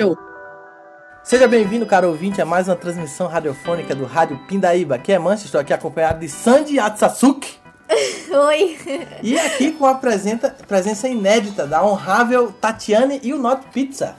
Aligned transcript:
Show. 0.00 0.16
Seja 1.22 1.46
bem-vindo, 1.46 1.84
caro 1.84 2.08
ouvinte, 2.08 2.40
a 2.40 2.46
mais 2.46 2.66
uma 2.68 2.74
transmissão 2.74 3.26
radiofônica 3.26 3.94
do 3.94 4.06
Rádio 4.06 4.38
Pindaíba. 4.48 4.94
Aqui 4.94 5.12
é 5.12 5.18
Mancha, 5.18 5.44
estou 5.44 5.60
aqui 5.60 5.74
acompanhado 5.74 6.20
de 6.20 6.28
Sandy 6.30 6.80
Atsasuke. 6.80 7.58
Oi. 8.48 8.78
E 9.22 9.38
aqui 9.38 9.72
com 9.72 9.84
a 9.84 9.94
presença, 9.94 10.56
presença 10.66 11.06
inédita 11.06 11.66
da 11.66 11.84
honrável 11.84 12.50
Tatiane 12.50 13.20
e 13.22 13.34
o 13.34 13.38
Not 13.38 13.66
Pizza. 13.74 14.16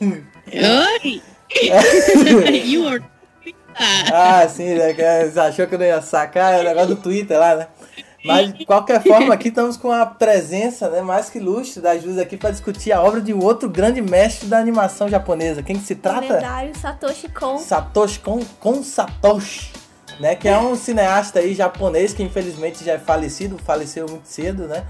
Oi! 0.00 1.20
you 2.64 2.86
are... 2.86 3.02
ah, 4.12 4.48
sim, 4.48 4.74
né? 4.74 4.94
Você 5.28 5.40
achou 5.40 5.66
que 5.66 5.74
eu 5.74 5.80
não 5.80 5.86
ia 5.86 6.00
sacar? 6.00 6.54
É 6.54 6.60
o 6.60 6.64
negócio 6.64 6.94
do 6.94 7.02
Twitter 7.02 7.40
lá, 7.40 7.56
né? 7.56 7.66
Mas, 8.24 8.52
de 8.52 8.66
qualquer 8.66 9.02
forma, 9.02 9.32
aqui 9.32 9.48
estamos 9.48 9.76
com 9.76 9.90
a 9.90 10.04
presença 10.04 10.90
né, 10.90 11.00
mais 11.00 11.30
que 11.30 11.38
ilustre 11.38 11.80
da 11.80 11.96
Jus 11.96 12.18
aqui 12.18 12.36
para 12.36 12.50
discutir 12.50 12.92
a 12.92 13.02
obra 13.02 13.20
de 13.20 13.32
um 13.32 13.42
outro 13.42 13.68
grande 13.68 14.02
mestre 14.02 14.46
da 14.48 14.58
animação 14.58 15.08
japonesa. 15.08 15.62
Quem 15.62 15.76
que 15.76 15.84
se 15.84 15.94
trata? 15.94 16.34
Lendário 16.34 16.76
Satoshi 16.78 17.28
Kon. 17.28 17.58
Satoshi 17.58 18.20
Kon, 18.20 18.40
Kon 18.58 18.82
Satoshi. 18.82 19.72
Né, 20.18 20.34
que 20.34 20.46
é 20.46 20.58
um 20.58 20.76
cineasta 20.76 21.38
aí 21.38 21.54
japonês 21.54 22.12
que 22.12 22.22
infelizmente 22.22 22.84
já 22.84 22.92
é 22.92 22.98
falecido, 22.98 23.56
faleceu 23.56 24.06
muito 24.06 24.26
cedo, 24.26 24.68
né? 24.68 24.84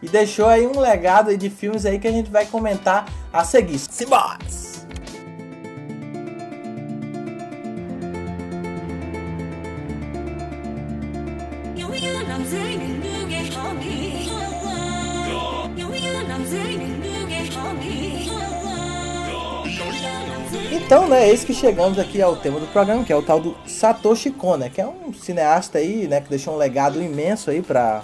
E 0.00 0.08
deixou 0.08 0.46
aí 0.46 0.64
um 0.64 0.78
legado 0.78 1.30
aí 1.30 1.36
de 1.36 1.50
filmes 1.50 1.84
aí 1.84 1.98
que 1.98 2.06
a 2.06 2.12
gente 2.12 2.30
vai 2.30 2.46
comentar 2.46 3.04
a 3.32 3.42
seguir. 3.42 3.80
Simbora! 3.80 4.38
Então, 20.76 21.08
né, 21.08 21.28
é 21.28 21.32
isso 21.32 21.46
que 21.46 21.54
chegamos 21.54 21.98
aqui 21.98 22.20
ao 22.20 22.36
tema 22.36 22.60
do 22.60 22.66
programa, 22.66 23.02
que 23.02 23.12
é 23.12 23.16
o 23.16 23.22
tal 23.22 23.40
do 23.40 23.56
Satoshi 23.66 24.30
Kon, 24.30 24.58
né, 24.58 24.70
que 24.72 24.80
é 24.80 24.86
um 24.86 25.12
cineasta 25.12 25.78
aí, 25.78 26.06
né, 26.06 26.20
que 26.20 26.28
deixou 26.28 26.54
um 26.54 26.58
legado 26.58 27.02
imenso 27.02 27.50
aí 27.50 27.62
para 27.62 28.02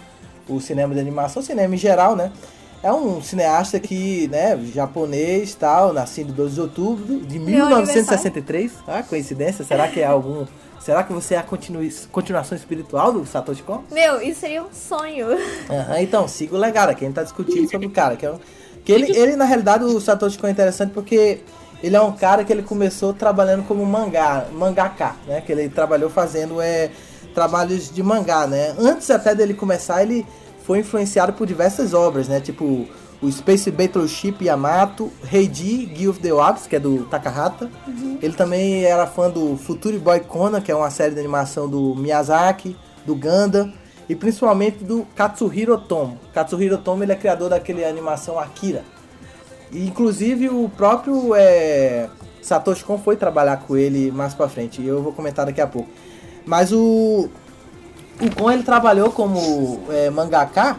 o 0.49 0.59
cinema 0.59 0.95
de 0.95 0.99
animação, 0.99 1.43
cinema 1.43 1.75
em 1.75 1.79
geral, 1.79 2.17
né? 2.17 2.33
É 2.83 2.93
um 2.93 3.23
cineasta 3.23 3.79
que, 3.79 4.27
né, 4.29 4.59
japonês, 4.75 5.55
tal, 5.55 5.93
nascido 5.93 6.31
em 6.31 6.35
12 6.35 6.55
de 6.55 6.61
outubro 6.61 7.21
de 7.21 7.39
1963. 7.39 8.73
Ah, 8.89 9.03
coincidência? 9.03 9.65
Será 9.65 9.87
que 9.87 10.01
é 10.01 10.07
algum 10.07 10.47
Será 10.81 11.05
que 11.05 11.13
você 11.13 11.35
é 11.35 11.39
a 11.39 11.45
continu... 11.45 11.89
continuação 12.11 12.59
espiritual 12.59 13.13
do 13.13 13.25
Satoshi 13.25 13.63
Kon? 13.63 13.85
Meu, 13.93 14.21
isso 14.21 14.41
seria 14.41 14.65
um 14.65 14.73
sonho. 14.73 15.29
Uhum, 15.29 15.97
então, 16.01 16.27
siga 16.27 16.57
o 16.57 16.59
legado 16.59 16.91
aqui. 16.91 17.05
A 17.05 17.07
gente 17.07 17.15
tá 17.15 17.23
discutindo 17.23 17.71
sobre 17.71 17.87
o 17.87 17.91
cara. 17.91 18.17
Que, 18.17 18.27
é 18.27 18.33
um... 18.33 18.39
que 18.85 18.91
ele, 18.91 19.17
ele, 19.17 19.37
na 19.37 19.45
realidade, 19.45 19.85
o 19.85 20.01
Satoshi 20.01 20.37
Kon 20.37 20.49
é 20.49 20.51
interessante 20.51 20.91
porque 20.93 21.39
ele 21.83 21.97
é 21.97 22.01
um 22.01 22.13
cara 22.13 22.45
que 22.45 22.53
ele 22.53 22.63
começou 22.63 23.13
trabalhando 23.13 23.65
como 23.67 23.85
mangá, 23.85 24.47
mangaka, 24.53 25.17
né? 25.27 25.41
Que 25.41 25.53
ele 25.53 25.69
trabalhou 25.69 26.09
fazendo 26.09 26.61
é, 26.61 26.91
trabalhos 27.35 27.93
de 27.93 28.03
mangá, 28.03 28.47
né? 28.47 28.75
Antes 28.79 29.11
até 29.11 29.35
dele 29.35 29.55
começar, 29.55 30.03
ele 30.03 30.27
foi 30.65 30.79
influenciado 30.79 31.33
por 31.33 31.47
diversas 31.47 31.93
obras, 31.93 32.29
né? 32.29 32.41
Tipo 32.41 32.87
o 33.21 33.31
Space 33.31 33.71
Battleship 33.71 34.37
Yamato, 34.41 35.11
Heidi, 35.33 35.87
Guild 35.87 36.09
of 36.09 36.21
the 36.21 36.33
Ops, 36.33 36.67
que 36.67 36.77
é 36.77 36.81
do 36.81 37.05
Takahata. 37.05 37.71
Uhum. 37.87 38.19
Ele 38.21 38.33
também 38.35 38.85
era 38.85 39.07
fã 39.07 39.31
do 39.31 39.57
Future 39.57 39.97
Boy 39.99 40.21
Conan, 40.21 40.61
que 40.61 40.73
é 40.73 40.75
uma 40.75 40.91
série 40.91 41.15
de 41.15 41.21
animação 41.21 41.69
do 41.69 41.95
Miyazaki, 41.95 42.77
do 43.07 43.15
Ganda 43.15 43.73
e 44.09 44.17
principalmente 44.17 44.83
do 44.83 45.07
Katsuhiro 45.15 45.79
Tomo. 45.79 46.19
Katsuhiro 46.35 46.79
Tomo 46.79 47.05
ele 47.05 47.13
é 47.13 47.17
criador 47.17 47.51
daquele 47.51 47.85
animação 47.85 48.39
Akira. 48.39 48.85
Inclusive 49.73 50.49
o 50.49 50.69
próprio 50.77 51.35
é, 51.35 52.09
Satoshi 52.43 52.85
Kon 52.85 52.99
foi 52.99 53.17
trabalhar 53.17 53.59
com 53.59 53.77
ele 53.77 54.11
mais 54.11 54.35
pra 54.35 54.49
frente, 54.49 54.83
e 54.83 54.87
eu 54.87 55.03
vou 55.03 55.13
comentar 55.13 55.47
daqui 55.47 55.61
a 55.61 55.67
pouco. 55.67 55.89
Mas 56.45 56.73
o, 56.73 57.29
o 58.21 58.35
Kon 58.37 58.51
ele 58.51 58.63
trabalhou 58.63 59.11
como 59.11 59.81
é, 59.91 60.11
mangaka 60.11 60.77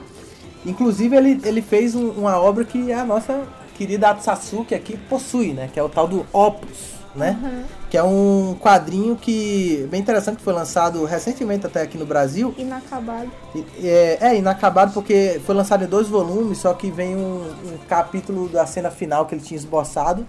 Inclusive, 0.66 1.16
ele, 1.16 1.42
ele 1.44 1.62
fez 1.62 1.96
um, 1.96 2.09
uma 2.12 2.40
obra 2.40 2.64
que 2.64 2.92
a 2.92 3.04
nossa 3.04 3.42
querida 3.76 4.09
Atsasuke 4.09 4.74
aqui 4.74 4.98
possui, 4.98 5.52
né? 5.52 5.70
Que 5.72 5.80
é 5.80 5.84
o 5.84 5.90
tal 5.90 6.08
do 6.08 6.25
Opus, 6.31 6.94
né? 7.16 7.40
Uhum. 7.41 7.63
Que 7.90 7.97
é 7.97 8.03
um 8.03 8.56
quadrinho 8.59 9.16
que 9.16 9.88
bem 9.90 10.01
interessante 10.01 10.38
que 10.38 10.44
foi 10.44 10.53
lançado 10.53 11.03
recentemente 11.06 11.66
até 11.66 11.81
aqui 11.81 11.97
no 11.97 12.06
Brasil. 12.06 12.53
Inacabado. 12.57 13.31
É, 13.81 14.18
é 14.22 14.38
inacabado 14.38 14.94
porque 14.94 15.41
foi 15.46 15.56
lançado 15.56 15.84
em 15.84 15.88
dois 15.88 16.07
volumes, 16.07 16.57
só 16.57 16.74
que 16.74 16.90
vem 16.90 17.16
um, 17.16 17.41
um 17.41 17.78
capítulo 17.88 18.50
da 18.50 18.66
cena 18.66 18.90
final 18.90 19.25
que 19.25 19.35
ele 19.35 19.41
tinha 19.41 19.57
esboçado. 19.57 20.25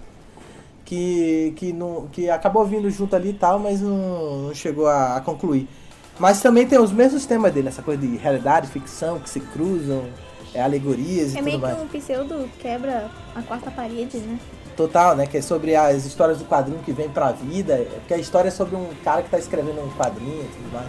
Que, 0.83 1.51
que, 1.55 1.73
não, 1.73 2.07
que 2.11 2.29
acabou 2.29 2.63
vindo 2.63 2.87
junto 2.91 3.15
ali 3.15 3.29
e 3.29 3.33
tal, 3.33 3.57
mas 3.57 3.81
não, 3.81 4.43
não 4.43 4.53
chegou 4.53 4.85
a, 4.85 5.15
a 5.15 5.21
concluir. 5.21 5.67
Mas 6.19 6.41
também 6.41 6.67
tem 6.67 6.79
os 6.79 6.91
mesmos 6.91 7.25
temas 7.25 7.51
dele, 7.51 7.69
essa 7.69 7.81
coisa 7.81 8.05
de 8.05 8.15
realidade, 8.17 8.67
ficção, 8.67 9.19
que 9.19 9.27
se 9.27 9.39
cruzam, 9.39 10.03
é, 10.53 10.61
alegorias 10.61 11.35
é 11.35 11.39
e 11.39 11.43
tudo 11.43 11.59
mais. 11.59 11.73
É 11.73 11.77
meio 11.77 11.89
que 11.89 11.97
um 11.97 11.99
pseudo 11.99 12.49
quebra 12.59 13.09
a 13.35 13.41
quarta 13.41 13.69
parede, 13.71 14.17
né? 14.19 14.39
Total, 14.75 15.15
né? 15.15 15.25
Que 15.25 15.37
é 15.37 15.41
sobre 15.41 15.75
as 15.75 16.05
histórias 16.05 16.37
do 16.37 16.45
quadrinho 16.45 16.79
que 16.79 16.91
vem 16.91 17.09
pra 17.09 17.31
vida. 17.31 17.85
Porque 17.95 18.13
a 18.13 18.17
história 18.17 18.49
é 18.49 18.51
sobre 18.51 18.75
um 18.75 18.87
cara 19.03 19.21
que 19.21 19.29
tá 19.29 19.37
escrevendo 19.37 19.81
um 19.81 19.89
quadrinho 19.91 20.41
e 20.41 20.47
tudo 20.55 20.73
mais. 20.73 20.87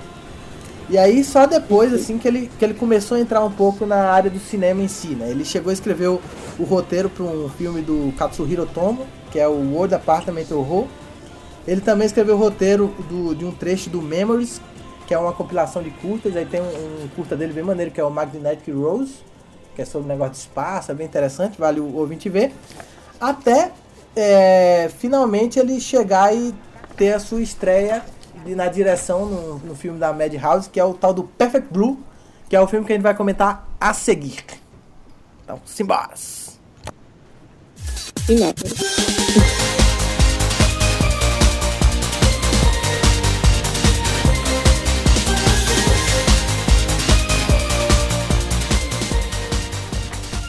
E 0.89 0.97
aí 0.97 1.25
só 1.25 1.47
depois, 1.47 1.93
assim, 1.93 2.17
que 2.17 2.29
ele, 2.29 2.51
que 2.59 2.65
ele 2.65 2.75
começou 2.75 3.17
a 3.17 3.21
entrar 3.21 3.43
um 3.45 3.51
pouco 3.51 3.85
na 3.85 4.11
área 4.11 4.31
do 4.31 4.39
cinema 4.39 4.83
em 4.83 4.89
si, 4.89 5.09
né? 5.09 5.31
Ele 5.31 5.45
chegou 5.45 5.71
a 5.71 5.73
escrever 5.73 6.09
o, 6.09 6.21
o 6.59 6.65
roteiro 6.65 7.11
para 7.11 7.25
um 7.25 7.49
filme 7.49 7.83
do 7.83 8.13
Katsuhiro 8.17 8.67
Tomo, 8.67 9.07
que 9.31 9.39
é 9.39 9.49
o 9.49 9.73
World 9.73 9.95
Apartment 9.95 10.47
Horror. 10.51 10.87
Ele 11.67 11.81
também 11.81 12.07
escreveu 12.07 12.37
o 12.37 12.39
roteiro 12.39 12.95
do, 13.09 13.35
de 13.35 13.45
um 13.45 13.51
trecho 13.51 13.91
do 13.91 14.01
Memories, 14.01 14.61
que 15.09 15.15
é 15.15 15.19
uma 15.19 15.33
compilação 15.33 15.83
de 15.83 15.91
curtas. 15.91 16.37
Aí 16.37 16.47
tem 16.47 16.61
um, 16.61 17.05
um 17.05 17.09
curta 17.17 17.37
dele 17.37 17.53
bem 17.53 17.65
maneiro, 17.65 17.91
que 17.91 18.01
é 18.01 18.05
o 18.05 18.11
Magnetic 18.11 18.73
Rose 18.73 19.27
que 19.77 19.83
é 19.83 19.85
sobre 19.85 20.07
o 20.07 20.09
negócio 20.09 20.33
de 20.33 20.39
espaço, 20.39 20.91
é 20.91 20.95
bem 20.95 21.07
interessante, 21.07 21.59
vale 21.59 21.79
o 21.79 21.95
ouvinte 21.97 22.31
ver. 22.31 22.53
Até 23.21 23.73
é, 24.15 24.91
finalmente 24.99 25.59
ele 25.59 25.81
chegar 25.81 26.35
e 26.35 26.55
ter 26.97 27.13
a 27.13 27.19
sua 27.19 27.43
estreia 27.43 28.03
na 28.47 28.69
direção 28.69 29.27
no, 29.27 29.59
no 29.59 29.75
filme 29.75 29.99
da 29.99 30.13
Madhouse, 30.13 30.71
que 30.71 30.79
é 30.79 30.85
o 30.85 30.95
tal 30.95 31.13
do 31.13 31.25
Perfect 31.25 31.73
Blue, 31.73 31.99
que 32.49 32.55
é 32.55 32.61
o 32.61 32.67
filme 32.67 32.87
que 32.87 32.93
a 32.93 32.97
gente 32.97 33.03
vai 33.03 33.15
comentar 33.15 33.69
a 33.81 33.93
seguir. 33.93 34.45
Então, 35.45 35.61
simbora! 35.65 36.15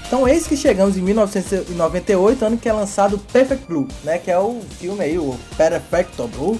Então 0.07 0.25
eis 0.25 0.47
que 0.47 0.55
chegamos 0.55 0.95
em 0.95 1.01
1998, 1.01 2.45
ano 2.45 2.57
que 2.57 2.69
é 2.69 2.71
lançado 2.71 3.19
Perfect 3.19 3.67
Blue, 3.67 3.85
né? 4.05 4.17
Que 4.17 4.31
é 4.31 4.39
o 4.39 4.61
filme 4.79 5.03
aí, 5.03 5.19
o 5.19 5.37
Perfect 5.57 6.15
Blue, 6.29 6.57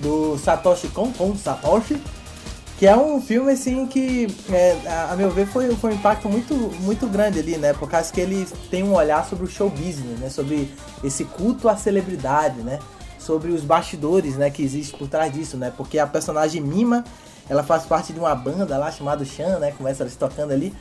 do 0.00 0.38
Satoshi 0.38 0.88
Kon, 0.88 1.12
com 1.12 1.36
Satoshi. 1.36 2.00
Que 2.78 2.86
é 2.86 2.96
um 2.96 3.20
filme 3.20 3.52
assim 3.52 3.86
que, 3.86 4.26
é, 4.50 4.78
a, 5.10 5.14
meu 5.14 5.30
ver, 5.30 5.46
foi, 5.46 5.74
foi 5.76 5.92
um 5.92 5.94
impacto 5.94 6.26
muito, 6.28 6.54
muito 6.54 7.06
grande 7.06 7.38
ali, 7.38 7.58
né? 7.58 7.74
Por 7.74 7.88
causa 7.88 8.10
que 8.10 8.20
ele 8.20 8.46
tem 8.70 8.82
um 8.82 8.94
olhar 8.94 9.26
sobre 9.26 9.44
o 9.44 9.48
show 9.48 9.68
business, 9.68 10.18
né? 10.18 10.30
Sobre 10.30 10.70
esse 11.04 11.24
culto 11.24 11.68
à 11.68 11.76
celebridade, 11.76 12.62
né? 12.62 12.78
Sobre 13.18 13.50
os 13.50 13.62
bastidores, 13.62 14.36
né? 14.36 14.48
Que 14.50 14.62
existe 14.62 14.96
por 14.96 15.06
trás 15.06 15.30
disso, 15.30 15.58
né? 15.58 15.70
Porque 15.74 15.98
a 15.98 16.06
personagem 16.06 16.62
Mima, 16.62 17.04
ela 17.48 17.62
faz 17.62 17.84
parte 17.84 18.14
de 18.14 18.18
uma 18.18 18.34
banda 18.34 18.78
lá 18.78 18.90
chamada 18.90 19.22
Chan, 19.22 19.58
né? 19.58 19.72
Começa 19.76 20.08
se 20.08 20.16
tocando 20.16 20.52
ali. 20.52 20.74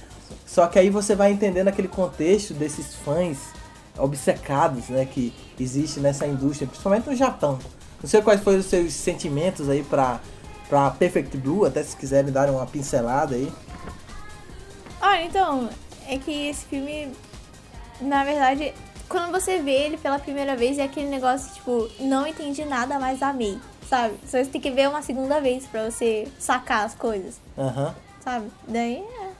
Só 0.45 0.68
que 0.68 0.80
aí 0.80 0.89
você 0.89 1.16
vai 1.16 1.31
entendendo 1.31 1.68
aquele 1.68 1.88
contexto 1.88 2.54
desses 2.54 2.95
fãs 2.95 3.38
obcecados, 3.98 4.89
né, 4.89 5.06
que 5.06 5.33
existe 5.60 6.00
nessa 6.00 6.27
indústria, 6.27 6.68
principalmente 6.68 7.10
no 7.10 7.16
Japão. 7.16 7.60
Não 8.01 8.10
sei 8.10 8.22
quais 8.22 8.42
foram 8.42 8.60
os 8.60 8.66
seus 8.66 8.94
sentimentos 8.94 9.69
aí 9.69 9.83
pra, 9.83 10.19
pra 10.69 10.92
Perfect 10.92 11.38
Blue, 11.38 11.66
até 11.66 11.81
se 11.83 11.95
quiserem 11.95 12.31
dar 12.31 12.50
uma 12.50 12.66
pincelada 12.66 13.36
aí. 13.36 13.51
Olha, 15.01 15.24
então, 15.24 15.69
é 16.07 16.18
que 16.18 16.50
esse 16.50 16.66
filme, 16.66 17.12
na 18.01 18.24
verdade, 18.24 18.74
quando 19.07 19.31
você 19.31 19.60
vê 19.62 19.72
ele 19.72 19.98
pela 19.98 20.19
primeira 20.19 20.56
vez, 20.56 20.77
é 20.77 20.83
aquele 20.83 21.07
negócio, 21.07 21.54
tipo, 21.54 21.89
não 22.00 22.27
entendi 22.27 22.66
nada, 22.66 23.00
mas 23.00 23.22
amei. 23.22 23.57
sabe? 23.89 24.16
Só 24.27 24.38
você 24.38 24.45
tem 24.45 24.60
que 24.62 24.72
ver 24.72 24.89
uma 24.89 25.01
segunda 25.01 25.39
vez 25.39 25.66
pra 25.68 25.89
você 25.89 26.27
sacar 26.39 26.86
as 26.86 26.95
coisas, 26.95 27.39
Aham. 27.57 27.95
sabe? 28.24 28.48
Daí 28.68 28.98
é. 28.98 29.35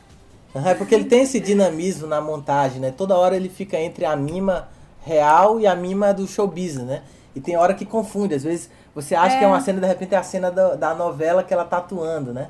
Aham, 0.56 0.70
É 0.70 0.74
porque 0.76 0.96
ele 0.96 1.06
tem 1.06 1.22
esse 1.24 1.40
dinamismo 1.40 2.08
na 2.08 2.22
montagem, 2.22 2.80
né? 2.80 2.94
Toda 2.96 3.18
hora 3.18 3.36
ele 3.36 3.50
fica 3.50 3.78
entre 3.80 4.06
a 4.06 4.16
mima 4.16 4.68
real 5.06 5.60
e 5.60 5.68
a 5.68 5.76
mima 5.76 6.14
do 6.14 6.26
show 6.28 6.48
business, 6.48 6.86
né? 6.88 7.02
E 7.36 7.42
tem 7.42 7.58
hora 7.58 7.74
que 7.74 7.86
confunde. 7.86 8.34
Às 8.34 8.44
vezes 8.44 8.70
você 8.94 9.14
acha 9.14 9.36
É. 9.36 9.40
que 9.40 9.44
é 9.44 9.48
uma 9.48 9.60
cena, 9.60 9.82
de 9.82 9.88
repente 9.88 10.16
é 10.16 10.18
a 10.18 10.24
cena 10.24 10.50
da, 10.50 10.76
da 10.76 10.96
novela 10.96 11.44
que 11.44 11.54
ela 11.54 11.66
tá 11.66 11.78
atuando, 11.78 12.32
né? 12.34 12.48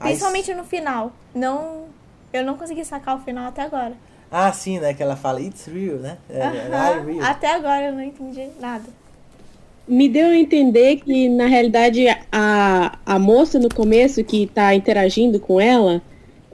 Aí- 0.00 0.08
Principalmente 0.10 0.52
no 0.54 0.64
final. 0.64 1.12
Não. 1.34 1.84
Eu 2.32 2.44
não 2.44 2.56
consegui 2.56 2.84
sacar 2.84 3.16
o 3.16 3.20
final 3.20 3.46
até 3.46 3.62
agora. 3.62 3.92
Ah, 4.30 4.52
sim, 4.52 4.80
né? 4.80 4.92
Que 4.92 5.02
ela 5.02 5.14
fala, 5.16 5.40
it's 5.40 5.66
real, 5.66 5.96
né? 5.98 6.18
É, 6.28 6.38
é, 6.40 6.68
real. 7.06 7.22
Até 7.24 7.54
agora 7.54 7.84
eu 7.86 7.92
não 7.92 8.02
entendi 8.02 8.48
nada. 8.60 8.84
Me 9.86 10.08
deu 10.08 10.26
a 10.26 10.36
entender 10.36 10.96
que, 10.96 11.28
na 11.28 11.46
realidade, 11.46 12.04
a, 12.32 12.98
a 13.06 13.18
moça 13.20 13.56
no 13.60 13.72
começo 13.72 14.24
que 14.24 14.48
tá 14.48 14.74
interagindo 14.74 15.38
com 15.38 15.60
ela, 15.60 16.02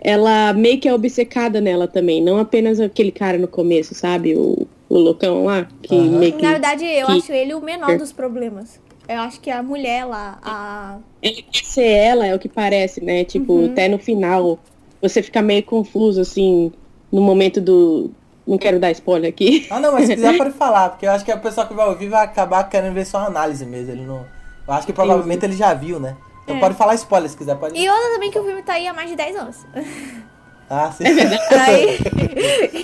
ela 0.04 0.52
meio 0.52 0.81
que 0.81 0.88
é 0.88 0.94
obcecada 0.94 1.60
nela 1.60 1.87
também. 1.87 2.20
Não 2.22 2.38
apenas 2.38 2.81
aquele 2.81 3.12
cara 3.12 3.38
no 3.38 3.46
começo, 3.49 3.94
sabe? 3.94 4.34
O, 4.37 4.66
o 4.88 4.99
loucão 4.99 5.44
lá, 5.44 5.66
que 5.82 5.94
Aham. 5.96 6.19
meio 6.19 6.32
que. 6.32 6.43
Na 6.43 6.50
verdade, 6.52 6.84
eu 6.84 7.06
que- 7.06 7.12
acho 7.12 7.32
ele 7.32 7.54
o 7.54 7.60
menor 7.60 7.96
dos 7.96 8.12
problemas. 8.12 8.81
Eu 9.08 9.20
acho 9.20 9.40
que 9.40 9.50
a 9.50 9.62
mulher 9.62 10.04
lá, 10.04 10.38
a. 10.43 10.99
Ele 11.22 11.43
quer 11.43 11.64
ser 11.64 11.84
ela, 11.87 12.26
é 12.26 12.34
o 12.34 12.38
que 12.38 12.49
parece, 12.49 13.02
né? 13.04 13.25
Tipo, 13.25 13.52
Uhum. 13.52 13.66
até 13.66 13.88
no 13.88 13.99
final, 13.99 14.58
você 15.00 15.22
fica 15.22 15.40
meio 15.43 15.62
confuso, 15.62 16.20
assim, 16.20 16.72
no 17.12 17.20
momento 17.20 17.60
do. 17.60 18.10
Não 18.46 18.58
quero 18.58 18.81
dar 18.81 18.90
spoiler 18.90 19.28
aqui. 19.28 19.66
Ah, 19.70 19.78
não, 19.78 19.93
mas 19.93 20.06
se 20.06 20.14
quiser 20.14 20.34
pode 20.38 20.50
falar, 20.52 20.90
porque 20.90 21.06
eu 21.06 21.10
acho 21.12 21.25
que 21.25 21.31
a 21.31 21.37
pessoa 21.37 21.64
que 21.66 21.75
vai 21.75 21.88
ouvir 21.88 22.08
vai 22.08 22.25
acabar 22.25 22.64
querendo 22.69 22.93
ver 22.94 23.06
só 23.06 23.19
uma 23.19 23.28
análise 23.28 23.64
mesmo. 23.64 23.93
Ele 23.93 24.02
não. 24.02 24.25
Eu 24.66 24.75
acho 24.75 24.87
que 24.87 24.93
provavelmente 24.93 25.44
ele 25.44 25.56
já 25.56 25.72
viu, 25.75 25.98
né? 26.00 26.16
Então 26.44 26.56
É. 26.56 26.61
pode 26.61 26.75
falar 26.75 26.94
spoiler 26.94 27.31
se 27.31 27.37
quiser, 27.37 27.56
pode. 27.56 27.79
E 27.79 27.89
outra 27.89 28.11
também 28.15 28.31
que 28.31 28.39
o 28.39 28.44
filme 28.44 28.62
tá 28.62 28.75
aí 28.75 28.87
há 28.87 28.93
mais 28.94 29.09
de 29.11 29.17
10 29.17 29.37
anos. 29.37 29.56
Ah, 30.75 30.91
sim. 30.91 31.05
Aí. 31.53 31.99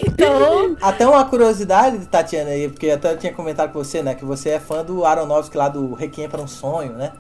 então. 0.07 0.77
Até 0.83 1.07
uma 1.07 1.25
curiosidade, 1.25 2.05
Tatiana, 2.07 2.51
aí, 2.51 2.69
porque 2.69 2.91
até 2.91 3.13
eu 3.13 3.17
tinha 3.17 3.33
comentado 3.33 3.73
com 3.73 3.79
você, 3.83 4.03
né? 4.03 4.15
Que 4.15 4.27
você 4.27 4.51
é 4.51 4.61
fã 4.61 4.85
do 4.85 5.07
Aronofsky 5.07 5.57
lá 5.57 5.71
do 5.71 5.95
Requiem 5.95 6.29
para 6.29 6.43
um 6.43 6.47
Sonho, 6.47 6.93
né? 6.93 7.13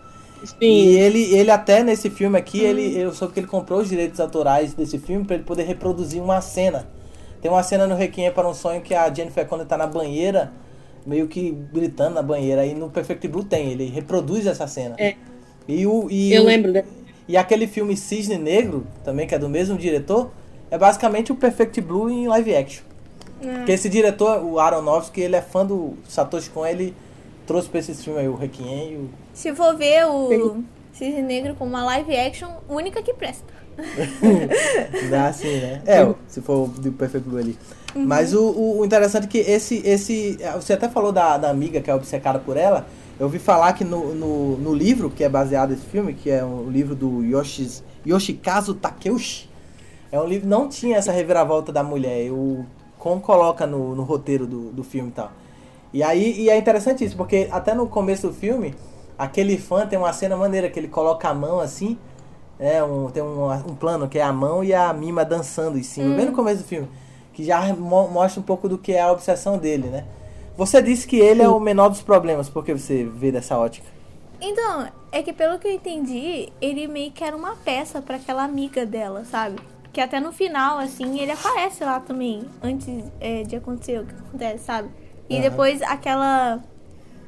E 0.43 0.46
Sim. 0.46 1.00
ele, 1.00 1.35
ele 1.35 1.50
até 1.50 1.82
nesse 1.82 2.11
filme 2.11 2.37
aqui, 2.38 2.61
ele, 2.61 2.99
eu 2.99 3.14
soube 3.14 3.32
que 3.32 3.40
ele 3.40 3.46
comprou 3.46 3.81
os 3.81 3.88
direitos 3.88 4.20
autorais 4.20 4.75
desse 4.75 4.99
filme 4.99 5.25
para 5.25 5.37
ele 5.37 5.44
poder 5.44 5.62
reproduzir 5.62 6.23
uma 6.23 6.40
cena. 6.43 6.87
Tem 7.40 7.50
uma 7.50 7.62
cena 7.62 7.87
no 7.87 7.94
Requiem 7.96 8.31
para 8.31 8.46
um 8.46 8.52
Sonho 8.52 8.82
que 8.82 8.94
a 8.94 9.12
Jennifer 9.12 9.46
Connelly 9.46 9.69
tá 9.69 9.79
na 9.79 9.87
banheira, 9.87 10.52
meio 11.06 11.26
que 11.29 11.50
gritando 11.73 12.14
na 12.17 12.23
banheira. 12.23 12.61
Aí 12.61 12.75
no 12.75 12.90
Perfect 12.90 13.26
Blue 13.26 13.43
tem, 13.43 13.70
ele 13.70 13.87
reproduz 13.87 14.46
essa 14.46 14.67
cena. 14.67 14.96
É. 14.99 15.14
E, 15.68 15.86
o, 15.86 16.08
e, 16.10 16.32
Eu 16.32 16.42
o- 16.42 16.46
lembro, 16.46 16.72
né? 16.72 16.82
e 17.28 17.36
aquele 17.36 17.66
filme 17.66 17.96
Cisne 17.96 18.38
Negro, 18.38 18.86
também 19.04 19.26
que 19.26 19.34
é 19.34 19.38
do 19.38 19.48
mesmo 19.48 19.76
diretor, 19.76 20.30
é 20.70 20.78
basicamente 20.78 21.30
o 21.30 21.34
Perfect 21.36 21.80
Blue 21.82 22.08
em 22.10 22.26
live 22.26 22.56
action. 22.56 22.82
Porque 23.40 23.72
esse 23.72 23.88
diretor, 23.88 24.42
o 24.42 24.58
Aronofsky, 24.58 25.20
ele 25.20 25.36
é 25.36 25.42
fã 25.42 25.64
do 25.64 25.94
Satoshi 26.08 26.50
Kon, 26.50 26.66
ele 26.66 26.92
trouxe 27.46 27.68
pra 27.68 27.78
esse 27.78 27.94
filme 27.94 28.18
aí 28.20 28.28
o 28.28 28.34
Requiem 28.34 28.92
e 28.92 28.96
o... 28.96 29.10
Se 29.32 29.54
for 29.54 29.76
ver 29.76 30.06
o 30.06 30.62
Cisne 30.92 31.22
Negro 31.22 31.54
como 31.54 31.70
uma 31.70 31.84
live 31.84 32.16
action, 32.16 32.48
única 32.68 33.00
que 33.02 33.14
presta. 33.14 33.46
Dá 35.10 35.28
assim, 35.28 35.60
né? 35.60 35.82
É, 35.86 36.04
o- 36.04 36.16
se 36.26 36.40
for 36.40 36.64
o 36.64 36.66
do 36.66 36.90
Perfect 36.92 37.28
Blue 37.28 37.38
ali. 37.38 37.56
Mas 37.94 38.34
o, 38.34 38.42
o- 38.50 38.78
o 38.80 38.84
interessante 38.84 39.24
é 39.24 39.28
que 39.28 39.38
esse, 39.38 39.80
esse. 39.86 40.38
Você 40.56 40.72
até 40.72 40.88
falou 40.88 41.12
da, 41.12 41.38
da 41.38 41.48
amiga 41.50 41.80
que 41.80 41.90
é 41.90 41.94
obcecada 41.94 42.38
por 42.38 42.56
ela. 42.56 42.86
Eu 43.18 43.26
ouvi 43.26 43.38
falar 43.38 43.72
que 43.72 43.84
no, 43.84 44.14
no, 44.14 44.56
no 44.58 44.72
livro, 44.74 45.10
que 45.10 45.24
é 45.24 45.28
baseado 45.28 45.70
nesse 45.70 45.86
filme, 45.86 46.14
que 46.14 46.30
é 46.30 46.44
um 46.44 46.70
livro 46.70 46.94
do 46.94 47.24
Yoshis, 47.24 47.82
Yoshikazu 48.06 48.74
Takeuchi, 48.74 49.48
é 50.12 50.20
um 50.20 50.24
livro 50.26 50.48
não 50.48 50.68
tinha 50.68 50.96
essa 50.96 51.10
reviravolta 51.10 51.72
da 51.72 51.82
mulher. 51.82 52.30
O 52.30 52.64
Kon 52.98 53.18
coloca 53.20 53.66
no, 53.66 53.94
no 53.94 54.04
roteiro 54.04 54.46
do, 54.46 54.70
do 54.70 54.84
filme 54.84 55.08
e 55.08 55.12
tal. 55.12 55.32
E 55.92 56.02
aí 56.02 56.42
e 56.42 56.48
é 56.48 56.56
interessante 56.56 57.04
isso, 57.04 57.16
porque 57.16 57.48
até 57.50 57.74
no 57.74 57.88
começo 57.88 58.28
do 58.28 58.32
filme, 58.32 58.74
aquele 59.18 59.58
fã 59.58 59.86
tem 59.86 59.98
uma 59.98 60.12
cena 60.12 60.36
maneira 60.36 60.70
que 60.70 60.78
ele 60.78 60.88
coloca 60.88 61.28
a 61.28 61.34
mão 61.34 61.58
assim. 61.58 61.98
É, 62.60 62.82
um, 62.82 63.08
tem 63.10 63.22
um, 63.22 63.50
um 63.52 63.74
plano 63.74 64.08
que 64.08 64.18
é 64.18 64.22
a 64.22 64.32
mão 64.32 64.62
e 64.62 64.72
a 64.74 64.92
mima 64.92 65.24
dançando 65.24 65.78
em 65.78 65.82
cima, 65.82 66.14
bem 66.16 66.26
no 66.26 66.32
começo 66.32 66.62
do 66.62 66.68
filme. 66.68 66.88
Que 67.32 67.44
já 67.44 67.74
mo- 67.74 68.08
mostra 68.08 68.40
um 68.40 68.44
pouco 68.44 68.68
do 68.68 68.76
que 68.78 68.92
é 68.92 69.00
a 69.00 69.10
obsessão 69.12 69.58
dele, 69.58 69.88
né? 69.88 70.04
Você 70.58 70.82
disse 70.82 71.06
que 71.06 71.14
ele 71.20 71.40
é 71.40 71.49
o 71.49 71.60
menor 71.60 71.88
dos 71.88 72.02
problemas, 72.02 72.49
porque 72.49 72.72
você 72.72 73.05
vê 73.05 73.31
dessa 73.31 73.56
ótica. 73.56 73.87
Então, 74.40 74.88
é 75.12 75.22
que 75.22 75.32
pelo 75.32 75.56
que 75.56 75.69
eu 75.69 75.72
entendi, 75.72 76.49
ele 76.60 76.88
meio 76.88 77.12
que 77.12 77.22
era 77.22 77.37
uma 77.37 77.55
peça 77.55 78.02
pra 78.02 78.16
aquela 78.16 78.43
amiga 78.43 78.84
dela, 78.84 79.25
sabe? 79.25 79.60
Que 79.93 80.00
até 80.00 80.19
no 80.19 80.32
final, 80.32 80.78
assim, 80.78 81.20
ele 81.20 81.31
aparece 81.31 81.84
lá 81.84 82.00
também, 82.00 82.43
antes 82.60 83.05
é, 83.20 83.44
de 83.44 83.55
acontecer 83.55 84.00
o 84.00 84.05
que 84.05 84.12
acontece, 84.12 84.64
sabe? 84.64 84.90
E 85.31 85.34
Aham. 85.34 85.43
depois 85.43 85.81
aquela. 85.81 86.61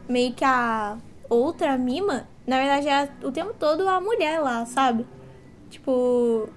Meio 0.09 0.33
que 0.33 0.45
a 0.45 0.99
outra 1.29 1.79
mima, 1.79 2.27
na 2.45 2.59
verdade, 2.59 2.89
era 2.89 3.13
o 3.23 3.31
tempo 3.31 3.55
todo 3.57 3.89
a 3.89 4.01
mulher 4.01 4.41
lá, 4.41 4.67
sabe? 4.67 5.07
Tipo. 5.71 6.49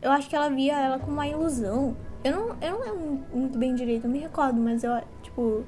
Eu 0.00 0.10
acho 0.12 0.30
que 0.30 0.36
ela 0.36 0.48
via 0.48 0.80
ela 0.80 0.98
como 0.98 1.12
uma 1.12 1.28
ilusão. 1.28 1.94
Eu 2.24 2.32
não, 2.32 2.56
eu 2.62 2.70
não 2.70 2.80
lembro 2.80 3.22
muito 3.34 3.58
bem 3.58 3.74
direito, 3.74 4.06
eu 4.06 4.10
me 4.10 4.18
recordo, 4.18 4.58
mas 4.58 4.82
eu, 4.82 4.92
tipo. 5.22 5.62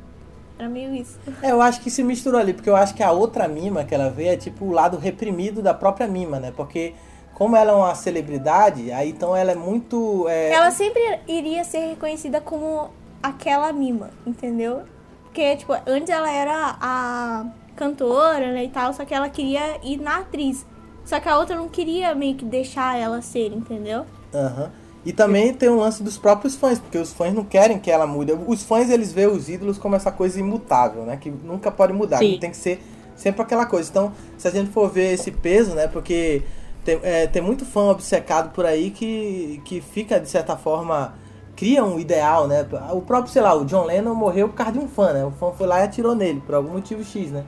Era 0.59 0.69
meio 0.69 0.95
isso. 0.95 1.19
É, 1.43 1.53
eu 1.53 1.63
acho 1.63 1.81
que 1.81 1.91
se 1.91 2.03
misturou 2.03 2.41
ali, 2.41 2.53
porque 2.53 2.69
eu 2.69 2.77
acho 2.77 2.95
que 2.95 3.03
a 3.03 3.13
outra 3.13 3.47
mima 3.47 3.85
que 3.85 3.95
ela 3.95 4.11
vê 4.11 4.29
é 4.29 4.37
tipo 4.37 4.65
o 4.65 4.73
lado 4.73 4.97
reprimido 4.99 5.63
da 5.63 5.73
própria 5.73 6.09
mima, 6.09 6.41
né? 6.41 6.53
Porque 6.57 6.95
como 7.35 7.55
ela 7.57 7.71
é 7.71 7.75
uma 7.75 7.95
celebridade, 7.95 8.91
aí 8.91 9.11
então 9.11 9.37
ela 9.37 9.53
é 9.53 9.55
muito. 9.55 10.27
é, 10.29 10.53
Ela 10.53 10.73
sempre 10.73 11.01
iria 11.29 11.63
ser 11.63 11.91
reconhecida 11.91 12.41
como 12.41 12.91
aquela 13.23 13.73
mima, 13.73 14.11
entendeu? 14.27 14.83
Porque, 15.25 15.57
tipo, 15.57 15.73
antes 15.87 16.11
ela 16.11 16.31
era 16.31 16.77
a 16.81 17.47
cantora, 17.77 18.53
né, 18.53 18.65
e 18.65 18.69
tal, 18.69 18.93
só 18.93 19.05
que 19.05 19.15
ela 19.15 19.29
queria 19.29 19.79
ir 19.85 19.99
na 20.01 20.19
atriz. 20.19 20.67
Só 21.05 21.21
que 21.21 21.29
a 21.29 21.39
outra 21.39 21.55
não 21.55 21.69
queria 21.69 22.13
meio 22.15 22.35
que 22.35 22.45
deixar 22.45 22.99
ela 22.99 23.23
ser, 23.23 23.53
entendeu? 23.53 24.05
Aham. 24.35 24.71
E 25.05 25.13
também 25.13 25.55
tem 25.55 25.69
o 25.69 25.77
lance 25.77 26.03
dos 26.03 26.19
próprios 26.19 26.57
fãs, 26.57 26.79
porque 26.79 26.99
os 26.99 27.13
fãs 27.13 27.33
não 27.33 27.45
querem 27.45 27.79
que 27.79 27.91
ela 27.91 28.07
mude. 28.07 28.33
Os 28.47 28.63
fãs, 28.63 28.91
eles 28.91 29.13
veem 29.13 29.29
os 29.29 29.49
ídolos 29.49 29.79
como 29.79 29.97
essa 29.97 30.11
coisa 30.11 30.39
imutável, 30.39 31.05
né? 31.05 31.17
Que 31.17 31.31
nunca 31.31 31.71
pode 31.71 31.93
mudar, 31.93 32.19
Sim. 32.19 32.33
que 32.33 32.39
tem 32.39 32.51
que 32.51 32.57
ser 32.57 32.83
sempre 33.17 33.43
aquela 33.43 33.65
coisa. 33.65 33.89
Então, 33.89 34.13
se 34.37 34.47
a 34.49 34.51
gente 34.51 34.71
for 34.71 34.91
ver 34.91 35.15
esse 35.15 35.31
peso, 35.31 35.75
né? 35.75 35.87
Porque 35.87 36.43
tem, 36.85 36.99
é, 37.03 37.27
tem 37.27 37.41
muito 37.41 37.65
fã 37.65 37.91
obcecado 37.91 38.51
por 38.53 38.67
aí 38.67 38.91
que, 38.91 39.61
que 39.65 39.81
fica, 39.81 40.19
de 40.19 40.29
certa 40.29 40.57
forma, 40.57 41.15
cria 41.55 41.85
um 41.85 41.99
ideal, 41.99 42.49
né? 42.49 42.67
O 42.93 43.01
próprio, 43.01 43.33
sei 43.33 43.43
lá, 43.43 43.55
o 43.55 43.65
John 43.65 43.85
Lennon 43.85 44.15
morreu 44.15 44.49
por 44.49 44.57
causa 44.57 44.73
de 44.73 44.79
um 44.79 44.89
fã, 44.89 45.13
né? 45.13 45.25
O 45.25 45.31
fã 45.31 45.53
foi 45.53 45.67
lá 45.67 45.81
e 45.81 45.83
atirou 45.85 46.15
nele, 46.15 46.43
por 46.45 46.55
algum 46.55 46.73
motivo 46.73 47.05
X, 47.05 47.31
né? 47.31 47.45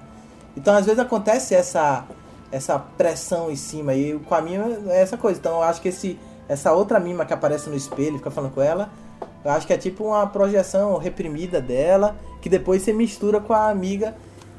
Então, 0.56 0.74
às 0.74 0.84
vezes 0.84 0.98
acontece 0.98 1.54
essa, 1.54 2.04
essa 2.50 2.78
pressão 2.78 3.50
em 3.50 3.56
cima. 3.56 3.94
E 3.94 4.18
com 4.18 4.34
a 4.34 4.40
mima 4.40 4.66
é 4.88 5.00
essa 5.00 5.16
coisa. 5.16 5.38
Então, 5.38 5.56
eu 5.56 5.62
acho 5.62 5.80
que 5.80 5.88
esse, 5.88 6.18
essa 6.50 6.72
outra 6.72 6.98
mima 6.98 7.24
que 7.24 7.32
aparece 7.32 7.70
no 7.70 7.76
espelho, 7.76 8.18
fica 8.18 8.28
falando 8.28 8.52
com 8.52 8.60
ela, 8.60 8.90
eu 9.44 9.52
acho 9.52 9.68
que 9.68 9.72
é 9.72 9.78
tipo 9.78 10.02
uma 10.02 10.26
projeção 10.26 10.98
reprimida 10.98 11.60
dela, 11.60 12.16
que 12.42 12.48
depois 12.48 12.82
se 12.82 12.92
mistura 12.92 13.38
com 13.40 13.52
a 13.52 13.70
amiga 13.70 14.16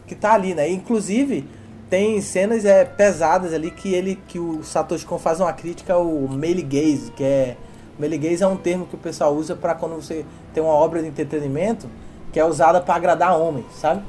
que 0.08 0.16
tá 0.16 0.32
ali, 0.32 0.54
né? 0.54 0.70
Inclusive, 0.70 1.46
tem 1.90 2.22
cenas 2.22 2.64
é, 2.64 2.86
pesadas 2.86 3.54
ali 3.54 3.70
que 3.72 3.94
ele 3.94 4.18
que 4.26 4.40
o 4.40 4.64
Satoshi 4.64 5.06
Kon 5.06 5.20
faz 5.20 5.42
uma 5.42 5.52
crítica 5.52 5.94
ao 5.96 6.06
male 6.06 6.62
gaze, 6.62 7.12
que 7.12 7.26
é 7.26 7.58
male 8.00 8.18
gaze 8.18 8.42
é 8.42 8.48
um 8.48 8.56
termo 8.56 8.86
que 8.86 8.96
o 8.96 8.98
pessoal 8.98 9.36
usa 9.36 9.54
para 9.54 9.76
quando 9.76 9.96
você 9.96 10.26
tem 10.54 10.64
uma 10.64 10.72
obra 10.72 11.02
de 11.02 11.10
entretenimento 11.10 11.90
que 12.32 12.40
é 12.40 12.46
usada 12.46 12.80
para 12.80 12.96
agradar 12.96 13.38
homens, 13.38 13.66
sabe? 13.76 14.02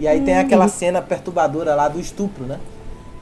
E 0.00 0.08
aí 0.08 0.20
tem 0.22 0.36
aquela 0.36 0.66
cena 0.66 1.00
perturbadora 1.00 1.76
lá 1.76 1.86
do 1.86 2.00
estupro, 2.00 2.44
né? 2.44 2.58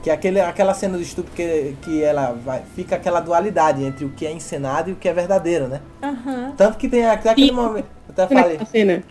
Que 0.01 0.09
é 0.09 0.13
aquele, 0.13 0.39
aquela 0.39 0.73
cena 0.73 0.97
do 0.97 1.03
estupro 1.03 1.31
que, 1.33 1.75
que 1.81 2.01
ela 2.01 2.31
vai, 2.31 2.63
fica 2.73 2.95
aquela 2.95 3.19
dualidade 3.19 3.83
entre 3.83 4.05
o 4.05 4.09
que 4.09 4.25
é 4.25 4.31
encenado 4.31 4.89
e 4.89 4.93
o 4.93 4.95
que 4.95 5.09
é 5.09 5.13
verdadeiro, 5.13 5.67
né? 5.67 5.81
Aham. 6.01 6.53
Tanto 6.55 6.77
que 6.77 6.87
tem 6.87 7.05
até 7.05 7.29
aquele 7.31 7.51
momento. 7.51 7.85
eu 8.07 8.11
Até 8.23 8.27
falei. 8.33 8.57
A 8.61 8.65
cena. 8.65 9.03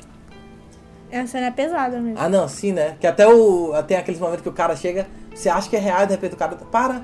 Essa 1.10 1.32
cena 1.32 1.46
é 1.48 1.50
pesada 1.50 1.98
mesmo. 2.00 2.18
Ah, 2.18 2.28
não, 2.28 2.48
sim, 2.48 2.72
né? 2.72 2.96
Que 3.00 3.06
até 3.06 3.26
o. 3.26 3.72
Tem 3.86 3.96
aqueles 3.98 4.18
momentos 4.20 4.42
que 4.42 4.48
o 4.48 4.52
cara 4.52 4.74
chega, 4.76 5.06
você 5.34 5.48
acha 5.48 5.68
que 5.68 5.76
é 5.76 5.78
real, 5.78 6.02
e 6.04 6.06
de 6.06 6.12
repente 6.12 6.34
o 6.34 6.36
cara. 6.38 6.56
Para, 6.56 7.02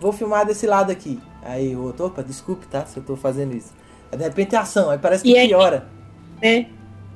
vou 0.00 0.12
filmar 0.12 0.46
desse 0.46 0.66
lado 0.66 0.90
aqui. 0.92 1.20
Aí 1.42 1.74
o 1.74 1.82
outro, 1.84 2.06
opa, 2.06 2.22
desculpe, 2.22 2.66
tá? 2.68 2.84
Se 2.86 2.96
eu 2.96 3.02
tô 3.02 3.16
fazendo 3.16 3.54
isso. 3.56 3.72
Aí 4.12 4.18
de 4.18 4.24
repente 4.24 4.54
é 4.54 4.58
ação, 4.58 4.90
aí 4.90 4.98
parece 4.98 5.22
que 5.24 5.30
E 5.30 5.36
aí- 5.38 5.48
piora. 5.48 5.86
né? 6.42 6.66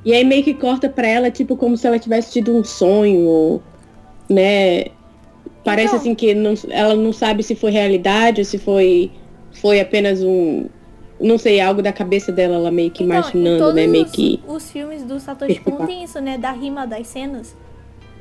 E 0.04 0.12
aí 0.12 0.24
meio 0.24 0.42
que 0.44 0.54
corta 0.54 0.88
pra 0.88 1.06
ela, 1.06 1.30
tipo, 1.30 1.56
como 1.56 1.76
se 1.76 1.86
ela 1.86 1.98
tivesse 1.98 2.30
tido 2.32 2.56
um 2.56 2.62
sonho, 2.62 3.60
né? 4.28 4.86
Parece 5.70 5.88
Então- 5.88 5.98
assim 6.00 6.14
que 6.14 6.34
não- 6.34 6.54
ela 6.70 6.94
não 6.94 7.12
sabe 7.12 7.42
se 7.42 7.54
foi 7.54 7.70
realidade 7.70 8.40
ou 8.40 8.44
se 8.44 8.58
foi, 8.58 9.10
foi 9.60 9.80
apenas 9.80 10.22
um. 10.22 10.66
Não 11.20 11.36
sei, 11.36 11.60
algo 11.60 11.82
da 11.82 11.92
cabeça 11.92 12.30
dela, 12.30 12.54
ela 12.54 12.70
meio 12.70 12.90
que 12.90 13.02
Então, 13.02 13.16
imaginando, 13.18 13.58
todos 13.58 13.74
né? 13.74 13.86
Meio 13.88 14.04
os, 14.04 14.10
que. 14.12 14.40
os 14.46 14.70
filmes 14.70 15.02
do 15.02 15.18
Satoshi 15.18 15.58
Kon 15.60 15.84
tem 15.84 16.04
isso, 16.04 16.20
né? 16.20 16.38
Da 16.38 16.52
rima 16.52 16.86
das 16.86 17.06
cenas. 17.08 17.56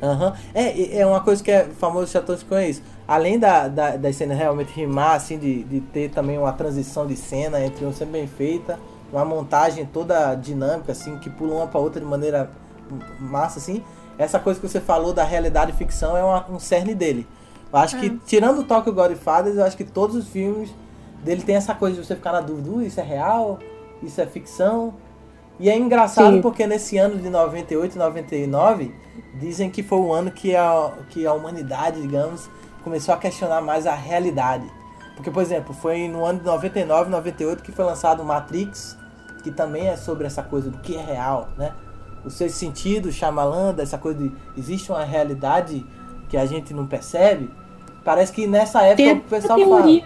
Aham. 0.01 0.33
É, 0.53 0.99
é 0.99 1.05
uma 1.05 1.21
coisa 1.21 1.43
que 1.43 1.51
é 1.51 1.65
famoso 1.77 2.11
Chateau 2.11 2.35
com 2.47 2.55
é 2.55 2.69
isso. 2.69 2.81
Além 3.07 3.39
da, 3.39 3.67
da, 3.67 3.95
das 3.97 4.15
cenas 4.15 4.37
realmente 4.37 4.71
rimar, 4.75 5.15
assim, 5.15 5.37
de, 5.37 5.63
de 5.63 5.79
ter 5.81 6.09
também 6.09 6.37
uma 6.37 6.51
transição 6.53 7.07
de 7.07 7.15
cena 7.15 7.63
entre 7.63 7.83
um 7.85 7.91
sempre 7.91 8.19
bem 8.19 8.27
feita, 8.27 8.79
uma 9.11 9.25
montagem 9.25 9.85
toda 9.85 10.35
dinâmica, 10.35 10.91
assim, 10.91 11.17
que 11.17 11.29
pula 11.29 11.55
uma 11.55 11.67
pra 11.67 11.79
outra 11.79 11.99
de 11.99 12.05
maneira 12.05 12.49
massa, 13.19 13.59
assim. 13.59 13.83
Essa 14.17 14.39
coisa 14.39 14.59
que 14.59 14.67
você 14.67 14.79
falou 14.81 15.13
da 15.13 15.23
realidade 15.23 15.71
e 15.71 15.75
ficção 15.75 16.15
é 16.17 16.23
uma, 16.23 16.45
um 16.49 16.59
cerne 16.59 16.93
dele. 16.93 17.25
Eu 17.71 17.79
acho 17.79 17.99
que, 17.99 18.09
tirando 18.25 18.59
o 18.59 18.63
Tokyo 18.63 18.93
Godfathers, 18.93 19.57
eu 19.57 19.63
acho 19.65 19.75
que 19.75 19.83
todos 19.83 20.15
os 20.15 20.27
filmes 20.27 20.73
dele 21.23 21.41
tem 21.41 21.55
essa 21.55 21.75
coisa 21.75 21.99
de 21.99 22.05
você 22.05 22.15
ficar 22.15 22.31
na 22.31 22.41
dúvida, 22.41 22.69
uh, 22.69 22.81
isso 22.81 22.99
é 22.99 23.03
real? 23.03 23.59
Isso 24.01 24.21
é 24.21 24.25
ficção? 24.25 24.93
E 25.59 25.69
é 25.69 25.77
engraçado 25.77 26.35
Sim. 26.35 26.41
porque 26.41 26.67
nesse 26.67 26.97
ano 26.97 27.17
de 27.17 27.29
98 27.29 27.95
e 27.95 27.97
99, 27.97 28.95
dizem 29.39 29.69
que 29.69 29.81
foi 29.81 29.97
o 29.97 30.13
ano 30.13 30.31
que 30.31 30.55
a, 30.55 30.93
que 31.09 31.25
a 31.25 31.33
humanidade, 31.33 32.01
digamos, 32.01 32.49
começou 32.83 33.13
a 33.13 33.17
questionar 33.17 33.61
mais 33.61 33.87
a 33.87 33.95
realidade. 33.95 34.65
Porque, 35.15 35.31
por 35.31 35.41
exemplo, 35.41 35.73
foi 35.73 36.07
no 36.07 36.23
ano 36.23 36.39
de 36.39 36.45
99, 36.45 37.09
98 37.09 37.63
que 37.63 37.71
foi 37.71 37.83
lançado 37.83 38.23
Matrix, 38.23 38.95
que 39.43 39.49
também 39.49 39.87
é 39.87 39.97
sobre 39.97 40.27
essa 40.27 40.43
coisa 40.43 40.69
do 40.69 40.77
que 40.77 40.95
é 40.95 41.01
real, 41.01 41.49
né? 41.57 41.73
O 42.23 42.29
seu 42.29 42.49
sentido, 42.49 43.11
Chamalanda, 43.11 43.81
essa 43.81 43.97
coisa 43.97 44.19
de 44.19 44.31
existe 44.55 44.91
uma 44.91 45.03
realidade 45.03 45.85
que 46.29 46.37
a 46.37 46.45
gente 46.45 46.73
não 46.73 46.85
percebe. 46.85 47.49
Parece 48.03 48.31
que 48.31 48.47
nessa 48.47 48.83
época 48.83 48.97
Tem 48.97 49.13
o 49.13 49.21
pessoal 49.21 49.59
fala. 49.59 50.01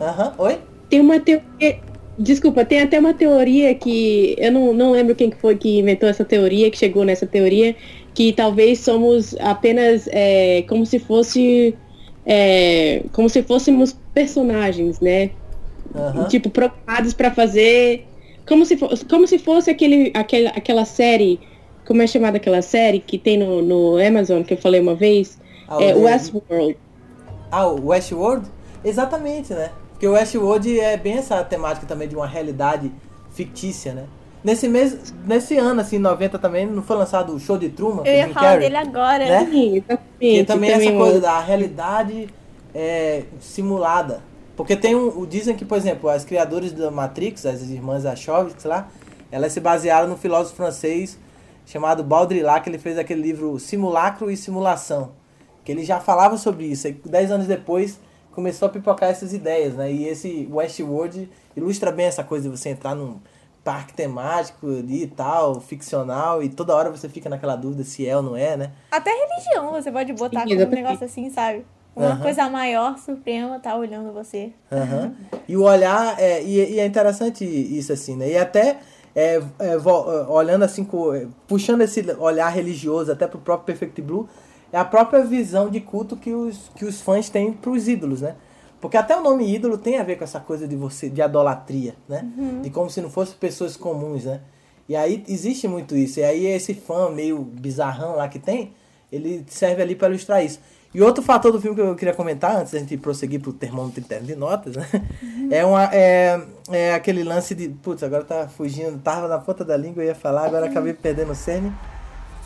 Aham, 0.00 0.32
uhum. 0.38 0.44
oi? 0.44 0.58
Tem 0.88 1.00
uma 1.00 1.20
teoria 1.20 1.80
Desculpa, 2.16 2.64
tem 2.64 2.80
até 2.80 2.98
uma 2.98 3.12
teoria 3.12 3.74
que 3.74 4.36
eu 4.38 4.52
não, 4.52 4.72
não 4.72 4.92
lembro 4.92 5.16
quem 5.16 5.32
foi 5.32 5.56
que 5.56 5.80
inventou 5.80 6.08
essa 6.08 6.24
teoria, 6.24 6.70
que 6.70 6.78
chegou 6.78 7.04
nessa 7.04 7.26
teoria, 7.26 7.74
que 8.14 8.32
talvez 8.32 8.78
somos 8.78 9.34
apenas 9.40 10.08
é, 10.12 10.62
como 10.68 10.86
se 10.86 11.00
fosse 11.00 11.76
é, 12.24 13.02
como 13.12 13.28
se 13.28 13.42
fôssemos 13.42 13.98
personagens, 14.14 15.00
né? 15.00 15.30
Uhum. 15.92 16.28
Tipo, 16.28 16.50
programados 16.50 17.12
para 17.12 17.32
fazer 17.32 18.06
como 18.46 18.64
se, 18.64 18.76
for, 18.76 18.90
como 19.08 19.26
se 19.26 19.38
fosse 19.38 19.70
aquele, 19.70 20.12
aquele, 20.14 20.48
aquela 20.48 20.84
série, 20.84 21.40
como 21.86 22.02
é 22.02 22.06
chamada 22.06 22.36
aquela 22.36 22.62
série 22.62 22.98
que 22.98 23.18
tem 23.18 23.38
no, 23.38 23.62
no 23.62 23.98
Amazon, 24.04 24.42
que 24.42 24.54
eu 24.54 24.58
falei 24.58 24.80
uma 24.80 24.94
vez, 24.94 25.38
ah, 25.68 25.82
é 25.82 25.94
Westworld. 25.94 26.76
Ah, 27.50 27.66
o 27.66 27.88
Westworld? 27.88 28.46
Exatamente, 28.84 29.52
né? 29.52 29.70
Porque 29.90 30.06
o 30.06 30.12
Westworld 30.12 30.80
é 30.80 30.96
bem 30.96 31.14
essa 31.14 31.42
temática 31.44 31.86
também 31.86 32.08
de 32.08 32.16
uma 32.16 32.26
realidade 32.26 32.90
fictícia, 33.30 33.92
né? 33.92 34.04
Nesse 34.42 34.68
mês, 34.68 35.14
nesse 35.24 35.56
ano, 35.56 35.80
assim, 35.80 35.98
90 35.98 36.38
também, 36.38 36.66
não 36.66 36.82
foi 36.82 36.96
lançado 36.96 37.34
o 37.34 37.40
show 37.40 37.56
de 37.56 37.70
Truman? 37.70 38.02
Eu 38.04 38.12
ia 38.12 38.28
falar 38.28 38.48
Carrey, 38.48 38.60
dele 38.60 38.76
agora. 38.76 39.24
Né? 39.24 39.48
Sim, 39.50 39.84
que 40.20 40.44
também 40.44 40.70
é 40.70 40.74
essa 40.74 40.92
coisa 40.92 41.20
da 41.20 41.40
realidade 41.40 42.28
é, 42.74 43.22
simulada. 43.40 44.20
Porque 44.54 44.76
tem 44.76 44.94
um, 44.94 45.24
dizem 45.24 45.56
que, 45.56 45.64
por 45.64 45.78
exemplo, 45.78 46.10
as 46.10 46.24
criadoras 46.24 46.72
da 46.72 46.90
Matrix, 46.90 47.46
as 47.46 47.62
irmãs 47.62 48.04
Wachowski 48.04 48.68
lá, 48.68 48.88
elas 49.32 49.52
se 49.52 49.60
basearam 49.60 50.08
no 50.08 50.16
filósofo 50.16 50.56
francês 50.56 51.18
chamado 51.66 52.04
Baudrillard, 52.04 52.62
que 52.62 52.70
ele 52.70 52.78
fez 52.78 52.98
aquele 52.98 53.22
livro 53.22 53.58
Simulacro 53.58 54.30
e 54.30 54.36
Simulação, 54.36 55.12
que 55.64 55.72
ele 55.72 55.84
já 55.84 56.00
falava 56.00 56.36
sobre 56.36 56.66
isso. 56.66 56.88
E 56.88 56.92
dez 56.92 57.30
anos 57.30 57.46
depois 57.46 57.98
começou 58.32 58.66
a 58.66 58.70
pipocar 58.70 59.10
essas 59.10 59.32
ideias, 59.32 59.74
né? 59.74 59.90
E 59.90 60.06
esse 60.06 60.48
Westworld 60.50 61.30
ilustra 61.56 61.92
bem 61.92 62.06
essa 62.06 62.24
coisa 62.24 62.48
de 62.48 62.56
você 62.56 62.70
entrar 62.70 62.94
num 62.94 63.20
parque 63.62 63.94
temático 63.94 64.66
ali 64.66 65.04
e 65.04 65.06
tal, 65.06 65.60
ficcional, 65.60 66.42
e 66.42 66.50
toda 66.50 66.74
hora 66.74 66.90
você 66.90 67.08
fica 67.08 67.30
naquela 67.30 67.56
dúvida 67.56 67.82
se 67.82 68.06
é 68.06 68.14
ou 68.14 68.22
não 68.22 68.36
é, 68.36 68.56
né? 68.56 68.72
Até 68.90 69.10
religião 69.10 69.72
você 69.72 69.90
pode 69.90 70.12
botar 70.12 70.42
Sim, 70.42 70.56
como 70.56 70.66
um 70.66 70.74
negócio 70.74 71.04
assim, 71.04 71.30
sabe? 71.30 71.64
Uma 71.96 72.16
coisa 72.16 72.50
maior, 72.50 72.98
suprema, 72.98 73.60
tá 73.60 73.76
olhando 73.76 74.12
você. 74.12 74.52
Uhum. 74.70 75.14
E 75.46 75.56
o 75.56 75.62
olhar, 75.62 76.20
é, 76.20 76.42
e, 76.42 76.74
e, 76.74 76.80
é 76.80 76.84
interessante 76.84 77.44
isso, 77.44 77.92
assim, 77.92 78.16
né? 78.16 78.30
E 78.30 78.36
até 78.36 78.78
é, 79.14 79.40
é, 79.58 79.76
olhando 80.28 80.64
assim, 80.64 80.86
puxando 81.46 81.82
esse 81.82 82.04
olhar 82.18 82.48
religioso 82.48 83.12
até 83.12 83.26
pro 83.26 83.38
próprio 83.38 83.66
Perfect 83.66 84.02
Blue, 84.02 84.28
é 84.72 84.78
a 84.78 84.84
própria 84.84 85.22
visão 85.22 85.70
de 85.70 85.80
culto 85.80 86.16
que 86.16 86.32
os, 86.32 86.70
que 86.74 86.84
os 86.84 87.00
fãs 87.00 87.28
têm 87.28 87.52
pros 87.52 87.86
ídolos, 87.86 88.22
né? 88.22 88.34
Porque 88.80 88.96
até 88.96 89.16
o 89.16 89.22
nome 89.22 89.48
ídolo 89.54 89.78
tem 89.78 89.98
a 89.98 90.02
ver 90.02 90.16
com 90.16 90.24
essa 90.24 90.40
coisa 90.40 90.66
de 90.66 90.76
você, 90.76 91.08
de 91.08 91.22
idolatria, 91.22 91.94
né? 92.08 92.28
Uhum. 92.36 92.60
De 92.60 92.70
como 92.70 92.90
se 92.90 93.00
não 93.00 93.08
fossem 93.08 93.36
pessoas 93.38 93.76
comuns, 93.76 94.24
né? 94.24 94.40
E 94.88 94.96
aí 94.96 95.24
existe 95.28 95.66
muito 95.68 95.96
isso. 95.96 96.20
E 96.20 96.24
aí 96.24 96.46
esse 96.46 96.74
fã 96.74 97.08
meio 97.08 97.38
bizarrão 97.38 98.16
lá 98.16 98.28
que 98.28 98.38
tem, 98.38 98.72
ele 99.10 99.44
serve 99.48 99.80
ali 99.80 99.94
para 99.94 100.08
ilustrar 100.08 100.44
isso. 100.44 100.60
E 100.94 101.02
outro 101.02 101.24
fator 101.24 101.50
do 101.50 101.60
filme 101.60 101.74
que 101.74 101.82
eu 101.82 101.96
queria 101.96 102.14
comentar, 102.14 102.56
antes 102.56 102.72
da 102.72 102.78
gente 102.78 102.96
prosseguir 102.96 103.40
pro 103.40 103.52
termômetro 103.52 104.00
interno 104.00 104.26
de 104.26 104.36
notas, 104.36 104.76
né? 104.76 104.86
Uhum. 105.20 105.48
É, 105.50 105.64
uma, 105.64 105.84
é, 105.92 106.40
é 106.70 106.94
aquele 106.94 107.24
lance 107.24 107.52
de. 107.52 107.68
Putz, 107.68 108.04
agora 108.04 108.22
tá 108.22 108.46
fugindo, 108.46 108.96
tava 109.02 109.26
na 109.26 109.38
ponta 109.38 109.64
da 109.64 109.76
língua, 109.76 110.04
eu 110.04 110.06
ia 110.06 110.14
falar, 110.14 110.46
agora 110.46 110.66
acabei 110.66 110.92
perdendo 110.92 111.32
o 111.32 111.34
cerne. 111.34 111.72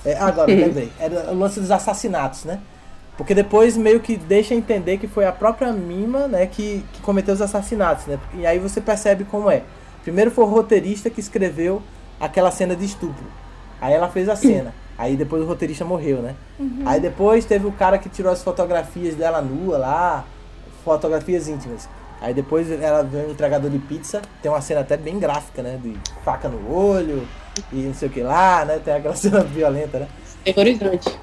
É, 0.02 0.16
agora, 0.16 0.50
lembrei. 0.50 0.90
Era 0.98 1.30
o 1.30 1.38
lance 1.38 1.60
dos 1.60 1.70
assassinatos, 1.70 2.44
né? 2.44 2.58
Porque 3.18 3.34
depois 3.34 3.76
meio 3.76 4.00
que 4.00 4.16
deixa 4.16 4.54
entender 4.54 4.96
que 4.96 5.08
foi 5.08 5.26
a 5.26 5.32
própria 5.32 5.72
Mima, 5.72 6.28
né, 6.28 6.46
que, 6.46 6.84
que 6.92 7.00
cometeu 7.02 7.34
os 7.34 7.42
assassinatos, 7.42 8.06
né? 8.06 8.18
E 8.32 8.46
aí 8.46 8.60
você 8.60 8.80
percebe 8.80 9.24
como 9.24 9.50
é. 9.50 9.64
Primeiro 10.04 10.30
foi 10.30 10.44
o 10.44 10.46
roteirista 10.46 11.10
que 11.10 11.18
escreveu 11.18 11.82
aquela 12.20 12.50
cena 12.52 12.76
de 12.76 12.84
estupro. 12.84 13.26
Aí 13.80 13.92
ela 13.92 14.08
fez 14.08 14.28
a 14.28 14.36
cena. 14.36 14.72
Aí 14.98 15.16
depois 15.16 15.42
o 15.44 15.46
roteirista 15.46 15.84
morreu, 15.84 16.20
né? 16.20 16.34
Uhum. 16.58 16.82
Aí 16.84 17.00
depois 17.00 17.44
teve 17.44 17.66
o 17.66 17.72
cara 17.72 17.98
que 17.98 18.08
tirou 18.08 18.32
as 18.32 18.42
fotografias 18.42 19.14
dela 19.14 19.40
nua 19.40 19.78
lá, 19.78 20.24
fotografias 20.84 21.46
íntimas. 21.46 21.88
Aí 22.20 22.34
depois 22.34 22.68
ela 22.68 23.04
veio 23.04 23.28
um 23.28 23.30
entregador 23.30 23.70
de 23.70 23.78
pizza, 23.78 24.20
tem 24.42 24.50
uma 24.50 24.60
cena 24.60 24.80
até 24.80 24.96
bem 24.96 25.20
gráfica, 25.20 25.62
né? 25.62 25.78
De 25.80 25.94
faca 26.24 26.48
no 26.48 26.74
olho 26.74 27.26
e 27.72 27.76
não 27.76 27.94
sei 27.94 28.08
o 28.08 28.10
que 28.10 28.22
lá, 28.22 28.64
né? 28.64 28.80
Tem 28.84 28.94
aquela 28.94 29.14
cena 29.16 29.44
violenta, 29.44 30.00
né? 30.00 30.08
Terrorizante. 30.44 31.16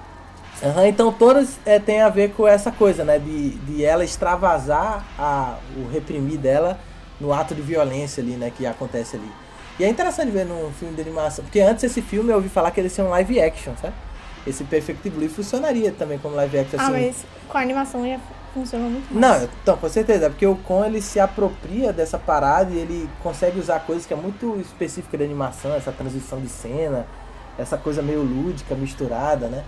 Uhum, 0.64 0.86
então 0.86 1.12
todas 1.12 1.60
é, 1.66 1.78
tem 1.80 2.02
a 2.02 2.08
ver 2.08 2.32
com 2.32 2.48
essa 2.48 2.72
coisa, 2.72 3.04
né? 3.04 3.20
De, 3.20 3.50
de 3.50 3.84
ela 3.84 4.06
extravasar 4.06 5.06
a, 5.20 5.58
o 5.76 5.92
reprimir 5.92 6.38
dela 6.38 6.80
no 7.20 7.34
ato 7.34 7.54
de 7.54 7.62
violência 7.62 8.24
ali, 8.24 8.38
né? 8.38 8.52
Que 8.56 8.66
acontece 8.66 9.18
ali. 9.18 9.30
E 9.80 9.84
é 9.84 9.90
interessante 9.90 10.32
ver 10.32 10.46
num 10.46 10.72
filme 10.72 10.96
de 10.96 11.02
animação, 11.02 11.44
porque 11.44 11.60
antes 11.60 11.84
esse 11.84 12.02
filme 12.02 12.32
eu 12.32 12.38
ouvi 12.38 12.48
falar 12.50 12.72
que 12.72 12.80
ele 12.80 12.88
ia 12.88 12.94
ser 12.94 13.02
um 13.02 13.10
live 13.10 13.42
action, 13.42 13.74
sabe? 13.82 13.94
Esse 14.48 14.64
Perfect 14.64 15.10
Blue 15.10 15.28
funcionaria 15.28 15.92
também 15.92 16.18
como 16.18 16.36
live 16.36 16.60
action. 16.60 16.80
Ah, 16.80 16.84
assim. 16.84 16.92
mas 16.92 17.26
com 17.50 17.58
a 17.58 17.62
animação 17.62 18.06
ia 18.06 18.20
funcionar 18.54 18.88
muito 18.88 19.14
mais. 19.14 19.42
Não, 19.42 19.50
então, 19.62 19.76
com 19.76 19.90
certeza, 19.90 20.30
porque 20.30 20.48
o 20.48 20.56
Con 20.56 20.86
ele 20.86 21.02
se 21.02 21.20
apropria 21.20 21.92
dessa 21.92 22.18
parada 22.18 22.72
e 22.72 22.78
ele 22.78 23.10
consegue 23.22 23.60
usar 23.60 23.82
coisas 23.82 24.06
que 24.06 24.14
é 24.14 24.18
muito 24.18 24.58
específica 24.62 25.18
de 25.18 25.24
animação, 25.24 25.76
essa 25.76 25.92
transição 25.92 26.40
de 26.40 26.48
cena, 26.48 27.06
essa 27.58 27.78
coisa 27.78 28.02
meio 28.02 28.22
lúdica, 28.22 28.76
misturada, 28.76 29.48
né? 29.48 29.64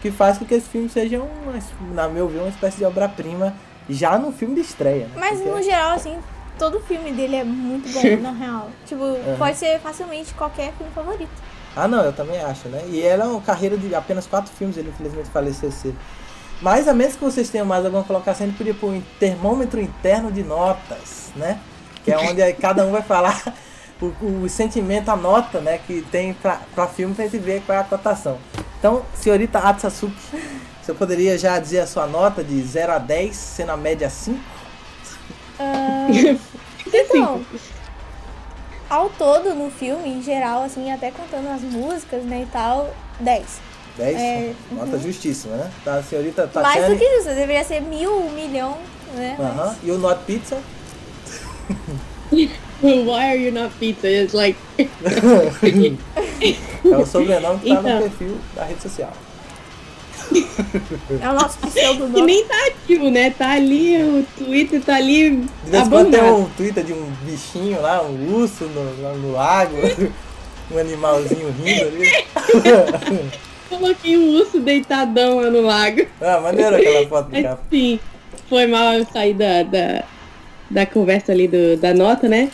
Que 0.00 0.10
faz 0.10 0.38
com 0.38 0.46
que 0.46 0.54
esse 0.54 0.68
filme 0.68 0.88
seja, 0.88 1.20
uma, 1.20 1.58
na 1.92 2.08
meu 2.08 2.26
ver, 2.28 2.38
uma 2.38 2.48
espécie 2.48 2.78
de 2.78 2.84
obra-prima 2.84 3.54
já 3.88 4.18
no 4.18 4.32
filme 4.32 4.54
de 4.54 4.62
estreia. 4.62 5.06
Né? 5.06 5.12
Mas 5.16 5.38
porque... 5.38 5.50
no 5.50 5.62
geral, 5.62 5.92
assim, 5.92 6.18
todo 6.60 6.78
filme 6.80 7.10
dele 7.10 7.36
é 7.36 7.44
muito 7.44 7.90
bom, 7.90 8.02
na 8.20 8.32
real. 8.32 8.70
Tipo, 8.84 9.02
uhum. 9.02 9.36
pode 9.38 9.56
ser 9.56 9.80
facilmente 9.80 10.34
qualquer 10.34 10.74
filme 10.74 10.92
favorito. 10.92 11.30
Ah, 11.74 11.88
não, 11.88 12.04
eu 12.04 12.12
também 12.12 12.38
acho, 12.42 12.68
né? 12.68 12.84
E 12.88 13.00
ela 13.00 13.24
é 13.24 13.26
uma 13.26 13.40
carreira 13.40 13.78
de 13.78 13.94
apenas 13.94 14.26
quatro 14.26 14.52
filmes, 14.52 14.76
ele 14.76 14.90
infelizmente 14.90 15.30
faleceu 15.30 15.72
cedo. 15.72 15.96
Mas 16.60 16.86
a 16.86 16.92
menos 16.92 17.16
que 17.16 17.24
vocês 17.24 17.48
tenham 17.48 17.64
mais 17.64 17.84
alguma 17.86 18.04
colocação, 18.04 18.44
a 18.44 18.48
gente 18.48 18.58
podia 18.58 18.74
pôr 18.74 18.90
um 18.92 19.02
termômetro 19.18 19.80
interno 19.80 20.30
de 20.30 20.42
notas, 20.42 21.30
né? 21.34 21.58
Que 22.04 22.12
é 22.12 22.18
onde 22.18 22.52
cada 22.54 22.84
um 22.84 22.90
vai 22.90 23.02
falar 23.02 23.42
o, 24.02 24.42
o, 24.44 24.48
sentimento, 24.48 25.08
a 25.08 25.16
nota, 25.16 25.60
né? 25.60 25.80
Que 25.86 26.02
tem 26.02 26.34
pra, 26.34 26.60
pra 26.74 26.86
filme 26.86 27.14
pra 27.14 27.24
gente 27.24 27.38
ver 27.38 27.62
qual 27.64 27.78
é 27.78 27.80
a 27.80 27.84
cotação. 27.84 28.36
Então, 28.78 29.02
senhorita 29.14 29.60
Atsasuki, 29.60 30.14
você 30.82 30.92
poderia 30.92 31.38
já 31.38 31.58
dizer 31.58 31.80
a 31.80 31.86
sua 31.86 32.06
nota 32.06 32.44
de 32.44 32.60
0 32.60 32.92
a 32.92 32.98
10, 32.98 33.34
sendo 33.34 33.70
a 33.70 33.76
média 33.78 34.10
5? 34.10 34.38
Uh... 35.60 36.49
Então, 36.92 37.44
ao 38.88 39.08
todo 39.10 39.54
no 39.54 39.70
filme, 39.70 40.08
em 40.08 40.22
geral, 40.22 40.62
assim, 40.62 40.90
até 40.90 41.10
contando 41.10 41.48
as 41.48 41.62
músicas, 41.62 42.24
né, 42.24 42.42
e 42.42 42.46
tal, 42.46 42.92
10. 43.20 43.60
10? 43.96 44.16
É, 44.16 44.52
Nota 44.72 44.96
uhum. 44.96 45.02
justíssima, 45.02 45.56
né? 45.56 45.70
Tá, 45.84 45.96
a 45.96 46.02
senhorita 46.02 46.46
Tatiane... 46.46 46.80
Mais 46.80 46.92
do 46.92 46.98
que 46.98 47.04
isso, 47.04 47.28
deveria 47.28 47.64
ser 47.64 47.80
mil, 47.80 48.14
um 48.14 48.30
milhão, 48.30 48.78
né? 49.14 49.36
Aham. 49.38 49.48
Uh 49.48 49.70
-huh. 49.70 49.74
E 49.82 49.90
o 49.90 49.98
Not 49.98 50.24
Pizza? 50.24 50.58
Why 52.80 53.30
are 53.30 53.36
you 53.36 53.52
not 53.52 53.72
pizza? 53.78 54.08
It's 54.08 54.32
like. 54.32 54.56
é 54.78 54.88
o 56.96 57.04
sobrenome 57.04 57.60
que 57.60 57.68
tá 57.68 57.80
então. 57.80 57.96
no 57.96 58.02
perfil 58.02 58.38
da 58.54 58.64
rede 58.64 58.82
social. 58.82 59.12
É 61.20 61.28
o 61.28 61.34
nosso 61.34 61.58
pseudo 61.58 62.12
Que 62.12 62.22
nem 62.22 62.44
tá 62.44 62.54
ativo, 62.66 63.10
né? 63.10 63.30
Tá 63.30 63.50
ali, 63.50 64.02
o 64.02 64.26
Twitter 64.36 64.82
tá 64.82 64.96
ali. 64.96 65.30
De 65.64 65.70
vez 65.70 65.86
em 65.86 65.90
quando 65.90 66.10
tem 66.10 66.22
um 66.22 66.48
Twitter 66.50 66.84
de 66.84 66.92
um 66.92 67.10
bichinho 67.24 67.80
lá, 67.80 68.02
um 68.02 68.34
urso 68.34 68.64
no, 68.64 69.14
no 69.18 69.32
lago, 69.32 69.76
um 70.70 70.78
animalzinho 70.78 71.52
rindo 71.52 71.88
ali. 71.88 73.30
coloquei 73.70 74.18
um 74.18 74.36
urso 74.36 74.60
deitadão 74.60 75.40
lá 75.40 75.50
no 75.50 75.62
lago. 75.62 76.06
Ah, 76.20 76.40
maneiro 76.40 76.76
aquela 76.76 77.08
foto 77.08 77.30
do 77.30 77.42
capa. 77.42 77.62
Sim, 77.70 78.00
foi 78.48 78.66
mal 78.66 78.94
eu 78.94 79.06
sair 79.06 79.34
da, 79.34 79.62
da, 79.62 80.04
da 80.68 80.86
conversa 80.86 81.32
ali 81.32 81.46
do, 81.46 81.76
da 81.76 81.94
nota, 81.94 82.28
né? 82.28 82.50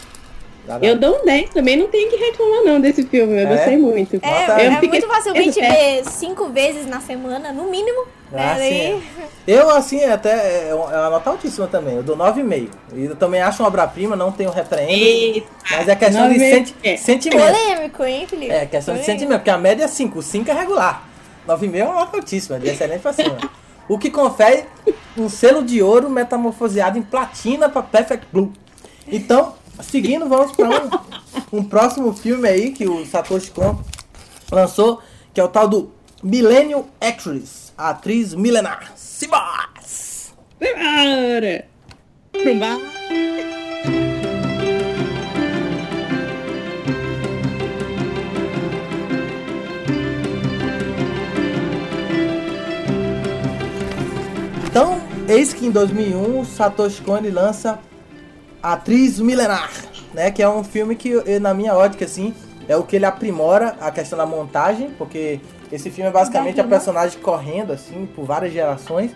Dá 0.67 0.79
Eu 0.83 0.99
dou 0.99 1.21
um 1.21 1.25
10, 1.25 1.51
também 1.51 1.77
não 1.77 1.87
tenho 1.87 2.11
que 2.11 2.17
reclamar 2.17 2.65
não 2.65 2.81
desse 2.81 3.05
filme, 3.05 3.35
eu 3.35 3.47
É? 3.49 3.57
gostei 3.57 3.77
muito. 3.77 4.17
É, 4.21 4.41
Nota- 4.41 4.61
é 4.61 4.67
Eu 4.67 4.73
fiquei- 4.73 4.89
muito 4.89 5.07
facilmente 5.07 5.61
eu- 5.61 5.71
ver 5.71 6.05
cinco 6.07 6.49
vezes 6.49 6.87
na 6.87 7.01
semana, 7.01 7.53
no 7.53 7.71
mínimo. 7.71 8.05
né? 8.33 8.43
Ah, 8.53 8.55
Daí- 8.59 8.71
sim, 9.01 9.03
é. 9.23 9.53
Eu, 9.61 9.71
assim, 9.71 10.03
até 10.05 10.69
é 10.71 10.75
uma 10.75 11.11
nota 11.11 11.31
altíssima 11.31 11.69
também. 11.69 11.95
Eu 11.95 12.03
dou 12.03 12.17
9,5. 12.17 12.71
E 12.93 13.05
eu 13.05 13.15
também 13.15 13.41
acho 13.41 13.63
uma 13.63 13.69
obra-prima, 13.69 14.17
não 14.17 14.33
tenho 14.33 14.51
repreendo. 14.51 14.91
Eita, 14.91 15.47
Mas 15.71 15.87
é 15.89 15.95
questão 15.95 16.29
de 16.29 16.35
9,5. 16.39 16.57
senti 16.57 16.75
É. 16.83 16.97
sentimento. 16.97 17.47
Polêmico, 17.47 18.05
hein, 18.05 18.27
Felipe? 18.29 18.51
É, 18.53 18.67
questão 18.67 18.95
de 18.95 19.01
Polêmico. 19.01 19.05
sentimento, 19.05 19.39
porque 19.39 19.51
a 19.51 19.59
média 19.59 19.85
é 19.85 19.89
5, 19.89 20.19
o 20.19 20.23
5 20.23 20.51
é 20.51 20.55
regular. 20.55 21.07
9,5 21.47 21.77
é 21.79 21.85
uma 21.85 22.01
nota 22.01 22.17
altíssima, 22.17 22.59
de 22.59 22.69
excelente 22.69 23.01
pra 23.03 23.13
cima. 23.13 23.37
O 23.89 23.97
que 23.97 24.11
confere 24.11 24.65
um 25.17 25.29
selo 25.29 25.63
de 25.63 25.81
ouro 25.81 26.11
metamorfoseado 26.11 26.99
em 26.99 27.03
platina 27.03 27.69
para 27.69 27.83
Perfect 27.83 28.27
Blue. 28.33 28.53
Então, 29.07 29.55
seguindo, 29.83 30.28
vamos 30.28 30.52
para 30.52 30.68
um, 31.52 31.59
um 31.59 31.64
próximo 31.64 32.12
filme 32.12 32.49
aí 32.49 32.73
que 32.73 32.87
o 32.88 33.04
Satoshi 33.06 33.50
Kon 33.50 33.80
lançou, 34.50 35.00
que 35.33 35.40
é 35.40 35.45
o 35.45 35.49
tal 35.49 35.68
do 35.68 35.92
Millennium 36.23 36.85
Actress, 37.00 37.73
a 37.76 37.90
atriz 37.90 38.35
milenar. 38.35 38.92
Sibas! 38.97 40.35
Bora! 40.59 41.66
Pro 42.33 42.54
bar. 42.56 42.78
Então, 54.68 55.00
eis 55.26 55.54
que 55.54 55.64
em 55.64 55.71
2001 55.71 56.40
o 56.40 56.45
Satoshi 56.45 57.00
Kon 57.00 57.21
lança 57.33 57.78
Atriz 58.73 59.19
Milenar, 59.21 59.71
né? 60.15 60.31
Que 60.31 60.43
é 60.43 60.49
um 60.49 60.65
filme 60.65 60.97
que, 60.97 61.11
eu- 61.11 61.41
na 61.41 61.53
minha 61.55 61.75
ótica, 61.75 62.05
assim, 62.05 62.35
é 62.69 62.77
o 62.77 62.83
que 62.83 62.97
ele 62.97 63.05
aprimora 63.07 63.77
a 63.81 63.91
questão 63.91 64.19
da 64.19 64.27
montagem, 64.27 64.91
porque 64.99 65.41
esse 65.71 65.91
filme 65.91 66.09
é 66.11 66.13
basicamente 66.13 66.61
a 66.61 66.65
personagem 66.65 67.19
correndo, 67.21 67.73
assim, 67.73 68.07
por 68.15 68.25
várias 68.25 68.53
gerações. 68.53 69.11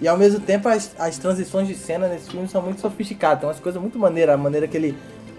E 0.00 0.08
ao 0.08 0.16
mesmo 0.16 0.40
tempo 0.40 0.68
as, 0.68 0.90
as 0.98 1.16
transições 1.18 1.66
de 1.68 1.74
cena 1.74 2.08
nesse 2.08 2.30
filme 2.30 2.48
são 2.48 2.60
muito 2.60 2.80
sofisticadas. 2.80 3.40
Tem 3.40 3.48
umas 3.48 3.60
coisas 3.60 3.80
muito 3.80 3.98
maneiras, 3.98 4.34
a 4.34 4.38
maneira 4.38 4.66
que 4.68 4.76
ele, 4.76 4.96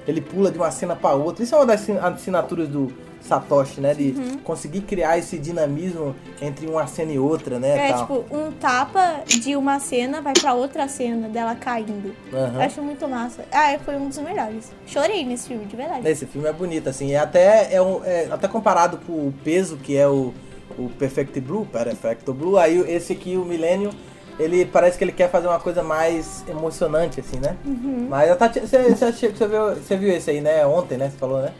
ele 0.07 0.21
pula 0.21 0.51
de 0.51 0.57
uma 0.57 0.71
cena 0.71 0.95
para 0.95 1.15
outra. 1.15 1.43
Isso 1.43 1.55
é 1.55 1.57
uma 1.57 1.65
das 1.65 1.81
assin- 1.81 1.97
assinaturas 1.97 2.67
do 2.67 2.91
Satoshi, 3.21 3.81
né? 3.81 3.93
De 3.93 4.11
Uhum. 4.11 4.37
conseguir 4.43 4.81
criar 4.81 5.17
esse 5.17 5.37
dinamismo 5.39 6.15
entre 6.39 6.67
uma 6.67 6.85
cena 6.85 7.11
e 7.11 7.17
outra, 7.19 7.57
né? 7.59 7.89
É 7.89 7.93
tal. 7.93 8.01
tipo, 8.01 8.35
um 8.35 8.51
tapa 8.51 9.23
de 9.25 9.55
uma 9.55 9.79
cena 9.79 10.21
vai 10.21 10.33
pra 10.33 10.53
outra 10.53 10.87
cena 10.87 11.27
dela 11.27 11.55
caindo. 11.55 12.13
Aham. 12.31 12.53
Eu 12.55 12.61
acho 12.61 12.81
muito 12.83 13.07
massa. 13.07 13.43
Ah, 13.51 13.77
foi 13.83 13.95
um 13.95 14.07
dos 14.09 14.17
melhores. 14.19 14.71
Chorei 14.85 15.25
nesse 15.25 15.47
filme, 15.47 15.65
de 15.65 15.75
verdade. 15.75 16.07
Esse 16.07 16.25
filme 16.27 16.47
é 16.47 16.53
bonito, 16.53 16.87
assim, 16.87 17.07
e 17.09 17.15
até, 17.15 17.73
é, 17.73 17.81
um, 17.81 18.03
é 18.05 18.27
até 18.29 18.47
comparado 18.47 18.97
com 19.07 19.13
o 19.13 19.33
peso 19.43 19.77
que 19.77 19.97
é 19.97 20.07
o, 20.07 20.31
o 20.77 20.89
Perfect 20.89 21.39
Blue, 21.39 21.65
Perfecto 21.65 22.31
Blue, 22.31 22.57
aí 22.59 22.77
esse 22.91 23.13
aqui, 23.13 23.35
o 23.37 23.43
Millennium, 23.43 23.89
ele 24.39 24.65
parece 24.65 24.97
que 24.97 25.03
ele 25.03 25.11
quer 25.11 25.29
fazer 25.29 25.47
uma 25.47 25.59
coisa 25.59 25.81
mais 25.83 26.43
emocionante, 26.49 27.19
assim, 27.19 27.39
né? 27.39 27.55
Uhum. 27.65 28.07
Mas 28.09 28.29
a 28.31 28.35
Tati, 28.35 28.59
você, 28.59 28.77
você, 28.89 29.11
você 29.11 29.47
viu, 29.47 29.75
você 29.75 29.97
viu 29.97 30.11
esse 30.13 30.29
aí, 30.29 30.41
né? 30.41 30.65
Ontem, 30.65 30.97
né? 30.97 31.09
Você 31.09 31.17
falou, 31.17 31.41
né? 31.41 31.51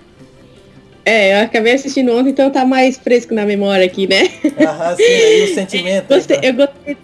É, 1.06 1.40
eu 1.40 1.46
acabei 1.46 1.74
assistindo 1.74 2.12
ontem, 2.12 2.32
então 2.32 2.50
tá 2.50 2.66
mais 2.66 2.98
fresco 2.98 3.34
na 3.34 3.46
memória 3.46 3.86
aqui, 3.86 4.08
né? 4.08 4.28
Aham, 4.60 4.96
sim, 4.96 5.04
aí 5.04 5.42
o 5.44 5.48
sentimento. 5.54 6.08
Gostei, 6.08 6.38
tá? 6.38 6.48
eu 6.48 6.54
gostei. 6.54 6.98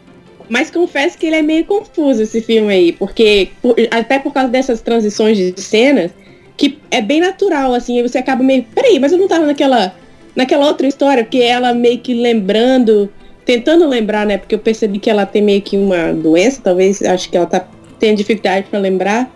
Mas 0.49 0.69
confesso 0.71 1.17
que 1.17 1.27
ele 1.27 1.36
é 1.38 1.41
meio 1.41 1.63
confuso 1.65 2.23
esse 2.23 2.41
filme 2.41 2.73
aí, 2.73 2.91
porque 2.91 3.49
por- 3.62 3.75
até 3.91 4.19
por 4.19 4.34
causa 4.34 4.49
dessas 4.49 4.81
transições 4.81 5.38
de 5.38 5.62
cenas, 5.62 6.12
que 6.57 6.79
é 6.89 7.01
bem 7.01 7.21
natural, 7.21 7.73
assim, 7.73 8.01
você 8.01 8.17
acaba 8.17 8.43
meio. 8.43 8.63
Peraí, 8.75 8.99
mas 8.99 9.12
eu 9.12 9.17
não 9.17 9.27
tava 9.27 9.45
naquela, 9.45 9.95
naquela 10.36 10.65
outra 10.67 10.88
história, 10.88 11.23
porque 11.23 11.38
ela 11.38 11.73
meio 11.73 11.99
que 11.99 12.13
lembrando, 12.13 13.10
tentando 13.45 13.88
lembrar, 13.88 14.25
né? 14.25 14.38
Porque 14.38 14.56
eu 14.56 14.60
percebi 14.60 14.99
que 14.99 15.10
ela 15.10 15.25
tem 15.25 15.41
meio 15.41 15.62
que 15.62 15.77
uma 15.77 16.13
doença, 16.13 16.62
talvez, 16.63 17.01
acho 17.01 17.30
que 17.30 17.38
ela 17.38 17.45
tá 17.45 17.65
tendo 17.99 18.17
dificuldade 18.17 18.67
pra 18.69 18.80
lembrar. 18.80 19.32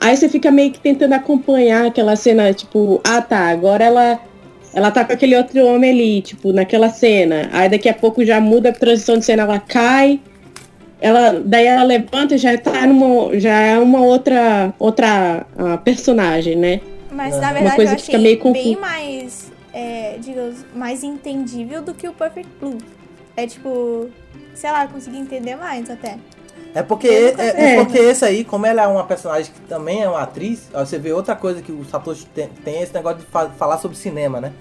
Aí 0.00 0.16
você 0.16 0.28
fica 0.28 0.50
meio 0.50 0.72
que 0.72 0.80
tentando 0.80 1.14
acompanhar 1.14 1.86
aquela 1.86 2.16
cena, 2.16 2.52
tipo, 2.52 3.00
ah 3.04 3.22
tá, 3.22 3.48
agora 3.48 3.84
ela 3.84 4.20
ela 4.74 4.90
tá 4.90 5.06
com 5.06 5.12
aquele 5.14 5.34
outro 5.34 5.64
homem 5.64 5.90
ali, 5.90 6.20
tipo, 6.20 6.52
naquela 6.52 6.90
cena. 6.90 7.48
Aí 7.50 7.66
daqui 7.66 7.88
a 7.88 7.94
pouco 7.94 8.22
já 8.22 8.38
muda 8.42 8.68
a 8.68 8.72
transição 8.72 9.16
de 9.16 9.24
cena, 9.24 9.44
ela 9.44 9.58
cai. 9.58 10.20
Ela, 11.00 11.42
daí 11.42 11.64
ela 11.64 11.82
levanta 11.82 12.34
e 12.34 12.38
já 12.38 12.58
tá 12.58 12.86
numa. 12.86 13.38
Já 13.40 13.58
é 13.58 13.78
uma 13.78 14.02
outra. 14.02 14.74
outra 14.78 15.46
ah, 15.56 15.78
personagem, 15.78 16.56
né? 16.56 16.82
Mas 17.10 17.34
Uma 17.36 17.40
na 17.40 17.52
verdade 17.54 17.76
coisa 17.76 17.92
eu 17.92 17.96
que 17.96 18.02
fica 18.02 18.18
achei 18.18 18.38
meio 18.38 18.52
bem 18.52 18.76
mais, 18.76 19.50
é, 19.72 20.18
digamos, 20.20 20.66
mais 20.74 21.02
entendível 21.02 21.80
do 21.80 21.94
que 21.94 22.06
o 22.06 22.12
Perfect 22.12 22.50
Blue. 22.60 22.76
É 23.36 23.46
tipo, 23.46 24.08
sei 24.54 24.70
lá, 24.72 24.86
consegui 24.86 25.18
entender 25.18 25.56
mais 25.56 25.88
até. 25.90 26.18
É 26.74 26.82
porque, 26.82 27.08
é, 27.08 27.72
é 27.72 27.84
porque 27.84 27.98
esse 27.98 28.24
aí, 28.24 28.44
como 28.44 28.66
ela 28.66 28.82
é 28.82 28.86
uma 28.86 29.04
personagem 29.04 29.50
que 29.52 29.60
também 29.62 30.02
é 30.02 30.08
uma 30.08 30.22
atriz, 30.22 30.68
você 30.72 30.98
vê 30.98 31.12
outra 31.12 31.34
coisa 31.34 31.62
que 31.62 31.72
o 31.72 31.84
Satoshi 31.84 32.26
tem, 32.26 32.48
tem 32.48 32.82
esse 32.82 32.92
negócio 32.92 33.18
de 33.20 33.24
fa- 33.26 33.48
falar 33.50 33.78
sobre 33.78 33.96
cinema, 33.96 34.40
né? 34.40 34.52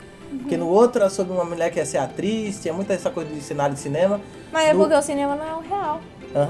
Porque 0.42 0.58
no 0.58 0.68
outro 0.68 1.04
é 1.04 1.10
sobre 1.10 1.34
uma 1.34 1.44
mulher 1.46 1.72
que 1.72 1.80
ia 1.80 1.86
ser 1.86 1.98
atriz, 1.98 2.60
tinha 2.62 2.74
muita 2.74 2.94
essa 2.94 3.10
coisa 3.10 3.30
de 3.34 3.42
cenário 3.42 3.76
de 3.76 3.82
cinema. 3.82 4.20
Mas 4.52 4.70
é 4.70 4.74
porque 4.74 4.94
o 4.94 5.02
cinema 5.02 5.36
não 5.36 5.46
é 5.46 5.54
o 5.56 5.60
real. 5.62 6.02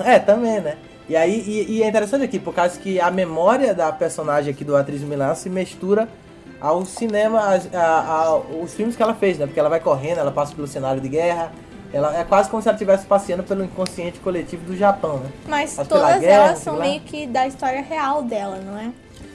É, 0.06 0.20
também, 0.20 0.60
né? 0.62 0.78
E 1.08 1.16
aí, 1.16 1.44
e, 1.46 1.78
e 1.78 1.84
é 1.84 1.88
interessante 1.88 2.24
aqui, 2.24 2.40
por 2.40 2.54
causa 2.54 2.80
que 2.80 3.00
a 3.00 3.12
memória 3.12 3.74
da 3.76 3.92
personagem 3.92 4.52
aqui 4.54 4.64
do 4.64 4.76
Atriz 4.76 5.02
Milano 5.02 5.36
se 5.36 5.50
mistura 5.50 6.08
ao 6.60 6.84
cinema, 6.86 7.40
as- 7.54 7.72
a- 7.74 7.80
a- 8.24 8.38
os 8.38 8.74
filmes 8.74 8.96
que 8.96 9.04
ela 9.04 9.14
fez, 9.14 9.38
né? 9.38 9.46
Porque 9.46 9.60
ela 9.60 9.70
vai 9.70 9.80
correndo, 9.80 10.20
ela 10.20 10.32
passa 10.32 10.56
pelo 10.56 10.68
cenário 10.68 11.00
de 11.02 11.10
guerra. 11.10 11.52
Ela, 11.96 12.14
é 12.20 12.26
quase 12.26 12.50
como 12.50 12.62
se 12.62 12.68
ela 12.68 12.76
estivesse 12.76 13.06
passeando 13.06 13.42
pelo 13.42 13.64
inconsciente 13.64 14.20
coletivo 14.20 14.66
do 14.66 14.76
Japão, 14.76 15.20
né? 15.20 15.32
Mas 15.48 15.78
Mas 15.78 15.88
pela 15.88 16.08
todas 16.08 16.20
guerra, 16.20 16.44
elas 16.48 16.60
são 16.60 16.78
meio 16.78 17.00
que 17.00 17.26
da 17.26 17.48
história 17.48 17.82
real 17.82 18.22
dela, 18.22 18.58
não 18.58 18.78
é? 18.78 18.92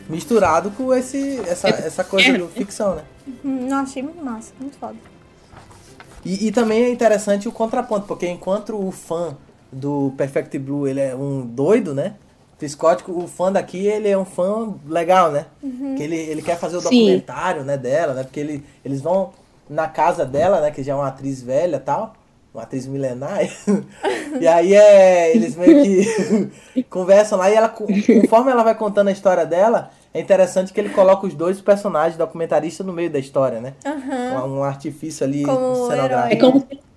Misturado 0.06 0.70
com 0.72 0.92
esse, 0.92 1.40
essa, 1.48 1.68
essa 1.70 2.04
coisa 2.04 2.36
do 2.36 2.48
ficção, 2.48 2.96
né? 2.96 3.04
Hum, 3.42 3.66
Não, 3.66 3.78
achei 3.78 4.02
muito 4.02 4.22
massa, 4.22 4.52
muito 4.60 4.76
foda. 4.76 4.96
E, 6.22 6.48
e 6.48 6.52
também 6.52 6.84
é 6.84 6.90
interessante 6.90 7.48
o 7.48 7.52
contraponto, 7.52 8.06
porque 8.06 8.28
enquanto 8.28 8.76
o 8.76 8.92
fã 8.92 9.38
do 9.72 10.12
Perfect 10.18 10.58
Blue 10.58 10.86
ele 10.86 11.00
é 11.00 11.16
um 11.16 11.46
doido, 11.46 11.94
né? 11.94 12.16
Psicótico, 12.58 13.10
o 13.10 13.26
fã 13.26 13.50
daqui 13.50 13.86
ele 13.86 14.06
é 14.06 14.18
um 14.18 14.26
fã 14.26 14.74
legal, 14.86 15.32
né? 15.32 15.46
Que 15.96 16.02
ele, 16.02 16.16
ele 16.16 16.42
quer 16.42 16.58
fazer 16.58 16.76
o 16.76 16.80
Sim. 16.82 16.90
documentário 16.90 17.64
né, 17.64 17.78
dela, 17.78 18.12
né? 18.12 18.22
Porque 18.22 18.38
ele, 18.38 18.62
eles 18.84 19.00
vão 19.00 19.30
na 19.66 19.88
casa 19.88 20.26
dela, 20.26 20.60
né? 20.60 20.70
Que 20.70 20.82
já 20.82 20.92
é 20.92 20.94
uma 20.94 21.08
atriz 21.08 21.40
velha 21.40 21.76
e 21.76 21.80
tal. 21.80 22.19
Uma 22.52 22.64
atriz 22.64 22.86
milenar. 22.86 23.40
e 24.40 24.46
aí 24.46 24.74
é, 24.74 25.34
eles 25.34 25.54
meio 25.56 25.82
que 25.82 26.82
conversam 26.90 27.38
lá 27.38 27.50
e 27.50 27.54
ela, 27.54 27.68
conforme 27.68 28.50
ela 28.50 28.64
vai 28.64 28.74
contando 28.74 29.08
a 29.08 29.12
história 29.12 29.46
dela, 29.46 29.90
é 30.12 30.20
interessante 30.20 30.72
que 30.72 30.80
ele 30.80 30.88
coloca 30.88 31.26
os 31.26 31.34
dois 31.34 31.60
personagens 31.60 32.16
documentaristas 32.16 32.84
no 32.84 32.92
meio 32.92 33.10
da 33.10 33.18
história, 33.18 33.60
né? 33.60 33.74
Aham. 33.86 34.44
Um, 34.44 34.58
um 34.58 34.64
artifício 34.64 35.24
ali 35.24 35.44
Como 35.44 35.88
cenográfico. 35.88 36.34
É 36.34 36.36
como 36.36 36.60
se 36.60 36.90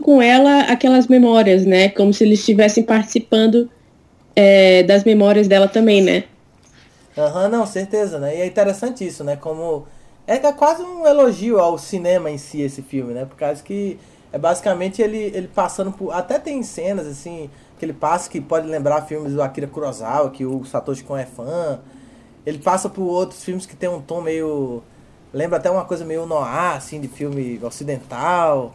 com 0.00 0.20
ela 0.20 0.62
aquelas 0.62 1.06
memórias, 1.06 1.64
né? 1.64 1.88
Como 1.88 2.12
se 2.12 2.24
eles 2.24 2.40
estivessem 2.40 2.82
participando 2.82 3.70
é, 4.34 4.82
das 4.82 5.04
memórias 5.04 5.46
dela 5.48 5.68
também, 5.68 6.02
né? 6.02 6.24
Aham, 7.16 7.48
não, 7.48 7.66
certeza, 7.66 8.18
né? 8.18 8.36
E 8.36 8.40
é 8.40 8.46
interessante 8.46 9.06
isso, 9.06 9.22
né? 9.22 9.36
Como. 9.36 9.86
É 10.26 10.34
é 10.34 10.52
quase 10.52 10.82
um 10.82 11.06
elogio 11.06 11.58
ao 11.58 11.76
cinema 11.76 12.30
em 12.30 12.38
si, 12.38 12.62
esse 12.62 12.82
filme, 12.82 13.12
né? 13.12 13.26
Por 13.26 13.36
causa 13.36 13.62
que 13.62 13.98
é 14.34 14.38
basicamente 14.38 15.00
ele, 15.00 15.30
ele 15.32 15.46
passando 15.46 15.92
por. 15.92 16.10
Até 16.10 16.40
tem 16.40 16.60
cenas, 16.64 17.06
assim, 17.06 17.48
que 17.78 17.84
ele 17.84 17.92
passa 17.92 18.28
que 18.28 18.40
pode 18.40 18.66
lembrar 18.66 19.02
filmes 19.02 19.32
do 19.32 19.40
Akira 19.40 19.68
Kurosawa, 19.68 20.28
que 20.28 20.44
o 20.44 20.64
Satoshi 20.64 21.04
Kon 21.04 21.16
é 21.16 21.24
fã. 21.24 21.78
Ele 22.44 22.58
passa 22.58 22.88
por 22.88 23.04
outros 23.04 23.44
filmes 23.44 23.64
que 23.64 23.76
tem 23.76 23.88
um 23.88 24.00
tom 24.00 24.20
meio. 24.20 24.82
Lembra 25.32 25.58
até 25.58 25.70
uma 25.70 25.84
coisa 25.84 26.04
meio 26.04 26.26
noir, 26.26 26.74
assim, 26.74 27.00
de 27.00 27.06
filme 27.06 27.60
ocidental. 27.62 28.74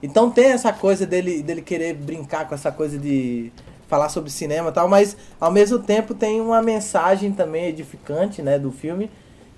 Então 0.00 0.30
tem 0.30 0.52
essa 0.52 0.72
coisa 0.72 1.04
dele, 1.04 1.42
dele 1.42 1.60
querer 1.60 1.94
brincar 1.94 2.48
com 2.48 2.54
essa 2.54 2.70
coisa 2.70 2.96
de 2.96 3.50
falar 3.88 4.10
sobre 4.10 4.30
cinema 4.30 4.70
e 4.70 4.72
tal, 4.72 4.86
mas 4.86 5.16
ao 5.40 5.50
mesmo 5.50 5.80
tempo 5.80 6.14
tem 6.14 6.40
uma 6.40 6.62
mensagem 6.62 7.32
também 7.32 7.64
edificante, 7.64 8.42
né, 8.42 8.60
do 8.60 8.70
filme, 8.70 9.10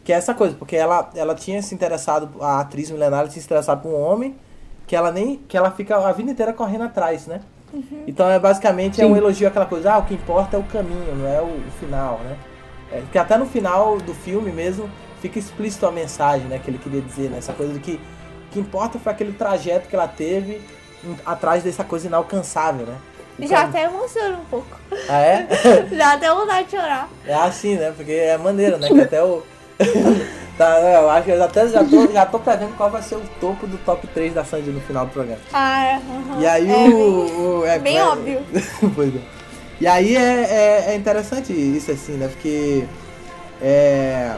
que 0.03 0.15
é 0.15 0.17
essa 0.17 0.33
coisa, 0.33 0.57
porque 0.57 0.75
ela, 0.75 1.11
ela 1.15 1.35
tinha 1.35 1.61
se 1.61 1.75
interessado, 1.75 2.41
a 2.41 2.61
atriz 2.61 2.91
milenária 2.91 3.29
tinha 3.29 3.43
se 3.43 3.47
interessado 3.47 3.83
por 3.83 3.91
um 3.91 4.01
homem 4.01 4.35
que 4.92 4.96
ela 4.96 5.11
nem, 5.11 5.37
que 5.48 5.57
ela 5.57 5.70
fica 5.70 5.96
a 5.96 6.12
vida 6.12 6.31
inteira 6.31 6.52
correndo 6.52 6.85
atrás, 6.85 7.26
né? 7.26 7.40
Então 8.07 8.28
é 8.28 8.38
basicamente 8.38 9.00
é 9.00 9.07
um 9.07 9.12
Sim. 9.14 9.16
elogio 9.16 9.48
àquela 9.48 9.64
coisa, 9.64 9.94
ah, 9.94 9.96
o 9.96 10.02
que 10.05 10.12
importa 10.12 10.55
é 10.59 10.61
o 10.61 10.64
caminho, 10.64 11.14
não 11.14 11.26
é 11.26 11.40
o, 11.40 11.46
o 11.46 11.70
final, 11.81 12.20
né? 12.22 12.37
É, 12.92 13.00
porque 13.00 13.16
até 13.16 13.38
no 13.38 13.46
final 13.46 13.96
do 13.96 14.12
filme 14.12 14.52
mesmo 14.52 14.90
fica 15.22 15.38
explícito 15.38 15.87
a 15.87 15.90
mensagem, 15.90 16.46
né, 16.46 16.61
que 16.62 16.68
ele 16.68 16.76
queria 16.76 17.00
dizer, 17.00 17.31
né? 17.31 17.38
Essa 17.38 17.55
coisa 17.55 17.72
de 17.72 17.78
que 17.81 17.98
que 18.50 18.61
importa 18.61 18.98
foi 18.98 19.11
aquele 19.12 19.33
trajeto 19.33 19.88
que 19.88 19.96
ela 19.96 20.07
teve 20.07 20.61
em- 21.02 21.16
atrás 21.24 21.62
dessa 21.62 21.83
coisa 21.85 22.07
inalcançável, 22.07 22.85
né? 22.85 22.96
O 23.38 23.46
Já 23.48 23.61
cam- 23.62 23.68
até 23.70 23.85
emociona 23.85 24.37
um 24.37 24.44
pouco. 24.44 24.78
Ah, 25.09 25.20
é? 25.20 25.48
Já 25.90 26.12
até 26.12 26.35
vontade 26.35 26.64
de 26.68 26.72
chorar. 26.76 27.09
É 27.26 27.33
assim, 27.33 27.76
né? 27.76 27.94
Porque 27.96 28.12
é 28.12 28.37
maneiro, 28.37 28.76
né? 28.76 28.88
Que 28.88 29.00
até 29.00 29.24
o. 29.24 29.42
tá, 30.59 30.81
eu 30.81 31.11
acho 31.11 31.25
que 31.25 31.31
eu 31.31 31.42
até 31.42 31.68
já 31.68 31.85
tô, 31.85 32.07
já 32.12 32.27
tô 32.27 32.38
prevendo 32.38 32.77
qual 32.77 32.90
vai 32.90 33.03
ser 33.03 33.16
o 33.16 33.23
topo 33.40 33.66
do 33.66 33.77
top 33.79 34.07
3 34.09 34.35
da 34.35 34.45
Sandy 34.45 34.71
no 34.71 34.81
final 34.81 35.07
do 35.07 35.12
programa. 35.12 35.40
Ah, 35.53 35.85
é. 35.85 36.01
E 36.40 36.47
aí 36.47 36.71
É 36.71 36.88
o. 36.88 37.61
o- 37.61 37.66
é, 37.66 37.79
bem 37.79 37.99
é- 37.99 38.05
óbvio. 38.05 38.40
pois 38.95 39.14
é. 39.14 39.18
E 39.81 39.87
aí 39.87 40.14
é, 40.16 40.21
é, 40.21 40.85
é 40.92 40.95
interessante 40.95 41.53
isso, 41.53 41.90
assim, 41.90 42.12
né? 42.12 42.29
Porque. 42.29 42.85
É. 43.61 44.37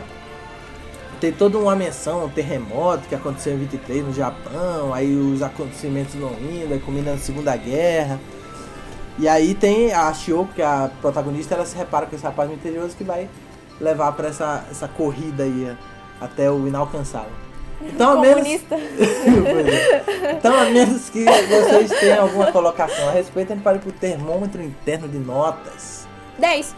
Tem 1.20 1.32
toda 1.32 1.56
uma 1.56 1.74
menção, 1.74 2.24
um 2.26 2.28
terremoto 2.28 3.08
que 3.08 3.14
aconteceu 3.14 3.54
em 3.54 3.58
23 3.58 4.04
no 4.04 4.12
Japão, 4.12 4.92
aí 4.92 5.14
os 5.16 5.42
acontecimentos 5.42 6.14
vão 6.14 6.32
indo, 6.32 6.72
aí 6.74 6.80
combina 6.80 7.12
na 7.12 7.18
Segunda 7.18 7.56
Guerra. 7.56 8.20
E 9.18 9.26
aí 9.28 9.54
tem 9.54 9.92
a 9.92 10.12
Shio, 10.12 10.46
que 10.54 10.60
é 10.60 10.66
a 10.66 10.90
protagonista, 11.00 11.54
ela 11.54 11.64
se 11.64 11.76
repara 11.76 12.04
com 12.04 12.14
esse 12.16 12.24
rapaz 12.24 12.50
misterioso 12.50 12.96
que 12.96 13.04
vai 13.04 13.28
levar 13.80 14.12
pra 14.12 14.28
essa, 14.28 14.64
essa 14.70 14.88
corrida 14.88 15.42
aí 15.44 15.76
até 16.20 16.50
o 16.50 16.66
inalcançável. 16.66 17.32
Então, 17.82 18.12
a 18.12 18.20
menos, 18.20 18.46
então, 20.38 20.56
a 20.58 20.64
menos 20.66 21.10
que 21.10 21.24
vocês 21.24 21.90
tenham 22.00 22.22
alguma 22.22 22.50
colocação 22.52 23.08
a 23.08 23.12
respeito, 23.12 23.52
a 23.52 23.56
gente 23.56 23.64
pode 23.64 23.78
ir 23.78 23.80
pro 23.82 23.92
termômetro 23.92 24.62
interno 24.62 25.08
de 25.08 25.18
notas. 25.18 26.06
10. 26.38 26.74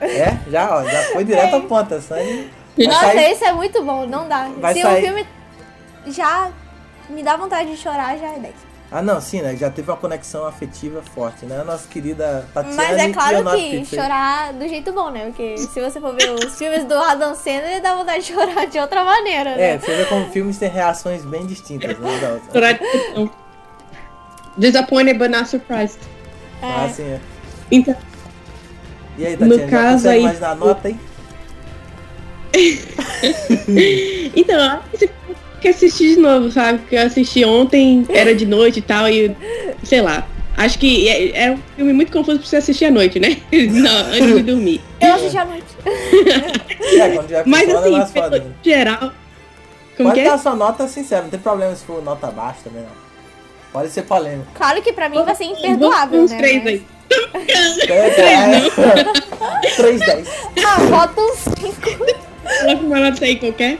É? 0.00 0.38
Já, 0.50 0.76
ó, 0.76 0.84
já 0.84 1.02
foi 1.12 1.24
direto 1.24 1.54
ao 1.54 1.62
ponto. 1.62 1.94
A 1.94 2.00
Sandy 2.00 2.50
Nossa, 2.78 3.00
sair- 3.00 3.32
esse 3.32 3.44
é 3.44 3.52
muito 3.52 3.82
bom, 3.82 4.06
não 4.06 4.28
dá. 4.28 4.48
Vai 4.58 4.74
Se 4.74 4.82
sair- 4.82 4.98
o 4.98 5.06
filme 5.06 5.26
já 6.08 6.50
me 7.08 7.22
dá 7.22 7.36
vontade 7.36 7.70
de 7.70 7.76
chorar, 7.76 8.18
já 8.18 8.28
é 8.28 8.38
10. 8.38 8.54
Ah, 8.92 9.00
não, 9.00 9.20
sim, 9.20 9.40
né? 9.40 9.54
Já 9.56 9.70
teve 9.70 9.88
uma 9.88 9.96
conexão 9.96 10.44
afetiva 10.44 11.00
forte, 11.14 11.46
né? 11.46 11.60
A 11.60 11.64
nossa 11.64 11.86
querida 11.86 12.44
Tatiana 12.52 12.76
Mas 12.76 12.98
é 12.98 13.12
claro 13.12 13.44
que 13.52 13.84
chorar 13.84 14.52
do 14.52 14.66
jeito 14.68 14.92
bom, 14.92 15.10
né? 15.10 15.26
Porque 15.26 15.58
se 15.58 15.80
você 15.80 16.00
for 16.00 16.12
ver 16.16 16.28
os 16.30 16.58
filmes 16.58 16.84
do 16.84 16.94
Adam 16.94 17.34
Sandler, 17.36 17.80
dá 17.80 17.94
vontade 17.94 18.24
de 18.24 18.32
chorar 18.32 18.66
de 18.66 18.78
outra 18.80 19.04
maneira, 19.04 19.50
É, 19.50 19.74
né? 19.74 19.78
você 19.78 19.94
vê 19.94 20.04
como 20.06 20.28
filmes 20.32 20.58
têm 20.58 20.68
reações 20.68 21.24
bem 21.24 21.46
distintas, 21.46 21.96
né? 21.98 22.40
Chorar. 22.52 22.80
Disappointed 24.58 25.18
but 25.18 25.30
not 25.30 25.48
surprised. 25.48 26.00
Ah, 26.60 26.86
É. 26.86 26.88
sim, 26.88 27.04
é. 27.04 27.20
Então, 27.70 27.94
E 29.16 29.24
aí, 29.26 29.36
No 29.36 29.38
Tatiana, 29.50 29.62
já 29.62 29.68
caso 29.70 29.92
consegue 29.94 30.14
aí- 30.16 30.20
imaginar 30.22 30.50
a 30.50 30.54
nota 30.56 30.88
aí? 30.88 30.96
então, 34.36 34.80
acho 34.92 35.08
que 35.60 35.68
assistir 35.68 36.14
de 36.16 36.20
novo, 36.20 36.50
sabe? 36.50 36.78
Porque 36.80 36.96
eu 36.96 37.02
assisti 37.02 37.44
ontem, 37.44 38.04
era 38.08 38.34
de 38.34 38.46
noite 38.46 38.78
e 38.78 38.82
tal, 38.82 39.08
e 39.08 39.34
sei 39.84 40.00
lá. 40.00 40.26
Acho 40.56 40.78
que 40.78 41.08
é, 41.08 41.44
é 41.46 41.50
um 41.52 41.58
filme 41.76 41.92
muito 41.92 42.12
confuso 42.12 42.38
pra 42.40 42.46
você 42.48 42.56
assistir 42.56 42.84
à 42.86 42.90
noite, 42.90 43.18
né? 43.18 43.36
Não, 43.70 44.06
antes 44.08 44.34
de 44.36 44.42
dormir. 44.42 44.80
Eu 45.00 45.14
assisti 45.14 45.38
à 45.38 45.44
noite. 45.44 45.64
É, 46.92 47.08
quando 47.10 47.46
Mas 47.46 47.68
é 47.68 47.72
assim, 47.76 48.12
foda. 48.20 48.38
né? 48.40 48.44
geral. 48.64 49.12
Como 49.96 50.08
Pode 50.08 50.14
que 50.20 50.26
é? 50.26 50.30
dar 50.30 50.38
sua 50.38 50.56
nota 50.56 50.88
sincera, 50.88 51.22
não 51.22 51.30
tem 51.30 51.38
problema 51.38 51.74
se 51.76 51.84
for 51.84 52.02
nota 52.02 52.26
baixa 52.28 52.58
também, 52.64 52.82
não. 52.82 52.90
Pode 53.72 53.90
ser 53.90 54.02
polêmico. 54.02 54.48
Claro 54.54 54.82
que 54.82 54.92
pra 54.92 55.08
mim 55.08 55.22
vai 55.22 55.34
ser 55.34 55.44
Vamos 55.44 55.58
imperdoável, 55.60 56.22
uns 56.22 56.30
né? 56.32 56.38
três 56.38 56.64
mas- 56.64 56.72
aí. 56.72 56.82
É, 57.88 59.76
3, 59.76 60.00
10. 60.00 60.28
Ah, 60.64 60.80
bota 60.90 61.20
uns 61.20 61.38
5. 61.38 61.80
Coloca 62.60 62.84
uma 62.84 63.00
nota 63.00 63.24
aí 63.24 63.36
qualquer. 63.36 63.78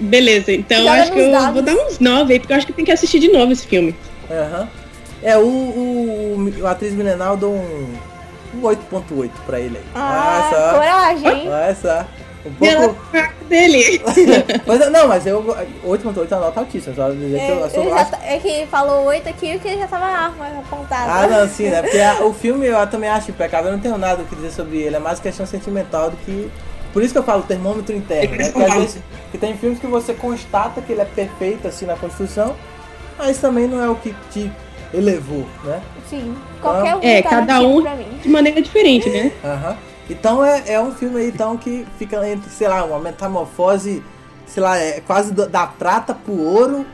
Beleza, 0.00 0.52
então 0.52 0.78
Joga 0.78 0.92
acho 1.02 1.12
que 1.12 1.18
eu 1.18 1.30
dados. 1.30 1.52
vou 1.54 1.62
dar 1.62 1.74
uns 1.74 1.98
nove 1.98 2.32
aí, 2.32 2.40
porque 2.40 2.52
eu 2.52 2.56
acho 2.56 2.66
que 2.66 2.72
tem 2.72 2.84
que 2.84 2.92
assistir 2.92 3.18
de 3.20 3.28
novo 3.30 3.52
esse 3.52 3.66
filme. 3.66 3.94
Aham. 4.30 4.68
É, 5.22 5.36
o, 5.36 5.42
o, 5.42 6.52
o 6.62 6.66
Atriz 6.66 6.92
Milenar 6.94 7.30
eu 7.32 7.36
dou 7.36 7.52
um, 7.54 7.94
um 8.54 8.60
8.8 8.62 9.30
pra 9.44 9.60
ele 9.60 9.76
aí. 9.76 9.84
Ah, 9.94 10.50
Olha 10.50 10.58
só. 10.58 10.78
coragem, 10.78 11.40
hein? 11.42 11.48
Olha 11.50 11.74
só. 11.74 12.06
Um 12.46 12.52
pouco. 12.54 13.06
parte 13.12 13.34
dele. 13.50 14.00
Mas, 14.66 14.90
não, 14.90 15.06
mas 15.08 15.26
eu. 15.26 15.42
8.8 15.84 16.32
é 16.32 16.34
uma 16.36 16.46
nota 16.46 16.60
altíssima, 16.60 16.94
só 16.96 17.10
dizer 17.10 17.38
que 17.38 17.50
eu, 17.52 17.56
eu 17.58 17.66
É, 17.66 17.68
sou. 17.68 17.82
ele 17.82 17.92
acho- 17.92 18.10
tá- 18.12 18.20
é 18.24 18.38
que 18.38 18.66
falou 18.70 19.04
8 19.04 19.28
aqui 19.28 19.52
porque 19.58 19.76
já 19.76 19.86
tava 19.86 20.06
arma 20.06 20.46
apontada. 20.60 21.12
Ah, 21.12 21.26
não, 21.26 21.46
sim, 21.48 21.64
né? 21.68 21.82
Porque 21.82 21.98
a- 21.98 22.24
o 22.24 22.32
filme 22.32 22.66
eu 22.66 22.86
também 22.86 23.10
acho 23.10 23.30
impecável, 23.30 23.66
eu 23.70 23.72
não 23.76 23.82
tenho 23.82 23.98
nada 23.98 24.22
o 24.22 24.24
que 24.24 24.34
dizer 24.36 24.52
sobre 24.52 24.78
ele, 24.78 24.96
é 24.96 24.98
mais 24.98 25.20
questão 25.20 25.44
sentimental 25.44 26.08
do 26.10 26.16
que. 26.16 26.50
Por 26.92 27.02
isso 27.02 27.12
que 27.12 27.18
eu 27.18 27.22
falo 27.22 27.42
termômetro 27.42 27.94
interno, 27.94 28.36
né? 28.36 28.50
Porque 28.50 28.64
às 28.64 28.74
vezes 28.74 28.98
que 29.30 29.38
tem 29.38 29.56
filmes 29.56 29.78
que 29.78 29.86
você 29.86 30.12
constata 30.14 30.80
que 30.82 30.92
ele 30.92 31.00
é 31.02 31.04
perfeito 31.04 31.68
assim 31.68 31.86
na 31.86 31.96
construção, 31.96 32.54
mas 33.18 33.38
também 33.38 33.68
não 33.68 33.82
é 33.82 33.88
o 33.88 33.94
que 33.94 34.14
te 34.30 34.50
elevou, 34.92 35.46
né? 35.64 35.80
Sim, 36.08 36.34
qualquer 36.60 36.96
um 36.96 37.00
É, 37.02 37.22
tá 37.22 37.30
cada 37.30 37.60
um 37.60 37.82
de 38.22 38.28
maneira 38.28 38.60
diferente, 38.60 39.08
né? 39.08 39.30
Então 40.08 40.44
é, 40.44 40.64
é 40.66 40.80
um 40.80 40.90
filme 40.92 41.20
aí 41.20 41.28
então 41.28 41.56
que 41.56 41.86
fica 41.96 42.28
entre, 42.28 42.50
sei 42.50 42.66
lá, 42.66 42.82
uma 42.84 42.98
metamorfose, 42.98 44.02
sei 44.46 44.60
lá, 44.62 44.76
é 44.76 45.00
quase 45.00 45.32
do- 45.32 45.48
da 45.48 45.66
prata 45.68 46.12
pro 46.12 46.36
ouro, 46.36 46.84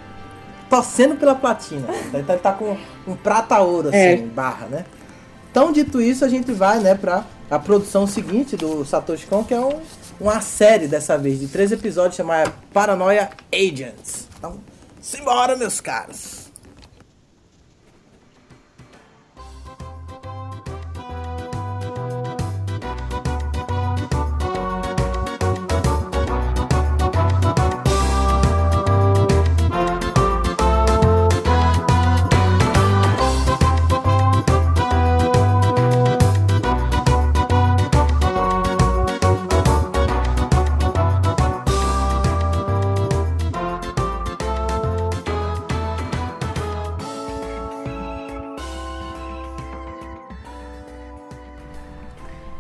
torcendo 0.69 1.15
pela 1.17 1.35
platina. 1.35 1.89
Então 2.09 2.35
ele 2.35 2.43
tá 2.43 2.53
com 2.53 2.77
um 3.09 3.15
prata 3.17 3.59
ouro 3.61 3.89
assim, 3.89 3.97
É. 3.99 4.17
barra, 4.17 4.67
né? 4.67 4.85
Então, 5.57 5.73
dito 5.73 6.03
isso, 6.03 6.23
a 6.23 6.29
gente 6.29 6.53
vai, 6.53 6.81
né, 6.81 6.95
pra 6.95 7.25
a 7.51 7.59
produção 7.59 8.07
seguinte 8.07 8.59
do 8.59 8.85
Satoshi 8.85 9.25
Kon, 9.25 9.43
que 9.43 9.55
é 9.55 9.59
um, 9.59 9.81
uma 10.21 10.43
série 10.43 10.87
dessa 10.87 11.17
vez, 11.17 11.41
de 11.41 11.49
três 11.49 11.73
episódios, 11.73 12.17
chamada 12.17 12.53
Paranoia 12.75 13.31
Agents. 13.51 14.29
Então, 14.37 14.61
simbora, 15.01 15.57
meus 15.57 15.81
caros! 15.81 16.46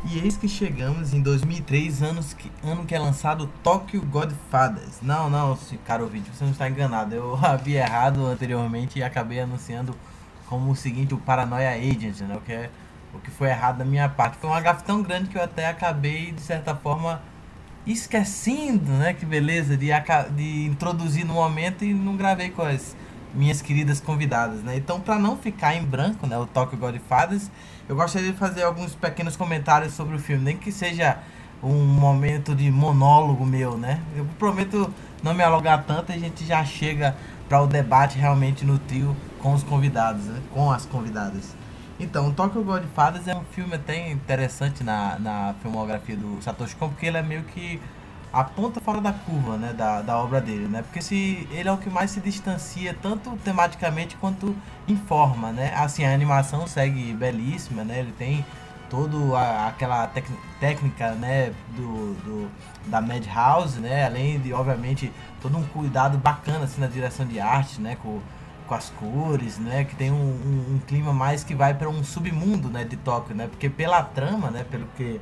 E 0.08 0.20
eis 0.20 0.36
que 0.36 0.46
chegamos 0.46 1.12
em 1.12 1.20
2003, 1.20 2.00
anos 2.00 2.32
que, 2.32 2.48
ano 2.62 2.86
que 2.86 2.94
é 2.94 2.98
lançado 2.98 3.50
Tokyo 3.60 4.00
Godfathers. 4.02 5.00
Não, 5.02 5.28
não, 5.28 5.58
caro 5.84 6.04
ouvinte, 6.04 6.30
você 6.30 6.44
não 6.44 6.52
está 6.52 6.68
enganado. 6.68 7.12
Eu 7.12 7.34
havia 7.42 7.80
errado 7.80 8.24
anteriormente 8.24 9.00
e 9.00 9.02
acabei 9.02 9.40
anunciando 9.40 9.96
como 10.48 10.70
o 10.70 10.76
seguinte, 10.76 11.12
o 11.12 11.18
Paranoia 11.18 11.70
Agent, 11.70 12.20
né? 12.20 12.36
O 12.36 12.40
que, 12.40 12.52
é, 12.52 12.70
o 13.12 13.18
que 13.18 13.32
foi 13.32 13.48
errado 13.48 13.78
da 13.78 13.84
minha 13.84 14.08
parte. 14.08 14.36
Foi 14.36 14.48
uma 14.48 14.60
gafe 14.60 14.84
tão 14.84 15.02
grande 15.02 15.28
que 15.28 15.36
eu 15.36 15.42
até 15.42 15.66
acabei, 15.66 16.30
de 16.30 16.40
certa 16.40 16.72
forma, 16.72 17.20
esquecendo, 17.84 18.92
né? 18.92 19.12
Que 19.12 19.26
beleza, 19.26 19.76
de, 19.76 19.88
de 20.36 20.66
introduzir 20.66 21.24
no 21.24 21.34
momento 21.34 21.84
e 21.84 21.92
não 21.92 22.16
gravei 22.16 22.50
com 22.50 22.62
as 22.62 22.94
minhas 23.36 23.60
queridas 23.60 24.00
convidadas, 24.00 24.62
né? 24.62 24.76
Então, 24.76 25.00
para 25.00 25.18
não 25.18 25.36
ficar 25.36 25.74
em 25.74 25.84
branco, 25.84 26.26
né? 26.26 26.36
O 26.38 26.46
Tokyo 26.46 26.78
Godfathers, 26.78 27.50
eu 27.88 27.94
gostaria 27.94 28.32
de 28.32 28.38
fazer 28.38 28.62
alguns 28.62 28.94
pequenos 28.94 29.36
comentários 29.36 29.92
sobre 29.92 30.16
o 30.16 30.18
filme, 30.18 30.42
nem 30.42 30.56
que 30.56 30.72
seja 30.72 31.18
um 31.62 31.84
momento 31.84 32.54
de 32.54 32.70
monólogo 32.70 33.44
meu, 33.44 33.76
né? 33.76 34.00
Eu 34.16 34.26
prometo 34.38 34.92
não 35.22 35.34
me 35.34 35.42
alongar 35.42 35.84
tanto 35.84 36.12
a 36.12 36.18
gente 36.18 36.44
já 36.44 36.64
chega 36.64 37.16
para 37.48 37.60
o 37.62 37.66
debate 37.66 38.18
realmente 38.18 38.64
no 38.64 38.78
trio 38.78 39.16
com 39.40 39.54
os 39.54 39.62
convidados, 39.62 40.24
né? 40.24 40.40
Com 40.52 40.70
as 40.70 40.86
convidadas. 40.86 41.54
Então, 41.98 42.30
Tokyo 42.30 42.62
Godfathers 42.62 43.26
é 43.26 43.34
um 43.34 43.44
filme 43.44 43.74
até 43.74 44.10
interessante 44.10 44.84
na, 44.84 45.18
na 45.18 45.54
filmografia 45.62 46.16
do 46.16 46.42
Satoshi 46.42 46.76
Kon, 46.76 46.90
porque 46.90 47.06
ele 47.06 47.16
é 47.16 47.22
meio 47.22 47.42
que 47.44 47.80
a 48.32 48.44
ponta 48.44 48.80
fora 48.80 49.00
da 49.00 49.12
curva, 49.12 49.56
né, 49.56 49.72
da, 49.72 50.02
da 50.02 50.18
obra 50.18 50.40
dele, 50.40 50.66
né? 50.68 50.82
Porque 50.82 51.00
se 51.00 51.48
ele 51.50 51.68
é 51.68 51.72
o 51.72 51.78
que 51.78 51.88
mais 51.88 52.10
se 52.10 52.20
distancia 52.20 52.94
tanto 53.00 53.30
tematicamente 53.44 54.16
quanto 54.16 54.54
em 54.86 54.96
forma, 54.96 55.52
né? 55.52 55.72
Assim, 55.76 56.04
a 56.04 56.12
animação 56.12 56.66
segue 56.66 57.14
belíssima, 57.14 57.82
né? 57.84 58.00
Ele 58.00 58.12
tem 58.12 58.44
todo 58.90 59.34
aquela 59.34 60.06
tec- 60.08 60.30
técnica, 60.60 61.10
né, 61.12 61.52
do, 61.76 62.14
do 62.22 62.50
da 62.86 63.00
Madhouse, 63.00 63.80
né? 63.80 64.04
Além 64.06 64.38
de 64.38 64.52
obviamente 64.52 65.10
todo 65.42 65.56
um 65.58 65.64
cuidado 65.64 66.18
bacana 66.18 66.64
assim 66.64 66.80
na 66.80 66.86
direção 66.86 67.26
de 67.26 67.40
arte, 67.40 67.80
né, 67.80 67.96
com 68.02 68.20
com 68.66 68.74
as 68.74 68.90
cores, 68.90 69.58
né? 69.60 69.84
Que 69.84 69.94
tem 69.94 70.10
um, 70.10 70.16
um- 70.16 70.74
um 70.74 70.80
clima 70.88 71.12
mais 71.12 71.44
que 71.44 71.54
vai 71.54 71.72
para 71.72 71.88
um 71.88 72.02
submundo, 72.02 72.68
né? 72.68 72.82
De 72.82 72.96
Tóquio, 72.96 73.32
né? 73.34 73.46
Porque 73.46 73.70
pela 73.70 74.02
trama, 74.02 74.50
né? 74.50 74.64
Pelo 74.68 74.86
que 74.96 75.20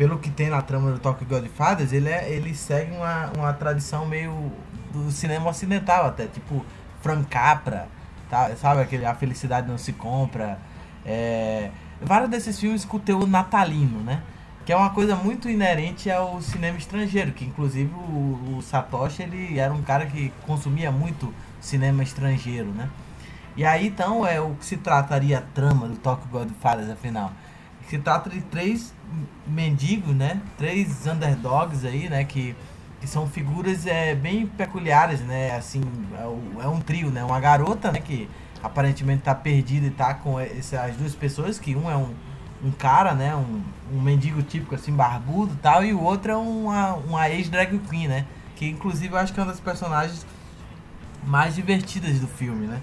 pelo 0.00 0.18
que 0.18 0.30
tem 0.30 0.48
na 0.48 0.62
trama 0.62 0.92
do 0.92 0.98
Tokyo 0.98 1.26
Godfathers, 1.26 1.92
ele, 1.92 2.08
é, 2.08 2.32
ele 2.32 2.54
segue 2.54 2.90
uma, 2.96 3.30
uma 3.36 3.52
tradição 3.52 4.06
meio 4.06 4.50
do 4.94 5.10
cinema 5.10 5.50
ocidental 5.50 6.06
até, 6.06 6.26
tipo 6.26 6.64
Frank 7.02 7.26
Capra, 7.26 7.86
tá, 8.30 8.50
sabe? 8.56 8.80
Aquele 8.80 9.04
A 9.04 9.14
Felicidade 9.14 9.68
Não 9.68 9.76
Se 9.76 9.92
Compra. 9.92 10.58
É, 11.04 11.70
vários 12.00 12.30
desses 12.30 12.58
filmes 12.58 12.82
com 12.82 12.96
o 12.96 13.26
natalino, 13.26 14.00
né? 14.00 14.22
Que 14.64 14.72
é 14.72 14.76
uma 14.76 14.88
coisa 14.88 15.14
muito 15.14 15.50
inerente 15.50 16.10
ao 16.10 16.40
cinema 16.40 16.78
estrangeiro, 16.78 17.32
que 17.32 17.44
inclusive 17.44 17.92
o, 17.92 18.56
o 18.56 18.62
Satoshi 18.62 19.24
ele 19.24 19.58
era 19.58 19.70
um 19.70 19.82
cara 19.82 20.06
que 20.06 20.32
consumia 20.46 20.90
muito 20.90 21.30
cinema 21.60 22.02
estrangeiro, 22.02 22.70
né? 22.72 22.88
E 23.54 23.66
aí 23.66 23.88
então 23.88 24.26
é 24.26 24.40
o 24.40 24.54
que 24.54 24.64
se 24.64 24.78
trataria 24.78 25.40
a 25.40 25.42
trama 25.42 25.86
do 25.86 25.98
Tokyo 25.98 26.26
Godfathers, 26.30 26.88
afinal. 26.88 27.32
Se 27.86 27.98
trata 27.98 28.30
de 28.30 28.40
três 28.40 28.94
mendigos, 29.46 30.14
né? 30.14 30.40
Três 30.56 31.06
underdogs 31.06 31.84
aí, 31.84 32.08
né? 32.08 32.24
Que, 32.24 32.54
que 33.00 33.06
são 33.06 33.26
figuras 33.26 33.86
é, 33.86 34.14
bem 34.14 34.46
peculiares, 34.46 35.20
né? 35.20 35.56
Assim, 35.56 35.82
é, 36.14 36.64
é 36.64 36.68
um 36.68 36.80
trio, 36.80 37.10
né? 37.10 37.24
Uma 37.24 37.40
garota, 37.40 37.90
né? 37.90 38.00
Que 38.00 38.28
aparentemente 38.62 39.22
tá 39.22 39.34
perdida 39.34 39.86
e 39.86 39.90
tá 39.90 40.14
com 40.14 40.38
essas 40.38 40.96
duas 40.96 41.14
pessoas, 41.14 41.58
que 41.58 41.74
um 41.74 41.90
é 41.90 41.96
um, 41.96 42.14
um 42.64 42.70
cara, 42.70 43.14
né? 43.14 43.34
Um, 43.34 43.62
um 43.92 44.00
mendigo 44.00 44.42
típico, 44.42 44.74
assim, 44.74 44.92
barbudo 44.92 45.54
e 45.54 45.58
tal, 45.58 45.84
e 45.84 45.92
o 45.92 46.02
outro 46.02 46.32
é 46.32 46.36
uma, 46.36 46.94
uma 46.94 47.30
ex-drag 47.30 47.78
queen, 47.88 48.08
né? 48.08 48.26
Que 48.56 48.68
inclusive 48.68 49.14
eu 49.14 49.18
acho 49.18 49.32
que 49.32 49.40
é 49.40 49.42
uma 49.42 49.50
das 49.50 49.60
personagens 49.60 50.26
mais 51.24 51.54
divertidas 51.54 52.18
do 52.18 52.26
filme, 52.26 52.66
né? 52.66 52.80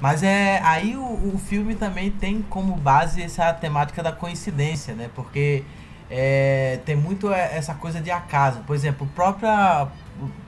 Mas 0.00 0.22
é 0.22 0.60
aí 0.64 0.96
o, 0.96 1.34
o 1.34 1.38
filme 1.38 1.74
também 1.74 2.10
tem 2.10 2.42
como 2.42 2.74
base 2.74 3.22
essa 3.22 3.52
temática 3.52 4.02
da 4.02 4.10
coincidência, 4.10 4.94
né? 4.94 5.10
Porque 5.14 5.62
é, 6.10 6.80
tem 6.84 6.96
muito 6.96 7.32
essa 7.32 7.74
coisa 7.74 8.00
de 8.00 8.10
acaso. 8.10 8.60
Por 8.60 8.74
exemplo, 8.74 9.06
o 9.06 9.10
próprio 9.10 9.48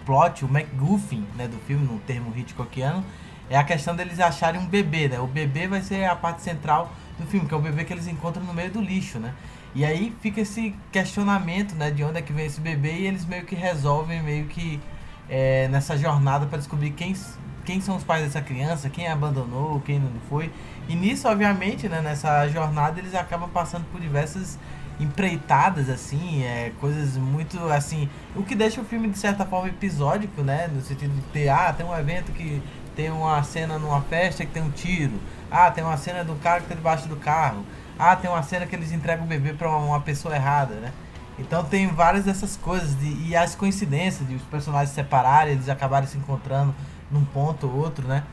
plot, 0.04 0.44
o 0.44 0.48
MacGuffin 0.48 1.24
né, 1.36 1.46
do 1.46 1.58
filme, 1.58 1.86
no 1.86 1.98
termo 2.00 2.32
Hitchcockiano, 2.36 3.04
é 3.48 3.56
a 3.56 3.64
questão 3.64 3.94
deles 3.94 4.18
acharem 4.18 4.60
um 4.60 4.66
bebê, 4.66 5.08
né? 5.08 5.20
O 5.20 5.26
bebê 5.26 5.68
vai 5.68 5.82
ser 5.82 6.04
a 6.04 6.16
parte 6.16 6.42
central 6.42 6.90
do 7.18 7.26
filme, 7.26 7.46
que 7.46 7.52
é 7.52 7.56
o 7.56 7.60
bebê 7.60 7.84
que 7.84 7.92
eles 7.92 8.08
encontram 8.08 8.42
no 8.44 8.54
meio 8.54 8.70
do 8.70 8.80
lixo, 8.80 9.18
né? 9.18 9.34
E 9.74 9.84
aí 9.84 10.14
fica 10.20 10.40
esse 10.40 10.74
questionamento, 10.90 11.74
né? 11.74 11.90
De 11.90 12.02
onde 12.02 12.18
é 12.18 12.22
que 12.22 12.32
vem 12.32 12.46
esse 12.46 12.60
bebê 12.60 12.92
e 12.92 13.06
eles 13.06 13.26
meio 13.26 13.44
que 13.44 13.54
resolvem 13.54 14.22
meio 14.22 14.46
que 14.46 14.80
é, 15.28 15.68
nessa 15.68 15.96
jornada 15.96 16.46
para 16.46 16.58
descobrir 16.58 16.90
quem, 16.90 17.14
quem 17.64 17.80
são 17.80 17.96
os 17.96 18.04
pais 18.04 18.24
dessa 18.24 18.40
criança, 18.40 18.88
quem 18.88 19.08
abandonou, 19.08 19.80
quem 19.80 19.98
não 19.98 20.10
foi. 20.28 20.50
E 20.88 20.94
nisso, 20.94 21.28
obviamente, 21.28 21.88
né, 21.88 22.00
nessa 22.00 22.48
jornada 22.48 22.98
eles 22.98 23.14
acabam 23.14 23.48
passando 23.48 23.84
por 23.90 24.00
diversas 24.00 24.58
empreitadas, 25.00 25.88
assim, 25.88 26.44
é, 26.44 26.72
coisas 26.80 27.16
muito, 27.16 27.58
assim, 27.68 28.08
o 28.36 28.42
que 28.42 28.54
deixa 28.54 28.80
o 28.80 28.84
filme, 28.84 29.08
de 29.08 29.18
certa 29.18 29.44
forma, 29.44 29.68
episódico, 29.68 30.42
né, 30.42 30.68
no 30.72 30.80
sentido 30.80 31.14
de 31.14 31.22
ter, 31.32 31.48
ah, 31.48 31.72
tem 31.72 31.84
um 31.84 31.96
evento 31.96 32.32
que 32.32 32.62
tem 32.94 33.10
uma 33.10 33.42
cena 33.42 33.78
numa 33.78 34.02
festa 34.02 34.44
que 34.44 34.52
tem 34.52 34.62
um 34.62 34.70
tiro, 34.70 35.18
ah, 35.50 35.70
tem 35.70 35.82
uma 35.82 35.96
cena 35.96 36.22
do 36.22 36.34
cara 36.36 36.60
que 36.60 36.68
tá 36.68 36.74
debaixo 36.74 37.08
do 37.08 37.16
carro, 37.16 37.64
ah, 37.98 38.14
tem 38.14 38.30
uma 38.30 38.42
cena 38.42 38.66
que 38.66 38.76
eles 38.76 38.92
entregam 38.92 39.24
o 39.24 39.28
bebê 39.28 39.52
para 39.54 39.68
uma 39.76 40.00
pessoa 40.00 40.34
errada, 40.34 40.74
né. 40.74 40.92
Então 41.38 41.64
tem 41.64 41.88
várias 41.88 42.24
dessas 42.24 42.56
coisas 42.56 42.96
de, 42.98 43.28
e 43.28 43.34
as 43.34 43.54
coincidências 43.54 44.28
de 44.28 44.34
os 44.34 44.42
personagens 44.42 44.90
se 44.90 44.96
separarem, 44.96 45.54
eles 45.54 45.68
acabarem 45.68 46.06
se 46.06 46.18
encontrando 46.18 46.74
num 47.12 47.24
ponto 47.24 47.66
ou 47.66 47.76
outro, 47.76 48.08
né? 48.08 48.24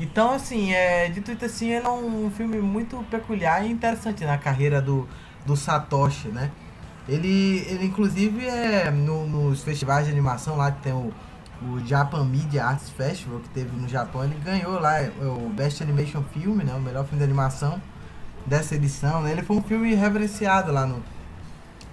Então, 0.00 0.32
assim, 0.32 0.72
é, 0.72 1.08
dito 1.08 1.30
isso 1.30 1.44
assim, 1.44 1.70
ele 1.70 1.86
é 1.86 1.90
um 1.90 2.30
filme 2.30 2.58
muito 2.58 3.04
peculiar 3.10 3.64
e 3.64 3.70
interessante 3.70 4.24
na 4.24 4.38
carreira 4.38 4.80
do, 4.80 5.06
do 5.44 5.56
Satoshi, 5.56 6.28
né? 6.28 6.50
Ele, 7.08 7.64
ele 7.68 7.86
inclusive, 7.86 8.46
é 8.46 8.90
no, 8.90 9.26
nos 9.26 9.62
festivais 9.62 10.06
de 10.06 10.12
animação 10.12 10.56
lá 10.56 10.70
que 10.70 10.82
tem 10.82 10.92
o, 10.92 11.12
o 11.62 11.78
Japan 11.86 12.24
Media 12.24 12.64
Arts 12.64 12.90
Festival, 12.90 13.40
que 13.40 13.48
teve 13.50 13.76
no 13.76 13.88
Japão, 13.88 14.24
ele 14.24 14.36
ganhou 14.42 14.80
lá 14.80 15.00
é, 15.00 15.12
o 15.20 15.48
Best 15.50 15.82
Animation 15.82 16.22
Film, 16.32 16.62
né? 16.62 16.74
O 16.74 16.80
melhor 16.80 17.04
filme 17.04 17.18
de 17.18 17.24
animação 17.24 17.80
dessa 18.46 18.74
edição, 18.74 19.22
né? 19.22 19.32
Ele 19.32 19.42
foi 19.42 19.56
um 19.56 19.62
filme 19.62 19.94
reverenciado 19.94 20.72
lá 20.72 20.86
no, 20.86 21.02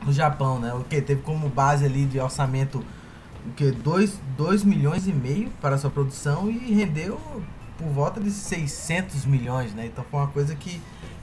no 0.06 0.14
Japão, 0.14 0.60
né? 0.60 0.74
O 0.74 0.84
que 0.84 1.02
teve 1.02 1.22
como 1.22 1.50
base 1.50 1.86
ali 1.86 2.06
de 2.06 2.20
orçamento 2.20 2.84
o 3.46 3.54
que 3.54 3.72
2 3.72 4.64
milhões 4.64 5.08
e 5.08 5.14
meio 5.14 5.50
para 5.62 5.78
sua 5.78 5.90
produção 5.90 6.50
e 6.50 6.74
rendeu 6.74 7.20
por 7.78 7.88
volta 7.88 8.20
de 8.20 8.30
600 8.30 9.26
milhões, 9.26 9.74
né? 9.74 9.86
Então 9.86 10.04
foi 10.10 10.20
uma 10.20 10.28
coisa 10.28 10.56
que 10.56 10.82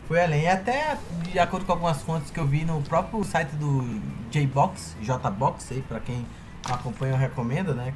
foi 0.09 0.23
além. 0.23 0.45
E 0.45 0.49
até 0.49 0.97
de 1.31 1.39
acordo 1.39 1.67
com 1.67 1.73
algumas 1.73 2.03
fontes 2.03 2.31
que 2.31 2.39
eu 2.39 2.47
vi 2.47 2.65
no 2.65 2.81
próprio 2.83 3.23
site 3.25 3.51
do 3.57 4.01
J-Box, 4.31 4.97
J-Box, 5.03 5.73
aí 5.73 5.83
para 5.83 6.01
quem 6.01 6.25
acompanha 6.65 7.13
eu 7.13 7.19
recomendo, 7.19 7.75
né? 7.75 7.93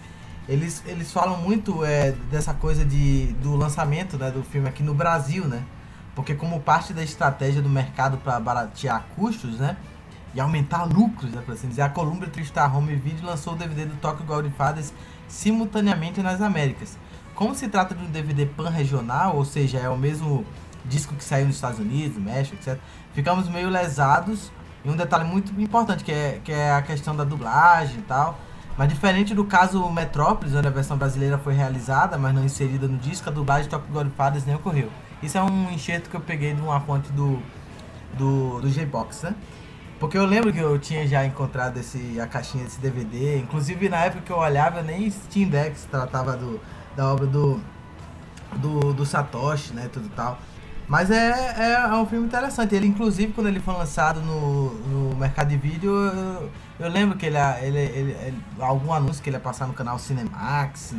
Eles, 0.49 0.83
eles 0.87 1.13
falam 1.13 1.39
muito 1.39 1.85
é, 1.85 2.13
dessa 2.31 2.53
coisa 2.53 2.85
de, 2.85 3.27
do 3.35 3.55
lançamento 3.57 4.17
né, 4.17 4.31
do 4.31 4.43
filme 4.43 4.69
aqui 4.69 4.83
no 4.83 4.95
Brasil, 4.95 5.45
né? 5.47 5.63
Porque 6.15 6.35
como 6.35 6.61
parte 6.61 6.93
da 6.93 7.03
estratégia 7.03 7.63
do 7.63 7.69
mercado 7.69 8.19
para 8.19 8.39
baratear 8.41 9.05
custos, 9.15 9.59
né? 9.59 9.77
E 10.35 10.41
aumentar 10.41 10.85
lucros, 10.85 11.31
né, 11.33 11.43
assim 11.49 11.69
dizer, 11.69 11.83
a 11.83 11.89
Columbia 11.89 12.29
TriStar 12.29 12.75
Home 12.77 12.95
Video 12.95 13.27
lançou 13.27 13.55
o 13.55 13.57
DVD 13.57 13.85
do 13.85 13.97
Tokyo 13.97 14.25
Godfathers 14.25 14.93
simultaneamente 15.27 16.21
nas 16.21 16.41
Américas. 16.41 16.97
Como 17.35 17.55
se 17.55 17.69
trata 17.69 17.95
de 17.95 18.05
um 18.05 18.11
DVD 18.11 18.47
pan-regional, 18.47 19.37
ou 19.37 19.45
seja, 19.45 19.79
é 19.79 19.89
o 19.89 19.97
mesmo 19.97 20.45
disco 20.85 21.15
que 21.15 21.25
saiu 21.25 21.47
nos 21.47 21.57
Estados 21.57 21.79
Unidos, 21.79 22.17
México, 22.19 22.57
etc., 22.57 22.79
ficamos 23.13 23.49
meio 23.49 23.69
lesados 23.69 24.51
em 24.85 24.91
um 24.91 24.97
detalhe 24.97 25.25
muito 25.25 25.59
importante, 25.61 26.05
que 26.05 26.13
é, 26.13 26.41
que 26.43 26.53
é 26.53 26.73
a 26.73 26.83
questão 26.83 27.15
da 27.15 27.25
dublagem 27.25 27.99
e 27.99 28.03
tal. 28.03 28.39
Mas 28.77 28.89
diferente 28.89 29.35
do 29.35 29.45
caso 29.45 29.91
Metrópolis, 29.91 30.55
onde 30.55 30.67
a 30.67 30.71
versão 30.71 30.97
brasileira 30.97 31.39
foi 31.39 31.55
realizada, 31.55 32.17
mas 32.17 32.35
não 32.35 32.45
inserida 32.45 32.89
no 32.89 32.97
disco, 32.97 33.29
a 33.29 33.33
dublagem 33.33 33.65
de 33.65 33.71
Tokyo 33.71 33.93
Godfathers 33.93 34.47
nem 34.47 34.55
ocorreu. 34.55 34.91
Isso 35.23 35.37
é 35.37 35.43
um 35.43 35.71
enxerto 35.71 36.09
que 36.09 36.17
eu 36.17 36.21
peguei 36.21 36.55
de 36.55 36.63
uma 36.63 36.81
fonte 36.81 37.13
do, 37.13 37.43
do, 38.17 38.61
do 38.61 38.71
J-Box, 38.71 39.25
né? 39.25 39.35
Porque 40.01 40.17
eu 40.17 40.25
lembro 40.25 40.51
que 40.51 40.59
eu 40.59 40.79
tinha 40.79 41.07
já 41.07 41.27
encontrado 41.27 41.77
esse, 41.77 42.19
a 42.19 42.27
caixinha 42.27 42.65
desse 42.65 42.81
DVD. 42.81 43.39
Inclusive 43.39 43.87
na 43.91 43.99
época 44.07 44.23
que 44.23 44.33
eu 44.33 44.39
olhava, 44.39 44.83
nem 44.83 45.11
Steam 45.11 45.51
Deck 45.51 45.79
tratava 45.89 46.39
do, 46.39 46.59
da 46.97 47.13
obra 47.13 47.27
do, 47.27 47.61
do, 48.57 48.95
do 48.95 49.05
Satoshi, 49.05 49.75
né? 49.75 49.91
Tudo 49.93 50.09
tal. 50.17 50.39
Mas 50.89 51.11
é, 51.11 51.55
é, 51.59 51.73
é, 51.73 51.95
um 51.95 52.07
filme 52.07 52.27
interessante. 52.27 52.75
Ele, 52.75 52.87
inclusive, 52.87 53.33
quando 53.35 53.49
ele 53.49 53.61
foi 53.61 53.75
lançado 53.75 54.23
no, 54.23 54.73
no 54.89 55.17
mercado 55.17 55.49
de 55.49 55.57
vídeo, 55.59 55.95
eu, 55.95 56.51
eu 56.81 56.89
lembro 56.89 57.19
que 57.19 57.27
ele, 57.27 57.37
ele, 57.61 57.79
ele, 57.79 58.11
ele, 58.13 58.45
algum 58.59 58.95
anúncio 58.95 59.23
que 59.23 59.29
ele 59.29 59.37
ia 59.37 59.41
passar 59.41 59.69
no 59.69 59.75
canal 59.75 59.99
Cinemax. 59.99 60.95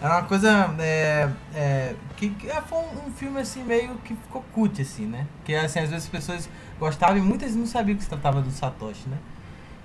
Era 0.00 0.18
uma 0.18 0.22
coisa 0.24 0.74
é, 0.78 1.30
é, 1.54 1.94
que, 2.16 2.30
que 2.30 2.48
foi 2.62 2.78
um, 2.78 3.08
um, 3.08 3.12
filme 3.12 3.40
assim 3.40 3.64
meio 3.64 3.94
que 4.04 4.14
ficou 4.14 4.44
cult 4.52 4.80
assim, 4.80 5.06
né? 5.06 5.26
Que 5.44 5.54
assim 5.54 5.80
às 5.80 5.90
vezes 5.90 6.04
as 6.04 6.10
pessoas 6.10 6.48
gostavam 6.78 7.16
e 7.16 7.20
muitas 7.20 7.54
não 7.54 7.66
sabiam 7.66 7.96
que 7.96 8.02
se 8.02 8.08
tratava 8.08 8.42
do 8.42 8.50
Satoshi, 8.50 9.08
né? 9.08 9.16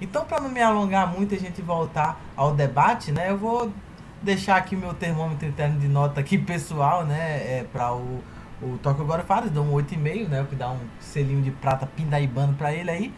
Então 0.01 0.25
para 0.25 0.41
não 0.41 0.49
me 0.49 0.61
alongar 0.61 1.07
muito 1.07 1.33
a 1.33 1.37
gente 1.37 1.61
voltar 1.61 2.19
ao 2.35 2.53
debate, 2.53 3.11
né? 3.11 3.29
Eu 3.29 3.37
vou 3.37 3.71
deixar 4.21 4.57
aqui 4.57 4.75
meu 4.75 4.93
termômetro 4.93 5.47
interno 5.47 5.79
de 5.79 5.87
nota 5.87 6.19
aqui 6.19 6.37
pessoal, 6.37 7.05
né? 7.05 7.59
É, 7.59 7.65
para 7.71 7.93
o 7.93 8.21
o 8.61 8.77
Tokyo 8.77 9.05
Godfathers, 9.05 9.51
dá 9.51 9.61
um 9.61 9.71
8,5, 9.71 10.27
né? 10.29 10.41
O 10.41 10.45
que 10.45 10.55
dá 10.55 10.69
um 10.69 10.79
selinho 10.99 11.41
de 11.41 11.51
prata 11.51 11.85
pindaibano 11.87 12.53
para 12.53 12.71
ele 12.71 12.91
aí. 12.91 13.13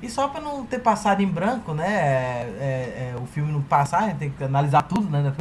E 0.00 0.08
só 0.08 0.28
para 0.28 0.40
não 0.40 0.64
ter 0.64 0.78
passado 0.78 1.22
em 1.22 1.26
branco, 1.26 1.74
né? 1.74 1.88
É, 1.88 2.54
é, 2.60 3.12
é, 3.14 3.20
o 3.20 3.26
filme 3.26 3.50
não 3.50 3.62
passar, 3.62 4.04
a 4.04 4.06
gente 4.08 4.18
tem 4.18 4.30
que 4.30 4.44
analisar 4.44 4.82
tudo, 4.82 5.10
né? 5.10 5.22
Da 5.22 5.32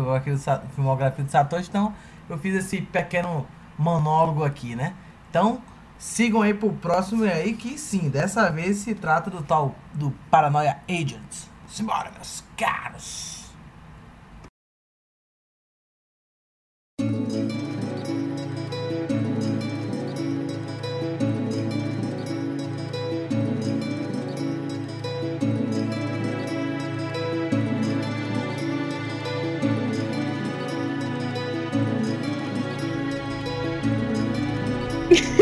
filmografia 0.72 1.24
do 1.24 1.30
Satoshi. 1.30 1.70
Então, 1.70 1.94
eu 2.30 2.38
fiz 2.38 2.56
esse 2.56 2.82
pequeno 2.82 3.46
monólogo 3.78 4.44
aqui, 4.44 4.76
né? 4.76 4.94
Então, 5.30 5.62
sigam 5.98 6.42
aí 6.42 6.54
pro 6.54 6.74
próximo 6.74 7.24
aí, 7.24 7.54
que 7.54 7.78
sim, 7.78 8.10
dessa 8.10 8.50
vez 8.50 8.78
se 8.78 8.96
trata 8.96 9.30
do 9.30 9.44
tal 9.44 9.76
do 9.94 10.12
Paranoia 10.32 10.80
Agent. 10.90 11.48
Simbora, 11.68 12.12
meus 12.12 12.44
caros! 12.56 13.38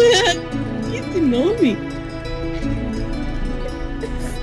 Esse 0.94 1.20
nome? 1.22 1.78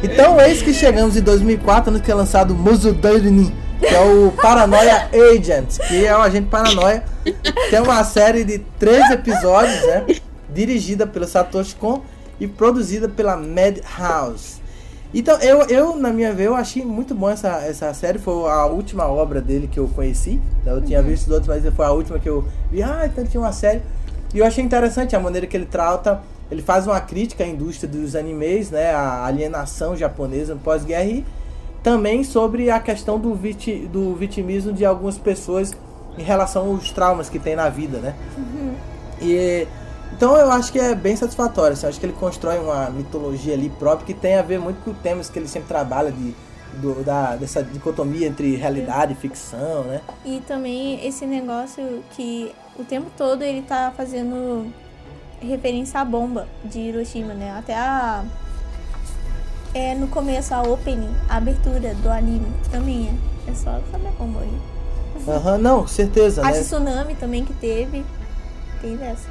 Então, 0.02 0.40
eis 0.40 0.60
que 0.60 0.74
chegamos 0.74 1.16
em 1.16 1.20
2004, 1.22 1.92
no 1.92 2.00
que 2.00 2.10
é 2.10 2.14
lançado 2.14 2.54
Muzudarini, 2.54 3.54
que 3.78 3.94
é 3.94 4.00
o 4.00 4.32
Paranoia 4.32 5.08
Agent, 5.12 5.78
que 5.86 6.04
é 6.04 6.16
o 6.16 6.20
agente 6.20 6.48
paranoia. 6.48 7.04
Tem 7.70 7.80
uma 7.80 8.02
série 8.02 8.42
de 8.42 8.58
três 8.78 9.08
episódios, 9.10 9.80
né? 9.86 10.04
Dirigida 10.52 11.06
pelo 11.06 11.26
Satoshi 11.26 11.76
Kon 11.76 12.02
e 12.40 12.48
produzida 12.48 13.08
pela 13.08 13.36
Madhouse. 13.36 14.60
Então, 15.14 15.38
eu, 15.40 15.60
eu, 15.68 15.96
na 15.96 16.10
minha 16.10 16.32
vez, 16.32 16.48
eu 16.48 16.56
achei 16.56 16.82
muito 16.84 17.14
bom 17.14 17.28
essa, 17.28 17.62
essa 17.64 17.92
série. 17.92 18.18
Foi 18.18 18.50
a 18.50 18.64
última 18.66 19.06
obra 19.06 19.40
dele 19.40 19.68
que 19.68 19.78
eu 19.78 19.86
conheci. 19.88 20.40
Eu 20.64 20.80
tinha 20.80 21.00
uhum. 21.00 21.06
visto 21.06 21.30
outros, 21.30 21.48
mas 21.48 21.74
foi 21.74 21.84
a 21.84 21.90
última 21.90 22.18
que 22.18 22.28
eu 22.28 22.44
vi. 22.70 22.82
Ah, 22.82 23.02
então 23.04 23.24
tinha 23.24 23.40
uma 23.40 23.52
série. 23.52 23.82
E 24.34 24.38
eu 24.38 24.46
achei 24.46 24.64
interessante 24.64 25.14
a 25.14 25.20
maneira 25.20 25.46
que 25.46 25.56
ele 25.56 25.66
trata. 25.66 26.22
Ele 26.50 26.62
faz 26.62 26.86
uma 26.86 27.00
crítica 27.00 27.44
à 27.44 27.46
indústria 27.46 27.88
dos 27.88 28.14
animes, 28.14 28.70
né? 28.70 28.92
A 28.92 29.24
alienação 29.24 29.96
japonesa 29.96 30.54
no 30.54 30.60
pós-guerra 30.60 31.04
e 31.04 31.24
também 31.82 32.22
sobre 32.22 32.70
a 32.70 32.78
questão 32.78 33.18
do, 33.18 33.34
viti, 33.34 33.88
do 33.92 34.14
vitimismo 34.14 34.72
de 34.72 34.84
algumas 34.84 35.18
pessoas 35.18 35.74
em 36.16 36.22
relação 36.22 36.68
aos 36.68 36.90
traumas 36.90 37.28
que 37.28 37.38
tem 37.38 37.56
na 37.56 37.68
vida, 37.68 37.98
né? 37.98 38.14
Uhum. 38.36 38.74
E 39.20 39.66
então 40.14 40.36
eu 40.36 40.50
acho 40.50 40.70
que 40.70 40.78
é 40.78 40.94
bem 40.94 41.16
satisfatório. 41.16 41.72
Assim, 41.72 41.86
acho 41.86 41.98
que 41.98 42.06
ele 42.06 42.12
constrói 42.12 42.58
uma 42.58 42.90
mitologia 42.90 43.54
ali 43.54 43.70
própria 43.70 44.06
que 44.06 44.14
tem 44.14 44.36
a 44.36 44.42
ver 44.42 44.60
muito 44.60 44.82
com 44.84 44.92
temas 44.92 45.28
que 45.28 45.38
ele 45.38 45.48
sempre 45.48 45.68
trabalha 45.68 46.12
de 46.12 46.34
do, 46.80 47.02
da, 47.04 47.36
dessa 47.36 47.62
dicotomia 47.62 48.26
entre 48.26 48.56
realidade 48.56 49.12
e 49.12 49.16
ficção, 49.16 49.84
né? 49.84 50.00
E 50.24 50.40
também 50.40 51.06
esse 51.06 51.26
negócio 51.26 52.02
que 52.12 52.54
o 52.78 52.84
tempo 52.84 53.10
todo 53.16 53.42
ele 53.42 53.62
tá 53.62 53.92
fazendo 53.96 54.72
referência 55.40 56.00
à 56.00 56.04
bomba 56.04 56.46
de 56.64 56.78
Hiroshima, 56.78 57.34
né? 57.34 57.54
Até 57.58 57.74
a. 57.74 58.24
É 59.74 59.94
no 59.94 60.06
começo 60.08 60.54
a 60.54 60.62
opening, 60.62 61.14
a 61.28 61.36
abertura 61.36 61.94
do 61.94 62.10
anime 62.10 62.46
também 62.70 63.08
é. 63.08 63.32
É 63.50 63.54
só 63.54 63.80
saber 63.90 64.08
a 64.08 64.10
bomba 64.12 64.40
aí. 64.40 64.52
Aham, 65.28 65.52
uhum, 65.52 65.58
não, 65.58 65.86
certeza, 65.86 66.42
a 66.42 66.50
né? 66.50 66.60
tsunami 66.60 67.14
também 67.14 67.44
que 67.44 67.52
teve. 67.54 68.04
Tem 68.80 68.96
dessa. 68.96 69.28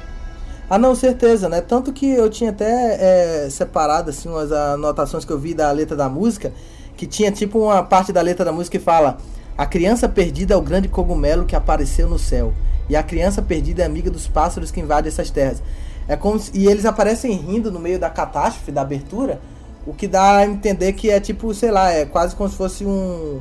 Ah, 0.68 0.78
não, 0.78 0.94
certeza, 0.94 1.48
né? 1.48 1.60
Tanto 1.60 1.92
que 1.92 2.10
eu 2.10 2.30
tinha 2.30 2.50
até 2.50 3.44
é, 3.44 3.50
separado, 3.50 4.10
assim, 4.10 4.28
umas 4.28 4.50
anotações 4.52 5.24
que 5.24 5.32
eu 5.32 5.38
vi 5.38 5.54
da 5.54 5.70
letra 5.70 5.96
da 5.96 6.08
música, 6.08 6.52
que 6.96 7.06
tinha 7.06 7.30
tipo 7.30 7.58
uma 7.58 7.82
parte 7.82 8.12
da 8.12 8.22
letra 8.22 8.44
da 8.44 8.52
música 8.52 8.78
que 8.78 8.84
fala: 8.84 9.18
A 9.56 9.66
criança 9.66 10.08
perdida 10.08 10.54
é 10.54 10.56
o 10.56 10.62
grande 10.62 10.88
cogumelo 10.88 11.44
que 11.44 11.56
apareceu 11.56 12.08
no 12.08 12.18
céu, 12.18 12.52
e 12.92 12.96
a 12.96 13.02
criança 13.02 13.40
perdida 13.40 13.82
é 13.82 13.86
amiga 13.86 14.10
dos 14.10 14.28
pássaros 14.28 14.70
que 14.70 14.78
invadem 14.78 15.08
essas 15.08 15.30
terras. 15.30 15.62
É 16.06 16.14
como 16.14 16.38
se, 16.38 16.50
e 16.52 16.66
eles 16.66 16.84
aparecem 16.84 17.32
rindo 17.32 17.72
no 17.72 17.80
meio 17.80 17.98
da 17.98 18.10
catástrofe, 18.10 18.70
da 18.70 18.82
abertura, 18.82 19.40
o 19.86 19.94
que 19.94 20.06
dá 20.06 20.36
a 20.36 20.46
entender 20.46 20.92
que 20.92 21.10
é 21.10 21.18
tipo, 21.18 21.54
sei 21.54 21.70
lá, 21.70 21.90
é 21.90 22.04
quase 22.04 22.36
como 22.36 22.50
se 22.50 22.56
fosse 22.56 22.84
um, 22.84 23.40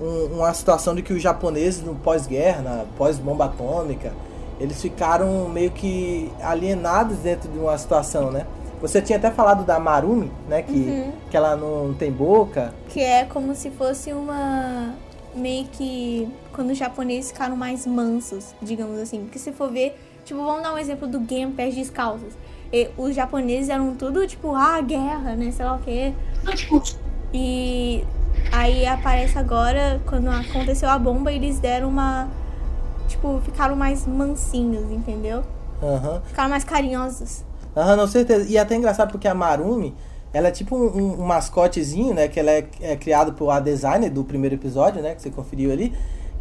um 0.00 0.36
uma 0.36 0.54
situação 0.54 0.94
de 0.94 1.02
que 1.02 1.12
os 1.12 1.20
japoneses 1.20 1.82
no 1.82 1.94
pós-guerra, 1.96 2.86
pós-bomba 2.96 3.44
atômica, 3.44 4.14
eles 4.58 4.80
ficaram 4.80 5.46
meio 5.50 5.72
que 5.72 6.32
alienados 6.42 7.18
dentro 7.18 7.50
de 7.50 7.58
uma 7.58 7.76
situação, 7.76 8.30
né? 8.30 8.46
Você 8.80 9.02
tinha 9.02 9.18
até 9.18 9.30
falado 9.30 9.62
da 9.62 9.78
Marumi, 9.78 10.32
né? 10.48 10.62
Que, 10.62 10.72
uhum. 10.72 11.12
que 11.30 11.36
ela 11.36 11.54
não 11.54 11.92
tem 11.92 12.10
boca. 12.10 12.72
Que 12.88 13.00
é 13.00 13.24
como 13.24 13.54
se 13.54 13.70
fosse 13.72 14.14
uma. 14.14 14.94
Meio 15.34 15.66
que. 15.66 16.26
Quando 16.56 16.70
os 16.70 16.78
japoneses 16.78 17.30
ficaram 17.30 17.54
mais 17.54 17.86
mansos, 17.86 18.54
digamos 18.62 18.98
assim. 18.98 19.20
Porque 19.20 19.38
se 19.38 19.52
for 19.52 19.70
ver. 19.70 19.94
Tipo, 20.24 20.42
vamos 20.42 20.62
dar 20.62 20.74
um 20.74 20.78
exemplo 20.78 21.06
do 21.06 21.20
Game 21.20 21.52
Pés 21.52 21.74
Descalços. 21.74 22.32
E 22.72 22.88
os 22.96 23.14
japoneses 23.14 23.68
eram 23.68 23.94
tudo 23.94 24.26
tipo, 24.26 24.54
ah, 24.54 24.80
guerra, 24.80 25.36
né? 25.36 25.52
Sei 25.52 25.64
lá 25.64 25.76
o 25.76 25.78
quê. 25.78 26.14
E 27.32 28.02
aí 28.50 28.86
aparece 28.86 29.38
agora, 29.38 30.00
quando 30.06 30.28
aconteceu 30.30 30.88
a 30.88 30.98
bomba, 30.98 31.30
eles 31.30 31.58
deram 31.58 31.90
uma 31.90 32.28
tipo, 33.06 33.40
ficaram 33.44 33.76
mais 33.76 34.06
mansinhos, 34.06 34.90
entendeu? 34.90 35.42
Uhum. 35.82 36.20
Ficaram 36.24 36.48
mais 36.50 36.64
carinhosos. 36.64 37.44
Aham, 37.76 37.90
uhum, 37.90 37.96
não, 37.96 38.06
certeza. 38.06 38.48
E 38.48 38.56
é 38.56 38.60
até 38.60 38.74
engraçado 38.74 39.10
porque 39.10 39.28
a 39.28 39.34
Marumi, 39.34 39.94
ela 40.32 40.48
é 40.48 40.50
tipo 40.50 40.76
um, 40.76 41.20
um, 41.20 41.26
mascotezinho, 41.26 42.14
né? 42.14 42.28
Que 42.28 42.40
ela 42.40 42.50
é, 42.50 42.66
é 42.80 42.96
criado 42.96 43.34
por 43.34 43.50
a 43.50 43.60
designer 43.60 44.10
do 44.10 44.24
primeiro 44.24 44.54
episódio, 44.54 45.02
né? 45.02 45.14
Que 45.14 45.22
você 45.22 45.30
conferiu 45.30 45.70
ali. 45.70 45.92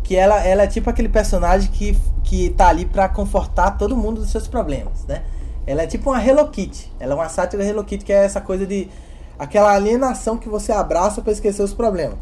Que 0.06 0.16
ela, 0.16 0.42
ela 0.46 0.64
é 0.64 0.68
tipo 0.68 0.90
aquele 0.90 1.10
personagem 1.10 1.70
que, 1.70 1.98
que 2.24 2.52
tá 2.52 2.70
ali 2.70 2.86
para 2.86 3.10
confortar 3.10 3.72
todo 3.72 3.98
mundo 3.98 4.22
dos 4.22 4.30
seus 4.30 4.48
problemas, 4.48 5.04
né? 5.06 5.24
Ela 5.68 5.82
é 5.82 5.88
tipo 5.88 6.12
uma 6.12 6.24
Hello 6.24 6.48
Kitty. 6.48 6.92
Ela 7.00 7.14
é 7.14 7.16
uma 7.16 7.28
sátira 7.28 7.66
Hello 7.66 7.84
Kitty, 7.84 8.06
que 8.06 8.14
é 8.14 8.24
essa 8.24 8.40
coisa 8.40 8.66
de. 8.66 8.88
aquela 9.38 9.74
alienação 9.74 10.38
que 10.38 10.48
você 10.48 10.72
abraça 10.72 11.22
para 11.22 11.32
esquecer 11.32 11.64
os 11.64 11.74
problemas. 11.74 12.18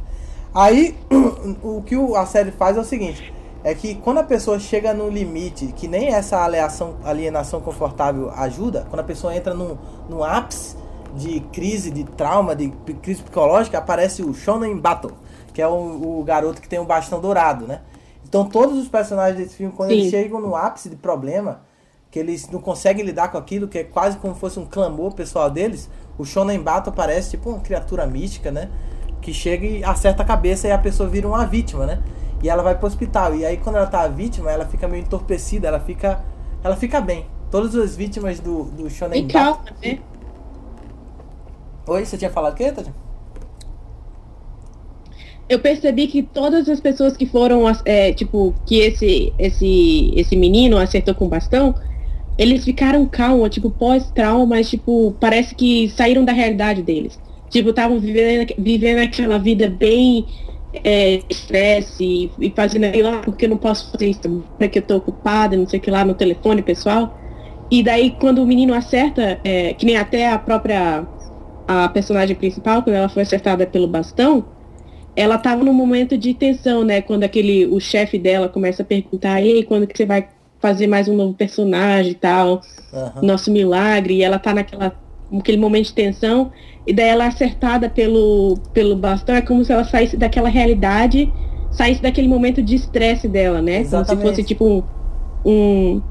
Aí, 0.56 0.98
o 1.62 1.82
que 1.82 1.96
a 2.15 2.26
série 2.26 2.52
faz 2.52 2.78
é 2.78 2.80
o 2.80 2.86
seguinte: 2.86 3.34
é 3.63 3.74
que 3.74 3.96
quando 3.96 4.19
a 4.19 4.24
pessoa 4.24 4.60
chega 4.60 4.93
no 4.93 5.10
limite, 5.10 5.67
que 5.76 5.88
nem 5.88 6.13
essa 6.13 6.43
alienação, 6.43 6.96
alienação 7.04 7.60
confortável 7.60 8.32
ajuda, 8.32 8.86
quando 8.89 9.02
a 9.02 9.04
pessoa 9.04 9.36
entra 9.36 9.54
num, 9.54 9.78
num 10.10 10.24
ápice 10.24 10.78
de 11.15 11.39
crise, 11.52 11.91
de 11.91 12.04
trauma, 12.04 12.56
de 12.56 12.69
crise 13.02 13.22
psicológica, 13.22 13.78
aparece 13.78 14.24
o 14.24 14.34
Shonen 14.34 14.78
Battle, 14.78 15.13
que 15.54 15.62
é 15.62 15.68
o, 15.68 16.20
o 16.20 16.24
garoto 16.24 16.62
que 16.62 16.68
tem 16.68 16.80
o 16.80 16.86
bastão 16.86 17.22
dourado, 17.22 17.68
né? 17.68 17.82
Então 18.28 18.46
todos 18.50 18.78
os 18.78 18.88
personagens 18.88 19.38
desse 19.38 19.56
filme, 19.56 19.72
quando 19.72 19.89
Sim. 19.89 19.96
eles 19.98 20.10
chegam 20.10 20.42
no 20.42 20.56
ápice 20.56 20.89
de 20.89 20.96
problema, 20.96 21.62
que 22.10 22.18
eles 22.18 22.50
não 22.50 22.60
conseguem 22.60 23.06
lidar 23.06 23.32
com 23.32 23.38
aquilo, 23.38 23.68
que 23.68 23.78
é 23.78 23.84
quase 23.84 24.18
como 24.18 24.36
fosse 24.36 24.60
um 24.60 24.66
clamor 24.66 25.13
pessoal 25.13 25.50
deles, 25.50 25.89
o 26.18 26.26
Shonen 26.26 26.60
Battle 26.60 26.92
aparece 26.92 27.32
tipo 27.32 27.50
uma 27.50 27.60
criatura 27.60 28.06
mística, 28.06 28.52
né? 28.52 28.70
Que 29.22 29.34
chega 29.34 29.66
e 29.66 29.84
acerta 29.84 30.24
a 30.24 30.26
cabeça 30.26 30.68
e 30.68 30.72
a 30.72 30.78
pessoa 30.78 31.08
vira 31.08 31.28
uma 31.28 31.46
vítima, 31.46 31.86
né? 31.86 32.04
E 32.42 32.50
ela 32.50 32.62
vai 32.62 32.78
pro 32.78 32.88
hospital. 32.88 33.36
E 33.36 33.46
aí 33.46 33.58
quando 33.58 33.78
ela 33.78 33.88
tá 33.88 34.08
vítima, 34.08 34.52
ela 34.52 34.66
fica 34.66 34.88
meio 34.88 35.04
entorpecida, 35.04 35.68
ela 35.68 35.80
fica. 35.80 36.24
Ela 36.63 36.76
fica 36.76 37.00
bem. 37.00 37.26
Todas 37.50 37.76
as 37.76 37.96
vítimas 37.96 38.39
do, 38.39 38.63
do 38.63 38.89
Shonen 38.89 39.26
E 39.26 39.28
calma, 39.28 39.66
né? 39.82 40.00
Oi, 41.86 42.06
você 42.06 42.18
tinha 42.18 42.32
falado 42.32 42.54
o 42.54 42.56
quê, 42.56 42.72
Tati? 42.72 42.94
Eu 45.54 45.60
percebi 45.60 46.08
que 46.08 46.24
todas 46.24 46.68
as 46.68 46.80
pessoas 46.80 47.16
que 47.16 47.28
foram, 47.28 47.63
é, 47.86 48.12
tipo, 48.12 48.56
que 48.66 48.80
esse, 48.80 49.32
esse, 49.38 50.12
esse 50.16 50.36
menino 50.36 50.78
acertou 50.78 51.13
com 51.13 51.28
bastão, 51.28 51.76
eles 52.39 52.66
ficaram 52.66 53.06
calmos, 53.06 53.52
tipo, 53.52 53.70
pós-trauma, 53.70 54.48
mas, 54.48 54.68
tipo, 54.68 55.16
parece 55.20 55.54
que 55.54 55.89
saíram 55.89 56.26
da 56.26 56.34
realidade 56.34 56.82
deles. 56.82 57.20
Tipo, 57.52 57.70
estavam 57.70 58.00
vivendo, 58.00 58.52
vivendo 58.58 58.98
aquela 58.98 59.38
vida 59.38 59.70
bem 59.70 60.26
é, 60.84 61.20
estresse 61.30 62.32
e 62.39 62.50
fazendo 62.56 62.86
aquilo 62.86 63.12
lá 63.12 63.20
porque 63.20 63.46
eu 63.46 63.50
não 63.50 63.58
posso 63.58 63.92
fazer 63.92 64.08
isso, 64.08 64.44
porque 64.58 64.80
eu 64.80 64.82
tô 64.82 64.96
ocupada, 64.96 65.56
não 65.56 65.68
sei 65.68 65.78
o 65.78 65.82
que 65.84 65.92
lá, 65.92 66.04
no 66.04 66.16
telefone 66.16 66.63
pessoal. 66.63 67.16
E 67.70 67.84
daí 67.84 68.16
quando 68.20 68.42
o 68.42 68.48
menino 68.48 68.74
acerta, 68.74 69.39
é, 69.44 69.76
que 69.76 69.86
nem 69.86 69.98
até 69.98 70.32
a 70.32 70.39
própria 70.39 71.06
a 71.68 71.88
personagem 71.89 72.36
principal, 72.36 72.82
quando 72.82 72.96
ela 72.96 73.08
foi 73.08 73.22
acertada 73.22 73.68
pelo 73.68 73.88
bastão, 73.88 74.44
ela 75.15 75.38
tava 75.38 75.63
num 75.63 75.73
momento 75.73 76.17
de 76.17 76.34
tensão, 76.34 76.84
né? 76.84 77.02
Quando 77.02 77.23
aquele, 77.23 77.65
o 77.67 77.80
chefe 77.80 78.17
dela 78.17 78.49
começa 78.49 78.82
a 78.82 78.86
perguntar, 78.86 79.41
ei, 79.41 79.63
quando 79.63 79.86
que 79.86 79.95
você 79.95 80.06
vai 80.06 80.28
fazer 80.60 80.88
mais 80.88 81.08
um 81.08 81.15
novo 81.15 81.34
personagem 81.34 82.13
e 82.13 82.15
tal, 82.15 82.62
uhum. 82.91 83.21
nosso 83.21 83.52
milagre, 83.52 84.15
e 84.15 84.23
ela 84.23 84.39
tá 84.39 84.54
naquela, 84.54 84.95
naquele 85.32 85.58
momento 85.58 85.88
de 85.88 85.93
tensão, 85.93 86.52
e 86.88 86.93
daí 86.93 87.10
ela 87.10 87.26
é 87.26 87.28
acertada 87.28 87.89
pelo, 87.89 88.58
pelo 88.73 88.95
bastão, 88.95 89.36
é 89.36 89.41
como 89.41 89.63
se 89.63 89.71
ela 89.71 89.84
saísse 89.84 90.17
daquela 90.17 90.49
realidade, 90.49 91.32
saísse 91.71 92.02
daquele 92.02 92.28
momento 92.28 92.62
de 92.62 92.76
estresse 92.76 93.28
dela, 93.28 93.62
né? 93.62 93.80
Exatamente. 93.80 94.08
Como 94.08 94.21
se 94.21 94.28
fosse 94.28 94.43
tipo 94.47 94.84
um, 95.45 96.02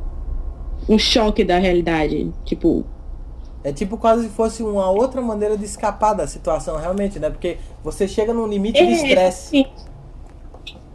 um 0.88 0.98
choque 0.98 1.44
da 1.44 1.58
realidade. 1.58 2.30
Tipo. 2.44 2.84
É 3.64 3.72
tipo 3.72 3.96
quase 3.96 4.24
se 4.24 4.28
fosse 4.30 4.62
uma 4.62 4.90
outra 4.90 5.20
maneira 5.20 5.56
de 5.56 5.64
escapar 5.64 6.14
da 6.14 6.26
situação, 6.26 6.76
realmente, 6.76 7.18
né? 7.18 7.30
Porque 7.30 7.58
você 7.82 8.08
chega 8.08 8.34
num 8.34 8.46
limite 8.46 8.78
é, 8.78 8.86
de 8.86 8.92
estresse. 8.92 9.48
Sim. 9.48 9.66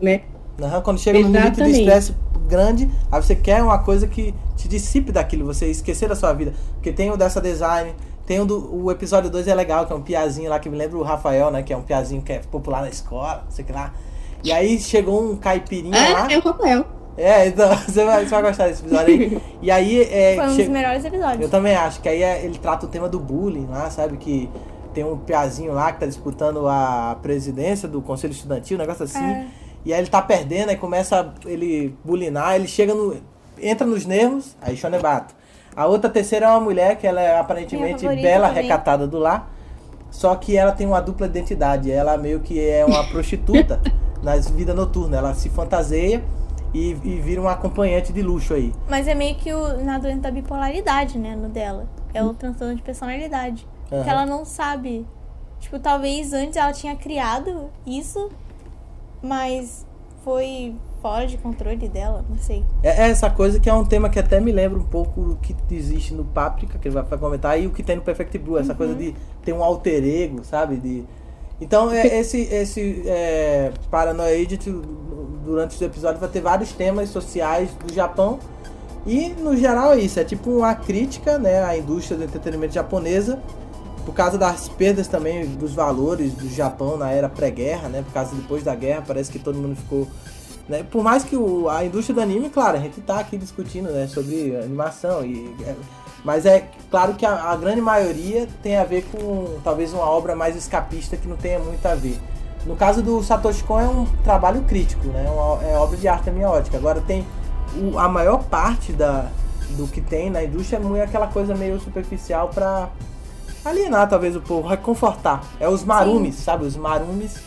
Né? 0.01 0.23
Uhum, 0.59 0.81
quando 0.81 0.99
chega 0.99 1.19
Exatamente. 1.19 1.59
num 1.59 1.65
limite 1.65 1.73
de 1.73 1.79
estresse 1.79 2.15
grande, 2.47 2.89
aí 3.11 3.21
você 3.21 3.35
quer 3.35 3.63
uma 3.63 3.79
coisa 3.79 4.07
que 4.07 4.33
te 4.55 4.67
dissipe 4.67 5.11
daquilo, 5.11 5.45
você 5.45 5.67
esquecer 5.67 6.09
da 6.09 6.15
sua 6.15 6.33
vida. 6.33 6.53
Porque 6.73 6.91
tem 6.91 7.09
o 7.09 7.17
dessa 7.17 7.39
design, 7.39 7.93
tem 8.25 8.41
um 8.41 8.45
do, 8.45 8.83
o 8.83 8.91
episódio 8.91 9.29
2 9.29 9.47
é 9.47 9.55
legal, 9.55 9.85
que 9.85 9.93
é 9.93 9.95
um 9.95 10.01
piazinho 10.01 10.49
lá 10.49 10.59
que 10.59 10.69
me 10.69 10.77
lembra 10.77 10.97
o 10.97 11.03
Rafael, 11.03 11.49
né? 11.49 11.63
Que 11.63 11.71
é 11.71 11.77
um 11.77 11.83
piazinho 11.83 12.21
que 12.21 12.33
é 12.33 12.39
popular 12.39 12.81
na 12.81 12.89
escola, 12.89 13.43
não 13.45 13.51
sei 13.51 13.63
o 13.63 13.67
que 13.67 13.73
lá. 13.73 13.93
E 14.43 14.51
aí 14.51 14.79
chegou 14.79 15.23
um 15.23 15.37
caipirinha 15.37 15.97
é, 15.97 16.13
lá. 16.13 16.27
É 16.31 16.37
o 16.37 16.41
Rafael. 16.41 16.96
É, 17.17 17.47
então 17.47 17.67
você 17.87 18.05
vai, 18.05 18.23
você 18.23 18.29
vai 18.29 18.41
gostar 18.43 18.67
desse 18.67 18.83
episódio 18.83 19.13
aí. 19.13 19.41
E 19.61 19.71
aí. 19.71 20.01
É, 20.03 20.35
Foi 20.35 20.45
um 20.45 20.55
che... 20.55 20.63
dos 20.63 20.69
melhores 20.69 21.03
episódios. 21.03 21.41
Eu 21.41 21.49
também 21.49 21.75
acho, 21.75 21.99
que 21.99 22.07
aí 22.07 22.21
é, 22.21 22.45
ele 22.45 22.57
trata 22.59 22.85
o 22.85 22.89
tema 22.89 23.09
do 23.09 23.19
bullying 23.19 23.65
lá, 23.65 23.89
sabe? 23.89 24.17
Que 24.17 24.49
tem 24.93 25.03
um 25.03 25.17
piazinho 25.17 25.73
lá 25.73 25.91
que 25.91 25.99
tá 25.99 26.05
disputando 26.05 26.67
a 26.67 27.17
presidência 27.21 27.87
do 27.87 28.01
conselho 28.01 28.31
estudantil, 28.31 28.77
um 28.77 28.79
negócio 28.79 29.03
assim. 29.03 29.23
É. 29.23 29.47
E 29.83 29.93
aí 29.93 29.99
ele 29.99 30.09
tá 30.09 30.21
perdendo, 30.21 30.69
aí 30.69 30.77
começa 30.77 31.21
a 31.21 31.49
ele 31.49 31.95
bulinar, 32.03 32.55
ele 32.55 32.67
chega 32.67 32.93
no. 32.93 33.17
entra 33.59 33.85
nos 33.87 34.05
nervos, 34.05 34.55
aí 34.61 34.77
Shonebato. 34.77 35.35
A 35.75 35.85
outra 35.85 36.09
terceira 36.09 36.47
é 36.47 36.49
uma 36.49 36.59
mulher 36.59 36.97
que 36.97 37.05
ela 37.05 37.21
é 37.21 37.39
aparentemente 37.39 38.07
bela, 38.07 38.47
também. 38.47 38.63
recatada 38.63 39.07
do 39.07 39.19
lar. 39.19 39.51
Só 40.09 40.35
que 40.35 40.57
ela 40.57 40.71
tem 40.71 40.87
uma 40.87 40.99
dupla 40.99 41.27
identidade. 41.27 41.91
Ela 41.91 42.17
meio 42.17 42.39
que 42.39 42.59
é 42.59 42.83
uma 42.83 43.03
prostituta 43.03 43.79
na 44.23 44.35
vida 44.37 44.73
noturna. 44.73 45.17
Ela 45.17 45.33
se 45.35 45.49
fantaseia 45.49 46.23
e, 46.73 46.91
e, 46.91 47.21
vira 47.21 47.41
uma 47.41 47.51
acompanhante 47.51 48.11
de 48.11 48.21
luxo 48.21 48.53
aí. 48.53 48.73
Mas 48.89 49.07
é 49.07 49.15
meio 49.15 49.35
que 49.35 49.53
o, 49.53 49.83
na 49.83 49.97
doença 49.97 50.21
da 50.21 50.31
bipolaridade, 50.31 51.17
né? 51.17 51.35
No 51.35 51.49
dela. 51.49 51.87
É 52.13 52.23
o 52.23 52.33
transtorno 52.33 52.75
de 52.75 52.81
personalidade. 52.81 53.67
Uhum. 53.91 54.03
Que 54.03 54.09
ela 54.09 54.25
não 54.25 54.43
sabe 54.43 55.05
Tipo, 55.59 55.79
talvez 55.79 56.33
antes 56.33 56.55
ela 56.55 56.71
tinha 56.71 56.95
criado 56.95 57.69
isso, 57.85 58.29
mas 59.21 59.85
foi 60.23 60.75
fora 61.01 61.25
de 61.25 61.37
controle 61.37 61.87
dela, 61.87 62.23
não 62.29 62.37
sei. 62.37 62.63
É 62.83 63.05
é 63.05 63.09
essa 63.09 63.29
coisa 63.29 63.59
que 63.59 63.69
é 63.69 63.73
um 63.73 63.85
tema 63.85 64.09
que 64.09 64.19
até 64.19 64.39
me 64.39 64.51
lembra 64.51 64.79
um 64.79 64.85
pouco 64.85 65.21
do 65.21 65.35
que 65.37 65.55
existe 65.71 66.13
no 66.13 66.25
Páprica, 66.25 66.77
que 66.77 66.87
ele 66.87 66.95
vai 66.95 67.03
vai 67.03 67.19
comentar, 67.19 67.59
e 67.59 67.67
o 67.67 67.71
que 67.71 67.83
tem 67.83 67.95
no 67.95 68.01
Perfect 68.01 68.37
Blue, 68.37 68.57
essa 68.57 68.75
coisa 68.75 68.95
de 68.95 69.15
ter 69.43 69.53
um 69.53 69.63
alter 69.63 70.03
ego, 70.03 70.43
sabe? 70.43 70.77
De... 70.77 71.05
Então, 71.59 71.91
é, 71.91 72.19
esse, 72.19 72.41
esse 72.41 73.03
é, 73.05 73.71
Paranoia 73.89 74.35
Agent, 74.35 74.67
durante 75.43 75.75
os 75.75 75.81
episódios, 75.81 76.19
vai 76.19 76.29
ter 76.29 76.41
vários 76.41 76.71
temas 76.71 77.09
sociais 77.09 77.69
do 77.85 77.93
Japão. 77.93 78.39
E, 79.05 79.29
no 79.29 79.55
geral, 79.55 79.93
é 79.93 79.99
isso. 79.99 80.19
É 80.19 80.23
tipo 80.23 80.51
uma 80.51 80.75
crítica 80.75 81.37
né, 81.39 81.63
à 81.63 81.77
indústria 81.77 82.17
do 82.17 82.23
entretenimento 82.23 82.73
japonesa, 82.73 83.39
por 84.05 84.13
causa 84.13 84.37
das 84.37 84.69
perdas 84.69 85.07
também 85.07 85.45
dos 85.45 85.73
valores 85.73 86.33
do 86.33 86.47
Japão 86.49 86.97
na 86.97 87.11
era 87.11 87.27
pré-guerra, 87.27 87.89
né? 87.89 88.03
Por 88.03 88.13
causa 88.13 88.35
depois 88.35 88.63
da 88.63 88.73
guerra, 88.73 89.03
parece 89.05 89.31
que 89.31 89.39
todo 89.39 89.57
mundo 89.57 89.75
ficou 89.75 90.07
né? 90.67 90.83
Por 90.83 91.03
mais 91.03 91.23
que 91.23 91.35
o, 91.35 91.69
a 91.69 91.85
indústria 91.85 92.15
do 92.15 92.21
anime, 92.21 92.49
claro, 92.49 92.77
a 92.77 92.79
gente 92.79 92.99
tá 93.01 93.19
aqui 93.19 93.37
discutindo 93.37 93.89
né, 93.89 94.07
sobre 94.07 94.55
animação, 94.57 95.25
e, 95.25 95.55
é, 95.65 95.75
mas 96.23 96.45
é 96.45 96.67
claro 96.89 97.13
que 97.13 97.25
a, 97.25 97.51
a, 97.51 97.55
grande 97.55 97.81
maioria 97.81 98.47
tem 98.61 98.77
a 98.77 98.83
ver 98.83 99.03
com 99.11 99.59
talvez 99.63 99.93
uma 99.93 100.03
obra 100.03 100.35
mais 100.35 100.55
escapista 100.55 101.15
que 101.15 101.27
não 101.27 101.37
tenha 101.37 101.59
muito 101.59 101.85
a 101.85 101.95
ver. 101.95 102.19
No 102.65 102.75
caso 102.75 103.01
do 103.01 103.23
Satoshi 103.23 103.63
Kon 103.63 103.79
é 103.79 103.87
um 103.87 104.05
trabalho 104.23 104.61
crítico, 104.63 105.07
né? 105.07 105.29
Uma, 105.29 105.63
é 105.63 105.77
obra 105.77 105.95
de 105.95 106.07
arte 106.07 106.25
semiótica. 106.25 106.77
Agora 106.77 106.99
tem 106.99 107.25
o, 107.75 107.97
a 107.97 108.09
maior 108.09 108.43
parte 108.43 108.91
da, 108.91 109.29
do 109.69 109.87
que 109.87 110.01
tem 110.01 110.29
na 110.29 110.43
indústria 110.43 110.77
é 110.77 110.79
muito 110.79 111.01
aquela 111.01 111.27
coisa 111.27 111.55
meio 111.55 111.79
superficial 111.79 112.49
para 112.49 112.89
alienar 113.63 114.09
talvez 114.09 114.35
o 114.35 114.41
povo, 114.41 114.67
reconfortar. 114.67 115.43
É 115.59 115.69
os 115.69 115.83
marumes, 115.83 116.35
Sim. 116.35 116.41
sabe? 116.41 116.65
Os 116.65 116.75
marumes 116.75 117.37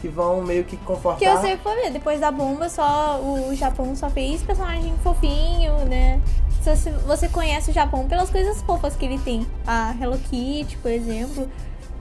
que 0.00 0.08
vão 0.08 0.42
meio 0.42 0.64
que 0.64 0.76
confortar. 0.78 1.18
Que 1.18 1.36
você 1.36 1.56
for 1.58 1.74
ver, 1.74 1.90
depois 1.90 2.20
da 2.20 2.30
bomba, 2.30 2.68
só 2.68 3.20
o 3.20 3.54
Japão 3.54 3.94
só 3.94 4.08
fez 4.08 4.42
personagem 4.42 4.94
fofinho, 5.02 5.76
né? 5.84 6.20
Você, 6.62 6.90
você 7.06 7.28
conhece 7.28 7.70
o 7.70 7.74
Japão 7.74 8.06
pelas 8.06 8.28
coisas 8.30 8.60
fofas 8.62 8.94
que 8.94 9.04
ele 9.04 9.18
tem. 9.18 9.46
A 9.66 9.94
Hello 10.00 10.18
Kitty, 10.30 10.76
por 10.78 10.90
exemplo. 10.90 11.48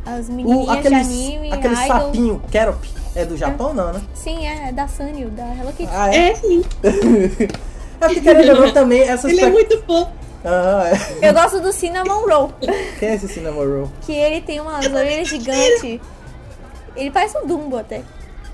As 0.05 0.29
menininhas 0.29 0.67
o, 0.67 0.71
aqueles, 0.71 1.07
de 1.07 1.13
anime, 1.13 1.51
Aquele 1.51 1.73
idol. 1.73 1.87
sapinho, 1.87 2.41
Kerop, 2.49 2.89
é 3.15 3.25
do 3.25 3.37
Japão, 3.37 3.71
é. 3.71 3.73
não, 3.73 3.93
né? 3.93 4.01
Sim, 4.13 4.47
é, 4.47 4.69
é 4.69 4.71
da 4.71 4.87
Sanyo, 4.87 5.29
da 5.29 5.43
Hello 5.55 5.71
Kitty. 5.73 5.89
Ah, 5.93 6.13
é? 6.13 6.29
é, 6.29 6.35
sim. 6.35 6.63
é 6.83 7.47
porque 7.99 8.21
querendo 8.21 8.73
também 8.73 9.01
essas... 9.01 9.31
Ele 9.31 9.41
é 9.41 9.49
muito 9.49 9.77
fofo. 9.83 10.11
Ah, 10.43 10.91
é. 11.21 11.29
Eu 11.29 11.33
gosto 11.33 11.59
do 11.59 11.71
Cinnamon 11.71 12.25
Roll. 12.25 12.53
Quem 12.97 13.09
é 13.09 13.15
esse 13.15 13.27
Cinnamon 13.27 13.65
Roll? 13.65 13.91
Que 14.05 14.13
ele 14.13 14.41
tem 14.41 14.59
umas 14.61 14.85
orelhas 14.85 15.27
gigantes. 15.27 15.99
Ele 16.95 17.11
parece 17.11 17.37
um 17.37 17.45
Dumbo 17.45 17.77
até. 17.77 18.01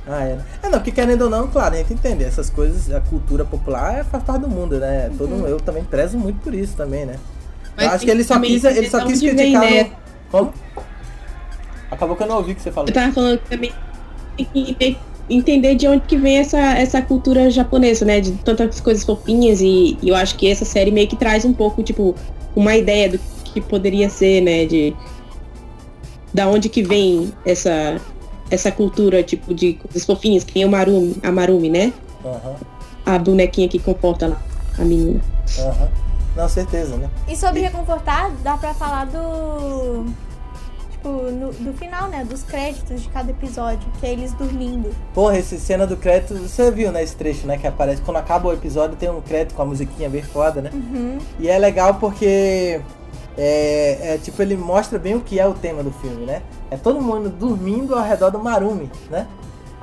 Ah, 0.08 0.24
é. 0.24 0.38
É, 0.62 0.70
não, 0.70 0.80
porque 0.80 0.92
querendo 0.92 1.24
ou 1.24 1.30
não, 1.30 1.48
claro, 1.48 1.76
a 1.76 1.78
gente 1.78 1.94
entende. 1.94 2.24
Essas 2.24 2.50
coisas, 2.50 2.92
a 2.94 3.02
cultura 3.02 3.44
popular 3.44 4.00
é, 4.00 4.04
faz 4.04 4.24
parte 4.24 4.42
do 4.42 4.50
mundo, 4.50 4.80
né? 4.80 5.12
Todo, 5.18 5.34
uhum. 5.34 5.48
Eu 5.48 5.60
também 5.60 5.84
prezo 5.84 6.18
muito 6.18 6.40
por 6.42 6.54
isso 6.54 6.76
também, 6.76 7.06
né? 7.06 7.16
Mas 7.76 7.86
eu 7.86 7.92
acho 7.92 8.06
que 8.06 8.12
ele 8.12 8.24
só 8.24 8.40
quis, 8.40 8.64
ele 8.64 8.90
só 8.90 9.06
quis 9.06 9.20
criticar. 9.20 9.62
Vem, 9.62 9.84
né? 9.84 9.92
Como? 10.32 10.54
Acabou 11.90 12.16
que 12.16 12.24
eu 12.24 12.28
não 12.28 12.38
ouvi 12.38 12.52
o 12.52 12.56
que 12.56 12.62
você 12.62 12.72
falou. 12.72 12.88
Eu 12.88 12.94
tava 12.94 13.12
falando 13.12 13.40
que 13.40 13.50
também 13.50 13.74
tem 14.38 14.76
que 14.76 14.98
entender 15.30 15.76
de 15.76 15.88
onde 15.88 16.02
que 16.02 16.18
vem 16.18 16.38
essa, 16.38 16.60
essa 16.60 17.02
cultura 17.02 17.50
japonesa, 17.50 18.06
né? 18.06 18.22
De 18.22 18.32
tantas 18.34 18.80
coisas 18.80 19.04
fofinhas 19.04 19.60
e, 19.62 19.98
e 20.02 20.10
eu 20.10 20.16
acho 20.16 20.36
que 20.36 20.50
essa 20.50 20.66
série 20.66 20.92
meio 20.92 21.08
que 21.08 21.16
traz 21.16 21.46
um 21.46 21.54
pouco, 21.54 21.82
tipo, 21.82 22.16
uma 22.56 22.76
ideia 22.76 23.10
do 23.10 23.20
que 23.44 23.60
poderia 23.60 24.10
ser, 24.10 24.42
né? 24.42 24.66
De 24.66 24.96
da 26.34 26.50
onde 26.50 26.68
que 26.68 26.84
vem 26.84 27.32
essa 27.46 28.00
essa 28.50 28.72
cultura, 28.72 29.24
tipo, 29.24 29.54
de 29.54 29.74
coisas 29.74 30.06
fofinhas, 30.06 30.44
que 30.44 30.54
nem 30.56 30.66
o 30.66 30.70
Marumi, 30.70 31.16
a 31.24 31.32
Marumi, 31.32 31.70
né? 31.70 31.94
Uhum. 32.24 32.56
A 33.06 33.18
bonequinha 33.20 33.68
que 33.68 33.80
comporta 33.80 34.28
lá, 34.28 34.42
a 34.78 34.82
menina. 34.84 35.22
Uhum. 35.60 36.06
Não, 36.36 36.50
certeza, 36.50 36.98
né? 36.98 37.10
E 37.28 37.36
sobre 37.36 37.62
reconfortar, 37.62 38.32
dá 38.44 38.58
pra 38.58 38.74
falar 38.74 39.06
do. 39.06 40.06
Tipo, 40.92 41.10
no, 41.32 41.52
do 41.52 41.74
final, 41.74 42.10
né? 42.10 42.26
Dos 42.26 42.44
créditos 42.44 43.04
de 43.04 43.10
cada 43.10 43.32
episódio, 43.32 43.88
que 44.00 44.06
é 44.06 44.12
eles 44.12 44.34
dormindo. 44.34 44.94
Porra, 45.14 45.38
essa 45.38 45.58
cena 45.58 45.88
do 45.88 45.96
crédito, 45.96 46.36
você 46.36 46.70
viu, 46.72 46.92
né? 46.92 47.04
Esse 47.04 47.16
trecho, 47.16 47.48
né? 47.48 47.58
Que 47.58 47.68
aparece. 47.68 48.02
Quando 48.02 48.18
acaba 48.18 48.50
o 48.50 48.54
episódio, 48.54 48.98
tem 48.98 49.10
um 49.10 49.22
crédito 49.22 49.56
com 49.56 49.62
a 49.62 49.66
musiquinha 49.66 50.10
bem 50.10 50.24
foda, 50.24 50.62
né? 50.62 50.72
Uhum. 50.74 51.20
E 51.40 51.48
é 51.48 51.58
legal 51.58 51.96
porque 51.96 52.82
é, 53.38 54.14
é, 54.14 54.18
tipo, 54.18 54.42
ele 54.42 54.56
mostra 54.56 54.98
bem 54.98 55.16
o 55.16 55.22
que 55.22 55.40
é 55.40 55.48
o 55.48 55.54
tema 55.54 55.84
do 55.84 55.92
filme, 55.92 56.26
né? 56.26 56.42
É 56.72 56.78
todo 56.78 57.02
mundo 57.02 57.30
dormindo 57.30 57.96
ao 57.96 58.04
redor 58.04 58.30
do 58.30 58.40
Marumi, 58.40 58.90
né? 59.10 59.28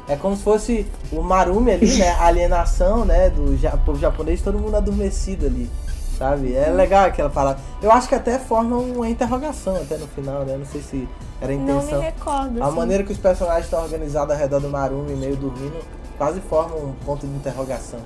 É 0.08 0.16
como 0.16 0.36
se 0.36 0.42
fosse 0.42 0.86
o 1.12 1.22
Marumi 1.22 1.72
ali, 1.72 1.98
né? 1.98 2.10
A 2.10 2.26
alienação, 2.26 3.04
né? 3.04 3.30
Do 3.30 3.56
povo 3.84 3.98
japonês, 3.98 4.40
todo 4.40 4.58
mundo 4.58 4.76
adormecido 4.76 5.46
ali, 5.46 5.70
sabe? 6.18 6.54
É 6.54 6.70
legal 6.70 7.04
aquela 7.04 7.28
palavra. 7.28 7.62
Eu 7.82 7.92
acho 7.92 8.08
que 8.08 8.14
até 8.14 8.38
forma 8.38 8.76
uma 8.78 9.08
interrogação 9.08 9.76
até 9.76 9.96
no 9.98 10.06
final, 10.08 10.44
né? 10.44 10.56
Não 10.56 10.66
sei 10.66 10.80
se 10.80 11.08
era 11.40 11.52
a 11.52 11.54
intenção. 11.54 11.90
Não 11.90 11.98
me 11.98 12.04
recordo. 12.04 12.62
A 12.62 12.66
assim. 12.66 12.76
maneira 12.76 13.04
que 13.04 13.12
os 13.12 13.18
personagens 13.18 13.66
estão 13.66 13.82
organizados 13.82 14.34
ao 14.34 14.40
redor 14.40 14.60
do 14.60 14.68
Marumi, 14.68 15.14
meio 15.14 15.36
dormindo, 15.36 15.78
quase 16.16 16.40
forma 16.40 16.74
um 16.76 16.92
ponto 17.04 17.26
de 17.26 17.34
interrogação. 17.34 18.00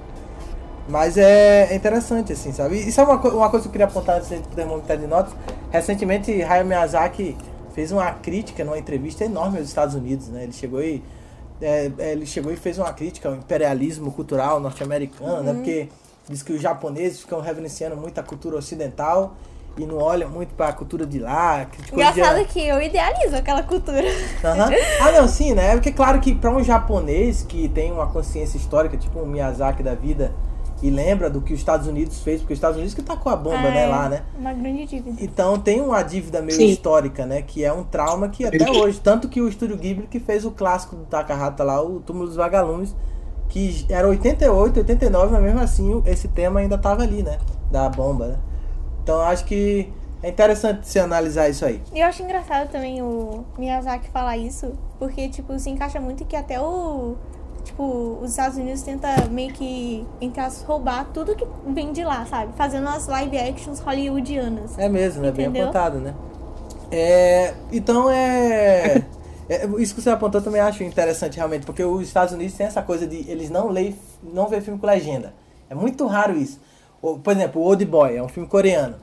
Mas 0.89 1.17
é, 1.17 1.75
interessante, 1.75 2.33
assim, 2.33 2.53
sabe? 2.53 2.79
Isso 2.79 3.01
é 3.01 3.05
uma, 3.05 3.17
uma 3.17 3.51
coisa 3.51 3.65
que 3.65 3.69
eu 3.69 3.73
queria 3.73 3.87
apontar 3.87 4.17
antes 4.19 4.29
de 4.29 4.37
poder 4.37 4.67
estar 4.79 4.97
de 4.97 5.07
notas. 5.07 5.35
Recentemente, 5.71 6.43
Hayao 6.43 6.65
Miyazaki 6.65 7.37
fez 7.75 7.91
uma 7.91 8.11
crítica 8.13 8.65
numa 8.65 8.79
entrevista 8.79 9.25
enorme 9.25 9.59
aos 9.59 9.69
Estados 9.69 9.95
Unidos, 9.95 10.29
né? 10.29 10.45
Ele 10.45 10.53
chegou 10.53 10.81
e 10.81 11.03
é, 11.61 11.91
é 11.99 12.13
ele 12.13 12.25
chegou 12.25 12.53
e 12.53 12.57
fez 12.57 12.79
uma 12.79 12.93
crítica 12.93 13.29
ao 13.29 13.35
imperialismo 13.35 14.13
cultural 14.13 14.61
norte-americano, 14.61 15.29
né? 15.29 15.39
uhum. 15.39 15.45
né? 15.45 15.55
Porque 15.55 15.89
diz 16.29 16.43
que 16.43 16.53
os 16.53 16.61
japoneses 16.61 17.21
ficam 17.21 17.41
reverenciando 17.41 17.97
muito 17.97 18.19
a 18.19 18.23
cultura 18.23 18.57
ocidental 18.57 19.35
e 19.77 19.85
não 19.85 19.99
olham 19.99 20.31
muito 20.31 20.55
para 20.55 20.69
a 20.69 20.73
cultura 20.73 21.05
de 21.05 21.19
lá. 21.19 21.67
Engraçado 21.93 22.45
que 22.47 22.67
eu 22.67 22.81
idealizo 22.81 23.37
aquela 23.37 23.63
cultura. 23.63 24.05
Uhum. 24.07 24.77
Ah, 25.01 25.13
não, 25.13 25.29
sim, 25.29 25.53
né? 25.53 25.73
Porque 25.73 25.93
claro 25.93 26.21
que 26.21 26.35
para 26.35 26.51
um 26.51 26.63
japonês 26.63 27.43
que 27.43 27.69
tem 27.69 27.93
uma 27.93 28.07
consciência 28.07 28.57
histórica, 28.57 28.97
tipo 28.97 29.19
um 29.19 29.27
Miyazaki 29.27 29.83
da 29.83 29.95
vida, 29.95 30.33
e 30.83 30.91
lembra 30.91 31.31
do 31.31 31.41
que 31.41 31.55
os 31.55 31.59
Estados 31.59 31.87
Unidos 31.87 32.21
fez, 32.21 32.41
porque 32.41 32.53
os 32.53 32.59
Estados 32.59 32.77
Unidos 32.77 32.95
que 32.95 33.03
tacou 33.03 33.33
a 33.33 33.37
bomba, 33.37 33.69
é, 33.69 33.75
né, 33.75 33.87
lá, 33.87 34.09
né? 34.09 34.23
Uma 34.39 34.53
grande 34.53 34.87
dívida. 34.87 35.17
Então 35.23 35.59
tem 35.59 35.81
uma 35.81 36.03
dívida 36.03 36.43
meio 36.43 36.59
Sim. 36.59 36.67
histórica, 36.67 37.25
né? 37.25 37.43
Que 37.43 37.65
é 37.65 37.73
um 37.73 37.83
trauma 37.83 38.29
que 38.29 38.45
até 38.45 38.71
hoje, 38.71 39.01
tanto 39.01 39.29
que 39.29 39.41
o 39.41 39.49
Estúdio 39.49 39.77
Ghibli 39.77 40.07
que 40.07 40.21
fez 40.21 40.45
o 40.45 40.51
clássico 40.51 40.97
do 40.97 41.05
Takahata 41.05 41.65
lá, 41.65 41.83
o 41.83 42.01
Túmulo 42.01 42.27
dos 42.27 42.37
Vagalumes, 42.37 42.95
que 43.49 43.87
era 43.89 44.07
88, 44.07 44.81
89, 44.81 45.33
mas 45.33 45.43
mesmo 45.43 45.61
assim 45.61 46.03
esse 46.05 46.29
tema 46.29 46.61
ainda 46.61 46.77
tava 46.77 47.03
ali, 47.03 47.23
né? 47.23 47.39
Da 47.71 47.89
bomba, 47.89 48.29
né? 48.29 48.37
Então 49.03 49.21
acho 49.21 49.45
que 49.45 49.91
é 50.23 50.29
interessante 50.29 50.89
se 50.89 50.99
analisar 50.99 51.49
isso 51.49 51.65
aí. 51.65 51.81
E 51.95 52.01
eu 52.01 52.07
acho 52.07 52.23
engraçado 52.23 52.71
também 52.71 53.01
o 53.01 53.45
Miyazaki 53.57 54.11
falar 54.11 54.37
isso, 54.37 54.73
porque, 54.99 55.29
tipo, 55.29 55.59
se 55.59 55.71
encaixa 55.71 56.01
muito 56.01 56.25
que 56.25 56.35
até 56.35 56.61
o 56.61 57.17
tipo, 57.67 58.19
os 58.23 58.31
Estados 58.31 58.57
Unidos 58.57 58.83
tenta 58.83 59.27
meio 59.31 59.53
que, 59.53 60.07
entre 60.21 60.41
as, 60.41 60.63
roubar 60.63 61.07
tudo 61.13 61.35
que 61.35 61.47
vem 61.67 61.93
de 61.93 62.05
lá, 62.05 62.25
sabe? 62.25 62.53
Fazendo 62.57 62.89
as 62.89 63.07
live 63.07 63.37
actions 63.37 63.81
hollywoodianas. 63.81 64.79
É 64.79 64.89
mesmo, 64.89 65.25
é 65.27 65.33
bem 65.33 65.47
apontado, 65.47 65.99
né? 65.99 66.15
É, 66.91 67.53
então 67.73 68.09
é, 68.09 69.03
é, 69.51 69.67
Isso 69.79 69.95
que 69.95 70.01
você 70.01 70.11
apontou 70.11 70.41
também 70.41 70.61
acho 70.61 70.85
interessante 70.85 71.37
realmente, 71.37 71.67
porque 71.67 71.83
os 71.83 72.03
Estados 72.03 72.33
Unidos 72.33 72.55
têm 72.55 72.67
essa 72.67 72.83
coisa 72.83 73.07
de 73.07 73.29
eles 73.29 73.51
não 73.51 73.69
leem, 73.69 73.97
não 74.23 74.47
vê 74.49 74.61
filme 74.61 74.79
com 74.79 74.87
legenda. 74.87 75.35
É 75.69 75.75
muito 75.75 76.07
raro 76.07 76.37
isso. 76.37 76.61
Por 77.01 77.33
exemplo, 77.33 77.61
o 77.61 77.65
Old 77.65 77.85
Boy 77.85 78.17
é 78.17 78.23
um 78.23 78.29
filme 78.29 78.49
coreano. 78.49 78.97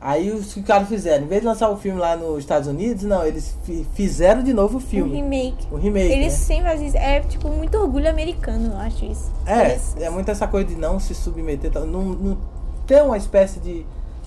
Aí 0.00 0.30
os 0.30 0.54
caras 0.66 0.88
fizeram, 0.88 1.24
em 1.24 1.28
vez 1.28 1.40
de 1.40 1.46
lançar 1.46 1.70
o 1.70 1.76
filme 1.76 1.98
lá 1.98 2.16
nos 2.16 2.38
Estados 2.38 2.68
Unidos, 2.68 3.02
não, 3.02 3.24
eles 3.24 3.56
fizeram 3.94 4.42
de 4.42 4.52
novo 4.52 4.76
o 4.76 4.80
filme. 4.80 5.10
Um 5.10 5.14
remake. 5.14 5.66
Um 5.72 5.76
remake. 5.76 6.12
Eles 6.12 6.32
né? 6.34 6.38
sempre 6.38 6.64
fazem 6.64 6.86
isso. 6.88 6.96
É 6.98 7.20
tipo 7.20 7.48
muito 7.48 7.78
orgulho 7.78 8.08
americano, 8.08 8.72
eu 8.72 8.78
acho 8.78 9.04
isso. 9.06 9.32
É, 9.46 9.70
eles... 9.70 9.96
é 9.98 10.10
muito 10.10 10.30
essa 10.30 10.46
coisa 10.46 10.68
de 10.68 10.76
não 10.76 11.00
se 11.00 11.14
submeter, 11.14 11.72
não, 11.86 12.02
não 12.02 12.38
ter 12.86 13.02
uma 13.02 13.16
espécie 13.16 13.58
de. 13.58 13.86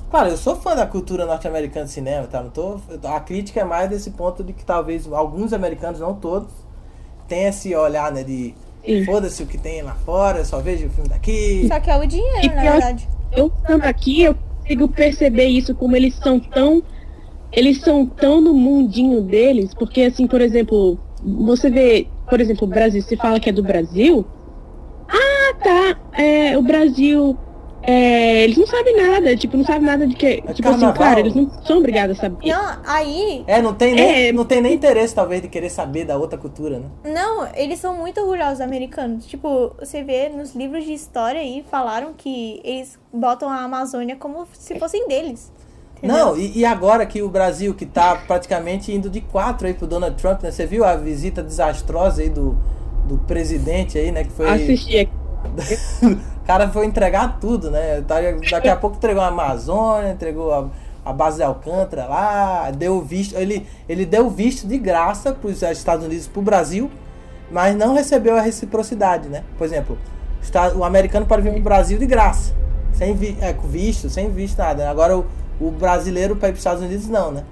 Claro, 0.10 0.30
eu 0.30 0.38
sou 0.38 0.56
fã 0.56 0.76
da 0.76 0.88
cultura 0.88 1.24
norte-americana 1.26 1.86
de 1.86 1.92
cinema, 1.92 2.26
tá? 2.26 2.42
Não 2.42 2.50
tô, 2.50 2.80
a 3.04 3.20
crítica 3.20 3.62
é 3.62 3.64
mais 3.64 3.88
desse 3.92 4.10
ponto 4.10 4.44
de 4.44 4.54
que 4.54 4.66
talvez 4.66 5.08
alguns 5.12 5.54
americanos, 5.54 6.00
não 6.00 6.16
todos, 6.16 6.52
tenham 7.28 7.50
esse 7.50 7.76
olhar, 7.76 8.12
né, 8.12 8.24
de 8.24 8.56
foda-se 9.06 9.44
o 9.44 9.46
que 9.46 9.58
tem 9.58 9.84
lá 9.84 9.94
fora, 10.04 10.44
só 10.44 10.60
vejo 10.60 10.88
o 10.88 10.90
filme 10.90 11.10
daqui. 11.10 11.68
Só 11.68 11.80
que 11.80 11.92
é 11.92 11.96
o 11.96 12.08
dinheiro, 12.08 12.44
e 12.44 12.50
na 12.50 12.62
verdade. 12.64 13.08
Eu 13.32 13.54
estando 13.56 13.84
aqui, 13.84 14.24
eu 14.24 14.36
consigo 14.70 14.88
perceber 14.88 15.46
isso, 15.46 15.74
como 15.74 15.96
eles 15.96 16.16
são 16.16 16.40
tão. 16.40 16.84
Eles 17.52 17.80
são 17.82 18.06
tão 18.06 18.40
no 18.40 18.54
mundinho 18.54 19.22
deles, 19.22 19.74
porque 19.74 20.04
assim, 20.04 20.28
por 20.28 20.40
exemplo, 20.40 21.00
você 21.24 21.68
vê, 21.68 22.08
por 22.30 22.40
exemplo, 22.40 22.66
o 22.66 22.70
Brasil, 22.70 23.02
se 23.02 23.16
fala 23.18 23.40
que 23.40 23.50
é 23.50 23.52
do 23.52 23.64
Brasil. 23.64 24.24
Ah, 25.10 25.56
tá. 25.64 26.00
É, 26.14 26.56
o 26.56 26.62
Brasil 26.62 27.36
É, 27.90 28.44
eles 28.44 28.56
não 28.56 28.68
sabem 28.68 28.96
nada, 28.96 29.36
tipo, 29.36 29.58
não 29.58 29.66
sabem 29.66 29.82
nada 29.82 30.06
de 30.06 30.16
que. 30.16 30.26
É 30.28 30.54
tipo 30.54 30.62
carnaval. 30.62 30.90
assim, 30.90 30.98
claro, 30.98 31.20
eles 31.22 31.34
não 31.34 31.50
são 31.66 31.80
obrigados 31.80 32.20
a 32.20 32.22
saber. 32.22 32.48
Não, 32.48 32.78
aí. 32.86 33.44
É, 33.48 33.60
não 33.62 33.74
tem, 33.74 33.96
nem, 33.96 34.28
É. 34.28 34.32
não 34.32 34.46
tem 34.46 34.62
nem 34.62 34.76
interesse, 34.76 35.16
talvez, 35.16 35.42
de 35.42 35.48
querer 35.48 35.72
saber 35.72 36.06
da 36.06 36.16
outra 36.16 36.38
cultura, 36.38 36.78
né? 36.78 36.86
Não, 37.04 37.48
eles 37.56 37.80
são 37.80 37.96
muito 37.96 38.22
orgulhosos 38.22 38.62
americanos. 38.62 39.26
Tipo, 39.26 39.74
você 39.80 40.04
vê 40.04 40.30
nos 40.30 40.54
livros 40.54 40.86
de 40.86 40.94
história 40.94 41.42
aí, 41.42 41.66
falaram 41.72 42.14
que 42.16 42.62
eles 42.64 43.00
botam 43.12 43.50
a 43.50 43.64
Amazônia 43.64 44.16
como 44.16 44.48
se 44.54 44.78
fossem 44.78 45.08
deles. 45.08 45.52
entendeu? 45.98 46.16
Não, 46.16 46.38
e, 46.38 46.60
e 46.60 46.66
agora 46.66 47.08
que 47.08 47.24
o 47.24 47.30
Brasil, 47.30 47.74
que 47.74 47.88
tá 47.88 48.16
praticamente 48.28 48.92
indo 48.92 49.10
de 49.10 49.20
quatro 49.20 49.66
aí 49.66 49.74
pro 49.74 49.88
Donald 49.88 50.16
Trump, 50.16 50.44
né? 50.44 50.52
Você 50.52 50.68
viu 50.68 50.86
a 50.86 50.96
visita 50.96 51.42
desastrosa 51.42 52.22
aí 52.22 52.30
do, 52.30 52.56
do 53.08 53.18
presidente 53.18 53.98
aí, 53.98 54.12
né? 54.12 54.24
Que 54.26 54.30
foi. 54.32 54.46
O 54.46 54.50
cara 56.50 56.68
foi 56.70 56.88
entregar 56.88 57.38
tudo, 57.40 57.70
né? 57.70 58.02
Tá- 58.08 58.16
Daqui 58.50 58.68
a 58.68 58.76
pouco 58.76 58.96
entregou 58.96 59.22
a 59.22 59.28
Amazônia, 59.28 60.12
entregou 60.12 60.52
a, 60.52 60.66
a 61.06 61.14
base 61.14 61.38
de 61.38 61.44
Alcântara 61.44 62.08
lá, 62.08 62.72
deu 62.72 63.00
visto. 63.02 63.36
Ele, 63.36 63.68
ele 63.88 64.04
deu 64.04 64.32
visto 64.32 64.68
de 64.68 64.80
graça 64.80 65.32
para 65.32 65.48
os 65.48 65.62
Estados 65.62 66.04
Unidos 66.04 66.28
pro 66.28 66.42
Brasil, 66.42 66.90
mas 67.52 67.76
não 67.76 67.94
recebeu 67.94 68.36
a 68.36 68.42
reciprocidade, 68.42 69.30
né? 69.30 69.44
Por 69.60 69.66
exemplo, 69.66 69.96
o 70.76 70.80
o 70.80 70.84
americano 70.84 71.28
pode 71.28 71.44
vir 71.44 71.52
pro 71.54 71.62
Brasil 71.62 72.00
de 72.00 72.08
graça, 72.08 72.56
sem 72.94 73.14
vi, 73.14 73.38
é, 73.40 73.54
com 73.54 73.68
visto, 73.68 74.10
sem 74.10 74.32
visto 74.32 74.58
nada. 74.58 74.90
Agora 74.90 75.20
o, 75.20 75.28
o 75.62 75.70
brasileiro 75.70 76.36
para 76.36 76.50
ir 76.50 76.54
pros 76.54 76.62
Estados 76.62 76.82
Unidos 76.82 77.08
não, 77.08 77.32
né? 77.32 77.44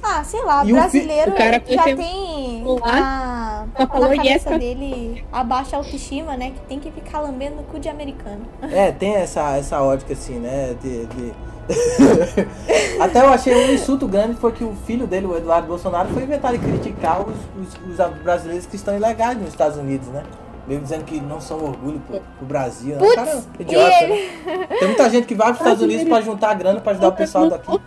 Ah, 0.00 0.22
sei 0.22 0.44
lá, 0.44 0.64
E 0.64 0.72
o 0.72 0.76
brasileiro 0.76 1.32
o 1.32 1.34
cara 1.34 1.60
já 1.66 1.82
tem 1.82 2.62
Lá, 2.64 2.80
a, 2.84 3.55
na 3.78 3.86
cabeça 3.86 4.50
yes, 4.50 4.58
dele 4.58 5.24
a 5.32 5.42
baixa 5.44 5.76
autoestima, 5.76 6.36
né? 6.36 6.50
Que 6.50 6.60
tem 6.68 6.78
que 6.78 6.90
ficar 6.90 7.20
lambendo 7.20 7.60
o 7.60 7.64
cu 7.64 7.78
de 7.78 7.88
americano. 7.88 8.42
É, 8.62 8.92
tem 8.92 9.14
essa, 9.14 9.56
essa 9.56 9.80
ótica 9.82 10.12
assim, 10.12 10.38
né? 10.38 10.74
De, 10.82 11.06
de- 11.06 11.32
Até 13.00 13.20
eu 13.20 13.28
achei 13.28 13.54
um 13.54 13.72
insulto 13.74 14.06
grande 14.06 14.36
foi 14.36 14.52
que 14.52 14.62
o 14.64 14.72
filho 14.86 15.06
dele, 15.06 15.26
o 15.26 15.36
Eduardo 15.36 15.66
Bolsonaro, 15.66 16.08
foi 16.10 16.22
inventar 16.22 16.52
de 16.52 16.58
criticar 16.58 17.20
os, 17.20 17.34
os, 17.58 17.74
os 17.98 18.22
brasileiros 18.22 18.66
que 18.66 18.76
estão 18.76 18.94
ilegais 18.96 19.36
nos 19.38 19.48
Estados 19.48 19.76
Unidos, 19.76 20.06
né? 20.08 20.22
Meio 20.66 20.80
dizendo 20.80 21.04
que 21.04 21.20
não 21.20 21.40
são 21.40 21.58
orgulho 21.62 22.00
pro, 22.00 22.20
pro 22.20 22.46
Brasil. 22.46 22.96
né? 22.96 23.02
O 23.06 23.14
cara 23.14 23.30
é 23.30 23.34
Putz, 23.34 23.48
idiota, 23.60 24.04
e 24.04 24.08
né? 24.08 24.66
Tem 24.78 24.88
muita 24.88 25.10
gente 25.10 25.26
que 25.26 25.34
vai 25.34 25.48
pros 25.48 25.60
Estados 25.60 25.82
Unidos 25.82 26.08
pra 26.08 26.20
juntar 26.20 26.54
grana 26.54 26.80
pra 26.80 26.92
ajudar 26.92 27.08
o 27.08 27.12
pessoal 27.12 27.48
daqui. 27.48 27.80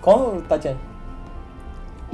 Como, 0.00 0.42
Tatiana? 0.42 0.78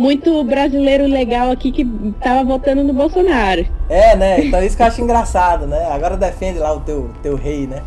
Muito 0.02 0.42
brasileiro 0.42 1.06
legal 1.06 1.50
aqui 1.52 1.70
que 1.70 1.84
tava 2.20 2.42
votando 2.42 2.82
no 2.82 2.92
Bolsonaro. 2.92 3.64
É, 3.88 4.16
né? 4.16 4.44
Então 4.44 4.60
isso 4.62 4.76
que 4.76 4.82
eu 4.82 4.86
acho 4.86 5.00
engraçado, 5.00 5.64
né? 5.64 5.86
Agora 5.92 6.16
defende 6.16 6.58
lá 6.58 6.72
o 6.74 6.80
teu, 6.80 7.10
teu 7.22 7.36
rei, 7.36 7.68
né? 7.68 7.82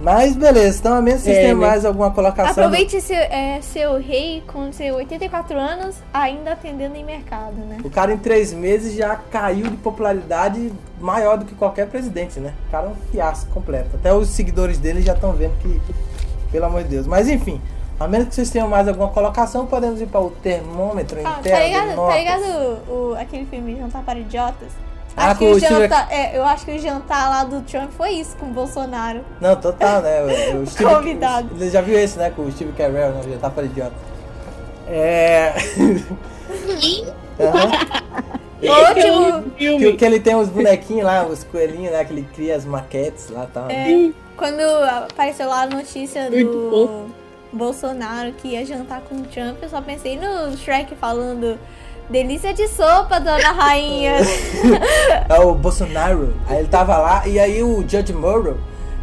Mas 0.00 0.36
beleza, 0.36 0.78
então 0.78 0.94
a 0.94 1.02
menos 1.02 1.20
que 1.20 1.24
vocês 1.26 1.38
É, 1.38 1.40
tenham 1.42 1.58
né? 1.58 1.66
mais 1.66 1.84
alguma 1.84 2.10
colocação. 2.12 2.64
Aproveite 2.64 3.00
seu, 3.00 3.16
é, 3.16 3.58
seu 3.60 3.98
rei 3.98 4.42
com 4.46 4.72
seus 4.72 4.96
84 4.96 5.58
anos 5.58 5.96
ainda 6.14 6.52
atendendo 6.52 6.94
em 6.94 7.04
mercado, 7.04 7.56
né? 7.56 7.78
O 7.84 7.90
cara 7.90 8.12
em 8.12 8.16
três 8.18 8.52
meses 8.54 8.94
já 8.94 9.16
caiu 9.16 9.66
de 9.66 9.76
popularidade 9.76 10.72
maior 11.00 11.36
do 11.36 11.44
que 11.44 11.54
qualquer 11.54 11.88
presidente, 11.88 12.38
né? 12.40 12.54
O 12.68 12.70
cara 12.70 12.86
é 12.86 12.90
um 12.90 12.94
fiasco 13.10 13.50
completo. 13.50 13.90
Até 13.96 14.14
os 14.14 14.28
seguidores 14.28 14.78
dele 14.78 15.02
já 15.02 15.12
estão 15.14 15.32
vendo 15.32 15.52
que, 15.60 15.80
pelo 16.52 16.64
amor 16.64 16.84
de 16.84 16.90
Deus. 16.90 17.06
Mas 17.06 17.28
enfim, 17.28 17.60
a 18.00 18.06
menos 18.08 18.28
que 18.28 18.34
vocês 18.34 18.50
tenham 18.50 18.68
mais 18.68 18.86
alguma 18.88 19.08
colocação, 19.08 19.66
podemos 19.66 20.00
ir 20.00 20.06
para 20.06 20.20
o 20.20 20.30
termômetro 20.30 21.18
Ah, 21.24 21.38
interno. 21.40 21.58
tá 21.58 21.64
ligado, 21.64 21.96
tá 22.08 22.16
ligado 22.16 22.42
o, 22.88 22.92
o- 23.10 23.14
aquele 23.18 23.46
filme 23.46 23.76
Jantar 23.76 24.02
para 24.04 24.18
Idiotas? 24.18 24.68
Ah, 25.16 25.30
Acho 25.32 25.40
com 25.40 25.46
que 25.46 25.50
o 25.52 25.58
Steve- 25.58 25.80
jantar, 25.82 26.06
é, 26.12 26.38
eu 26.38 26.44
acho 26.44 26.64
que 26.64 26.70
o 26.70 26.78
jantar 26.78 27.28
lá 27.28 27.42
do 27.42 27.60
Trump 27.62 27.90
foi 27.96 28.10
isso 28.10 28.36
com 28.36 28.46
o 28.46 28.50
Bolsonaro. 28.50 29.20
Não, 29.40 29.56
total, 29.56 30.00
né? 30.00 30.22
O, 30.54 30.62
o 30.62 30.66
Steve, 30.70 30.94
Convidado. 30.94 31.48
Você 31.56 31.70
já 31.70 31.80
viu 31.80 31.98
esse, 31.98 32.16
né? 32.18 32.30
Com 32.30 32.42
o 32.42 32.52
Steve 32.52 32.70
Carell, 32.72 33.10
né? 33.14 33.38
Tá 33.40 33.50
para 33.50 33.64
idiota. 33.64 33.92
É. 34.86 35.52
Aham. 37.40 37.70
Ótimo! 38.60 39.42
Que, 39.56 39.92
que 39.94 40.04
ele 40.04 40.18
tem 40.20 40.34
os 40.34 40.48
bonequinhos 40.48 41.04
lá, 41.04 41.24
os 41.26 41.44
coelhinhos, 41.44 41.92
né? 41.92 42.04
Que 42.04 42.12
ele 42.12 42.28
cria 42.34 42.56
as 42.56 42.64
maquetes 42.64 43.28
lá 43.30 43.44
e 43.44 43.46
tal. 43.48 43.70
É, 43.70 44.10
quando 44.36 44.60
apareceu 44.60 45.48
lá 45.48 45.62
a 45.62 45.66
notícia 45.66 46.30
Muito 46.30 46.50
do. 46.52 47.06
Bolsonaro 47.52 48.32
que 48.32 48.48
ia 48.48 48.64
jantar 48.64 49.00
com 49.02 49.16
o 49.16 49.22
Trump, 49.22 49.62
eu 49.62 49.68
só 49.68 49.80
pensei 49.80 50.18
no 50.18 50.56
Shrek 50.56 50.94
falando 50.96 51.58
delícia 52.08 52.52
de 52.54 52.66
sopa, 52.68 53.18
dona 53.18 53.52
rainha. 53.52 54.16
É 55.28 55.40
o 55.40 55.54
Bolsonaro. 55.54 56.34
Aí 56.46 56.58
ele 56.58 56.68
tava 56.68 56.96
lá 56.96 57.26
e 57.26 57.38
aí 57.38 57.62
o 57.62 57.80
Judge 57.88 58.12
Murrow, 58.12 58.56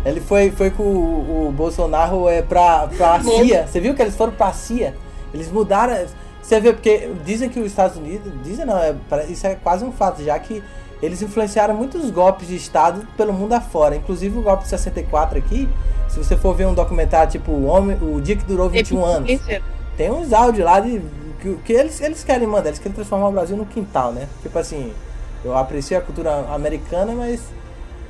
ele 0.03 0.19
foi, 0.19 0.51
foi 0.51 0.69
com 0.69 0.83
o, 0.83 1.47
o 1.47 1.51
Bolsonaro 1.51 2.27
é, 2.27 2.41
pra, 2.41 2.87
pra 2.87 3.21
CIA. 3.23 3.67
Você 3.67 3.79
viu 3.79 3.93
que 3.93 4.01
eles 4.01 4.15
foram 4.15 4.33
pra 4.33 4.51
CIA? 4.53 4.95
Eles 5.33 5.51
mudaram. 5.51 6.05
Você 6.41 6.59
vê, 6.59 6.73
porque 6.73 7.09
dizem 7.23 7.49
que 7.49 7.59
os 7.59 7.67
Estados 7.67 7.97
Unidos. 7.97 8.31
Dizem 8.43 8.65
não, 8.65 8.77
é, 8.77 8.95
isso 9.27 9.45
é 9.47 9.55
quase 9.55 9.83
um 9.83 9.91
fato, 9.91 10.23
já 10.23 10.37
que 10.37 10.63
eles 11.01 11.21
influenciaram 11.21 11.73
muitos 11.73 12.09
golpes 12.09 12.47
de 12.47 12.55
Estado 12.55 13.05
pelo 13.17 13.33
mundo 13.33 13.53
afora. 13.53 13.95
Inclusive 13.95 14.37
o 14.37 14.41
golpe 14.41 14.63
de 14.63 14.69
64 14.69 15.37
aqui. 15.37 15.69
Se 16.07 16.17
você 16.17 16.37
for 16.37 16.55
ver 16.55 16.65
um 16.67 16.73
documentário 16.73 17.31
tipo 17.31 17.51
O, 17.51 17.65
Homem, 17.65 17.97
o 18.01 18.21
Dia 18.21 18.35
que 18.35 18.45
Durou 18.45 18.69
21 18.69 19.03
anos. 19.03 19.41
Tem 19.97 20.11
uns 20.11 20.33
áudios 20.33 20.65
lá 20.65 20.79
de. 20.79 21.01
Que, 21.39 21.55
que 21.65 21.73
eles, 21.73 21.99
eles 22.01 22.23
querem 22.23 22.47
mandar, 22.47 22.69
eles 22.69 22.79
querem 22.79 22.93
transformar 22.93 23.27
o 23.27 23.31
Brasil 23.31 23.55
no 23.57 23.65
quintal, 23.65 24.11
né? 24.11 24.27
Tipo 24.41 24.57
assim, 24.57 24.93
eu 25.43 25.55
aprecio 25.55 25.97
a 25.97 26.01
cultura 26.01 26.45
americana, 26.53 27.13
mas. 27.13 27.41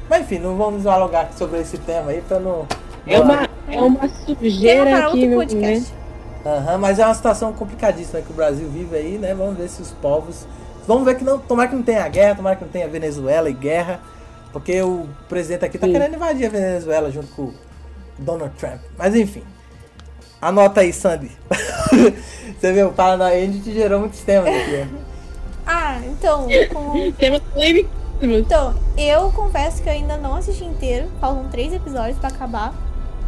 Mas 0.09 0.21
enfim, 0.21 0.39
não 0.39 0.55
vamos 0.55 0.83
dialogar 0.83 1.31
sobre 1.36 1.59
esse 1.59 1.77
tema 1.79 2.11
aí 2.11 2.21
pra 2.21 2.39
não. 2.39 2.65
É 3.07 3.19
uma, 3.19 3.49
é 3.67 3.81
uma 3.81 4.07
sujeira 4.07 5.07
aqui 5.07 5.27
no. 5.27 5.38
podcast. 5.38 5.91
Né? 5.91 6.05
Aham, 6.45 6.77
mas 6.77 6.99
é 6.99 7.05
uma 7.05 7.13
situação 7.13 7.51
complicadíssima 7.53 8.21
que 8.21 8.31
o 8.31 8.36
Brasil 8.36 8.69
vive 8.69 8.95
aí, 8.95 9.17
né? 9.17 9.33
Vamos 9.33 9.57
ver 9.57 9.67
se 9.67 9.81
os 9.81 9.91
povos. 9.91 10.45
Vamos 10.88 11.05
ver 11.05 11.15
que 11.15 11.23
não. 11.23 11.39
Tomara 11.39 11.69
que 11.69 11.75
não 11.75 11.83
tenha 11.83 12.07
guerra, 12.07 12.36
tomara 12.36 12.55
que 12.55 12.63
não 12.63 12.71
tenha 12.71 12.88
Venezuela 12.88 13.49
e 13.49 13.53
guerra. 13.53 13.99
Porque 14.51 14.81
o 14.81 15.07
presidente 15.27 15.65
aqui 15.65 15.77
tá 15.77 15.86
Sim. 15.86 15.93
querendo 15.93 16.15
invadir 16.15 16.47
a 16.47 16.49
Venezuela 16.49 17.11
junto 17.11 17.27
com 17.36 17.41
o 17.43 17.53
Donald 18.17 18.53
Trump. 18.57 18.79
Mas 18.97 19.15
enfim. 19.15 19.43
Anota 20.41 20.81
aí, 20.81 20.93
Sandy. 20.93 21.31
Você 22.59 22.71
viu, 22.71 22.88
o 22.89 22.93
Paraná 22.93 23.27
a 23.27 23.31
gente 23.31 23.73
gerou 23.73 23.99
muitos 23.99 24.19
temas 24.21 24.47
aqui, 24.49 24.71
né? 24.71 24.89
Ah, 25.67 25.99
então, 26.05 26.47
com- 26.71 27.11
Temas 27.17 27.41
então, 28.21 28.75
eu 28.97 29.31
confesso 29.31 29.81
que 29.81 29.89
eu 29.89 29.93
ainda 29.93 30.15
não 30.15 30.36
assisti 30.36 30.63
inteiro. 30.63 31.09
Faltam 31.19 31.49
três 31.49 31.73
episódios 31.73 32.17
pra 32.17 32.29
acabar. 32.29 32.73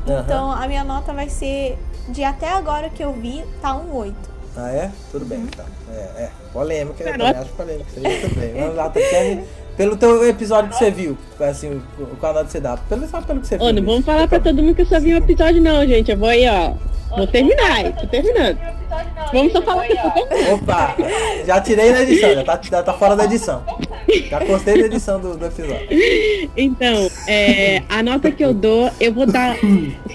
Aham. 0.08 0.22
Então 0.22 0.52
a 0.52 0.68
minha 0.68 0.84
nota 0.84 1.14
vai 1.14 1.30
ser 1.30 1.78
de 2.08 2.24
até 2.24 2.50
agora 2.50 2.90
que 2.90 3.04
eu 3.04 3.12
vi, 3.14 3.44
tá 3.62 3.76
um 3.76 3.94
8. 3.94 4.16
Ah, 4.56 4.72
é? 4.72 4.92
Tudo 5.12 5.26
bem, 5.26 5.40
então. 5.40 5.66
É, 5.92 6.24
é. 6.24 6.32
Polêmica, 6.58 7.04
eu 7.04 7.18
Garoto. 7.18 7.50
também 7.56 7.76
acho 7.76 7.94
polêmica. 7.94 8.40
Bem. 8.40 8.54
Vamos 8.62 8.76
lá, 8.76 8.90
Tatiane. 8.90 9.44
Pelo 9.78 9.96
teu 9.96 10.28
episódio 10.28 10.72
que 10.72 10.76
você 10.76 10.90
viu, 10.90 11.16
assim, 11.40 11.80
canal 12.20 12.44
que 12.44 12.52
você 12.52 12.60
dá. 12.60 12.76
Pelo, 12.78 13.08
só 13.08 13.22
pelo 13.22 13.42
que 13.42 13.48
você 13.48 13.58
Ô, 13.58 13.66
viu. 13.66 13.74
não 13.74 13.84
vamos 13.84 14.04
falar 14.04 14.28
pra 14.28 14.40
todo 14.40 14.64
mundo 14.64 14.74
que 14.74 14.82
eu 14.82 14.88
só 14.88 15.00
vi 15.00 15.14
um 15.14 15.18
episódio, 15.18 15.62
não, 15.62 15.86
gente. 15.86 16.10
Eu 16.10 16.18
vou 16.18 16.30
aí, 16.30 16.48
ó. 16.50 16.74
Vou 17.16 17.28
terminar, 17.28 17.86
hein? 17.86 17.94
tô 18.02 18.08
terminando. 18.08 18.58
Vamos 19.32 19.52
só 19.54 19.62
falar 19.62 19.86
que 19.86 19.94
eu 19.94 19.98
tô 20.02 20.10
terminando. 20.10 20.54
Opa! 20.56 20.96
Já 21.46 21.62
tirei 21.62 21.92
na 21.92 22.02
edição, 22.02 22.34
já 22.34 22.44
tá, 22.44 22.60
já 22.64 22.84
tá 22.84 22.94
fora 22.94 23.16
da 23.16 23.26
edição. 23.26 23.64
Já 24.28 24.40
postei 24.42 24.80
da 24.80 24.86
edição 24.88 25.20
do, 25.20 25.38
do 25.38 25.46
episódio. 25.46 25.88
Então, 26.58 27.08
é, 27.28 27.84
a 27.88 28.02
nota 28.02 28.32
que 28.32 28.44
eu 28.44 28.52
dou, 28.54 28.90
eu 29.00 29.14
vou 29.14 29.28
dar. 29.28 29.56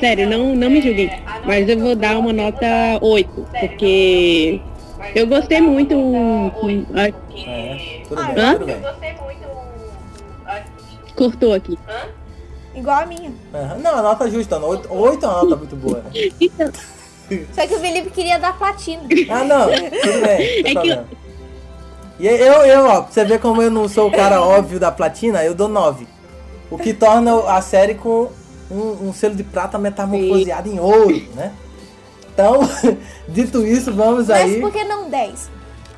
Sério, 0.00 0.28
não, 0.28 0.56
não 0.56 0.68
me 0.68 0.82
julguem. 0.82 1.08
Mas 1.46 1.68
eu 1.68 1.78
vou 1.78 1.94
dar 1.94 2.18
uma 2.18 2.32
nota 2.32 2.66
8. 3.00 3.46
Porque 3.60 4.60
eu 5.14 5.26
gostei 5.26 5.60
muito. 5.60 5.94
É, 6.94 7.12
tudo 8.08 8.24
bem, 8.24 8.44
hã? 8.44 8.52
tudo 8.54 8.66
bem. 8.66 8.82
Cortou 11.16 11.54
aqui. 11.54 11.78
Igual 12.74 13.02
a 13.02 13.06
minha. 13.06 13.32
Aham. 13.54 13.78
Não, 13.78 13.96
a 13.98 14.02
nota 14.02 14.30
justa, 14.30 14.58
8, 14.58 14.88
8 14.92 15.24
é 15.24 15.28
uma 15.28 15.42
nota 15.42 15.56
muito 15.56 15.76
boa, 15.76 15.98
né? 15.98 16.10
Então, 16.40 16.70
Só 17.52 17.66
que 17.66 17.74
o 17.74 17.78
Felipe 17.80 18.10
queria 18.10 18.38
dar 18.38 18.56
platina. 18.58 19.02
Ah, 19.30 19.44
não, 19.44 19.66
tudo 19.66 20.20
bem, 20.26 20.62
não 20.62 20.62
tem 20.62 20.62
É 20.62 20.62
que 20.62 20.72
problema. 20.72 21.06
E 22.18 22.26
eu, 22.26 22.64
eu, 22.64 22.84
ó, 22.86 23.02
pra 23.02 23.12
você 23.12 23.24
ver 23.24 23.40
como 23.40 23.62
eu 23.62 23.70
não 23.70 23.88
sou 23.88 24.08
o 24.08 24.12
cara 24.12 24.40
óbvio 24.40 24.78
da 24.78 24.92
platina, 24.92 25.42
eu 25.42 25.54
dou 25.54 25.68
9. 25.68 26.06
O 26.70 26.78
que 26.78 26.94
torna 26.94 27.34
a 27.50 27.60
série 27.60 27.94
com 27.94 28.30
um, 28.70 29.08
um 29.08 29.12
selo 29.12 29.34
de 29.34 29.42
prata 29.42 29.78
metamorfoseado 29.78 30.68
em 30.68 30.78
ouro, 30.78 31.22
né? 31.34 31.52
Então, 32.32 32.60
dito 33.28 33.66
isso, 33.66 33.92
vamos 33.92 34.28
Mas 34.28 34.52
aí. 34.54 34.60
por 34.60 34.72
que 34.72 34.84
não 34.84 35.08
10? 35.10 35.50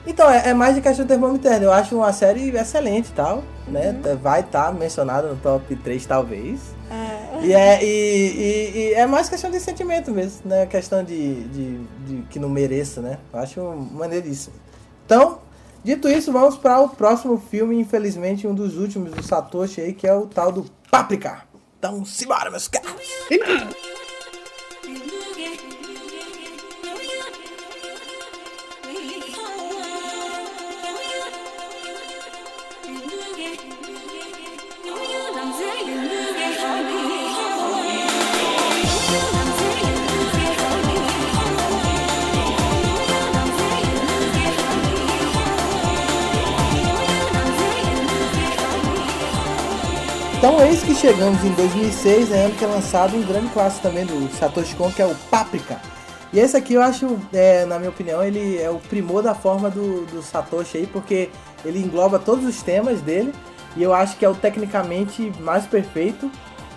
Então, 0.06 0.28
é, 0.30 0.50
é 0.50 0.54
mais 0.54 0.74
de 0.74 0.80
questão 0.82 1.06
termômetro. 1.06 1.48
Eu 1.50 1.72
acho 1.72 1.96
uma 1.96 2.12
série 2.12 2.50
excelente 2.56 3.08
e 3.08 3.12
tal, 3.12 3.42
né? 3.66 3.94
Vai 4.22 4.40
estar 4.40 4.74
mencionada 4.74 5.28
no 5.28 5.36
top 5.36 5.74
3, 5.76 6.04
talvez. 6.04 6.60
E 7.42 7.52
é, 7.52 7.82
e, 7.82 7.86
e- 7.88 8.78
e 8.90 8.94
é 8.94 9.06
mais 9.06 9.28
questão 9.30 9.50
de 9.50 9.58
sentimento 9.60 10.10
mesmo, 10.10 10.40
né? 10.44 10.66
Questão 10.66 11.02
de, 11.02 11.44
de, 11.44 11.78
de 12.06 12.22
que 12.28 12.38
não 12.38 12.48
mereça, 12.50 13.00
né? 13.00 13.18
Eu 13.32 13.40
acho 13.40 13.60
maneiríssimo. 13.92 14.54
Então, 15.06 15.38
dito 15.82 16.08
isso, 16.08 16.30
vamos 16.32 16.56
para 16.58 16.80
o 16.80 16.88
próximo 16.90 17.42
filme, 17.50 17.78
infelizmente, 17.80 18.46
um 18.46 18.54
dos 18.54 18.76
últimos 18.76 19.10
do 19.12 19.22
Satoshi 19.22 19.80
aí, 19.80 19.92
que 19.94 20.06
é 20.06 20.14
o 20.14 20.26
tal 20.26 20.52
do 20.52 20.66
Paprika. 20.90 21.42
Então, 21.78 22.04
simbora, 22.04 22.50
meus 22.50 22.68
caros! 22.68 22.90
Então 50.44 50.60
eis 50.60 50.82
que 50.82 50.94
chegamos 50.94 51.42
em 51.42 51.52
2006, 51.52 52.28
né, 52.28 52.44
ano 52.44 52.54
que 52.54 52.62
é 52.62 52.68
lançado 52.68 53.16
um 53.16 53.22
grande 53.22 53.48
clássico 53.48 53.80
também 53.80 54.04
do 54.04 54.30
Satoshi 54.36 54.76
Kon, 54.76 54.90
que 54.92 55.00
é 55.00 55.06
o 55.06 55.14
Paprika. 55.30 55.80
E 56.34 56.38
esse 56.38 56.54
aqui 56.54 56.74
eu 56.74 56.82
acho, 56.82 57.18
é, 57.32 57.64
na 57.64 57.78
minha 57.78 57.88
opinião, 57.88 58.22
ele 58.22 58.58
é 58.60 58.68
o 58.68 58.78
primor 58.78 59.22
da 59.22 59.34
forma 59.34 59.70
do, 59.70 60.04
do 60.04 60.22
Satoshi 60.22 60.76
aí, 60.76 60.86
porque 60.86 61.30
ele 61.64 61.78
engloba 61.78 62.18
todos 62.18 62.44
os 62.44 62.60
temas 62.60 63.00
dele, 63.00 63.32
e 63.74 63.82
eu 63.82 63.94
acho 63.94 64.18
que 64.18 64.24
é 64.26 64.28
o 64.28 64.34
tecnicamente 64.34 65.32
mais 65.40 65.64
perfeito. 65.64 66.30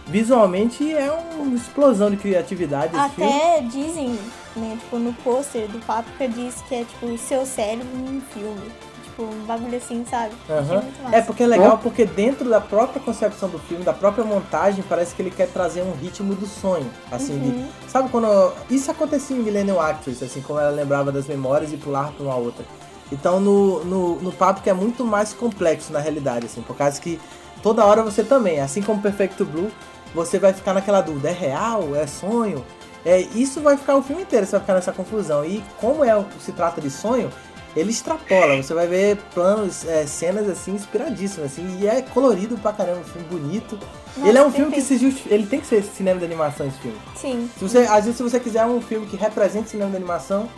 Visualmente 0.10 0.94
é 0.94 1.12
uma 1.38 1.56
explosão 1.56 2.10
de 2.10 2.18
criatividade 2.18 2.94
filme. 3.16 3.32
Até 3.32 3.62
dizem, 3.62 4.18
né, 4.56 4.78
tipo, 4.80 4.98
no 4.98 5.12
pôster 5.14 5.68
do 5.68 5.80
Paprika 5.80 6.28
diz 6.30 6.56
que 6.68 6.76
é 6.76 6.84
tipo 6.86 7.08
o 7.08 7.18
seu 7.18 7.46
cérebro 7.46 7.88
num 7.98 8.22
filme. 8.34 8.72
Tipo, 9.04 9.24
um 9.24 9.46
bagulho 9.46 9.76
assim, 9.78 10.06
sabe? 10.10 10.34
Massa. 10.48 10.84
É 11.12 11.22
porque 11.22 11.44
é 11.44 11.48
legal 11.48 11.78
porque 11.80 12.06
dentro 12.06 12.48
da 12.50 12.62
própria 12.62 13.02
concepção 13.02 13.50
do 13.50 13.60
filme, 13.60 13.84
da 13.84 13.92
própria 13.94 14.24
montagem, 14.24 14.84
parece 14.88 15.14
que 15.16 15.22
ele 15.22 15.32
quer 15.32 15.48
trazer 15.50 15.82
um 15.82 15.92
ritmo 15.94 16.36
do 16.36 16.46
sonho, 16.46 16.90
assim, 17.12 17.38
de- 17.40 17.90
sabe 17.92 18.10
quando 18.10 18.54
isso 18.70 18.90
acontecia 18.92 19.36
em 19.36 19.40
Millennium 19.42 19.82
Actress, 19.82 20.24
assim, 20.24 20.42
como 20.42 20.60
ela 20.60 20.70
lembrava 20.72 21.12
das 21.12 21.26
memórias 21.28 21.74
e 21.74 21.78
pulava 21.78 22.12
para 22.12 22.26
uma 22.26 22.36
outra. 22.36 22.64
Então 23.12 23.40
no 23.40 23.84
no, 23.86 24.16
no 24.22 24.32
papo 24.32 24.62
que 24.62 24.70
é 24.70 24.74
muito 24.74 25.04
mais 25.04 25.34
complexo 25.34 25.92
na 25.92 26.00
realidade, 26.00 26.46
assim, 26.46 26.62
por 26.62 26.76
causa 26.78 27.00
que 27.02 27.20
toda 27.64 27.84
hora 27.86 28.04
você 28.04 28.24
também, 28.24 28.60
assim 28.60 28.82
como 28.84 29.02
Perfect 29.02 29.44
Blue, 29.44 29.72
você 30.14 30.40
vai 30.40 30.54
ficar 30.54 30.74
naquela 30.74 31.02
dúvida, 31.02 31.30
é 31.30 31.34
real, 31.34 31.96
é 31.96 32.08
sonho? 32.08 32.66
É, 33.06 33.22
isso 33.22 33.62
vai 33.62 33.78
ficar 33.78 33.96
o 33.96 34.02
filme 34.04 34.24
inteiro, 34.24 34.46
você 34.46 34.52
vai 34.54 34.62
ficar 34.62 34.74
nessa 34.74 34.92
confusão. 34.92 35.46
E 35.46 35.64
como 35.80 36.04
é 36.04 36.26
se 36.44 36.52
trata 36.52 36.82
de 36.82 36.90
sonho, 36.90 37.32
ele 37.76 37.92
extrapola, 37.92 38.62
você 38.62 38.74
vai 38.74 38.88
ver 38.88 39.18
planos, 39.34 39.86
é, 39.86 40.06
cenas 40.08 40.50
assim 40.50 40.74
inspiradíssimas, 40.74 41.52
assim, 41.52 41.78
e 41.80 41.88
é 41.88 42.02
colorido 42.02 42.58
pra 42.58 42.74
caramba, 42.74 43.02
um 43.02 43.04
filme 43.04 43.28
bonito. 43.28 43.78
Nossa, 44.18 44.30
ele 44.30 44.38
é 44.38 44.44
um 44.44 44.52
filme 44.52 44.72
que 44.72 44.82
se 44.82 44.98
justi- 44.98 45.28
ele 45.30 45.46
tem 45.46 45.60
que 45.62 45.68
ser 45.68 45.84
cinema 45.84 46.20
de 46.20 46.26
animação 46.26 46.66
esse 46.68 46.80
filme. 46.80 46.98
Sim. 47.16 47.50
Se 47.58 47.64
você, 47.64 47.78
às 47.80 48.06
vezes 48.06 48.18
se 48.18 48.24
você 48.24 48.40
quiser 48.40 48.66
um 48.66 48.82
filme 48.82 49.06
que 49.06 49.16
represente 49.16 49.70
cinema 49.70 49.92
de 49.92 49.98
animação, 49.98 50.50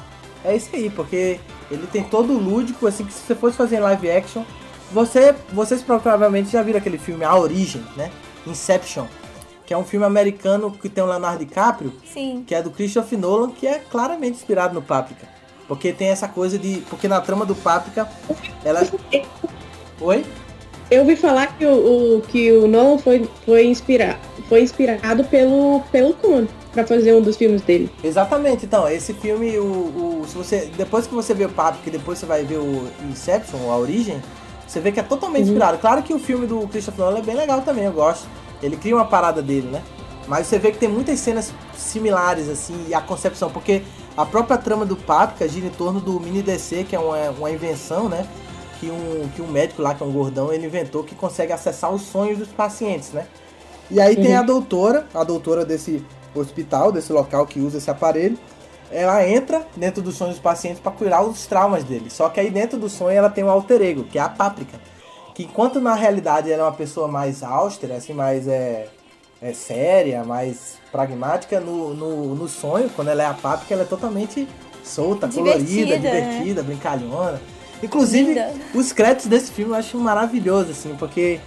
é 0.46 0.56
isso 0.56 0.70
aí, 0.74 0.90
porque 0.90 1.40
ele 1.70 1.86
tem 1.88 2.04
todo 2.04 2.32
o 2.34 2.38
lúdico, 2.40 2.88
assim, 2.88 3.04
que 3.04 3.12
se 3.14 3.20
você 3.28 3.36
fosse 3.36 3.58
fazer 3.58 3.76
em 3.76 3.82
live 3.82 4.10
action, 4.10 4.44
você, 4.92 5.36
vocês 5.52 5.84
provavelmente 5.84 6.50
já 6.50 6.64
viram 6.64 6.80
aquele 6.80 6.98
filme 6.98 7.26
A 7.26 7.36
Origem, 7.36 7.86
né? 7.98 8.10
Inception, 8.48 9.06
que 9.70 9.74
é 9.76 9.78
um 9.78 9.84
filme 9.84 10.04
americano 10.04 10.72
que 10.72 10.90
tem 10.90 11.04
o 11.04 11.06
Leonardo 11.06 11.46
DiCaprio, 11.46 11.94
Sim. 12.12 12.44
que 12.48 12.56
é 12.56 12.62
do 12.64 12.72
Christopher 12.72 13.20
Nolan, 13.20 13.52
que 13.52 13.68
é 13.68 13.78
claramente 13.78 14.32
inspirado 14.38 14.74
no 14.74 14.82
Paprika. 14.82 15.28
Porque 15.68 15.94
tem 15.94 16.08
essa 16.08 16.28
coisa 16.28 16.58
de. 16.58 16.78
Porque 16.90 17.08
na 17.08 17.22
trama 17.22 17.46
do 17.46 17.54
Paprika, 17.54 18.10
ela. 18.66 18.82
Oi? 20.02 20.26
Eu 20.90 21.02
ouvi 21.02 21.16
falar 21.16 21.56
que 21.56 21.64
o, 21.68 22.18
o- 22.18 22.22
que 22.22 22.52
o 22.52 22.68
Nolan 22.68 22.98
foi, 22.98 23.30
foi, 23.46 23.68
inspira, 23.68 24.18
foi 24.48 24.64
inspirado 24.64 25.24
pelo, 25.26 25.82
pelo 25.92 26.16
Coen 26.16 26.48
pra 26.72 26.84
fazer 26.88 27.14
um 27.14 27.22
dos 27.22 27.38
filmes 27.38 27.62
dele. 27.62 27.92
Exatamente, 28.04 28.66
então, 28.66 28.88
esse 28.90 29.14
filme, 29.14 29.56
o, 29.60 29.64
o- 30.22 30.26
se 30.28 30.36
você, 30.36 30.72
depois 30.76 31.06
que 31.06 31.14
você 31.14 31.36
vê 31.36 31.46
o 31.46 31.50
Paprika 31.50 31.90
e 31.90 31.92
depois 31.92 32.18
você 32.18 32.26
vai 32.26 32.44
ver 32.44 32.58
o 32.58 32.88
Inception, 33.08 33.70
a 33.72 33.78
origem, 33.78 34.20
você 34.68 34.80
vê 34.80 34.92
que 34.92 35.00
é 35.00 35.04
totalmente 35.04 35.44
inspirado. 35.44 35.78
Claro 35.78 36.02
que 36.02 36.12
o 36.12 36.18
filme 36.18 36.48
do 36.48 36.68
Christopher 36.70 37.06
Nolan 37.06 37.20
é 37.20 37.22
bem 37.22 37.36
legal 37.36 37.62
também, 37.62 37.86
eu 37.86 37.92
gosto. 37.94 38.28
Ele 38.62 38.76
cria 38.78 38.96
uma 38.96 39.06
parada 39.06 39.42
dele, 39.42 39.68
né? 39.68 39.82
Mas 40.28 40.48
você 40.48 40.60
vê 40.60 40.72
que 40.72 40.78
tem 40.78 40.88
muitas 40.88 41.20
cenas 41.20 41.52
similares, 41.76 42.48
assim, 42.50 42.86
e 42.88 42.94
a 42.94 43.02
concepção, 43.02 43.50
porque 43.50 43.82
a 44.16 44.26
própria 44.26 44.58
trama 44.58 44.86
do 44.86 44.96
Paprika 44.96 45.48
gira 45.48 45.66
em 45.66 45.72
torno 45.72 46.00
do 46.00 46.20
mini 46.20 46.42
DC, 46.42 46.84
que 46.84 46.96
é 46.96 47.00
uma, 47.00 47.30
uma 47.32 47.52
invenção, 47.52 48.08
né? 48.08 48.28
Que 48.80 48.90
um, 48.92 49.30
que 49.36 49.42
um 49.42 49.48
médico 49.48 49.82
lá, 49.82 49.96
que 49.96 50.04
é 50.04 50.06
um 50.06 50.12
gordão, 50.12 50.54
ele 50.54 50.68
inventou 50.68 51.04
que 51.04 51.16
consegue 51.16 51.52
acessar 51.52 51.92
os 51.92 52.04
sonhos 52.04 52.38
dos 52.38 52.50
pacientes, 52.50 53.12
né? 53.12 53.26
E 53.90 54.00
aí 54.00 54.16
tem 54.16 54.36
a 54.36 54.44
doutora, 54.44 55.08
a 55.14 55.24
doutora 55.24 55.66
desse 55.66 56.06
hospital, 56.36 56.92
desse 56.92 57.12
local 57.12 57.48
que 57.48 57.60
usa 57.60 57.80
esse 57.80 57.90
aparelho. 57.90 58.38
Ela 58.92 59.28
entra 59.28 59.66
dentro 59.76 60.02
dos 60.02 60.16
sonhos 60.16 60.36
dos 60.36 60.44
pacientes 60.44 60.80
para 60.80 60.92
curar 60.92 61.24
os 61.24 61.48
traumas 61.48 61.84
deles. 61.84 62.14
Só 62.14 62.30
que 62.30 62.40
aí 62.40 62.52
dentro 62.52 62.78
do 62.78 62.88
sonho 62.88 63.18
ela 63.18 63.30
tem 63.30 63.44
um 63.44 63.50
alter 63.50 63.82
ego, 63.82 64.04
que 64.04 64.20
é 64.20 64.22
a 64.22 64.30
Páprica. 64.30 64.80
Que 65.40 65.44
enquanto 65.46 65.80
na 65.80 65.96
realidade 65.96 66.52
ela 66.52 66.64
é 66.64 66.66
uma 66.66 66.74
pessoa 66.74 67.08
mais 67.08 67.42
austera, 67.44 67.96
assim, 67.96 68.12
mais 68.12 68.46
é, 68.46 68.90
é 69.42 69.54
séria, 69.54 70.22
mais 70.26 70.78
pragmática, 70.92 71.62
no, 71.62 71.94
no, 71.94 72.36
no 72.36 72.46
sonho, 72.50 72.90
quando 72.90 73.08
ela 73.08 73.24
é 73.24 73.26
a 73.26 73.34
Páprica, 73.34 73.74
ela 73.74 73.84
é 73.84 73.86
totalmente 73.86 74.46
solta, 74.84 75.30
colorida, 75.30 75.64
Divertida, 75.64 75.98
né? 75.98 76.22
divertida, 76.22 76.62
brincalhona. 76.62 77.42
Inclusive, 77.82 78.34
Linda. 78.34 78.52
os 78.76 78.92
créditos 78.92 79.28
desse 79.28 79.50
filme 79.54 79.72
eu 79.72 79.78
acho 79.78 79.98
maravilhoso, 79.98 80.72
assim, 80.72 80.94
porque 81.00 81.40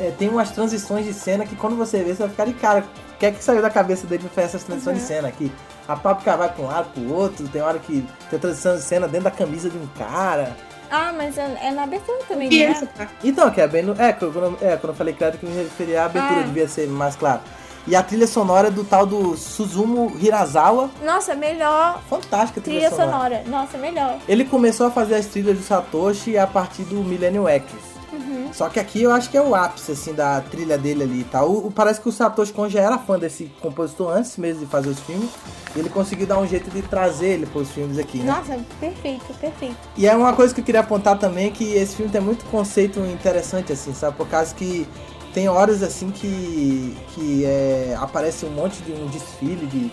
é, 0.00 0.10
tem 0.18 0.30
umas 0.30 0.50
transições 0.52 1.04
de 1.04 1.12
cena 1.12 1.44
que 1.44 1.56
quando 1.56 1.76
você 1.76 1.98
vê, 2.02 2.14
você 2.14 2.22
vai 2.22 2.30
ficar 2.30 2.46
de 2.46 2.54
cara. 2.54 2.86
O 3.16 3.18
que 3.18 3.26
é 3.26 3.32
que 3.32 3.44
saiu 3.44 3.60
da 3.60 3.68
cabeça 3.68 4.06
dele 4.06 4.22
pra 4.22 4.30
fazer 4.30 4.46
essas 4.46 4.64
transições 4.64 4.96
de 4.96 5.04
cena 5.04 5.28
aqui? 5.28 5.52
A 5.86 5.94
páprica 5.94 6.38
vai 6.38 6.50
pra 6.50 6.64
um 6.64 6.68
lado, 6.68 6.88
pro 6.94 7.14
outro, 7.14 7.46
tem 7.48 7.60
hora 7.60 7.78
que 7.78 8.02
tem 8.30 8.38
transição 8.38 8.76
de 8.76 8.82
cena 8.82 9.06
dentro 9.06 9.24
da 9.24 9.30
camisa 9.30 9.68
de 9.68 9.76
um 9.76 9.86
cara. 9.88 10.56
Ah, 10.90 11.12
mas 11.16 11.36
é, 11.38 11.58
é 11.62 11.70
na 11.70 11.82
abertura 11.84 12.18
também, 12.28 12.48
né? 12.48 12.88
parte? 12.96 13.12
Então, 13.24 13.50
que 13.50 13.60
é 13.60 13.66
bem 13.68 13.82
no. 13.82 14.00
É, 14.00 14.12
quando, 14.12 14.58
é, 14.62 14.76
quando 14.76 14.88
eu 14.90 14.94
falei 14.94 15.14
crédito 15.14 15.40
que 15.40 15.46
me 15.46 15.62
referia 15.62 16.02
à 16.02 16.06
abertura, 16.06 16.40
Ah. 16.40 16.44
devia 16.44 16.68
ser 16.68 16.86
mais 16.88 17.16
claro. 17.16 17.40
E 17.88 17.94
a 17.94 18.02
trilha 18.02 18.26
sonora 18.26 18.66
é 18.66 18.70
do 18.70 18.82
tal 18.82 19.06
do 19.06 19.36
Suzumu 19.36 20.12
Hirazawa. 20.18 20.90
Nossa, 21.04 21.36
melhor 21.36 22.00
Fantástica 22.10 22.58
a 22.58 22.62
trilha, 22.62 22.90
trilha 22.90 22.90
sonora. 22.90 23.36
sonora. 23.36 23.42
Nossa, 23.46 23.78
melhor. 23.78 24.16
Ele 24.28 24.44
começou 24.44 24.88
a 24.88 24.90
fazer 24.90 25.14
as 25.14 25.26
trilhas 25.26 25.56
do 25.56 25.62
Satoshi 25.62 26.36
a 26.36 26.46
partir 26.48 26.82
do 26.82 26.96
Millennium 26.96 27.46
Actress. 27.46 27.95
Uhum. 28.12 28.50
Só 28.52 28.68
que 28.68 28.78
aqui 28.78 29.02
eu 29.02 29.10
acho 29.12 29.28
que 29.30 29.36
é 29.36 29.42
o 29.42 29.54
ápice, 29.54 29.92
assim, 29.92 30.12
da 30.14 30.40
trilha 30.40 30.78
dele 30.78 31.02
ali 31.02 31.20
e 31.20 31.24
tal. 31.24 31.50
O, 31.50 31.66
o- 31.66 31.70
parece 31.70 32.00
que 32.00 32.08
o 32.08 32.12
Satoshi 32.12 32.52
Kon 32.52 32.68
já 32.68 32.80
era 32.80 32.98
fã 32.98 33.18
desse 33.18 33.50
compositor 33.60 34.12
antes 34.12 34.36
mesmo 34.36 34.60
de 34.60 34.66
fazer 34.66 34.88
os 34.90 35.00
filmes. 35.00 35.28
E 35.74 35.78
ele 35.78 35.88
conseguiu 35.88 36.26
dar 36.26 36.38
um 36.38 36.46
jeito 36.46 36.70
de 36.70 36.82
trazer 36.82 37.26
ele 37.30 37.46
para 37.46 37.60
os 37.60 37.70
filmes 37.70 37.98
aqui, 37.98 38.18
né? 38.18 38.32
Nossa, 38.32 38.58
perfeito, 38.80 39.24
perfeito. 39.40 39.76
E 39.96 40.06
é 40.06 40.14
uma 40.14 40.32
coisa 40.34 40.54
que 40.54 40.60
eu 40.60 40.64
queria 40.64 40.80
apontar 40.80 41.18
também, 41.18 41.50
que 41.50 41.74
esse 41.74 41.96
filme 41.96 42.10
tem 42.10 42.20
muito 42.20 42.44
conceito 42.46 43.00
interessante, 43.00 43.72
assim, 43.72 43.92
sabe? 43.92 44.16
Por 44.16 44.28
causa 44.28 44.54
que 44.54 44.86
tem 45.34 45.48
horas, 45.48 45.82
assim, 45.82 46.10
que, 46.10 46.96
que 47.14 47.44
é, 47.44 47.96
aparece 48.00 48.46
um 48.46 48.50
monte 48.50 48.80
de 48.82 48.92
um 48.92 49.06
desfile 49.08 49.66
de, 49.66 49.90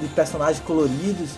de 0.00 0.08
personagens 0.14 0.60
coloridos. 0.64 1.30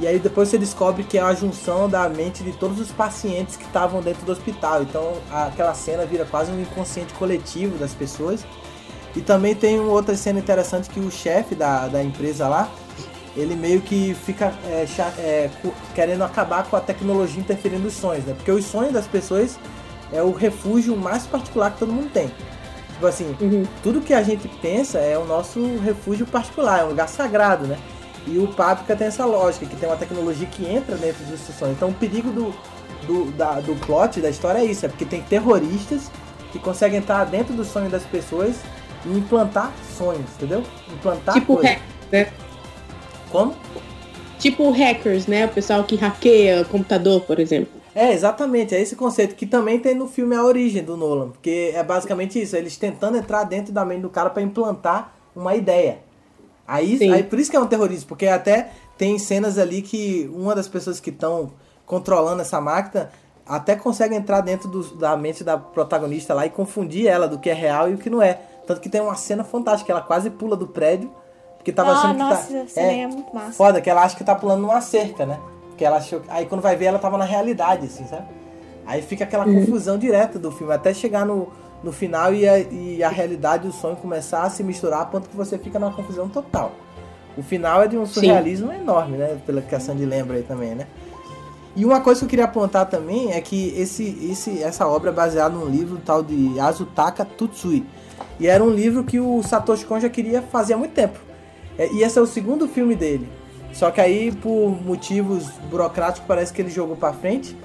E 0.00 0.06
aí 0.06 0.18
depois 0.18 0.48
você 0.48 0.56
descobre 0.56 1.04
que 1.04 1.18
é 1.18 1.20
a 1.20 1.34
junção 1.34 1.86
da 1.88 2.08
mente 2.08 2.42
de 2.42 2.52
todos 2.52 2.80
os 2.80 2.90
pacientes 2.90 3.56
que 3.56 3.64
estavam 3.64 4.00
dentro 4.00 4.24
do 4.24 4.32
hospital. 4.32 4.82
Então 4.82 5.12
aquela 5.30 5.74
cena 5.74 6.06
vira 6.06 6.24
quase 6.24 6.50
um 6.50 6.58
inconsciente 6.58 7.12
coletivo 7.14 7.76
das 7.76 7.92
pessoas. 7.92 8.44
E 9.14 9.20
também 9.20 9.54
tem 9.54 9.78
uma 9.78 9.92
outra 9.92 10.16
cena 10.16 10.38
interessante 10.38 10.88
que 10.88 11.00
o 11.00 11.10
chefe 11.10 11.54
da, 11.54 11.86
da 11.86 12.02
empresa 12.02 12.48
lá, 12.48 12.70
ele 13.36 13.54
meio 13.54 13.82
que 13.82 14.14
fica 14.14 14.54
é, 14.64 14.86
é, 15.18 15.50
querendo 15.94 16.22
acabar 16.22 16.64
com 16.64 16.76
a 16.76 16.80
tecnologia 16.80 17.40
interferindo 17.40 17.82
nos 17.82 17.94
sonhos, 17.94 18.24
né? 18.24 18.32
Porque 18.34 18.50
os 18.50 18.64
sonhos 18.64 18.92
das 18.92 19.06
pessoas 19.06 19.58
é 20.12 20.22
o 20.22 20.32
refúgio 20.32 20.96
mais 20.96 21.26
particular 21.26 21.72
que 21.72 21.78
todo 21.78 21.92
mundo 21.92 22.10
tem. 22.10 22.30
Tipo 22.94 23.06
assim, 23.06 23.36
Uhum. 23.40 23.64
tudo 23.82 24.00
que 24.00 24.14
a 24.14 24.22
gente 24.22 24.48
pensa 24.62 24.98
é 24.98 25.18
o 25.18 25.24
nosso 25.24 25.60
refúgio 25.78 26.26
particular, 26.26 26.80
é 26.80 26.84
um 26.84 26.88
lugar 26.88 27.08
sagrado, 27.08 27.66
né? 27.66 27.78
E 28.26 28.38
o 28.38 28.48
Páprica 28.48 28.94
tem 28.94 29.06
essa 29.06 29.24
lógica, 29.24 29.64
que 29.66 29.76
tem 29.76 29.88
uma 29.88 29.96
tecnologia 29.96 30.46
que 30.46 30.64
entra 30.66 30.96
dentro 30.96 31.24
dos 31.24 31.40
sonhos. 31.40 31.76
Então 31.76 31.88
o 31.88 31.94
perigo 31.94 32.30
do, 32.30 32.54
do, 33.06 33.30
da- 33.32 33.60
do 33.60 33.74
plot 33.76 34.20
da 34.20 34.28
história 34.28 34.58
é 34.60 34.64
isso, 34.64 34.84
é 34.86 34.88
porque 34.88 35.04
tem 35.04 35.22
terroristas 35.22 36.10
que 36.52 36.58
conseguem 36.58 36.98
entrar 36.98 37.24
dentro 37.24 37.54
do 37.54 37.64
sonho 37.64 37.88
das 37.88 38.02
pessoas 38.04 38.56
e 39.06 39.08
implantar 39.16 39.72
sonhos, 39.96 40.28
entendeu? 40.36 40.62
Implantar 40.92 41.34
Tipo 41.34 41.54
coisas. 41.54 41.70
hack, 41.72 41.82
né? 42.12 42.28
Como? 43.30 43.54
Tipo 44.38 44.70
hackers, 44.70 45.26
né? 45.26 45.46
O 45.46 45.48
pessoal 45.48 45.84
que 45.84 45.96
hackeia 45.96 46.64
computador, 46.64 47.20
por 47.22 47.38
exemplo. 47.38 47.80
É, 47.94 48.12
exatamente, 48.12 48.74
é 48.74 48.80
esse 48.80 48.94
conceito 48.96 49.34
que 49.34 49.46
também 49.46 49.78
tem 49.78 49.94
no 49.94 50.06
filme 50.06 50.36
A 50.36 50.44
Origem 50.44 50.82
do 50.82 50.96
Nolan, 50.96 51.30
porque 51.30 51.72
é 51.74 51.82
basicamente 51.82 52.40
isso, 52.40 52.54
eles 52.56 52.76
tentando 52.76 53.16
entrar 53.18 53.44
dentro 53.44 53.72
da 53.72 53.84
mente 53.84 54.02
do 54.02 54.08
cara 54.08 54.30
para 54.30 54.42
implantar 54.42 55.12
uma 55.34 55.54
ideia. 55.56 55.98
Aí, 56.72 56.98
Sim. 56.98 57.12
aí 57.12 57.24
por 57.24 57.36
isso 57.36 57.50
que 57.50 57.56
é 57.56 57.60
um 57.60 57.66
terrorismo, 57.66 58.06
porque 58.06 58.28
até 58.28 58.68
tem 58.96 59.18
cenas 59.18 59.58
ali 59.58 59.82
que 59.82 60.30
uma 60.32 60.54
das 60.54 60.68
pessoas 60.68 61.00
que 61.00 61.10
estão 61.10 61.50
controlando 61.84 62.42
essa 62.42 62.60
máquina 62.60 63.10
até 63.44 63.74
consegue 63.74 64.14
entrar 64.14 64.40
dentro 64.40 64.68
do- 64.68 64.94
da 64.94 65.16
mente 65.16 65.42
da 65.42 65.58
protagonista 65.58 66.32
lá 66.32 66.46
e 66.46 66.50
confundir 66.50 67.08
ela 67.08 67.26
do 67.26 67.40
que 67.40 67.50
é 67.50 67.52
real 67.54 67.90
e 67.90 67.94
o 67.94 67.98
que 67.98 68.08
não 68.08 68.22
é. 68.22 68.34
Tanto 68.68 68.80
que 68.80 68.88
tem 68.88 69.00
uma 69.00 69.16
cena 69.16 69.42
fantástica, 69.42 69.90
ela 69.90 70.00
quase 70.00 70.30
pula 70.30 70.56
do 70.56 70.68
prédio, 70.68 71.10
porque 71.56 71.72
tava 71.72 71.90
Ah, 71.90 71.94
achando 71.94 72.18
nossa, 72.18 72.46
que 72.46 72.52
tá... 72.52 72.58
essa 72.60 72.68
cena 72.74 72.92
é 72.92 73.06
muito 73.08 73.34
massa. 73.34 73.52
Foda, 73.54 73.80
que 73.80 73.90
ela 73.90 74.02
acha 74.04 74.16
que 74.16 74.22
tá 74.22 74.36
pulando 74.36 74.60
numa 74.62 74.80
cerca, 74.80 75.26
né? 75.26 75.40
Porque 75.70 75.84
ela 75.84 75.96
achou... 75.96 76.22
Aí 76.28 76.46
quando 76.46 76.60
vai 76.60 76.76
ver, 76.76 76.84
ela 76.84 77.00
tava 77.00 77.18
na 77.18 77.24
realidade, 77.24 77.86
assim, 77.86 78.06
sabe? 78.06 78.26
Aí 78.86 79.02
fica 79.02 79.24
aquela 79.24 79.44
confusão 79.44 79.98
direta 79.98 80.38
do 80.38 80.52
filme, 80.52 80.72
até 80.72 80.94
chegar 80.94 81.26
no, 81.26 81.48
no 81.82 81.92
final 81.92 82.34
e 82.34 82.48
a, 82.48 82.58
e 82.58 83.02
a 83.02 83.08
realidade 83.08 83.66
e 83.66 83.70
o 83.70 83.72
sonho 83.72 83.96
começar 83.96 84.42
a 84.42 84.50
se 84.50 84.62
misturar, 84.62 85.00
a 85.00 85.04
ponto 85.04 85.28
que 85.28 85.36
você 85.36 85.58
fica 85.58 85.78
numa 85.78 85.92
confusão 85.92 86.28
total. 86.28 86.72
O 87.36 87.42
final 87.42 87.82
é 87.82 87.88
de 87.88 87.96
um 87.96 88.04
surrealismo 88.04 88.72
enorme, 88.72 89.16
né? 89.16 89.38
Pela 89.46 89.62
que 89.62 89.74
a 89.74 89.80
Sandy 89.80 90.04
lembra 90.04 90.36
aí 90.36 90.42
também, 90.42 90.74
né? 90.74 90.86
E 91.76 91.84
uma 91.84 92.00
coisa 92.00 92.20
que 92.20 92.24
eu 92.24 92.28
queria 92.28 92.44
apontar 92.46 92.86
também 92.86 93.32
é 93.32 93.40
que 93.40 93.72
esse, 93.76 94.18
esse, 94.30 94.62
essa 94.62 94.86
obra 94.86 95.10
é 95.10 95.12
baseada 95.12 95.54
num 95.54 95.66
livro 95.66 95.98
tal 96.04 96.22
de 96.22 96.58
Azutaka 96.58 97.24
Tutsui. 97.24 97.86
E 98.38 98.46
era 98.46 98.62
um 98.62 98.70
livro 98.70 99.04
que 99.04 99.20
o 99.20 99.42
Satoshi 99.42 99.86
Kon 99.86 100.00
já 100.00 100.08
queria 100.08 100.42
fazer 100.42 100.74
há 100.74 100.76
muito 100.76 100.92
tempo. 100.92 101.18
É, 101.78 101.90
E 101.92 102.02
esse 102.02 102.18
é 102.18 102.22
o 102.22 102.26
segundo 102.26 102.66
filme 102.66 102.96
dele. 102.96 103.28
Só 103.72 103.90
que 103.90 104.00
aí, 104.00 104.32
por 104.32 104.70
motivos 104.84 105.48
burocráticos, 105.70 106.26
parece 106.26 106.52
que 106.52 106.60
ele 106.60 106.70
jogou 106.70 106.96
pra 106.96 107.12
frente. 107.12 107.56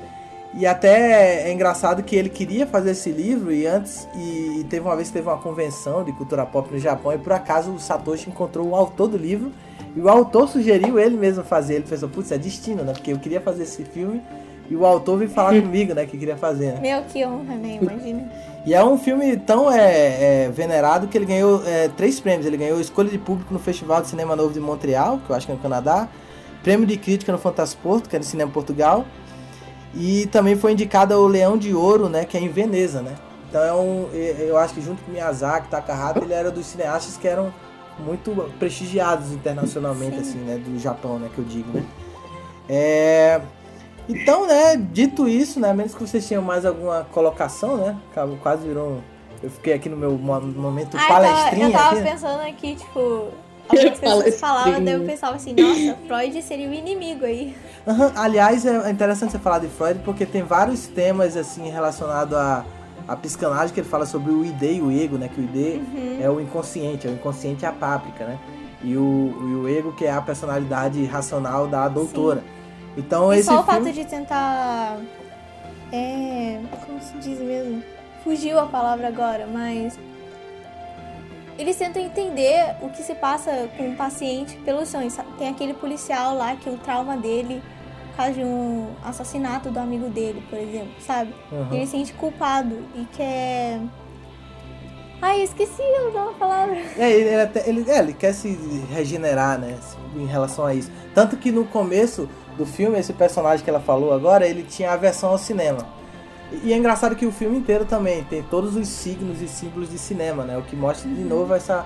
E 0.58 0.66
até 0.66 1.50
é 1.50 1.52
engraçado 1.52 2.02
que 2.02 2.16
ele 2.16 2.30
queria 2.30 2.66
fazer 2.66 2.92
esse 2.92 3.12
livro 3.12 3.52
e 3.52 3.68
antes 3.68 4.08
e, 4.16 4.62
e 4.62 4.64
teve 4.70 4.86
uma 4.86 4.96
vez 4.96 5.10
que 5.10 5.16
teve 5.16 5.28
uma 5.28 5.38
convenção 5.38 6.02
de 6.02 6.14
cultura 6.14 6.46
pop 6.46 6.72
no 6.72 6.80
Japão 6.80 7.12
e 7.12 7.18
por 7.18 7.34
acaso 7.34 7.72
o 7.72 7.80
Satoshi 7.80 8.30
encontrou 8.30 8.70
o 8.70 8.76
autor 8.76 9.10
do 9.10 9.18
livro 9.18 9.52
e 9.94 10.00
o 10.00 10.08
autor 10.08 10.48
sugeriu 10.48 10.98
ele 10.98 11.18
mesmo 11.18 11.44
fazer. 11.44 11.76
Ele 11.76 11.84
pensou, 11.84 12.08
putz, 12.08 12.32
é 12.32 12.38
destino, 12.38 12.84
né? 12.84 12.94
Porque 12.94 13.12
eu 13.12 13.20
queria 13.20 13.42
fazer 13.42 13.64
esse 13.64 13.84
filme 13.84 14.22
e 14.70 14.76
o 14.78 14.86
autor 14.86 15.18
veio 15.18 15.30
falar 15.30 15.50
comigo, 15.62 15.94
né? 15.94 16.06
Que 16.06 16.18
queria 16.18 16.38
fazer, 16.38 16.74
né? 16.74 16.80
Meu, 16.82 17.04
que 17.04 17.26
honra, 17.26 17.56
né? 17.56 17.80
Imagina. 17.82 18.32
E 18.66 18.74
é 18.74 18.84
um 18.84 18.98
filme 18.98 19.38
tão 19.38 19.72
é, 19.72 20.46
é, 20.46 20.50
venerado 20.50 21.06
que 21.06 21.16
ele 21.16 21.26
ganhou 21.26 21.62
é, 21.68 21.88
três 21.90 22.20
prêmios. 22.20 22.48
Ele 22.48 22.58
ganhou 22.58 22.82
Escolha 22.82 23.12
de 23.12 23.20
Público 23.20 23.54
no 23.54 23.60
Festival 23.60 24.02
de 24.02 24.08
Cinema 24.08 24.36
Novo 24.36 24.52
de 24.52 24.60
Montreal, 24.60 25.20
que 25.20 25.30
eu 25.30 25.36
acho 25.36 25.46
que 25.46 25.52
é 25.52 25.56
no 25.56 25.62
Canadá. 25.62 26.10
Prêmio 26.64 26.88
de 26.88 26.98
Crítica 26.98 27.32
no 27.32 27.38
Fantasporto, 27.38 28.10
que 28.10 28.16
é 28.16 28.20
no 28.20 28.26
Cinema 28.26 28.50
Portugal. 28.52 29.06
E 29.96 30.26
também 30.28 30.56
foi 30.56 30.74
indicado 30.74 31.14
ao 31.14 31.26
Leão 31.26 31.58
de 31.58 31.74
Ouro, 31.74 32.10
né? 32.10 32.26
Que 32.26 32.38
é 32.38 32.42
em 32.42 32.50
Veneza, 32.50 33.02
né? 33.02 33.16
Então 33.50 33.64
é 33.64 33.74
um... 33.74 34.10
Eu 34.14 34.58
acho 34.58 34.74
que 34.74 34.82
junto 34.82 35.02
com 35.04 35.12
Miyazaki, 35.12 35.70
Takahata, 35.70 36.20
ele 36.20 36.34
era 36.34 36.52
dos 36.52 36.66
cineastas 36.66 37.16
que 37.16 37.28
eram 37.28 37.54
muito 38.00 38.32
prestigiados 38.60 39.32
internacionalmente, 39.32 40.16
Sim. 40.18 40.22
assim, 40.22 40.38
né? 40.40 40.58
Do 40.58 40.78
Japão, 40.78 41.18
né? 41.18 41.30
Que 41.34 41.40
eu 41.40 41.46
digo, 41.46 41.72
né? 41.72 41.84
É... 42.68 43.42
Então, 44.08 44.46
né, 44.46 44.76
dito 44.78 45.28
isso, 45.28 45.60
né, 45.60 45.72
a 45.72 45.74
menos 45.74 45.96
que 45.96 46.00
vocês 46.02 46.28
tenham 46.28 46.44
mais 46.44 46.64
alguma 46.64 47.08
colocação, 47.12 47.76
né, 47.78 47.98
quase 48.44 48.68
virou 48.68 48.88
um... 48.88 49.02
Eu 49.42 49.50
fiquei 49.50 49.74
aqui 49.74 49.90
no 49.90 49.98
meu 49.98 50.12
mo- 50.12 50.40
momento 50.42 50.96
Ah, 50.96 51.02
eu 51.02 51.08
tava, 51.08 51.22
palestrinha 51.28 51.66
eu 51.68 51.72
tava 51.72 51.88
aqui, 51.88 52.02
né? 52.02 52.12
pensando 52.12 52.42
aqui, 52.42 52.76
tipo, 52.76 53.00
algumas 53.68 54.00
pessoas 54.00 54.00
Palestrinha. 54.00 54.38
falavam, 54.40 54.84
daí 54.84 54.94
eu 54.94 55.04
pensava 55.06 55.36
assim, 55.36 55.56
nossa, 55.56 55.98
Freud 56.08 56.42
seria 56.44 56.70
o 56.70 56.74
inimigo 56.74 57.26
aí. 57.26 57.56
Aham, 57.88 58.12
Aliás, 58.16 58.66
é 58.66 58.90
interessante 58.90 59.32
você 59.32 59.40
falar 59.40 59.60
de 59.60 59.68
Freud 59.68 60.00
porque 60.04 60.26
tem 60.26 60.42
vários 60.44 60.88
temas 60.88 61.38
assim 61.38 61.70
relacionados 61.70 62.36
à, 62.36 62.66
à 63.08 63.16
psicanálise 63.16 63.74
que 63.74 63.80
ele 63.80 63.88
fala 63.88 64.06
sobre 64.06 64.32
o 64.32 64.44
id 64.44 64.62
e 64.64 64.82
o 64.82 64.92
ego, 64.92 65.18
né? 65.18 65.30
Que 65.34 65.40
o 65.40 65.44
id 65.44 65.56
Uhum. 65.80 66.18
é 66.22 66.30
o 66.30 66.42
inconsciente, 66.42 67.08
é 67.08 67.12
o 67.12 67.14
inconsciente 67.14 67.64
é 67.64 67.68
a 67.68 67.72
páprica, 67.72 68.26
né? 68.26 68.40
E 68.84 68.98
o, 68.98 69.02
e 69.42 69.56
o 69.56 69.70
ego 69.70 69.92
que 69.94 70.06
é 70.06 70.12
a 70.12 70.22
personalidade 70.22 71.04
racional 71.06 71.68
da 71.68 71.88
doutora. 71.88 72.44
Então 72.98 73.32
E 73.34 73.38
esse 73.38 73.46
só 73.48 73.60
o 73.62 73.64
filme... 73.64 73.80
fato 73.86 73.94
de 73.94 74.06
tentar. 74.06 74.98
É. 75.92 76.60
Como 76.86 77.00
se 77.02 77.14
diz 77.20 77.40
mesmo? 77.40 77.84
Fugiu 78.24 78.60
a 78.60 78.66
palavra 78.66 79.08
agora, 79.08 79.46
mas. 79.52 79.98
Eles 81.58 81.78
tentam 81.78 82.02
entender 82.02 82.76
o 82.82 82.90
que 82.90 83.02
se 83.02 83.16
passa 83.16 83.70
com 83.78 83.92
o 83.92 83.96
paciente 83.96 84.58
pelos 84.66 84.90
sonhos. 84.90 85.16
Tem 85.38 85.48
aquele 85.50 85.74
policial 85.74 86.36
lá 86.36 86.56
que 86.56 86.70
o 86.70 86.78
trauma 86.78 87.16
dele, 87.16 87.64
por 88.16 88.24
causa 88.24 88.32
de 88.34 88.44
um 88.46 88.88
assassinato 89.04 89.70
do 89.70 89.78
amigo 89.78 90.08
dele, 90.10 90.42
por 90.50 90.58
exemplo, 90.58 90.94
sabe? 91.06 91.34
Uhum. 91.52 91.68
Ele 91.74 91.86
se 91.86 91.92
sente 91.92 92.14
culpado 92.14 92.78
e 92.96 93.06
quer. 93.12 93.82
Ai, 95.22 95.42
esqueci 95.42 95.82
da 96.14 96.32
palavra. 96.40 96.78
É, 96.98 97.12
ele, 97.12 97.52
ele, 97.66 97.92
é, 97.92 98.00
ele 98.00 98.14
quer 98.14 98.34
se 98.34 98.58
regenerar, 98.90 99.60
né? 99.60 99.78
Em 100.16 100.26
relação 100.26 100.66
a 100.66 100.74
isso. 100.74 100.90
Tanto 101.14 101.36
que 101.36 101.52
no 101.52 101.66
começo 101.66 102.30
do 102.58 102.66
filme, 102.66 102.98
esse 102.98 103.12
personagem 103.12 103.64
que 103.66 103.70
ela 103.70 103.82
falou 103.82 104.14
agora, 104.14 104.48
ele 104.48 104.64
tinha 104.64 104.94
aversão 104.94 105.32
ao 105.32 105.38
cinema. 105.38 105.80
E, 106.64 106.72
é 106.72 106.78
engraçado 106.78 107.18
que 107.18 107.26
o 107.26 107.32
filme 107.34 107.58
inteiro 107.58 107.84
também 107.84 108.24
tem 108.24 108.44
todos 108.44 108.78
os 108.78 108.88
signos 108.88 109.42
e 109.42 109.48
símbolos 109.50 109.90
de 109.90 109.98
cinema, 110.00 110.46
né? 110.46 110.58
O 110.58 110.62
que 110.62 110.76
mostra 110.76 111.10
de 111.10 111.22
novo 111.24 111.54
essa 111.54 111.86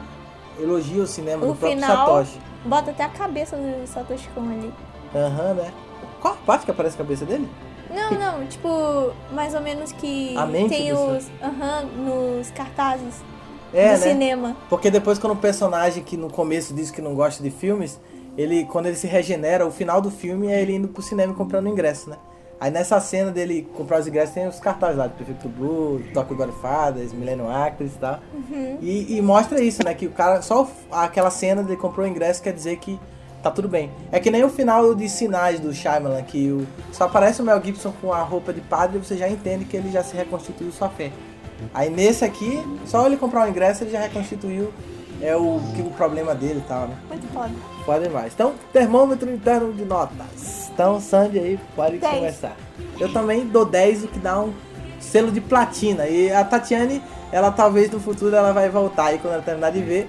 elogio 0.59 1.01
ao 1.01 1.07
cinema 1.07 1.43
do 1.47 1.55
próprio 1.55 1.71
final- 1.81 2.05
Satoshi. 2.05 2.39
Bota 2.65 2.91
até 2.91 3.03
a 3.03 3.09
cabeça 3.09 3.55
do 3.57 3.87
Satoshi 3.87 4.29
Kon 4.35 4.41
ali. 4.41 4.71
Aham, 5.15 5.53
né? 5.55 5.71
Qual 6.21 6.33
a 6.33 6.37
parte 6.37 6.65
que 6.65 6.71
aparece 6.71 6.95
a 6.95 6.99
cabeça 6.99 7.25
dele? 7.25 7.47
Não, 7.93 8.11
não, 8.11 8.45
tipo, 8.45 8.69
mais 9.31 9.55
ou 9.55 9.61
menos 9.61 9.91
que 9.91 10.35
A 10.37 10.45
mente 10.45 10.69
tem 10.69 10.93
do 10.93 10.99
os. 10.99 11.27
Aham, 11.41 11.85
nos 11.97 12.51
cartazes 12.51 13.15
É, 13.73 13.95
do 13.95 13.99
né? 14.01 14.11
cinema. 14.11 14.57
Porque 14.69 14.91
depois 14.91 15.17
quando 15.17 15.33
o 15.33 15.37
personagem 15.37 16.03
que 16.03 16.15
no 16.15 16.29
começo 16.29 16.73
diz 16.73 16.91
que 16.91 17.01
não 17.01 17.15
gosta 17.15 17.41
de 17.41 17.49
filmes, 17.49 17.99
ele 18.37 18.65
quando 18.65 18.85
ele 18.85 18.95
se 18.95 19.07
regenera, 19.07 19.65
o 19.65 19.71
final 19.71 20.01
do 20.01 20.11
filme 20.11 20.47
é 20.47 20.61
ele 20.61 20.75
indo 20.75 20.87
pro 20.87 21.01
cinema 21.01 21.33
e 21.33 21.35
comprando 21.35 21.65
o 21.65 21.69
ingresso, 21.69 22.09
né? 22.09 22.17
Aí 22.59 22.69
nessa 22.69 22.99
cena 22.99 23.31
dele 23.31 23.67
comprar 23.73 24.01
os 24.01 24.07
ingressos 24.07 24.35
tem 24.35 24.45
os 24.45 24.59
cartazes 24.59 24.97
lá, 24.97 25.07
de 25.07 25.13
Prefeito 25.13 25.47
Blue, 25.47 26.01
Tokyo 26.13 26.35
Godfathers, 26.35 27.13
Millennium 27.13 27.49
Actors 27.49 27.93
e 27.95 27.97
tal. 27.97 28.19
E, 28.81 29.17
e 29.17 29.21
mostra 29.21 29.61
isso, 29.61 29.81
né? 29.83 29.93
Que 29.93 30.05
o 30.07 30.11
cara, 30.11 30.41
só 30.41 30.69
aquela 30.91 31.31
cena 31.31 31.63
de 31.63 31.69
ele 31.71 31.77
comprou 31.77 32.05
o 32.05 32.09
ingresso 32.09 32.43
quer 32.43 32.51
dizer 32.53 32.77
que 32.77 32.99
tá 33.41 33.51
tudo 33.51 33.67
bem. 33.67 33.91
É 34.11 34.19
que 34.19 34.29
nem 34.29 34.43
o 34.43 34.49
final 34.49 34.93
de 34.93 35.07
Sinais 35.09 35.59
do 35.59 35.73
Shyamalan, 35.73 36.21
que 36.23 36.51
o, 36.51 36.67
só 36.91 37.05
aparece 37.05 37.41
o 37.41 37.45
Mel 37.45 37.61
Gibson 37.63 37.93
com 38.01 38.13
a 38.13 38.21
roupa 38.21 38.53
de 38.53 38.61
padre 38.61 38.97
e 38.97 39.05
você 39.05 39.17
já 39.17 39.29
entende 39.29 39.65
que 39.65 39.77
ele 39.77 39.91
já 39.91 40.03
se 40.03 40.15
reconstituiu 40.15 40.71
sua 40.71 40.89
fé. 40.89 41.11
Aí 41.73 41.89
nesse 41.89 42.23
aqui, 42.23 42.63
só 42.85 43.05
ele 43.05 43.17
comprar 43.17 43.45
o 43.45 43.49
ingresso 43.49 43.83
ele 43.83 43.91
já 43.91 43.99
reconstituiu 43.99 44.71
é 45.21 45.35
o, 45.35 45.59
que, 45.75 45.81
o 45.81 45.89
problema 45.91 46.33
dele 46.33 46.59
e 46.59 46.67
tal, 46.67 46.87
né? 46.87 46.95
Muito 47.09 47.27
foda. 47.33 47.51
Foda 47.85 48.07
demais. 48.07 48.33
Então, 48.33 48.53
termômetro 48.71 49.29
interno 49.31 49.73
de 49.73 49.83
notas. 49.83 50.69
Então, 50.73 50.99
Sandy 50.99 51.39
aí, 51.39 51.59
pode 51.75 51.97
Dez. 51.97 52.13
começar. 52.13 52.55
Eu 52.99 53.11
também 53.11 53.45
dou 53.45 53.65
10, 53.65 54.05
o 54.05 54.07
que 54.07 54.19
dá 54.19 54.39
um 54.39 54.53
selo 54.99 55.31
de 55.31 55.41
platina. 55.41 56.07
E 56.07 56.31
a 56.31 56.43
Tatiane, 56.43 57.01
ela 57.31 57.51
talvez 57.51 57.91
no 57.91 57.99
futuro 57.99 58.35
ela 58.35 58.53
vai 58.53 58.69
voltar 58.69 59.07
aí 59.07 59.17
quando 59.17 59.33
ela 59.33 59.43
terminar 59.43 59.71
de 59.71 59.81
ver. 59.81 60.07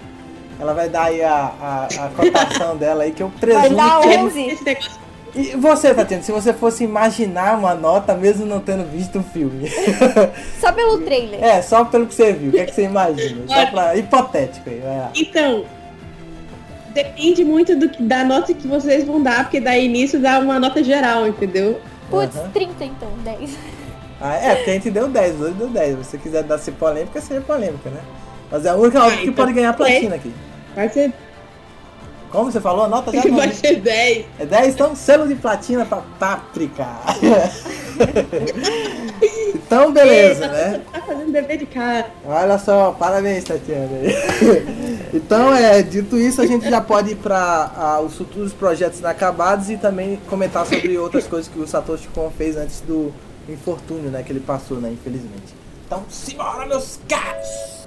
Ela 0.60 0.74
vai 0.74 0.88
dar 0.88 1.04
aí 1.04 1.22
a, 1.22 1.52
a, 1.60 1.84
a 1.84 2.08
cotação 2.08 2.76
dela 2.78 3.04
aí, 3.04 3.12
que 3.12 3.22
eu 3.22 3.30
presumo 3.40 3.60
Vai 3.60 3.70
dar 3.74 4.00
que... 4.02 4.08
é 4.08 4.22
11. 4.22 4.40
Esse 4.42 4.64
negócio 4.64 5.00
E 5.34 5.56
você, 5.56 5.94
Tatiana, 5.94 6.22
se 6.22 6.32
você 6.32 6.52
fosse 6.52 6.84
imaginar 6.84 7.58
uma 7.58 7.74
nota, 7.74 8.14
mesmo 8.14 8.44
não 8.44 8.60
tendo 8.60 8.84
visto 8.84 9.20
o 9.20 9.22
filme. 9.22 9.70
Só 10.60 10.70
pelo 10.72 10.98
trailer. 10.98 11.42
é, 11.42 11.62
só 11.62 11.84
pelo 11.84 12.06
que 12.06 12.14
você 12.14 12.32
viu, 12.32 12.50
o 12.50 12.52
que, 12.52 12.60
é 12.60 12.66
que 12.66 12.74
você 12.74 12.82
imagina? 12.82 13.42
Só 13.48 13.66
pra... 13.70 13.96
Hipotético 13.96 14.68
aí, 14.68 14.80
vai 14.80 14.98
lá. 14.98 15.10
Então, 15.14 15.64
depende 16.92 17.44
muito 17.44 17.76
do 17.76 17.88
da 18.00 18.22
nota 18.24 18.52
que 18.52 18.66
vocês 18.66 19.04
vão 19.04 19.22
dar, 19.22 19.44
porque 19.44 19.60
daí 19.60 19.86
início 19.86 20.20
dá 20.20 20.38
uma 20.38 20.58
nota 20.58 20.84
geral, 20.84 21.26
entendeu? 21.26 21.80
Putz, 22.10 22.36
Aham. 22.36 22.50
30 22.50 22.84
então, 22.84 23.08
10. 23.24 23.56
Ah, 24.20 24.34
é, 24.34 24.56
porque 24.56 24.70
a 24.70 24.74
gente 24.74 24.90
deu 24.90 25.08
10, 25.08 25.32
os 25.32 25.38
dois 25.38 25.54
deu 25.54 25.68
10. 25.68 25.98
Se 25.98 26.04
você 26.04 26.18
quiser 26.18 26.42
dar 26.42 26.58
ser 26.58 26.72
polêmica, 26.72 27.20
seja 27.20 27.40
polêmica, 27.40 27.88
né? 27.88 28.00
Mas 28.50 28.66
é 28.66 28.70
a 28.70 28.74
única 28.74 29.02
obra 29.02 29.16
que 29.16 29.22
então, 29.22 29.34
pode 29.34 29.52
ganhar 29.52 29.72
platina 29.72 30.16
aqui. 30.16 30.32
Vai 30.80 30.88
ser, 30.88 31.12
Como 32.30 32.50
você 32.50 32.58
falou, 32.58 32.88
nota 32.88 33.12
já 33.12 33.20
vai 33.36 33.52
ser 33.52 33.80
10. 33.80 34.26
É 34.38 34.46
10, 34.46 34.74
então 34.74 34.96
selo 34.96 35.28
de 35.28 35.34
platina 35.34 35.84
pra 35.84 36.02
Páprica. 36.18 36.86
então, 39.54 39.92
beleza, 39.92 40.46
Ei, 40.46 40.50
né? 40.50 40.80
Tá 40.90 41.02
fazendo 41.02 41.32
dever 41.32 41.58
de 41.58 41.66
casa. 41.66 42.06
Olha 42.24 42.58
só, 42.58 42.92
parabéns, 42.92 43.44
Tatiana. 43.44 43.90
então, 45.12 45.54
é, 45.54 45.82
dito 45.82 46.16
isso, 46.16 46.40
a 46.40 46.46
gente 46.46 46.70
já 46.70 46.80
pode 46.80 47.10
ir 47.10 47.16
para 47.16 48.00
os 48.02 48.16
futuros 48.16 48.54
projetos 48.54 49.00
inacabados 49.00 49.68
e 49.68 49.76
também 49.76 50.18
comentar 50.30 50.64
sobre 50.64 50.96
outras 50.96 51.26
coisas 51.26 51.46
que 51.46 51.58
o 51.58 51.68
Satoshi 51.68 52.08
Kon 52.14 52.30
fez 52.30 52.56
antes 52.56 52.80
do 52.80 53.12
infortúnio, 53.50 54.10
né, 54.10 54.22
que 54.22 54.32
ele 54.32 54.40
passou, 54.40 54.78
né, 54.78 54.90
infelizmente. 54.90 55.54
Então, 55.84 56.06
simbora, 56.08 56.64
meus 56.64 56.98
caros! 57.06 57.80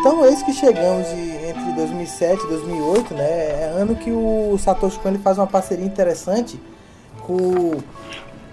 Então, 0.00 0.24
eis 0.24 0.42
que 0.42 0.52
chegamos 0.54 1.06
de, 1.08 1.46
entre 1.46 1.72
2007 1.74 2.42
e 2.42 2.48
2008, 2.48 3.14
né? 3.14 3.22
É 3.22 3.74
ano 3.76 3.94
que 3.94 4.10
o 4.10 4.56
Satoshi 4.58 4.98
Kon 4.98 5.14
faz 5.18 5.36
uma 5.36 5.46
parceria 5.46 5.84
interessante 5.84 6.58
com, 7.20 7.78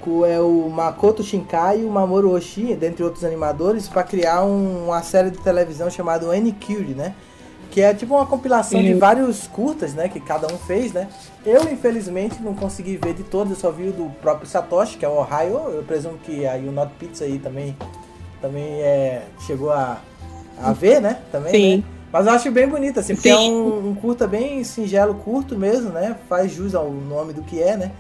com 0.02 0.26
é 0.26 0.42
o 0.42 0.70
Makoto 0.70 1.24
Shinkai 1.24 1.82
e 1.82 1.86
o 1.86 1.90
Mamoru 1.90 2.32
Oshii, 2.32 2.76
dentre 2.76 3.02
outros 3.02 3.24
animadores, 3.24 3.88
para 3.88 4.04
criar 4.04 4.44
um, 4.44 4.88
uma 4.88 5.02
série 5.02 5.32
de 5.32 5.38
televisão 5.38 5.90
chamada 5.90 6.36
N-Curie, 6.36 6.94
né? 6.94 7.16
Que 7.78 7.84
é 7.84 7.94
tipo 7.94 8.16
uma 8.16 8.26
compilação 8.26 8.80
uhum. 8.80 8.86
de 8.88 8.96
vários 8.96 9.46
curtas, 9.46 9.94
né? 9.94 10.10
Que 10.10 10.20
cada 10.20 10.52
um 10.52 10.58
fez, 10.58 10.92
né? 10.92 11.08
Eu, 11.46 11.72
infelizmente, 11.72 12.42
não 12.42 12.56
consegui 12.56 12.98
ver 12.98 13.14
de 13.14 13.22
todos, 13.22 13.54
eu 13.54 13.60
só 13.60 13.70
vi 13.70 13.90
o 13.90 13.92
do 13.92 14.10
próprio 14.20 14.50
Satoshi, 14.50 14.98
que 14.98 15.06
é 15.06 15.08
o 15.08 15.12
Ohio. 15.12 15.70
Eu 15.70 15.84
presumo 15.84 16.18
que 16.18 16.44
aí 16.48 16.68
o 16.68 16.72
Not 16.72 16.92
Pizza 16.98 17.24
aí 17.24 17.38
também, 17.38 17.78
também 18.42 18.64
é, 18.64 19.26
chegou 19.46 19.72
a, 19.72 20.00
a 20.60 20.74
ver, 20.74 21.00
né? 21.00 21.20
Também, 21.32 21.52
Sim. 21.52 21.78
Né? 21.78 21.84
Mas 22.12 22.26
eu 22.26 22.34
acho 22.34 22.50
bem 22.50 22.68
bonito, 22.68 23.00
assim, 23.00 23.14
porque 23.14 23.30
é 23.30 23.38
Sim. 23.38 23.48
é 23.48 23.52
um, 23.52 23.90
um 23.90 23.94
curta 23.94 24.26
bem 24.26 24.64
singelo, 24.64 25.14
curto 25.14 25.56
mesmo, 25.56 25.92
né? 25.92 26.16
Faz 26.28 26.52
jus 26.52 26.74
ao 26.74 26.90
nome 26.90 27.32
do 27.32 27.44
que 27.44 27.62
é, 27.62 27.78
né? 27.78 27.92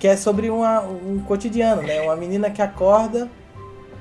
que 0.00 0.08
é 0.08 0.16
sobre 0.16 0.48
uma, 0.48 0.80
um 0.80 1.18
cotidiano, 1.18 1.82
né? 1.82 2.00
Uma 2.00 2.16
menina 2.16 2.48
que 2.48 2.62
acorda 2.62 3.28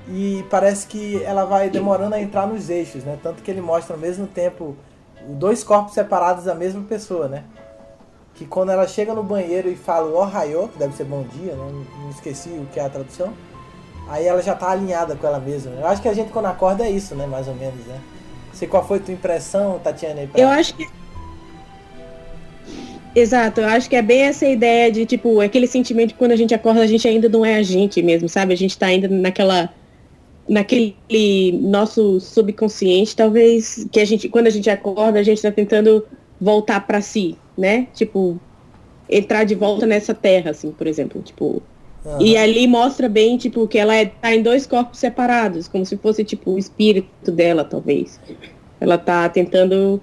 e 0.08 0.42
parece 0.50 0.88
que 0.88 1.22
ela 1.26 1.44
vai 1.44 1.70
demorando 1.70 2.16
a 2.16 2.22
entrar 2.22 2.48
nos 2.48 2.70
eixos, 2.70 3.04
né? 3.04 3.20
Tanto 3.22 3.44
que 3.44 3.52
ele 3.52 3.60
mostra 3.60 3.94
ao 3.94 4.00
mesmo 4.00 4.26
tempo 4.26 4.78
dois 5.28 5.64
corpos 5.64 5.94
separados 5.94 6.46
da 6.46 6.56
mesma 6.56 6.84
pessoa, 6.84 7.28
né? 7.28 7.44
Que 8.36 8.46
quando 8.46 8.72
ela 8.72 8.88
chega 8.88 9.14
no 9.14 9.24
banheiro 9.24 9.70
e 9.70 9.76
fala 9.76 10.08
o 10.08 10.16
Ohio, 10.16 10.70
que 10.70 10.80
deve 10.80 10.96
ser 10.96 11.04
bom 11.04 11.24
dia, 11.24 11.54
né? 11.54 11.72
Não 12.02 12.10
esqueci 12.10 12.50
o 12.50 12.68
que 12.74 12.80
é 12.80 12.86
a 12.86 12.90
tradução. 12.90 13.34
Aí 14.08 14.26
ela 14.26 14.42
já 14.42 14.56
tá 14.56 14.70
alinhada 14.70 15.16
com 15.16 15.28
ela 15.28 15.40
mesma. 15.40 15.72
Eu 15.74 15.88
acho 15.88 16.02
que 16.02 16.08
a 16.08 16.14
gente 16.14 16.32
quando 16.32 16.48
acorda 16.48 16.86
é 16.86 16.90
isso, 16.90 17.16
né? 17.16 17.26
Mais 17.26 17.48
ou 17.48 17.56
menos, 17.56 17.86
né? 17.86 18.00
Sei 18.54 18.68
qual 18.68 18.86
foi 18.86 18.98
a 18.98 19.02
tua 19.02 19.14
impressão, 19.14 19.80
Tatiana? 19.80 20.28
Pra... 20.28 20.42
Eu 20.42 20.50
acho 20.50 20.76
que 20.76 20.88
Exato, 23.14 23.60
eu 23.60 23.68
acho 23.68 23.90
que 23.90 23.96
é 23.96 24.02
bem 24.02 24.22
essa 24.22 24.46
ideia 24.48 24.90
de, 24.90 25.06
tipo, 25.06 25.42
aquele 25.42 25.68
sentimento 25.68 26.14
que 26.14 26.18
quando 26.18 26.32
a 26.32 26.36
gente 26.36 26.54
acorda, 26.54 26.82
a 26.82 26.88
gente 26.88 27.06
ainda 27.06 27.28
não 27.28 27.46
é 27.46 27.56
a 27.56 27.64
gente 27.64 28.02
mesmo, 28.02 28.30
sabe? 28.30 28.54
A 28.54 28.58
gente 28.58 28.78
tá 28.78 28.86
ainda 28.88 29.08
naquela. 29.10 29.70
Naquele 30.52 30.94
nosso 31.62 32.20
subconsciente, 32.20 33.16
talvez, 33.16 33.88
que 33.90 34.02
a 34.02 34.06
gente, 34.06 34.28
quando 34.28 34.48
a 34.48 34.50
gente 34.50 34.70
acorda, 34.70 35.18
a 35.18 35.24
gente 35.24 35.42
tá 35.42 35.50
tentando 35.50 36.06
voltar 36.42 36.86
para 36.86 37.00
si, 37.00 37.38
né? 37.58 37.88
Tipo, 37.94 38.38
entrar 39.10 39.46
de 39.46 39.56
volta 39.56 39.86
nessa 39.86 40.14
terra, 40.14 40.52
assim, 40.52 40.70
por 40.72 40.88
exemplo. 40.88 41.22
Tipo. 41.22 41.64
Uhum. 42.04 42.22
E 42.22 42.36
ali 42.36 42.68
mostra 42.68 43.08
bem, 43.08 43.38
tipo, 43.38 43.66
que 43.66 43.78
ela 43.78 43.96
é, 43.96 44.08
tá 44.08 44.36
em 44.36 44.42
dois 44.42 44.68
corpos 44.68 45.00
separados, 45.00 45.70
como 45.70 45.86
se 45.86 45.96
fosse, 45.96 46.22
tipo, 46.26 46.52
o 46.52 46.60
espírito 46.60 47.32
dela, 47.32 47.64
talvez. 47.64 48.20
Ela 48.82 48.98
tá 48.98 49.30
tentando 49.30 50.02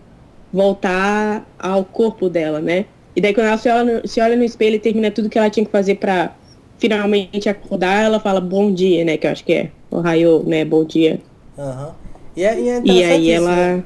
voltar 0.50 1.46
ao 1.58 1.84
corpo 1.84 2.30
dela, 2.30 2.58
né? 2.58 2.86
E 3.14 3.20
daí 3.20 3.34
quando 3.34 3.48
ela 3.48 3.58
se 3.58 3.68
olha, 3.68 4.00
se 4.06 4.18
olha 4.18 4.34
no 4.34 4.44
espelho 4.44 4.76
e 4.76 4.78
termina 4.78 5.10
tudo 5.10 5.28
que 5.28 5.36
ela 5.36 5.50
tinha 5.50 5.66
que 5.66 5.72
fazer 5.72 5.96
para 5.96 6.34
finalmente 6.78 7.48
acordar, 7.48 8.04
ela 8.04 8.20
fala 8.20 8.40
bom 8.40 8.72
dia, 8.72 9.04
né? 9.04 9.16
Que 9.16 9.26
eu 9.26 9.32
acho 9.32 9.44
que 9.44 9.52
é 9.52 9.70
o 9.90 10.00
raio, 10.00 10.42
né? 10.46 10.64
Bom 10.64 10.84
dia. 10.84 11.20
Uhum. 11.56 11.90
E, 12.36 12.44
é, 12.44 12.60
e, 12.60 12.68
é 12.68 12.82
e 12.84 13.04
aí 13.04 13.30
ela. 13.30 13.54
Né? 13.54 13.84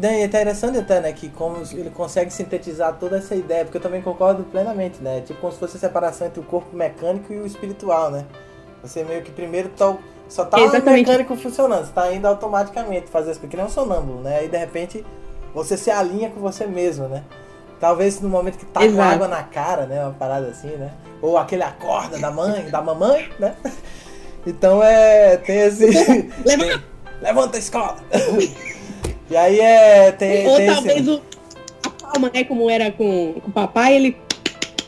E 0.00 0.06
é 0.06 0.24
interessante 0.24 0.78
até, 0.78 1.00
né, 1.00 1.10
que 1.12 1.30
como 1.30 1.56
ele 1.72 1.88
consegue 1.88 2.30
sintetizar 2.30 2.96
toda 3.00 3.16
essa 3.16 3.34
ideia, 3.34 3.64
porque 3.64 3.78
eu 3.78 3.82
também 3.82 4.02
concordo 4.02 4.44
plenamente, 4.44 5.02
né? 5.02 5.22
Tipo 5.22 5.40
como 5.40 5.52
se 5.52 5.58
fosse 5.58 5.78
a 5.78 5.80
separação 5.80 6.26
entre 6.26 6.38
o 6.38 6.42
corpo 6.42 6.76
mecânico 6.76 7.32
e 7.32 7.38
o 7.38 7.46
espiritual, 7.46 8.10
né? 8.10 8.26
Você 8.82 9.02
meio 9.02 9.22
que 9.22 9.30
primeiro 9.30 9.70
tá, 9.70 9.96
só 10.28 10.44
tá 10.44 10.60
Exatamente. 10.60 10.88
o 10.88 10.92
mecânico 10.92 11.36
funcionando, 11.36 11.86
você 11.86 11.92
tá 11.92 12.12
indo 12.12 12.26
automaticamente 12.26 13.06
fazer 13.06 13.30
isso, 13.30 13.40
porque 13.40 13.56
não 13.56 13.64
é 13.64 13.66
um 13.66 13.70
sonâmbulo, 13.70 14.20
né? 14.20 14.40
Aí 14.40 14.48
de 14.48 14.58
repente 14.58 15.04
você 15.54 15.78
se 15.78 15.90
alinha 15.90 16.28
com 16.28 16.40
você 16.40 16.66
mesmo, 16.66 17.08
né? 17.08 17.24
Talvez 17.78 18.20
no 18.20 18.28
momento 18.28 18.58
que 18.58 18.64
tá 18.66 18.84
Exato. 18.84 18.96
com 18.96 19.02
água 19.02 19.28
na 19.28 19.42
cara, 19.42 19.86
né? 19.86 20.02
Uma 20.02 20.12
parada 20.12 20.48
assim, 20.48 20.68
né? 20.68 20.90
Ou 21.20 21.36
aquele 21.36 21.62
acorda 21.62 22.18
da 22.18 22.30
mãe, 22.30 22.68
da 22.70 22.82
mamãe, 22.82 23.28
né? 23.38 23.54
Então 24.46 24.80
é. 24.80 25.36
Tem 25.38 25.58
esse. 25.58 25.86
Levanta, 26.46 26.84
levanta 27.20 27.56
a 27.56 27.58
escola! 27.58 27.96
e 29.28 29.36
aí 29.36 29.58
é. 29.58 30.12
Tem, 30.12 30.46
Ou 30.46 30.56
tem 30.56 30.72
talvez 30.72 31.00
esse... 31.00 31.10
o, 31.10 31.22
a 31.84 31.90
palma, 31.90 32.30
né? 32.32 32.44
Como 32.44 32.70
era 32.70 32.92
com, 32.92 33.34
com 33.40 33.50
o 33.50 33.52
papai, 33.52 33.96
ele. 33.96 34.16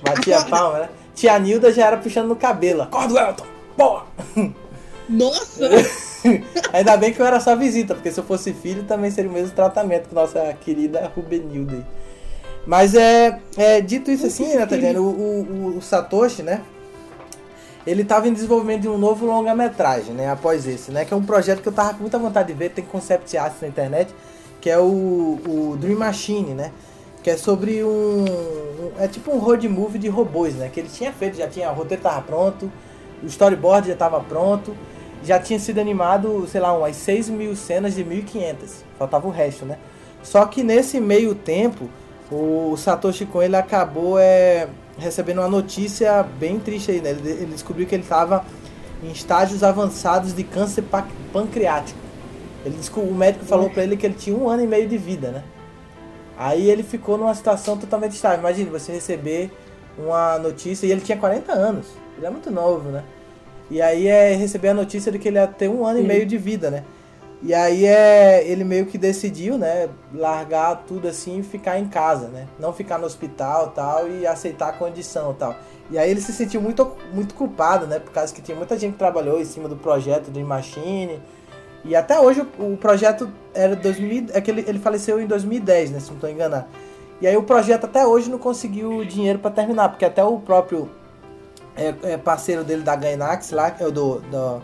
Batia 0.00 0.38
a 0.38 0.44
palma, 0.44 0.78
né? 0.78 0.88
Tia 1.12 1.36
Nilda 1.40 1.72
já 1.72 1.88
era 1.88 1.96
puxando 1.96 2.28
no 2.28 2.36
cabelo. 2.36 2.82
Acorda, 2.82 3.20
Elton! 3.20 3.46
Boa! 3.76 4.06
Nossa! 5.08 5.68
Ainda 6.72 6.96
bem 6.96 7.12
que 7.12 7.20
eu 7.20 7.26
era 7.26 7.40
só 7.40 7.56
visita, 7.56 7.94
porque 7.94 8.12
se 8.12 8.20
eu 8.20 8.24
fosse 8.24 8.52
filho 8.52 8.84
também 8.84 9.10
seria 9.10 9.30
o 9.30 9.32
mesmo 9.32 9.50
tratamento 9.50 10.08
com 10.08 10.14
nossa 10.14 10.56
querida 10.60 11.10
Rubenilda. 11.14 11.84
Mas 12.68 12.94
é, 12.94 13.40
é 13.56 13.80
dito 13.80 14.10
isso 14.10 14.26
assim, 14.26 14.54
né, 14.54 14.66
Tatiana? 14.66 15.00
O, 15.00 15.06
o, 15.06 15.76
o, 15.78 15.80
Satoshi, 15.80 16.42
né? 16.42 16.60
Ele 17.86 18.02
estava 18.02 18.28
em 18.28 18.32
desenvolvimento 18.34 18.82
de 18.82 18.88
um 18.90 18.98
novo 18.98 19.24
longa-metragem, 19.24 20.12
né? 20.12 20.30
Após 20.30 20.68
esse, 20.68 20.90
né? 20.90 21.06
Que 21.06 21.14
é 21.14 21.16
um 21.16 21.24
projeto 21.24 21.62
que 21.62 21.68
eu 21.68 21.72
tava 21.72 21.94
com 21.94 22.00
muita 22.00 22.18
vontade 22.18 22.48
de 22.48 22.52
ver, 22.52 22.68
tem 22.68 22.84
concept 22.84 23.34
art 23.38 23.54
na 23.62 23.68
internet, 23.68 24.14
que 24.60 24.68
é 24.68 24.78
o, 24.78 24.82
o 24.84 25.78
Dream 25.80 25.98
Machine, 25.98 26.52
né? 26.52 26.70
Que 27.22 27.30
é 27.30 27.38
sobre 27.38 27.82
um, 27.82 27.88
um, 28.26 28.92
É 28.98 29.08
tipo 29.08 29.32
um 29.32 29.38
road 29.38 29.66
movie 29.66 29.98
de 29.98 30.10
robôs, 30.10 30.54
né? 30.54 30.68
Que 30.70 30.80
ele 30.80 30.90
tinha 30.90 31.10
feito, 31.10 31.38
já 31.38 31.48
tinha. 31.48 31.70
O 31.70 31.74
roteiro 31.74 32.02
tava 32.02 32.20
pronto, 32.20 32.70
o 33.22 33.26
storyboard 33.28 33.86
já 33.86 33.94
estava 33.94 34.20
pronto, 34.20 34.76
já 35.24 35.38
tinha 35.38 35.58
sido 35.58 35.78
animado, 35.80 36.46
sei 36.46 36.60
lá, 36.60 36.76
umas 36.76 36.96
6 36.96 37.30
mil 37.30 37.56
cenas 37.56 37.94
de 37.94 38.04
1.500. 38.04 38.56
Faltava 38.98 39.26
o 39.26 39.30
resto, 39.30 39.64
né? 39.64 39.78
Só 40.22 40.44
que 40.44 40.62
nesse 40.62 41.00
meio 41.00 41.34
tempo 41.34 41.88
o 42.30 42.76
Satoshi 42.76 43.24
Kon 43.26 43.42
ele 43.42 43.56
acabou 43.56 44.18
é, 44.18 44.68
recebendo 44.98 45.38
uma 45.38 45.48
notícia 45.48 46.22
bem 46.22 46.58
triste 46.58 46.90
aí, 46.90 47.00
né? 47.00 47.10
Ele, 47.10 47.30
ele 47.30 47.52
descobriu 47.52 47.86
que 47.86 47.94
ele 47.94 48.02
estava 48.02 48.44
em 49.02 49.10
estágios 49.10 49.62
avançados 49.62 50.34
de 50.34 50.42
câncer 50.44 50.84
pancreático. 51.32 51.98
Ele, 52.64 52.76
o 52.96 53.14
médico 53.14 53.44
falou 53.44 53.70
para 53.70 53.82
ele 53.82 53.96
que 53.96 54.04
ele 54.04 54.14
tinha 54.14 54.36
um 54.36 54.48
ano 54.48 54.62
e 54.62 54.66
meio 54.66 54.88
de 54.88 54.98
vida, 54.98 55.30
né? 55.30 55.44
Aí 56.36 56.70
ele 56.70 56.82
ficou 56.82 57.16
numa 57.16 57.34
situação 57.34 57.76
totalmente 57.76 58.12
estável. 58.12 58.38
Imagine 58.40 58.70
você 58.70 58.92
receber 58.92 59.50
uma 59.96 60.38
notícia, 60.38 60.86
e 60.86 60.92
ele 60.92 61.00
tinha 61.00 61.18
40 61.18 61.52
anos, 61.52 61.86
ele 62.16 62.26
é 62.26 62.30
muito 62.30 62.50
novo, 62.50 62.90
né? 62.90 63.02
E 63.70 63.82
aí 63.82 64.06
é 64.06 64.34
receber 64.34 64.68
a 64.68 64.74
notícia 64.74 65.10
de 65.10 65.18
que 65.18 65.28
ele 65.28 65.38
ia 65.38 65.46
ter 65.46 65.68
um 65.68 65.84
ano 65.84 65.98
Sim. 65.98 66.04
e 66.04 66.08
meio 66.08 66.24
de 66.26 66.38
vida, 66.38 66.70
né? 66.70 66.84
E 67.40 67.54
aí 67.54 67.86
é, 67.86 68.44
ele 68.48 68.64
meio 68.64 68.86
que 68.86 68.98
decidiu, 68.98 69.56
né, 69.56 69.88
largar 70.12 70.82
tudo 70.86 71.06
assim 71.06 71.38
e 71.38 71.42
ficar 71.42 71.78
em 71.78 71.86
casa, 71.86 72.26
né? 72.28 72.48
Não 72.58 72.72
ficar 72.72 72.98
no 72.98 73.06
hospital 73.06 73.68
tal 73.68 74.08
e 74.08 74.26
aceitar 74.26 74.70
a 74.70 74.72
condição 74.72 75.32
tal. 75.34 75.54
E 75.90 75.96
aí 75.96 76.10
ele 76.10 76.20
se 76.20 76.32
sentiu 76.32 76.60
muito, 76.60 76.90
muito 77.12 77.34
culpado, 77.34 77.86
né? 77.86 78.00
Por 78.00 78.12
causa 78.12 78.34
que 78.34 78.42
tinha 78.42 78.56
muita 78.56 78.76
gente 78.76 78.92
que 78.92 78.98
trabalhou 78.98 79.40
em 79.40 79.44
cima 79.44 79.68
do 79.68 79.76
projeto 79.76 80.30
do 80.30 80.40
Machine. 80.40 81.20
E 81.84 81.94
até 81.94 82.20
hoje 82.20 82.44
o, 82.58 82.72
o 82.72 82.76
projeto 82.76 83.30
era 83.54 83.76
2000, 83.76 84.26
é 84.32 84.40
que 84.40 84.50
ele, 84.50 84.64
ele 84.66 84.80
faleceu 84.80 85.20
em 85.20 85.26
2010, 85.26 85.92
né? 85.92 86.00
Se 86.00 86.08
não 86.08 86.16
estou 86.16 86.28
enganado. 86.28 86.66
E 87.20 87.26
aí 87.26 87.36
o 87.36 87.44
projeto 87.44 87.84
até 87.84 88.04
hoje 88.04 88.28
não 88.28 88.38
conseguiu 88.38 89.04
dinheiro 89.04 89.38
para 89.38 89.52
terminar, 89.52 89.88
porque 89.90 90.04
até 90.04 90.24
o 90.24 90.38
próprio 90.40 90.90
é, 91.76 91.94
é 92.02 92.16
parceiro 92.16 92.64
dele 92.64 92.82
da 92.82 92.96
Gainax 92.96 93.52
lá, 93.52 93.70
que 93.70 93.82
é 93.82 93.86
o 93.86 93.92
do, 93.92 94.20
do 94.22 94.62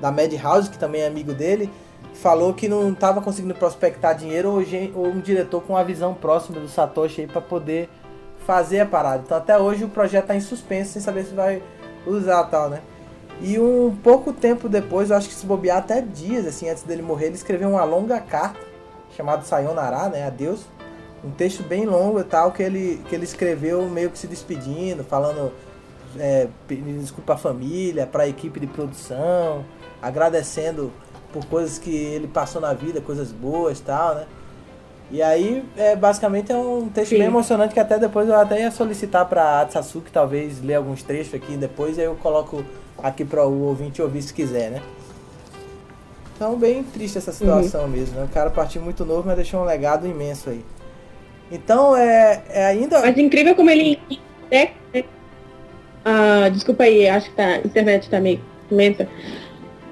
da 0.00 0.12
Madhouse, 0.12 0.70
que 0.70 0.78
também 0.78 1.02
é 1.02 1.06
amigo 1.06 1.32
dele, 1.32 1.70
falou 2.20 2.52
que 2.52 2.68
não 2.68 2.92
estava 2.92 3.20
conseguindo 3.20 3.54
prospectar 3.54 4.14
dinheiro 4.14 4.50
ou, 4.50 4.62
ou, 4.94 5.06
um 5.06 5.20
diretor 5.20 5.62
com 5.62 5.74
uma 5.74 5.84
visão 5.84 6.14
próxima 6.14 6.58
do 6.60 6.68
Satoshi 6.68 7.26
para 7.26 7.40
poder 7.40 7.88
fazer 8.44 8.80
a 8.80 8.86
parada. 8.86 9.22
Então 9.24 9.36
até 9.36 9.56
hoje 9.58 9.84
o 9.84 9.88
projeto 9.88 10.24
está 10.24 10.36
em 10.36 10.40
suspenso 10.40 10.92
sem 10.92 11.02
saber 11.02 11.24
se 11.24 11.34
vai 11.34 11.62
usar 12.06 12.44
tal, 12.44 12.70
né? 12.70 12.80
E 13.40 13.58
um 13.58 13.96
pouco 14.02 14.32
tempo 14.32 14.68
depois, 14.68 15.10
eu 15.10 15.16
acho 15.16 15.28
que 15.28 15.34
se 15.34 15.46
bobear 15.46 15.78
até 15.78 16.00
dias 16.00 16.44
assim 16.44 16.68
antes 16.68 16.82
dele 16.82 17.02
morrer, 17.02 17.26
ele 17.26 17.36
escreveu 17.36 17.70
uma 17.70 17.84
longa 17.84 18.20
carta 18.20 18.58
chamada 19.16 19.42
Sayonara, 19.42 20.08
né, 20.08 20.26
adeus. 20.26 20.66
Um 21.24 21.30
texto 21.30 21.62
bem 21.62 21.84
longo 21.84 22.20
e 22.20 22.24
tal 22.24 22.50
que 22.52 22.62
ele 22.62 23.00
que 23.08 23.14
ele 23.14 23.24
escreveu 23.24 23.88
meio 23.88 24.10
que 24.10 24.18
se 24.18 24.26
despedindo, 24.26 25.04
falando 25.04 25.52
é, 26.18 26.48
pedindo 26.66 27.00
desculpa 27.00 27.34
à 27.34 27.36
família, 27.36 28.06
para 28.06 28.24
a 28.24 28.28
equipe 28.28 28.58
de 28.58 28.66
produção, 28.66 29.64
agradecendo 30.02 30.92
por 31.32 31.44
coisas 31.46 31.78
que 31.78 31.90
ele 31.90 32.26
passou 32.26 32.60
na 32.60 32.72
vida, 32.72 33.00
coisas 33.00 33.30
boas 33.30 33.78
e 33.78 33.82
tal, 33.82 34.14
né? 34.14 34.26
E 35.10 35.22
aí, 35.22 35.64
é, 35.76 35.96
basicamente, 35.96 36.52
é 36.52 36.56
um 36.56 36.88
texto 36.88 37.10
Sim. 37.10 37.18
bem 37.18 37.26
emocionante 37.26 37.72
que 37.72 37.80
até 37.80 37.98
depois 37.98 38.28
eu 38.28 38.34
até 38.34 38.60
ia 38.60 38.70
solicitar 38.70 39.24
para 39.26 39.42
a 39.42 39.60
Atsasuki 39.62 40.10
talvez 40.10 40.62
ler 40.62 40.74
alguns 40.74 41.02
trechos 41.02 41.34
aqui 41.34 41.56
depois, 41.56 41.98
aí 41.98 42.04
eu 42.04 42.14
coloco 42.16 42.62
aqui 43.02 43.24
para 43.24 43.46
o 43.46 43.62
ouvinte 43.62 44.02
ouvir 44.02 44.20
se 44.20 44.34
quiser, 44.34 44.70
né? 44.70 44.82
Então, 46.36 46.56
bem 46.56 46.84
triste 46.84 47.18
essa 47.18 47.32
situação 47.32 47.82
uhum. 47.82 47.88
mesmo, 47.88 48.18
né? 48.18 48.24
O 48.24 48.28
cara 48.28 48.50
partiu 48.50 48.82
muito 48.82 49.04
novo, 49.04 49.24
mas 49.26 49.36
deixou 49.36 49.60
um 49.60 49.64
legado 49.64 50.06
imenso 50.06 50.50
aí. 50.50 50.64
Então, 51.50 51.96
é, 51.96 52.42
é 52.50 52.66
ainda... 52.66 53.00
Mas 53.00 53.16
incrível 53.16 53.56
como 53.56 53.70
ele... 53.70 53.98
É, 54.50 54.70
ah, 56.04 56.48
desculpa 56.50 56.84
aí, 56.84 57.08
acho 57.08 57.28
que 57.30 57.36
tá, 57.36 57.44
a 57.44 57.58
internet 57.58 58.08
tá 58.08 58.20
meio 58.20 58.40
lenta 58.70 59.08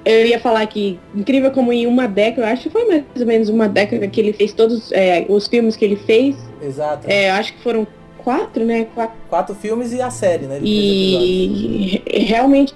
eu 0.09 0.25
ia 0.27 0.39
falar 0.39 0.65
que 0.67 0.99
incrível 1.15 1.51
como 1.51 1.71
em 1.73 1.85
uma 1.87 2.07
década, 2.07 2.47
eu 2.47 2.53
acho 2.53 2.63
que 2.63 2.69
foi 2.69 2.85
mais 2.85 3.03
ou 3.19 3.25
menos 3.25 3.49
uma 3.49 3.67
década 3.67 4.07
que 4.07 4.19
ele 4.19 4.33
fez 4.33 4.53
todos 4.53 4.91
é, 4.91 5.25
os 5.29 5.47
filmes 5.47 5.75
que 5.75 5.83
ele 5.85 5.95
fez. 5.97 6.35
Exato. 6.61 7.07
É, 7.09 7.29
acho 7.31 7.53
que 7.53 7.61
foram 7.61 7.85
quatro, 8.17 8.65
né? 8.65 8.87
Quatro, 8.93 9.15
Quatro 9.29 9.55
filmes 9.55 9.93
e 9.93 10.01
a 10.01 10.09
série, 10.09 10.45
né? 10.45 10.59
e 10.61 12.01
re- 12.05 12.19
realmente 12.25 12.73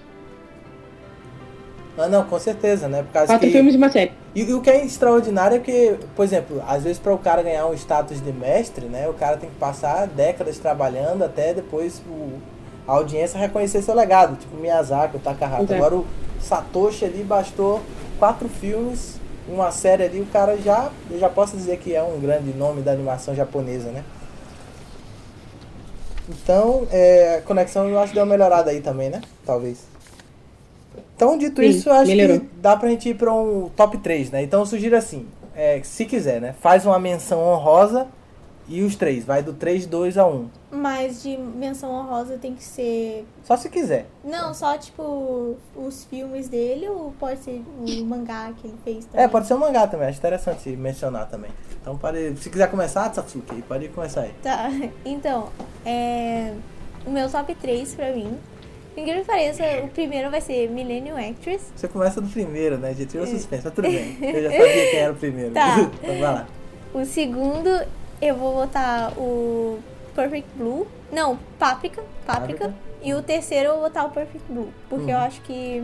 Ah, 1.98 2.08
não, 2.08 2.24
com 2.24 2.40
certeza, 2.40 2.88
né? 2.88 3.04
Por 3.04 3.12
causa 3.12 3.28
quatro 3.34 3.48
que... 3.48 3.54
filmes 3.54 3.74
e 3.76 3.78
uma 3.78 3.90
série. 3.90 4.12
E, 4.34 4.42
e 4.44 4.54
o 4.54 4.62
que 4.62 4.70
é 4.70 4.84
extraordinário 4.84 5.58
é 5.58 5.60
que, 5.60 5.96
por 6.16 6.24
exemplo, 6.24 6.64
às 6.68 6.84
vezes 6.84 6.98
para 6.98 7.14
o 7.14 7.18
cara 7.18 7.44
ganhar 7.44 7.68
um 7.68 7.74
status 7.74 8.24
de 8.24 8.32
mestre, 8.32 8.86
né, 8.86 9.08
o 9.10 9.14
cara 9.14 9.38
tem 9.38 9.50
que 9.50 9.56
passar 9.58 10.08
décadas 10.08 10.58
trabalhando 10.58 11.24
até 11.24 11.54
depois 11.54 12.02
o, 12.10 12.40
a 12.88 12.94
audiência 12.94 13.38
reconhecer 13.40 13.82
seu 13.82 13.94
legado, 13.94 14.38
tipo 14.38 14.56
Miyazaki, 14.56 15.18
o 15.18 15.20
Takahata. 15.20 15.64
Exato. 15.64 15.74
Agora 15.76 15.96
o 15.98 16.06
Satoshi 16.42 17.06
ali 17.06 17.24
bastou 17.24 17.82
quatro 18.20 18.50
filmes, 18.50 19.20
uma 19.48 19.72
série 19.72 20.04
ali, 20.04 20.22
o 20.22 20.26
cara 20.28 20.58
já, 20.58 20.92
eu 21.10 21.20
já 21.20 21.30
posso 21.30 21.56
dizer 21.56 21.78
que 21.78 21.96
é 21.96 22.04
um 22.04 22.20
grande 22.20 22.54
nome 22.54 22.82
da 22.82 22.92
animação 22.92 23.34
japonesa, 23.34 23.90
né? 23.92 24.04
Então, 26.30 26.88
é, 26.92 27.38
a 27.38 27.42
conexão 27.42 27.88
eu 27.88 28.00
acho 28.00 28.10
que 28.10 28.16
deu 28.16 28.24
uma 28.24 28.30
melhorada 28.30 28.72
aí 28.72 28.82
também, 28.82 29.10
né? 29.10 29.22
Talvez. 29.46 29.80
Então, 31.16 31.38
dito 31.38 31.62
Sim, 31.62 31.68
isso, 31.68 31.90
eu 31.90 31.94
acho 31.94 32.08
melhorou. 32.08 32.40
que 32.40 32.48
dá 32.62 32.76
pra 32.78 32.90
gente 32.90 33.10
ir 33.10 33.16
pra 33.16 33.34
um 33.34 33.70
top 33.76 33.98
3, 33.98 34.32
né? 34.32 34.44
Então, 34.44 34.62
eu 34.62 34.66
sugiro 34.66 34.96
assim, 34.96 35.28
é, 35.56 35.82
se 35.84 36.06
quiser, 36.06 36.40
né? 36.40 36.56
Faz 36.62 36.86
uma 36.86 36.98
menção 37.00 37.40
honrosa 37.40 38.08
e 38.68 38.82
os 38.82 38.96
três. 38.96 39.26
Vai 39.26 39.44
do 39.44 39.54
3, 39.54 39.86
2 39.86 40.18
a 40.18 40.26
1. 40.26 40.48
Mas 40.72 41.22
de 41.22 41.38
menção 41.38 41.92
honrosa 41.92 42.38
tem 42.38 42.56
que 42.56 42.64
ser. 42.64 43.26
Só 43.44 43.58
se 43.58 43.70
quiser. 43.70 44.06
Não, 44.24 44.54
só 44.54 44.78
tipo 44.78 45.58
os 45.76 46.06
filmes 46.06 46.48
dele 46.48 46.88
ou 46.88 47.14
pode 47.20 47.42
ser 47.42 47.62
o 47.78 48.06
mangá 48.06 48.54
que 48.56 48.68
ele 48.68 48.78
fez 48.84 49.06
também? 49.06 49.26
É, 49.26 49.28
pode 49.28 49.48
ser 49.48 49.54
um 49.56 49.58
mangá 49.58 49.86
também. 49.86 50.08
Acho 50.08 50.20
interessante 50.20 50.70
mencionar 50.70 51.28
também. 51.28 51.52
Então, 51.82 51.98
pode, 51.98 52.38
se 52.38 52.50
quiser 52.50 52.70
começar, 52.70 53.14
Satsuki, 53.14 53.62
pode 53.64 53.90
começar 53.90 54.22
aí. 54.22 54.34
Tá, 54.42 54.70
então, 55.04 55.50
é. 55.86 56.54
O 57.06 57.10
meu 57.10 57.30
top 57.30 57.54
3 57.56 57.96
pra 57.96 58.12
mim. 58.14 58.38
Ninguém 58.96 59.24
pareça, 59.24 59.64
o 59.84 59.88
primeiro 59.88 60.30
vai 60.30 60.42
ser 60.42 60.70
Millennium 60.70 61.18
Actress. 61.18 61.72
Você 61.76 61.88
começa 61.88 62.22
do 62.22 62.28
primeiro, 62.28 62.78
né? 62.78 62.94
Já 62.94 63.06
tirou 63.06 63.26
suspense, 63.26 63.64
mas 63.64 63.74
tudo 63.74 63.90
bem. 63.90 64.18
Eu 64.22 64.44
já 64.44 64.52
sabia 64.52 64.92
quem 64.92 65.00
era 65.00 65.12
o 65.12 65.16
primeiro. 65.16 65.54
Tá. 65.54 65.80
então, 66.04 66.20
vai 66.20 66.34
lá. 66.34 66.48
O 66.94 67.06
segundo, 67.06 67.70
eu 68.22 68.36
vou 68.36 68.54
botar 68.54 69.14
o 69.18 69.80
Perfect 70.14 70.50
Blue. 70.56 70.88
Não, 71.12 71.38
Páprica. 71.60 72.04
Páprica. 72.26 72.66
Páprica. 72.66 72.74
E 73.02 73.14
o 73.14 73.22
terceiro 73.24 73.70
eu 73.70 73.74
vou 73.74 73.84
botar 73.84 74.06
o 74.06 74.10
Perfect 74.12 74.52
Blue. 74.52 74.72
Porque 74.90 75.12
eu 75.12 75.16
Uhum. 75.18 75.24
acho 75.24 75.42
que. 75.42 75.84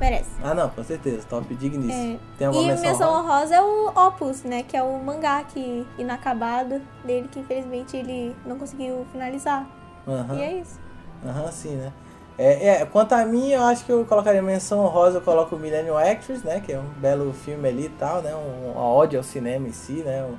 Merece. 0.00 0.30
Ah, 0.42 0.52
não, 0.52 0.68
com 0.68 0.82
certeza. 0.82 1.24
Top 1.28 1.54
digníssimo. 1.54 2.14
É. 2.14 2.36
Tem 2.36 2.46
alguma 2.48 2.64
e 2.64 2.66
menção, 2.68 2.90
menção 2.90 3.10
honrosa? 3.12 3.32
honrosa 3.32 3.54
é 3.54 3.62
o 3.62 4.06
Opus, 4.08 4.42
né? 4.42 4.64
Que 4.64 4.76
é 4.76 4.82
o 4.82 4.98
mangá 4.98 5.44
que, 5.44 5.86
inacabado 5.96 6.80
dele, 7.04 7.28
que 7.30 7.38
infelizmente 7.38 7.96
ele 7.96 8.34
não 8.44 8.58
conseguiu 8.58 9.06
finalizar. 9.12 9.64
Aham. 10.06 10.36
E 10.36 10.42
é 10.42 10.52
isso. 10.54 10.80
Aham, 11.24 11.52
sim, 11.52 11.76
né? 11.76 11.92
É, 12.36 12.68
é, 12.80 12.86
quanto 12.86 13.12
a 13.12 13.24
mim, 13.24 13.50
eu 13.50 13.62
acho 13.62 13.84
que 13.84 13.92
eu 13.92 14.04
colocaria 14.04 14.42
menção 14.42 14.80
honrosa, 14.80 15.18
eu 15.18 15.22
coloco 15.22 15.54
o 15.54 15.58
Millennium 15.58 15.96
Actress, 15.96 16.44
né? 16.44 16.60
Que 16.60 16.72
é 16.72 16.78
um 16.78 16.88
belo 16.96 17.32
filme 17.32 17.68
ali 17.68 17.84
e 17.86 17.90
tal, 17.90 18.22
né? 18.22 18.34
Um, 18.34 18.72
uma 18.72 18.84
ode 18.92 19.16
ao 19.16 19.22
cinema 19.22 19.68
em 19.68 19.72
si, 19.72 20.02
né? 20.04 20.24
Um, 20.24 20.36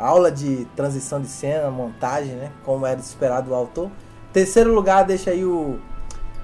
aula 0.00 0.30
de 0.30 0.66
transição 0.74 1.20
de 1.20 1.28
cena, 1.28 1.70
montagem, 1.70 2.34
né? 2.34 2.50
Como 2.64 2.86
era 2.86 2.98
esperado 2.98 3.48
do 3.48 3.54
autor. 3.54 3.90
Terceiro 4.32 4.72
lugar, 4.72 5.04
deixa 5.04 5.30
aí 5.30 5.44
o 5.44 5.78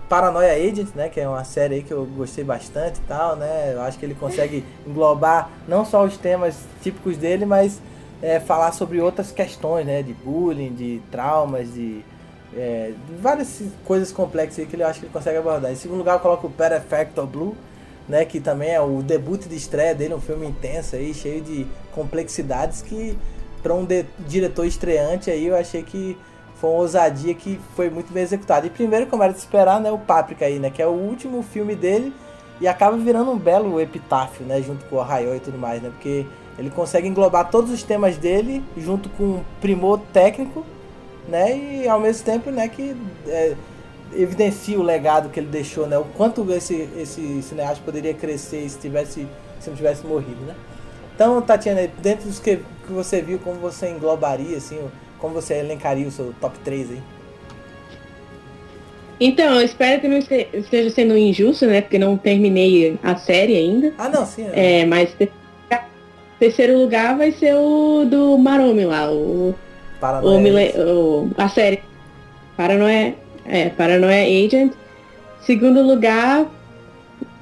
Paranoia 0.08 0.52
Agent, 0.52 0.94
né? 0.94 1.08
Que 1.08 1.20
é 1.20 1.28
uma 1.28 1.44
série 1.44 1.82
que 1.82 1.92
eu 1.92 2.04
gostei 2.04 2.44
bastante 2.44 2.98
e 2.98 3.08
tal, 3.08 3.36
né? 3.36 3.72
Eu 3.72 3.80
acho 3.80 3.98
que 3.98 4.04
ele 4.04 4.14
consegue 4.14 4.64
englobar 4.86 5.50
não 5.66 5.84
só 5.84 6.04
os 6.04 6.16
temas 6.18 6.56
típicos 6.82 7.16
dele, 7.16 7.46
mas 7.46 7.80
é, 8.22 8.38
falar 8.38 8.72
sobre 8.72 9.00
outras 9.00 9.32
questões, 9.32 9.86
né? 9.86 10.02
De 10.02 10.12
bullying, 10.12 10.74
de 10.74 11.00
traumas, 11.10 11.72
de 11.72 12.04
é, 12.54 12.92
várias 13.20 13.62
coisas 13.84 14.12
complexas 14.12 14.66
que 14.66 14.76
ele 14.76 14.82
acho 14.82 15.00
que 15.00 15.06
ele 15.06 15.12
consegue 15.12 15.38
abordar. 15.38 15.72
Em 15.72 15.76
segundo 15.76 15.98
lugar, 15.98 16.14
eu 16.14 16.20
coloco 16.20 16.46
o 16.46 16.50
Perfecto 16.50 17.26
Blue, 17.26 17.56
né, 18.08 18.24
que 18.24 18.40
também 18.40 18.70
é 18.70 18.80
o 18.80 19.02
debut 19.02 19.46
de 19.46 19.56
estreia 19.56 19.94
dele, 19.94 20.14
um 20.14 20.20
filme 20.20 20.46
intenso 20.46 20.96
aí, 20.96 21.12
cheio 21.12 21.40
de 21.40 21.66
complexidades 21.92 22.80
que 22.80 23.18
para 23.66 23.74
um 23.74 23.84
de- 23.84 24.06
diretor 24.20 24.64
estreante 24.64 25.30
aí 25.30 25.46
eu 25.46 25.56
achei 25.56 25.82
que 25.82 26.16
foi 26.60 26.70
uma 26.70 26.78
ousadia 26.78 27.34
que 27.34 27.60
foi 27.74 27.90
muito 27.90 28.12
bem 28.12 28.22
executada. 28.22 28.66
E 28.66 28.70
primeiro, 28.70 29.06
como 29.06 29.22
era 29.22 29.32
de 29.32 29.38
esperar, 29.38 29.78
né, 29.78 29.90
o 29.90 29.98
Páprica 29.98 30.46
aí, 30.46 30.58
né, 30.58 30.70
que 30.70 30.80
é 30.80 30.86
o 30.86 30.90
último 30.90 31.42
filme 31.42 31.74
dele 31.74 32.14
e 32.60 32.66
acaba 32.66 32.96
virando 32.96 33.30
um 33.30 33.38
belo 33.38 33.78
epitáfio, 33.78 34.46
né, 34.46 34.62
junto 34.62 34.84
com 34.86 34.96
o 34.96 35.00
Arraiol 35.00 35.36
e 35.36 35.40
tudo 35.40 35.58
mais, 35.58 35.82
né, 35.82 35.90
porque 35.90 36.24
ele 36.58 36.70
consegue 36.70 37.06
englobar 37.06 37.50
todos 37.50 37.70
os 37.70 37.82
temas 37.82 38.16
dele 38.16 38.64
junto 38.76 39.10
com 39.10 39.24
um 39.24 39.44
primor 39.60 40.00
técnico 40.12 40.64
né? 41.28 41.56
E 41.56 41.88
ao 41.88 42.00
mesmo 42.00 42.24
tempo, 42.24 42.50
né, 42.50 42.68
que 42.68 42.96
é, 43.26 43.54
evidencia 44.14 44.78
o 44.78 44.82
legado 44.82 45.28
que 45.28 45.40
ele 45.40 45.48
deixou, 45.48 45.86
né? 45.86 45.98
O 45.98 46.04
quanto 46.04 46.48
esse, 46.52 46.88
esse 46.96 47.42
cineasta 47.42 47.82
poderia 47.84 48.14
crescer 48.14 48.68
se 48.68 48.78
tivesse 48.78 49.26
se 49.58 49.70
não 49.70 49.76
tivesse 49.76 50.06
morrido, 50.06 50.40
né? 50.44 50.54
Então, 51.14 51.40
Tatiana, 51.40 51.88
dentro 52.02 52.28
dos 52.28 52.38
que, 52.38 52.60
que 52.86 52.92
você 52.92 53.20
viu, 53.20 53.38
como 53.38 53.58
você 53.60 53.88
englobaria, 53.90 54.56
assim, 54.56 54.78
como 55.18 55.34
você 55.34 55.54
elencaria 55.54 56.06
o 56.06 56.10
seu 56.10 56.32
top 56.40 56.58
3 56.60 56.90
aí? 56.92 57.00
Então, 59.18 59.54
eu 59.58 59.62
espero 59.64 60.00
que 60.00 60.08
não 60.08 60.18
este- 60.18 60.48
esteja 60.52 60.90
sendo 60.90 61.16
injusto, 61.16 61.66
né? 61.66 61.80
Porque 61.80 61.98
não 61.98 62.16
terminei 62.18 62.98
a 63.02 63.16
série 63.16 63.56
ainda. 63.56 63.94
Ah, 63.96 64.08
não, 64.10 64.26
sim. 64.26 64.46
é. 64.52 64.80
É, 64.80 64.86
mas 64.86 65.10
te- 65.14 65.30
terceiro 66.38 66.78
lugar 66.78 67.16
vai 67.16 67.32
ser 67.32 67.54
o 67.54 68.04
do 68.04 68.36
Maromi 68.36 68.84
lá, 68.84 69.10
o, 69.10 69.48
o, 69.50 69.54
Paranoia. 69.98 70.38
Mile- 70.38 70.72
o- 70.82 71.30
a 71.38 71.48
série 71.48 71.80
Paranoia, 72.58 73.14
é, 73.46 73.70
Paranoia 73.70 74.22
Agent. 74.46 74.72
Segundo 75.40 75.80
lugar, 75.80 76.44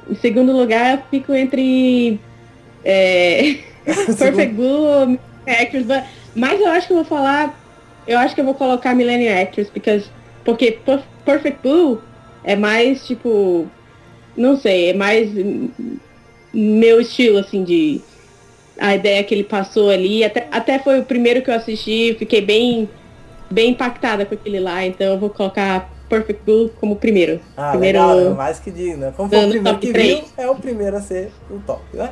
em 0.08 0.14
segundo 0.14 0.52
lugar 0.52 0.98
eu 0.98 1.02
fico 1.10 1.34
entre 1.34 2.20
é, 2.84 3.56
Perfect 3.84 4.54
Blue, 4.54 5.18
Actress, 5.46 5.84
but- 5.86 6.04
mas 6.34 6.60
eu 6.60 6.68
acho 6.68 6.86
que 6.86 6.92
eu 6.92 6.96
vou 6.96 7.04
falar, 7.04 7.58
eu 8.06 8.18
acho 8.18 8.34
que 8.34 8.40
eu 8.40 8.44
vou 8.44 8.54
colocar 8.54 8.94
Millennium 8.94 9.40
Actress, 9.42 9.70
because, 9.72 10.06
porque 10.44 10.72
Per- 10.84 11.02
Perfect 11.24 11.60
Blue 11.62 12.00
é 12.42 12.54
mais 12.56 13.06
tipo, 13.06 13.66
não 14.36 14.56
sei, 14.56 14.90
é 14.90 14.94
mais 14.94 15.30
meu 16.52 17.00
estilo 17.00 17.38
assim 17.38 17.64
de 17.64 18.00
a 18.78 18.94
ideia 18.94 19.22
que 19.22 19.34
ele 19.34 19.44
passou 19.44 19.90
ali, 19.90 20.24
até, 20.24 20.48
até 20.50 20.78
foi 20.78 20.98
o 20.98 21.04
primeiro 21.04 21.42
que 21.42 21.50
eu 21.50 21.54
assisti, 21.54 22.14
fiquei 22.18 22.40
bem 22.40 22.88
bem 23.50 23.70
impactada 23.70 24.24
com 24.26 24.34
aquele 24.34 24.58
lá, 24.58 24.84
então 24.84 25.06
eu 25.12 25.18
vou 25.18 25.30
colocar 25.30 25.88
Perfect 26.08 26.42
Blue 26.44 26.70
como 26.80 26.96
primeiro. 26.96 27.40
Ah, 27.56 27.70
primeiro 27.70 27.98
legal, 28.00 28.16
né? 28.30 28.34
mais 28.34 28.58
que 28.58 28.70
digno. 28.70 28.96
né? 28.98 29.12
Como 29.16 29.28
foi 29.28 29.38
o 29.46 29.48
primeiro 29.50 29.78
que 29.78 29.92
três. 29.92 30.08
viu, 30.18 30.24
é 30.36 30.48
o 30.48 30.54
primeiro 30.56 30.96
a 30.96 31.00
ser 31.00 31.30
o 31.50 31.58
top, 31.60 31.82
né? 31.92 32.10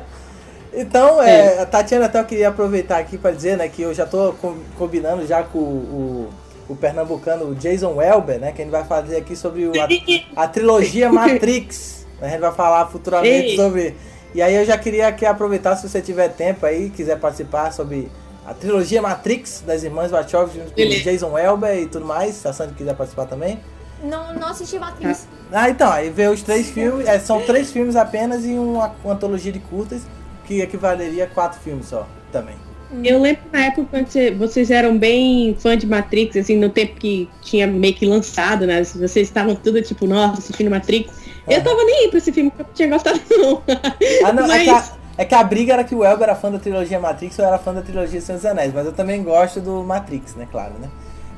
Então, 0.73 1.21
é, 1.21 1.59
a 1.59 1.65
Tatiana, 1.65 2.05
até 2.07 2.19
eu 2.19 2.25
queria 2.25 2.49
aproveitar 2.49 2.97
aqui 2.97 3.17
para 3.17 3.31
dizer, 3.31 3.57
né, 3.57 3.67
que 3.69 3.81
eu 3.81 3.93
já 3.93 4.05
tô 4.05 4.33
com- 4.33 4.57
combinando 4.77 5.25
já 5.27 5.43
com 5.43 5.59
o, 5.59 6.29
o, 6.67 6.73
o 6.73 6.75
pernambucano 6.75 7.45
o 7.49 7.55
Jason 7.55 7.93
Welber, 7.95 8.39
né, 8.39 8.51
que 8.51 8.61
a 8.61 8.65
gente 8.65 8.71
vai 8.71 8.83
fazer 8.83 9.17
aqui 9.17 9.35
sobre 9.35 9.65
o, 9.67 9.71
a, 9.79 10.43
a 10.43 10.47
trilogia 10.47 11.09
Matrix. 11.13 12.05
né, 12.19 12.27
A 12.27 12.31
gente 12.31 12.39
vai 12.41 12.51
falar 12.53 12.87
futuramente 12.87 13.49
Ei. 13.49 13.55
sobre... 13.55 13.95
E 14.33 14.41
aí 14.41 14.55
eu 14.55 14.65
já 14.65 14.75
queria 14.79 15.07
aqui 15.07 15.27
aproveitar, 15.27 15.75
se 15.75 15.87
você 15.87 16.01
tiver 16.01 16.27
tempo 16.29 16.65
aí, 16.65 16.89
quiser 16.89 17.19
participar 17.19 17.71
sobre 17.71 18.11
a 18.43 18.51
trilogia 18.53 18.99
Matrix 18.99 19.63
das 19.65 19.83
irmãs 19.83 20.09
Wachowski, 20.09 20.57
junto 20.57 20.67
com 20.69 20.73
o 20.73 20.75
Beleza. 20.75 21.03
Jason 21.03 21.31
Welber 21.33 21.77
e 21.77 21.85
tudo 21.85 22.03
mais, 22.05 22.33
se 22.35 22.47
a 22.47 22.51
Sandy 22.51 22.73
quiser 22.73 22.95
participar 22.95 23.27
também. 23.27 23.59
Não, 24.03 24.33
não 24.33 24.47
assisti 24.47 24.79
Matrix. 24.79 25.27
Ah, 25.51 25.69
então, 25.69 25.89
aí 25.91 26.09
vê 26.09 26.27
os 26.27 26.41
três 26.41 26.67
filmes, 26.71 27.07
é, 27.07 27.19
são 27.19 27.41
três 27.43 27.71
filmes 27.71 27.95
apenas 27.95 28.43
e 28.43 28.53
uma, 28.53 28.91
uma 29.03 29.13
antologia 29.13 29.51
de 29.51 29.59
curtas, 29.59 30.01
que 30.45 30.61
equivaleria 30.61 31.25
a 31.25 31.27
quatro 31.27 31.59
filmes 31.59 31.87
só, 31.87 32.07
também. 32.31 32.55
Eu 33.03 33.19
lembro 33.19 33.41
na 33.51 33.65
época 33.65 33.87
quando 33.89 34.07
você- 34.07 34.29
vocês 34.31 34.69
eram 34.69 34.95
bem 34.97 35.55
fã 35.59 35.75
de 35.75 35.87
Matrix, 35.87 36.37
assim, 36.37 36.55
no 36.57 36.69
tempo 36.69 36.95
que 36.99 37.27
tinha 37.41 37.65
meio 37.65 37.93
que 37.95 38.05
lançado, 38.05 38.67
né? 38.67 38.83
Vocês 38.83 39.27
estavam 39.27 39.55
tudo 39.55 39.81
tipo, 39.81 40.05
nossa, 40.05 40.39
assistindo 40.39 40.69
Matrix. 40.69 41.11
Eu 41.47 41.55
Aham. 41.55 41.63
tava 41.63 41.83
nem 41.85 41.95
aí 42.03 42.07
pra 42.09 42.19
esse 42.19 42.31
filme, 42.31 42.51
porque 42.51 42.61
eu 42.61 42.65
não 42.67 42.73
tinha 42.73 42.89
gostado 42.89 43.19
não. 43.35 43.63
Ah, 44.23 44.31
não, 44.31 44.43
é, 44.45 44.47
Mas- 44.47 44.63
que 44.63 44.69
a, 44.69 44.97
é 45.17 45.25
que 45.25 45.33
a 45.35 45.43
briga 45.43 45.73
era 45.73 45.83
que 45.83 45.95
o 45.95 46.03
Elber 46.05 46.23
era 46.29 46.35
fã 46.35 46.51
da 46.51 46.59
trilogia 46.59 46.99
Matrix 46.99 47.39
ou 47.39 47.45
era 47.45 47.57
fã 47.57 47.73
da 47.73 47.81
trilogia 47.81 48.21
Senhor 48.21 48.37
dos 48.37 48.45
Anéis, 48.45 48.71
mas 48.71 48.85
eu 48.85 48.93
também 48.93 49.23
gosto 49.23 49.59
do 49.59 49.83
Matrix, 49.83 50.35
né, 50.35 50.47
claro, 50.51 50.73
né? 50.79 50.87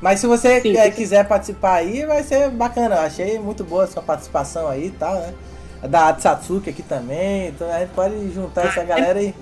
Mas 0.01 0.19
se 0.19 0.27
você 0.27 0.59
Sim, 0.59 0.75
é, 0.75 0.83
sim. 0.83 0.91
quiser 0.91 1.25
participar 1.25 1.75
aí, 1.75 2.05
vai 2.05 2.21
ser 2.21 2.49
bacana. 2.49 2.95
Eu 2.95 3.01
achei 3.01 3.39
muito 3.39 3.63
boa 3.63 3.85
a 3.85 3.87
sua 3.87 4.03
participação 4.03 4.67
aí 4.67 4.87
e 4.87 4.91
tal, 4.91 5.15
né? 5.15 5.33
Da 5.89 6.09
Atsatsuki 6.09 6.69
aqui 6.69 6.81
também, 6.83 7.47
então 7.49 7.71
a 7.71 7.79
gente 7.79 7.89
pode 7.89 8.33
juntar 8.33 8.65
essa 8.65 8.83
galera 8.83 9.21
e 9.21 9.33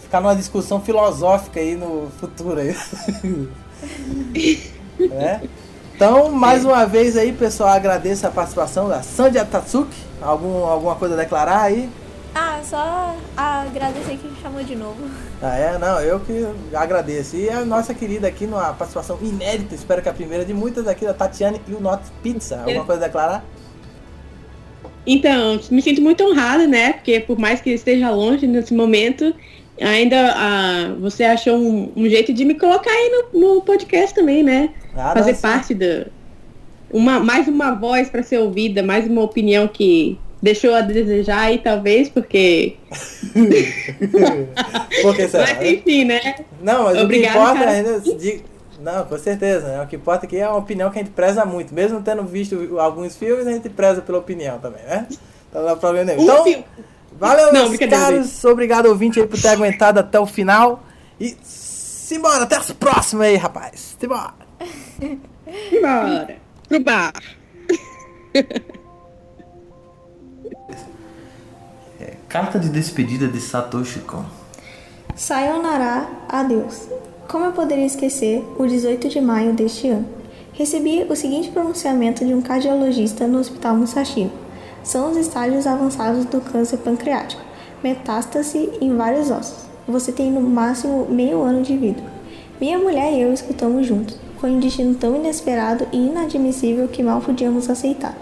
ficar 0.00 0.20
numa 0.20 0.36
discussão 0.36 0.80
filosófica 0.80 1.60
aí 1.60 1.74
no 1.74 2.10
futuro 2.20 2.60
aí. 2.60 2.76
né? 4.98 5.42
Então, 5.96 6.28
mais 6.28 6.64
uma 6.64 6.84
vez 6.86 7.16
aí, 7.16 7.32
pessoal, 7.32 7.70
agradeço 7.70 8.26
a 8.26 8.30
participação 8.30 8.88
da 8.88 9.00
Sandy 9.00 9.38
Tatsuki. 9.44 9.96
Algum, 10.20 10.64
alguma 10.64 10.96
coisa 10.96 11.14
a 11.14 11.16
declarar 11.16 11.60
aí? 11.60 11.88
Ah, 12.34 12.58
só 12.64 13.14
agradecer 13.36 14.16
que 14.16 14.26
me 14.26 14.36
chamou 14.42 14.64
de 14.64 14.74
novo. 14.74 14.98
Ah, 15.40 15.56
é? 15.56 15.78
Não, 15.78 16.00
eu 16.00 16.18
que 16.18 16.48
agradeço. 16.74 17.36
E 17.36 17.48
a 17.48 17.64
nossa 17.64 17.94
querida 17.94 18.26
aqui 18.26 18.44
numa 18.44 18.72
participação 18.72 19.20
inédita, 19.22 19.76
espero 19.76 20.02
que 20.02 20.08
a 20.08 20.12
primeira 20.12 20.44
de 20.44 20.52
muitas 20.52 20.88
aqui, 20.88 21.04
da 21.06 21.14
Tatiane 21.14 21.62
e 21.68 21.74
o 21.74 21.80
Not 21.80 22.02
Pizza. 22.24 22.58
Alguma 22.58 22.84
coisa 22.84 23.04
a 23.04 23.06
declarar? 23.06 23.44
Então, 25.06 25.60
me 25.70 25.82
sinto 25.82 26.00
muito 26.00 26.24
honrada, 26.24 26.66
né? 26.66 26.94
Porque 26.94 27.20
por 27.20 27.38
mais 27.38 27.60
que 27.60 27.70
esteja 27.70 28.10
longe 28.10 28.46
nesse 28.46 28.72
momento, 28.72 29.34
ainda 29.80 30.34
ah, 30.36 30.94
você 30.98 31.24
achou 31.24 31.56
um, 31.56 31.92
um, 31.96 32.08
jeito 32.08 32.32
de 32.32 32.44
me 32.44 32.54
colocar 32.54 32.90
aí 32.90 33.28
no, 33.32 33.40
no 33.40 33.62
podcast 33.62 34.14
também, 34.14 34.42
né? 34.42 34.70
Ah, 34.96 35.12
Fazer 35.14 35.32
não, 35.32 35.40
parte 35.40 35.74
da. 35.74 36.06
Uma, 36.90 37.18
mais 37.18 37.48
uma 37.48 37.74
voz 37.74 38.08
para 38.08 38.22
ser 38.22 38.38
ouvida, 38.38 38.82
mais 38.82 39.06
uma 39.06 39.22
opinião 39.22 39.66
que 39.66 40.18
deixou 40.40 40.74
a 40.74 40.80
desejar 40.80 41.40
aí, 41.40 41.58
talvez, 41.58 42.08
porque. 42.08 42.76
porque 45.02 45.28
será? 45.28 45.46
Mas 45.58 45.68
enfim, 45.68 46.04
né? 46.04 46.36
Não, 46.62 46.84
mas 46.84 46.98
Obrigada, 46.98 47.38
o 47.38 47.42
que 47.42 47.50
importa 47.50 47.70
ainda. 47.70 48.02
Não, 48.84 49.06
com 49.06 49.18
certeza. 49.18 49.66
Né? 49.66 49.82
O 49.82 49.86
que 49.86 49.96
importa 49.96 50.26
aqui 50.26 50.36
é 50.36 50.46
uma 50.46 50.58
opinião 50.58 50.90
que 50.90 50.98
a 50.98 51.02
gente 51.02 51.12
preza 51.12 51.44
muito. 51.46 51.72
Mesmo 51.72 52.02
tendo 52.02 52.22
visto 52.22 52.78
alguns 52.78 53.16
filmes, 53.16 53.46
a 53.46 53.50
gente 53.50 53.70
preza 53.70 54.02
pela 54.02 54.18
opinião 54.18 54.58
também, 54.58 54.82
né? 54.82 55.06
Então 55.48 55.62
não 55.62 55.70
dá 55.70 55.76
problema 55.76 56.04
nenhum. 56.04 56.22
Então, 56.22 56.64
valeu, 57.18 57.50
não, 57.50 57.70
meus 57.70 57.78
caros. 57.78 58.44
Obrigado, 58.44 58.86
ouvinte, 58.86 59.18
aí, 59.18 59.26
por 59.26 59.40
ter 59.40 59.48
aguentado 59.48 60.00
até 60.00 60.20
o 60.20 60.26
final. 60.26 60.82
E 61.18 61.34
simbora, 61.42 62.42
até 62.42 62.56
as 62.56 62.70
próximas 62.72 63.28
aí, 63.28 63.36
rapaz. 63.36 63.96
Simbora. 63.98 64.34
Simbora. 65.70 66.36
Pro 66.68 66.80
bar. 66.80 67.12
Carta 72.28 72.58
de 72.58 72.68
despedida 72.68 73.28
de 73.28 73.40
Satoshi 73.40 74.00
Kon. 74.00 74.24
Sayonara, 75.14 76.08
adeus. 76.28 76.88
Como 77.28 77.46
eu 77.46 77.52
poderia 77.52 77.86
esquecer 77.86 78.44
o 78.58 78.66
18 78.66 79.08
de 79.08 79.20
maio 79.20 79.54
deste 79.54 79.88
ano? 79.88 80.06
Recebi 80.52 81.04
o 81.08 81.16
seguinte 81.16 81.50
pronunciamento 81.50 82.24
de 82.24 82.34
um 82.34 82.42
cardiologista 82.42 83.26
no 83.26 83.38
Hospital 83.38 83.76
Musashino. 83.76 84.30
São 84.82 85.10
os 85.10 85.16
estágios 85.16 85.66
avançados 85.66 86.26
do 86.26 86.40
câncer 86.40 86.76
pancreático, 86.78 87.42
metástase 87.82 88.70
em 88.80 88.94
vários 88.94 89.30
ossos. 89.30 89.64
Você 89.88 90.12
tem 90.12 90.30
no 90.30 90.40
máximo 90.40 91.06
meio 91.08 91.42
ano 91.42 91.62
de 91.62 91.76
vida. 91.76 92.02
Minha 92.60 92.78
mulher 92.78 93.12
e 93.12 93.22
eu 93.22 93.32
escutamos 93.32 93.86
juntos. 93.86 94.16
Foi 94.38 94.50
um 94.50 94.60
destino 94.60 94.94
tão 94.94 95.16
inesperado 95.16 95.86
e 95.92 95.96
inadmissível 95.96 96.86
que 96.88 97.02
mal 97.02 97.20
podíamos 97.20 97.68
aceitar. 97.70 98.14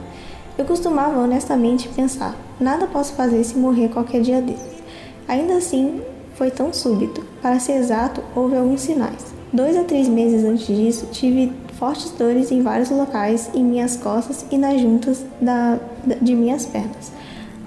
Eu 0.57 0.65
costumava 0.65 1.19
honestamente 1.19 1.89
pensar: 1.89 2.37
nada 2.61 2.87
posso 2.87 3.15
fazer 3.15 3.43
se 3.43 3.59
morrer 3.59 3.89
qualquer 3.89 4.23
dia 4.23 4.41
desses. 4.41 4.83
Ainda 5.27 5.55
assim, 5.55 6.01
foi 6.43 6.51
tão 6.51 6.73
súbito. 6.73 7.25
Para 7.41 7.61
ser 7.61 7.75
exato, 7.75 8.21
houve 8.35 8.57
alguns 8.57 8.81
sinais. 8.81 9.33
Dois 9.53 9.77
a 9.77 9.85
três 9.85 10.09
meses 10.09 10.45
antes 10.45 10.67
disso, 10.67 11.07
tive 11.13 11.53
fortes 11.79 12.11
dores 12.11 12.51
em 12.51 12.63
vários 12.63 12.91
locais, 12.91 13.49
em 13.55 13.63
minhas 13.63 13.97
costas 13.97 14.45
e 14.51 14.59
nas 14.59 14.81
juntas 14.81 15.25
da, 15.41 15.79
de 16.21 16.35
minhas 16.35 16.67
pernas. 16.67 17.13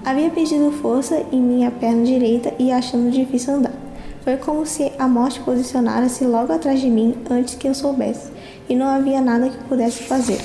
Havia 0.04 0.28
perdido 0.28 0.70
força 0.72 1.24
em 1.32 1.40
minha 1.40 1.70
perna 1.70 2.04
direita 2.04 2.52
e 2.58 2.70
achando 2.70 3.10
difícil 3.10 3.54
andar. 3.54 3.72
Foi 4.20 4.36
como 4.36 4.66
se 4.66 4.92
a 4.98 5.08
morte 5.08 5.40
posicionara-se 5.40 6.26
logo 6.26 6.52
atrás 6.52 6.78
de 6.78 6.90
mim 6.90 7.14
antes 7.30 7.54
que 7.54 7.66
eu 7.66 7.74
soubesse, 7.74 8.30
e 8.68 8.76
não 8.76 8.88
havia 8.88 9.22
nada 9.22 9.48
que 9.48 9.64
pudesse 9.64 10.02
fazer. 10.02 10.38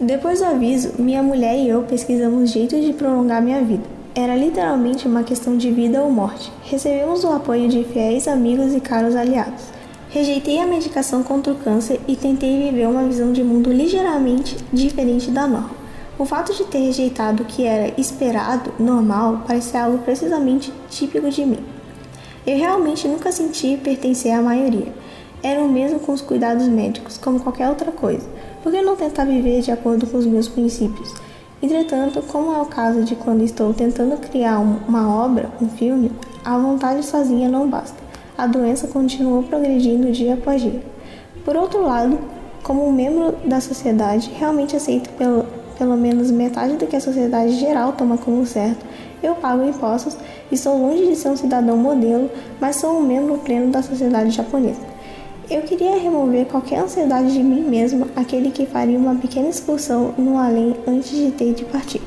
Depois 0.00 0.38
do 0.38 0.46
aviso, 0.46 0.94
minha 0.98 1.22
mulher 1.22 1.58
e 1.58 1.68
eu 1.68 1.82
pesquisamos 1.82 2.48
jeitos 2.48 2.82
de 2.82 2.94
prolongar 2.94 3.42
minha 3.42 3.62
vida. 3.62 4.01
Era 4.14 4.36
literalmente 4.36 5.08
uma 5.08 5.22
questão 5.22 5.56
de 5.56 5.70
vida 5.70 6.02
ou 6.02 6.10
morte. 6.10 6.52
Recebemos 6.64 7.24
o 7.24 7.30
apoio 7.30 7.66
de 7.66 7.82
fiéis 7.82 8.28
amigos 8.28 8.74
e 8.74 8.80
caros 8.80 9.16
aliados. 9.16 9.62
Rejeitei 10.10 10.58
a 10.58 10.66
medicação 10.66 11.22
contra 11.22 11.50
o 11.50 11.56
câncer 11.56 11.98
e 12.06 12.14
tentei 12.14 12.62
viver 12.62 12.86
uma 12.86 13.04
visão 13.04 13.32
de 13.32 13.42
mundo 13.42 13.72
ligeiramente 13.72 14.58
diferente 14.70 15.30
da 15.30 15.46
norma. 15.46 15.70
O 16.18 16.26
fato 16.26 16.52
de 16.52 16.64
ter 16.64 16.80
rejeitado 16.80 17.42
o 17.42 17.46
que 17.46 17.64
era 17.64 17.98
esperado, 17.98 18.74
normal, 18.78 19.44
parecia 19.46 19.84
algo 19.84 19.96
precisamente 19.96 20.70
típico 20.90 21.30
de 21.30 21.46
mim. 21.46 21.64
Eu 22.46 22.58
realmente 22.58 23.08
nunca 23.08 23.32
senti 23.32 23.78
pertencer 23.82 24.32
à 24.32 24.42
maioria. 24.42 24.92
Era 25.42 25.62
o 25.62 25.72
mesmo 25.72 25.98
com 25.98 26.12
os 26.12 26.20
cuidados 26.20 26.68
médicos, 26.68 27.16
como 27.16 27.40
qualquer 27.40 27.70
outra 27.70 27.90
coisa. 27.90 28.28
Por 28.62 28.70
que 28.70 28.82
não 28.82 28.94
tentar 28.94 29.24
viver 29.24 29.62
de 29.62 29.70
acordo 29.70 30.06
com 30.06 30.18
os 30.18 30.26
meus 30.26 30.48
princípios? 30.48 31.14
Entretanto, 31.62 32.20
como 32.22 32.52
é 32.52 32.60
o 32.60 32.66
caso 32.66 33.04
de 33.04 33.14
quando 33.14 33.44
estou 33.44 33.72
tentando 33.72 34.16
criar 34.16 34.58
uma 34.58 35.08
obra, 35.08 35.48
um 35.60 35.68
filme, 35.68 36.10
a 36.44 36.58
vontade 36.58 37.06
sozinha 37.06 37.48
não 37.48 37.68
basta. 37.68 37.96
A 38.36 38.48
doença 38.48 38.88
continuou 38.88 39.44
progredindo 39.44 40.10
dia 40.10 40.34
após 40.34 40.60
dia. 40.60 40.82
Por 41.44 41.56
outro 41.56 41.80
lado, 41.84 42.18
como 42.64 42.84
um 42.84 42.92
membro 42.92 43.36
da 43.44 43.60
sociedade, 43.60 44.32
realmente 44.36 44.74
aceito 44.74 45.08
pelo, 45.10 45.44
pelo 45.78 45.96
menos 45.96 46.32
metade 46.32 46.74
do 46.74 46.86
que 46.88 46.96
a 46.96 47.00
sociedade 47.00 47.52
geral 47.52 47.92
toma 47.92 48.18
como 48.18 48.44
certo, 48.44 48.84
eu 49.22 49.36
pago 49.36 49.62
impostos 49.62 50.16
e 50.50 50.56
sou 50.56 50.76
longe 50.76 51.06
de 51.06 51.14
ser 51.14 51.28
um 51.28 51.36
cidadão 51.36 51.76
modelo, 51.76 52.28
mas 52.60 52.74
sou 52.74 52.98
um 52.98 53.02
membro 53.02 53.38
pleno 53.38 53.70
da 53.70 53.82
sociedade 53.82 54.30
japonesa. 54.30 54.91
Eu 55.52 55.60
queria 55.60 55.98
remover 55.98 56.46
qualquer 56.46 56.78
ansiedade 56.78 57.30
de 57.30 57.42
mim 57.42 57.60
mesma, 57.60 58.08
aquele 58.16 58.50
que 58.50 58.64
faria 58.64 58.96
uma 58.96 59.14
pequena 59.16 59.50
excursão 59.50 60.14
no 60.16 60.38
além 60.38 60.74
antes 60.86 61.10
de 61.10 61.30
ter 61.30 61.52
de 61.52 61.62
partir. 61.66 62.00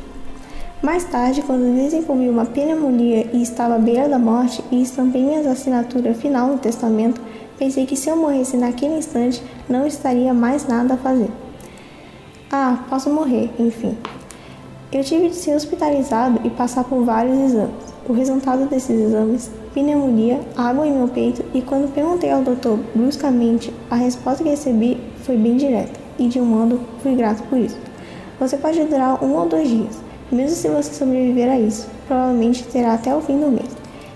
Mais 0.81 1.03
tarde, 1.03 1.43
quando 1.43 1.75
desenvolvi 1.75 2.27
uma 2.27 2.47
pneumonia 2.47 3.29
e 3.31 3.43
estava 3.43 3.75
à 3.75 3.77
beira 3.77 4.09
da 4.09 4.17
morte 4.17 4.63
e 4.71 4.81
estampei 4.81 5.21
minha 5.21 5.47
assinatura 5.51 6.15
final 6.15 6.47
no 6.47 6.57
testamento, 6.57 7.21
pensei 7.55 7.85
que 7.85 7.95
se 7.95 8.09
eu 8.09 8.17
morresse 8.17 8.57
naquele 8.57 8.97
instante, 8.97 9.43
não 9.69 9.85
estaria 9.85 10.33
mais 10.33 10.67
nada 10.67 10.95
a 10.95 10.97
fazer. 10.97 11.29
Ah, 12.51 12.83
posso 12.89 13.11
morrer, 13.11 13.51
enfim. 13.59 13.95
Eu 14.91 15.03
tive 15.03 15.29
de 15.29 15.35
ser 15.35 15.55
hospitalizado 15.55 16.41
e 16.43 16.49
passar 16.49 16.83
por 16.83 17.03
vários 17.03 17.37
exames. 17.37 17.75
O 18.09 18.13
resultado 18.13 18.65
desses 18.65 18.99
exames 18.99 19.51
pneumonia, 19.75 20.39
água 20.55 20.87
em 20.87 20.93
meu 20.93 21.09
peito 21.09 21.43
e 21.53 21.61
quando 21.61 21.93
perguntei 21.93 22.31
ao 22.31 22.41
doutor 22.41 22.79
bruscamente, 22.95 23.73
a 23.89 23.95
resposta 23.95 24.41
que 24.41 24.49
recebi 24.49 24.97
foi 25.23 25.35
bem 25.35 25.57
direta 25.57 25.99
e 26.17 26.29
de 26.29 26.39
um 26.39 26.45
modo 26.45 26.79
fui 27.03 27.13
grato 27.13 27.43
por 27.43 27.59
isso. 27.59 27.77
Você 28.39 28.55
pode 28.55 28.81
durar 28.85 29.21
um 29.21 29.35
ou 29.35 29.49
dois 29.49 29.67
dias, 29.67 29.97
mesmo 30.31 30.55
se 30.55 30.69
você 30.69 30.93
sobreviver 30.93 31.51
a 31.51 31.59
isso, 31.59 31.87
provavelmente 32.07 32.63
terá 32.63 32.93
até 32.93 33.13
o 33.13 33.19
fim 33.19 33.37
do 33.37 33.51
mês. 33.51 33.69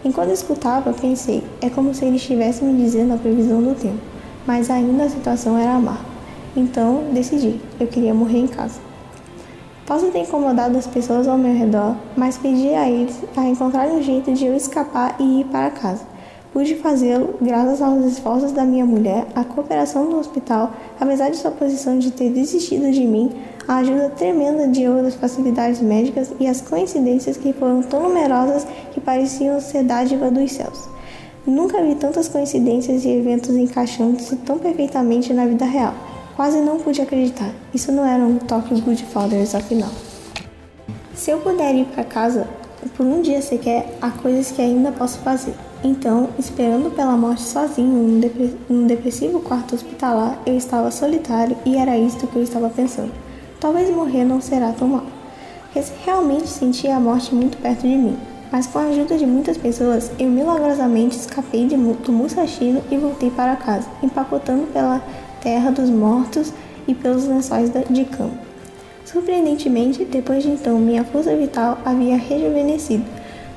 Enquanto 0.04 0.32
escutava, 0.32 0.94
pensei, 0.94 1.44
é 1.60 1.70
como 1.70 1.94
se 1.94 2.06
ele 2.06 2.16
estivesse 2.16 2.64
me 2.64 2.82
dizendo 2.82 3.14
a 3.14 3.18
previsão 3.18 3.62
do 3.62 3.76
tempo, 3.76 4.00
mas 4.48 4.70
ainda 4.70 5.04
a 5.04 5.10
situação 5.10 5.58
era 5.58 5.74
amarga. 5.74 6.06
Então, 6.56 7.04
decidi, 7.14 7.60
eu 7.78 7.88
queria 7.88 8.14
morrer 8.14 8.40
em 8.40 8.48
casa. 8.48 8.89
Posso 9.90 10.06
ter 10.12 10.20
incomodado 10.20 10.78
as 10.78 10.86
pessoas 10.86 11.28
ao 11.28 11.36
meu 11.36 11.52
redor, 11.52 11.96
mas 12.16 12.38
pedi 12.38 12.76
a 12.76 12.88
eles 12.88 13.20
a 13.36 13.44
encontrar 13.48 13.88
um 13.88 14.04
jeito 14.04 14.32
de 14.34 14.46
eu 14.46 14.56
escapar 14.56 15.16
e 15.20 15.42
ir 15.42 15.46
para 15.46 15.72
casa. 15.72 16.04
Pude 16.54 16.76
fazê-lo 16.76 17.34
graças 17.42 17.82
aos 17.82 18.06
esforços 18.06 18.52
da 18.52 18.64
minha 18.64 18.86
mulher, 18.86 19.26
a 19.34 19.44
cooperação 19.44 20.08
do 20.08 20.20
hospital, 20.20 20.74
apesar 21.00 21.32
de 21.32 21.38
sua 21.38 21.50
posição 21.50 21.98
de 21.98 22.12
ter 22.12 22.30
desistido 22.30 22.92
de 22.92 23.04
mim, 23.04 23.32
a 23.68 23.78
ajuda 23.78 24.10
tremenda 24.10 24.68
de 24.68 24.88
outras 24.88 25.16
facilidades 25.16 25.82
médicas 25.82 26.32
e 26.40 26.46
as 26.46 26.62
coincidências 26.62 27.36
que 27.36 27.52
foram 27.52 27.82
tão 27.82 28.04
numerosas 28.04 28.68
que 28.92 29.02
pareciam 29.02 29.60
ser 29.60 29.84
dádiva 29.84 30.30
dos 30.30 30.52
céus. 30.52 30.88
Nunca 31.48 31.82
vi 31.82 31.96
tantas 31.96 32.28
coincidências 32.28 33.06
e 33.06 33.10
eventos 33.10 33.56
encaixando-se 33.56 34.36
tão 34.36 34.60
perfeitamente 34.60 35.34
na 35.34 35.48
vida 35.48 35.66
real. 35.66 35.96
Quase 36.40 36.62
não 36.62 36.80
pude 36.80 37.02
acreditar. 37.02 37.52
Isso 37.74 37.92
não 37.92 38.06
era 38.06 38.24
um 38.24 38.38
toque 38.38 38.80
Good 38.80 39.04
Fathers, 39.08 39.54
afinal. 39.54 39.90
Se 41.14 41.32
eu 41.32 41.40
puder 41.40 41.76
ir 41.76 41.84
para 41.88 42.06
casa 42.06 42.48
por 42.96 43.06
um 43.06 43.22
dia 43.22 43.42
sequer, 43.42 43.98
há 44.02 44.10
coisas 44.10 44.50
que 44.50 44.62
ainda 44.62 44.90
posso 44.90 45.20
fazer. 45.20 45.54
Então, 45.84 46.30
esperando 46.40 46.96
pela 46.96 47.18
morte 47.18 47.42
sozinho 47.42 48.22
num 48.70 48.88
depressivo 48.88 49.42
quarto 49.42 49.76
hospitalar, 49.76 50.40
eu 50.46 50.56
estava 50.56 50.90
solitário 50.92 51.58
e 51.66 51.76
era 51.76 51.98
isto 51.98 52.26
que 52.26 52.38
eu 52.38 52.44
estava 52.44 52.70
pensando. 52.70 53.12
Talvez 53.60 53.94
morrer 53.94 54.24
não 54.24 54.40
será 54.40 54.72
tão 54.72 54.88
mal. 54.88 55.04
Realmente 56.06 56.48
sentia 56.48 56.96
a 56.96 57.02
morte 57.02 57.36
muito 57.36 57.58
perto 57.58 57.82
de 57.82 57.98
mim, 57.98 58.18
mas 58.50 58.66
com 58.66 58.80
a 58.80 58.84
ajuda 58.84 59.18
de 59.18 59.26
muitas 59.26 59.58
pessoas, 59.58 60.10
eu 60.18 60.30
milagrosamente 60.30 61.18
escapei 61.18 61.68
de, 61.68 61.76
do 61.76 62.14
Musashino 62.14 62.82
e 62.90 62.96
voltei 62.96 63.30
para 63.30 63.58
casa, 63.58 63.90
empacotando 64.02 64.68
pela 64.68 65.02
terra 65.42 65.72
dos 65.72 65.90
mortos 65.90 66.54
e 66.88 66.94
pelos 66.94 67.26
lençóis 67.26 67.72
de 67.90 68.06
cama. 68.06 68.32
Surpreendentemente, 69.06 70.06
depois 70.06 70.44
de 70.44 70.50
então, 70.50 70.78
minha 70.78 71.04
força 71.04 71.36
vital 71.36 71.80
havia 71.84 72.16
rejuvenescido. 72.16 73.04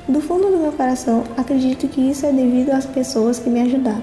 Do 0.07 0.19
fundo 0.19 0.49
do 0.49 0.57
meu 0.57 0.71
coração, 0.71 1.23
acredito 1.37 1.87
que 1.87 2.01
isso 2.01 2.25
é 2.25 2.31
devido 2.31 2.71
às 2.71 2.85
pessoas 2.85 3.39
que 3.39 3.49
me 3.49 3.61
ajudaram. 3.61 4.01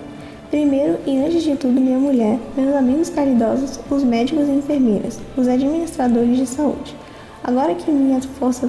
Primeiro 0.51 0.99
e 1.07 1.17
antes 1.19 1.43
de 1.43 1.55
tudo, 1.57 1.81
minha 1.81 1.99
mulher, 1.99 2.39
meus 2.57 2.75
amigos 2.75 3.11
caridosos, 3.11 3.79
os 3.91 4.03
médicos 4.03 4.49
e 4.49 4.53
enfermeiras, 4.53 5.19
os 5.37 5.47
administradores 5.47 6.37
de 6.37 6.47
saúde. 6.47 6.97
Agora 7.45 7.75
que 7.75 7.91
minha 7.91 8.21
força 8.21 8.69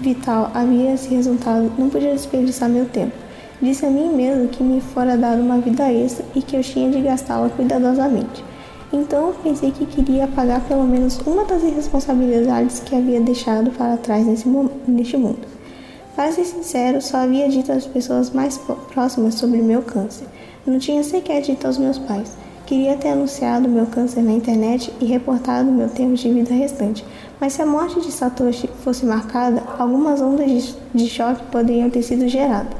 vital 0.00 0.50
havia 0.54 0.94
esse 0.94 1.14
resultado, 1.14 1.70
não 1.78 1.88
podia 1.88 2.12
desperdiçar 2.12 2.68
meu 2.68 2.86
tempo. 2.86 3.12
Disse 3.60 3.84
a 3.84 3.90
mim 3.90 4.08
mesmo 4.08 4.48
que 4.48 4.62
me 4.62 4.80
fora 4.80 5.16
dado 5.16 5.42
uma 5.42 5.58
vida 5.58 5.92
extra 5.92 6.24
e 6.34 6.40
que 6.40 6.56
eu 6.56 6.62
tinha 6.62 6.90
de 6.90 7.00
gastá-la 7.00 7.50
cuidadosamente. 7.50 8.42
Então 8.92 9.32
pensei 9.42 9.70
que 9.70 9.86
queria 9.86 10.26
pagar 10.26 10.60
pelo 10.66 10.84
menos 10.84 11.18
uma 11.24 11.44
das 11.44 11.62
irresponsabilidades 11.62 12.80
que 12.80 12.96
havia 12.96 13.20
deixado 13.20 13.70
para 13.70 13.96
trás 13.96 14.26
nesse, 14.26 14.48
neste 14.86 15.16
mundo. 15.16 15.46
Para 16.16 16.32
ser 16.32 16.44
sincero, 16.44 17.00
só 17.00 17.18
havia 17.18 17.48
dito 17.48 17.70
às 17.70 17.86
pessoas 17.86 18.30
mais 18.30 18.58
próximas 18.92 19.36
sobre 19.36 19.62
meu 19.62 19.82
câncer. 19.82 20.26
Não 20.66 20.78
tinha 20.78 21.04
sequer 21.04 21.40
dito 21.40 21.66
aos 21.66 21.78
meus 21.78 21.98
pais. 21.98 22.36
Queria 22.66 22.96
ter 22.96 23.08
anunciado 23.08 23.68
meu 23.68 23.86
câncer 23.86 24.22
na 24.22 24.32
internet 24.32 24.92
e 25.00 25.04
reportado 25.04 25.72
meu 25.72 25.88
tempo 25.88 26.14
de 26.14 26.32
vida 26.32 26.54
restante, 26.54 27.04
mas 27.40 27.52
se 27.52 27.62
a 27.62 27.66
morte 27.66 28.00
de 28.00 28.12
Satoshi 28.12 28.68
fosse 28.84 29.04
marcada, 29.06 29.62
algumas 29.78 30.20
ondas 30.20 30.76
de 30.94 31.08
choque 31.08 31.42
poderiam 31.50 31.90
ter 31.90 32.02
sido 32.02 32.28
geradas, 32.28 32.76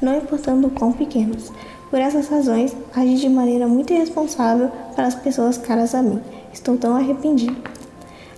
não 0.00 0.16
importando 0.16 0.68
o 0.68 0.70
quão 0.70 0.92
pequenas. 0.92 1.52
Por 1.90 1.98
essas 1.98 2.28
razões, 2.28 2.74
agi 2.94 3.16
de 3.16 3.28
maneira 3.28 3.66
muito 3.66 3.92
irresponsável 3.92 4.70
para 4.94 5.06
as 5.06 5.14
pessoas 5.14 5.58
caras 5.58 5.94
a 5.94 6.02
mim. 6.02 6.20
Estou 6.52 6.76
tão 6.76 6.96
arrependido. 6.96 7.56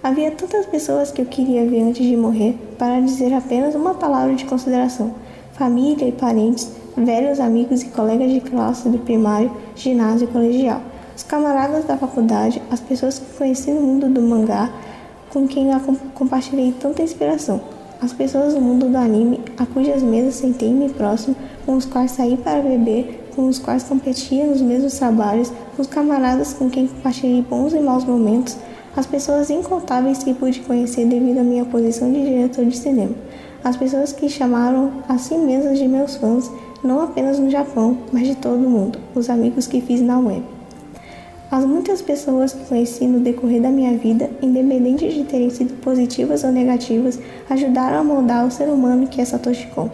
Havia 0.02 0.31
tantas 0.31 0.66
pessoas 0.66 1.10
que 1.10 1.23
eu 1.23 1.27
queria 1.27 1.66
ver 1.66 1.82
antes 1.82 2.06
de 2.06 2.16
morrer 2.16 2.59
para 2.78 3.01
dizer 3.01 3.32
apenas 3.32 3.74
uma 3.74 3.94
palavra 3.94 4.35
de 4.35 4.44
consideração. 4.44 5.14
Família 5.52 6.06
e 6.06 6.12
parentes, 6.12 6.70
velhos 6.97 7.40
amigos 7.40 7.82
e 7.82 7.89
colegas 7.89 8.31
de 8.31 8.40
classe 8.40 8.89
do 8.89 8.98
primário, 8.98 9.51
ginásio 9.74 10.28
e 10.28 10.32
colegial 10.32 10.81
os 11.16 11.23
camaradas 11.23 11.86
da 11.86 11.97
faculdade, 11.97 12.60
as 12.70 12.78
pessoas 12.78 13.18
que 13.18 13.39
conheci 13.39 13.70
no 13.70 13.81
mundo 13.81 14.06
do 14.06 14.20
mangá, 14.20 14.70
com 15.31 15.48
quem 15.48 15.70
eu 15.70 15.81
compartilhei 16.14 16.74
tanta 16.78 17.02
inspiração, 17.02 17.59
as 18.02 18.12
pessoas 18.12 18.52
do 18.52 18.60
mundo 18.60 18.86
do 18.90 18.98
anime, 18.98 19.40
a 19.56 19.64
cujas 19.64 20.02
mesas 20.02 20.35
sentei-me 20.35 20.90
próximo, 20.90 21.35
com 21.64 21.74
os 21.74 21.86
quais 21.86 22.10
saí 22.10 22.36
para 22.36 22.60
beber, 22.60 23.26
com 23.36 23.46
os 23.46 23.58
quais 23.58 23.82
competia 23.82 24.46
nos 24.46 24.62
mesmos 24.62 24.94
trabalhos, 24.94 25.52
os 25.78 25.86
camaradas 25.86 26.54
com 26.54 26.70
quem 26.70 26.88
compartilhei 26.88 27.42
bons 27.42 27.74
e 27.74 27.78
maus 27.78 28.04
momentos, 28.04 28.56
as 28.96 29.04
pessoas 29.04 29.50
incontáveis 29.50 30.24
que 30.24 30.32
pude 30.32 30.60
conhecer 30.60 31.06
devido 31.06 31.38
à 31.38 31.44
minha 31.44 31.66
posição 31.66 32.10
de 32.10 32.24
diretor 32.24 32.64
de 32.64 32.76
cinema, 32.76 33.14
as 33.62 33.76
pessoas 33.76 34.12
que 34.12 34.28
chamaram 34.28 34.90
a 35.06 35.18
si 35.18 35.36
mesmas 35.36 35.78
de 35.78 35.86
meus 35.86 36.16
fãs, 36.16 36.50
não 36.82 37.02
apenas 37.02 37.38
no 37.38 37.50
Japão, 37.50 37.98
mas 38.10 38.26
de 38.26 38.34
todo 38.34 38.66
o 38.66 38.70
mundo, 38.70 38.98
os 39.14 39.28
amigos 39.28 39.66
que 39.66 39.82
fiz 39.82 40.00
na 40.00 40.18
web. 40.18 40.42
As 41.50 41.64
muitas 41.64 42.02
pessoas 42.02 42.52
que 42.52 42.64
conheci 42.64 43.06
no 43.06 43.20
decorrer 43.20 43.62
da 43.62 43.70
minha 43.70 43.96
vida, 43.96 44.30
independente 44.42 45.08
de 45.08 45.24
terem 45.24 45.48
sido 45.50 45.74
positivas 45.80 46.42
ou 46.42 46.50
negativas, 46.50 47.20
ajudaram 47.48 47.98
a 47.98 48.04
moldar 48.04 48.46
o 48.46 48.50
ser 48.50 48.68
humano 48.68 49.06
que 49.06 49.20
é 49.20 49.24
Satoshi 49.24 49.68
Kon. 49.68 49.88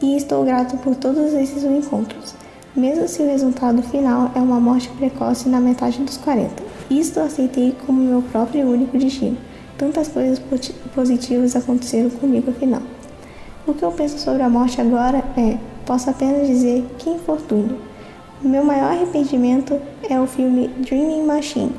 E 0.00 0.16
estou 0.16 0.44
grato 0.44 0.76
por 0.78 0.94
todos 0.94 1.34
esses 1.34 1.62
encontros, 1.64 2.34
mesmo 2.78 3.08
se 3.08 3.22
o 3.22 3.26
resultado 3.26 3.82
final 3.82 4.30
é 4.34 4.38
uma 4.38 4.60
morte 4.60 4.88
precoce 4.90 5.48
na 5.48 5.60
metade 5.60 5.98
dos 6.02 6.16
40. 6.16 6.62
Isto 6.90 7.20
aceitei 7.20 7.74
como 7.86 8.00
meu 8.00 8.22
próprio 8.22 8.60
e 8.60 8.64
único 8.64 8.96
destino. 8.96 9.36
Tantas 9.76 10.08
coisas 10.08 10.40
positivas 10.94 11.54
aconteceram 11.54 12.10
comigo 12.10 12.50
afinal. 12.50 12.82
O 13.66 13.74
que 13.74 13.84
eu 13.84 13.92
penso 13.92 14.18
sobre 14.18 14.42
a 14.42 14.48
morte 14.48 14.80
agora 14.80 15.22
é: 15.36 15.58
posso 15.84 16.08
apenas 16.08 16.46
dizer 16.46 16.84
que 16.98 17.10
infortúnio. 17.10 17.78
Meu 18.40 18.64
maior 18.64 18.92
arrependimento 18.92 19.78
é 20.08 20.18
o 20.20 20.26
filme 20.26 20.68
Dreaming 20.68 21.24
Machine. 21.24 21.72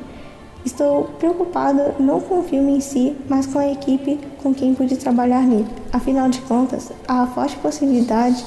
Estou 0.64 1.04
preocupada 1.18 1.94
não 1.98 2.20
com 2.20 2.40
o 2.40 2.42
filme 2.42 2.76
em 2.76 2.80
si, 2.80 3.16
mas 3.28 3.46
com 3.46 3.58
a 3.58 3.72
equipe 3.72 4.20
com 4.42 4.52
quem 4.52 4.74
pude 4.74 4.96
trabalhar 4.96 5.42
nele. 5.42 5.66
Afinal 5.90 6.28
de 6.28 6.40
contas, 6.42 6.92
há 7.08 7.22
a 7.22 7.26
forte 7.26 7.56
possibilidade 7.56 8.44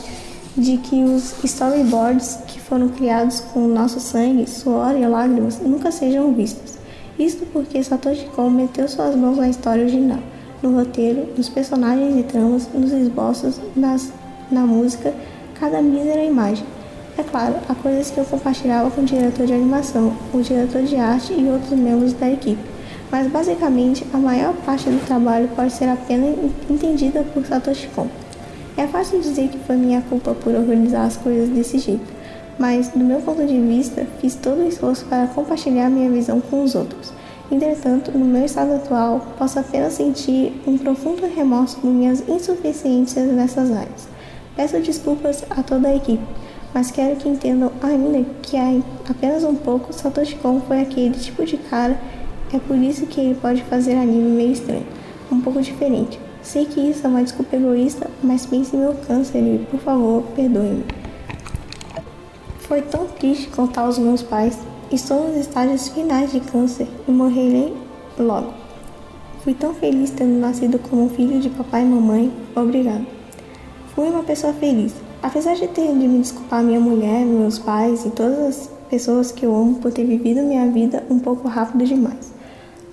de 0.55 0.77
que 0.77 1.03
os 1.03 1.33
storyboards 1.43 2.37
que 2.47 2.59
foram 2.59 2.89
criados 2.89 3.39
com 3.39 3.67
nosso 3.67 3.99
sangue, 3.99 4.47
suor 4.47 4.95
e 4.95 5.05
lágrimas 5.05 5.59
nunca 5.59 5.91
sejam 5.91 6.31
vistos. 6.33 6.77
Isto 7.17 7.45
porque 7.51 7.83
Satoshi 7.83 8.25
Kon 8.35 8.49
meteu 8.49 8.87
suas 8.87 9.15
mãos 9.15 9.37
na 9.37 9.49
história 9.49 9.83
original, 9.83 10.19
no 10.61 10.75
roteiro, 10.75 11.27
nos 11.35 11.49
personagens 11.49 12.17
e 12.17 12.23
tramas, 12.23 12.67
nos 12.73 12.91
esboços, 12.91 13.59
nas, 13.75 14.11
na 14.51 14.61
música, 14.61 15.13
cada 15.59 15.81
mísera 15.81 16.23
imagem. 16.23 16.65
É 17.17 17.23
claro, 17.23 17.55
há 17.69 17.75
coisas 17.75 18.09
que 18.09 18.19
eu 18.19 18.25
compartilhava 18.25 18.89
com 18.89 19.01
o 19.01 19.05
diretor 19.05 19.45
de 19.45 19.53
animação, 19.53 20.15
o 20.33 20.41
diretor 20.41 20.81
de 20.83 20.95
arte 20.95 21.33
e 21.33 21.47
outros 21.47 21.77
membros 21.77 22.13
da 22.13 22.29
equipe, 22.31 22.63
mas 23.11 23.27
basicamente 23.27 24.05
a 24.11 24.17
maior 24.17 24.53
parte 24.65 24.89
do 24.89 25.05
trabalho 25.05 25.47
pode 25.55 25.73
ser 25.73 25.89
apenas 25.89 26.35
entendida 26.67 27.23
por 27.33 27.45
Satoshi 27.45 27.87
Kon. 27.95 28.07
É 28.75 28.87
fácil 28.87 29.21
dizer 29.21 29.49
que 29.49 29.59
foi 29.59 29.75
minha 29.75 30.01
culpa 30.01 30.33
por 30.33 30.53
organizar 30.53 31.05
as 31.05 31.17
coisas 31.17 31.49
desse 31.49 31.77
jeito, 31.79 32.05
mas 32.57 32.89
do 32.89 32.99
meu 32.99 33.21
ponto 33.21 33.45
de 33.45 33.59
vista, 33.59 34.05
fiz 34.19 34.35
todo 34.35 34.59
o 34.59 34.67
esforço 34.67 35.05
para 35.05 35.27
compartilhar 35.27 35.89
minha 35.89 36.09
visão 36.09 36.41
com 36.41 36.63
os 36.63 36.75
outros. 36.75 37.13
Entretanto, 37.51 38.11
no 38.17 38.25
meu 38.25 38.45
estado 38.45 38.73
atual, 38.73 39.27
posso 39.37 39.59
apenas 39.59 39.93
sentir 39.93 40.59
um 40.65 40.77
profundo 40.77 41.27
remorso 41.27 41.77
por 41.79 41.89
minhas 41.91 42.27
insuficiências 42.27 43.31
nessas 43.31 43.71
áreas. 43.71 44.07
Peço 44.55 44.79
desculpas 44.79 45.43
a 45.49 45.61
toda 45.61 45.87
a 45.87 45.95
equipe 45.95 46.23
mas 46.73 46.89
quero 46.89 47.15
que 47.17 47.29
entendam 47.29 47.71
ainda 47.81 48.25
que 48.41 48.57
há 48.57 48.81
apenas 49.07 49.43
um 49.43 49.55
pouco 49.55 49.93
Satoshi 49.93 50.35
Kon 50.35 50.59
foi 50.61 50.81
aquele 50.81 51.13
tipo 51.13 51.45
de 51.45 51.57
cara, 51.57 51.99
é 52.51 52.57
por 52.57 52.75
isso 52.77 53.05
que 53.05 53.21
ele 53.21 53.35
pode 53.35 53.61
fazer 53.63 53.93
anime 53.93 54.31
meio 54.31 54.51
estranho, 54.51 54.85
um 55.31 55.39
pouco 55.39 55.61
diferente. 55.61 56.19
Sei 56.43 56.65
que 56.65 56.79
isso 56.79 57.05
é 57.05 57.09
uma 57.09 57.23
desculpa 57.23 57.55
egoísta, 57.55 58.09
mas 58.21 58.45
pense 58.45 58.75
em 58.75 58.79
meu 58.79 58.93
câncer 59.07 59.39
e, 59.39 59.65
por 59.65 59.79
favor, 59.79 60.23
perdoe-me. 60.35 60.83
Foi 62.59 62.81
tão 62.81 63.07
triste 63.07 63.49
contar 63.49 63.81
aos 63.81 63.97
meus 63.97 64.21
pais. 64.21 64.57
Estou 64.91 65.27
nos 65.27 65.37
estágios 65.37 65.87
finais 65.87 66.31
de 66.31 66.39
câncer 66.39 66.87
e 67.07 67.11
morrerei 67.11 67.73
logo. 68.19 68.53
Fui 69.43 69.53
tão 69.53 69.73
feliz 69.73 70.11
tendo 70.11 70.39
nascido 70.39 70.77
como 70.77 71.09
filho 71.09 71.39
de 71.39 71.49
papai 71.49 71.81
e 71.81 71.85
mamãe. 71.85 72.31
Obrigado. 72.55 73.05
Fui 73.95 74.07
uma 74.09 74.23
pessoa 74.23 74.53
feliz, 74.53 74.93
Apesar 75.23 75.55
de 75.55 75.69
ter 75.69 75.87
de 75.87 76.05
me 76.05 76.19
desculpar 76.19 76.61
minha 76.61 76.81
mulher, 76.81 77.25
meus 77.25 77.57
pais 77.57 78.05
e 78.05 78.09
todas 78.09 78.39
as 78.39 78.69
pessoas 78.89 79.31
que 79.31 79.45
eu 79.45 79.55
amo 79.55 79.75
por 79.75 79.89
ter 79.89 80.03
vivido 80.03 80.41
minha 80.41 80.69
vida 80.69 81.01
um 81.09 81.17
pouco 81.17 81.47
rápido 81.47 81.85
demais. 81.85 82.33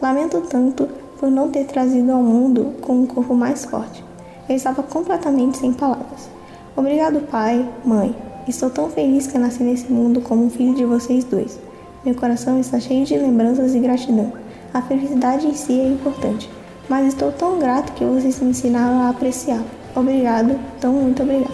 Lamento 0.01 0.41
tanto 0.43 0.89
por 1.21 1.31
não 1.31 1.51
ter 1.51 1.67
trazido 1.67 2.11
ao 2.11 2.23
mundo 2.23 2.77
com 2.81 2.95
um 2.95 3.07
corpo 3.07 3.35
mais 3.35 3.67
forte. 3.67 4.03
Eu 4.49 4.57
estava 4.57 4.83
completamente 4.83 5.59
sem 5.59 5.71
palavras. 5.71 6.31
Obrigado, 6.75 7.21
pai, 7.31 7.69
mãe. 7.85 8.17
Estou 8.49 8.71
tão 8.71 8.89
feliz 8.89 9.27
que 9.27 9.37
nasci 9.37 9.63
nesse 9.63 9.93
mundo 9.93 10.23
como 10.23 10.47
um 10.47 10.49
filho 10.49 10.75
de 10.75 10.87
vocês 10.87 11.23
dois. 11.25 11.61
Meu 12.03 12.15
coração 12.15 12.59
está 12.59 12.81
cheio 12.81 13.05
de 13.05 13.19
lembranças 13.19 13.75
e 13.75 13.81
gratidão. 13.81 14.33
A 14.73 14.81
felicidade 14.81 15.47
em 15.47 15.53
si 15.53 15.79
é 15.79 15.89
importante, 15.89 16.49
mas 16.89 17.09
estou 17.09 17.31
tão 17.31 17.59
grato 17.59 17.93
que 17.93 18.05
vocês 18.05 18.41
me 18.41 18.51
ensinaram 18.51 19.03
a 19.03 19.11
apreciar. 19.11 19.63
Obrigado, 19.95 20.59
tão 20.81 20.95
muito 20.95 21.23
obrigado. 21.23 21.53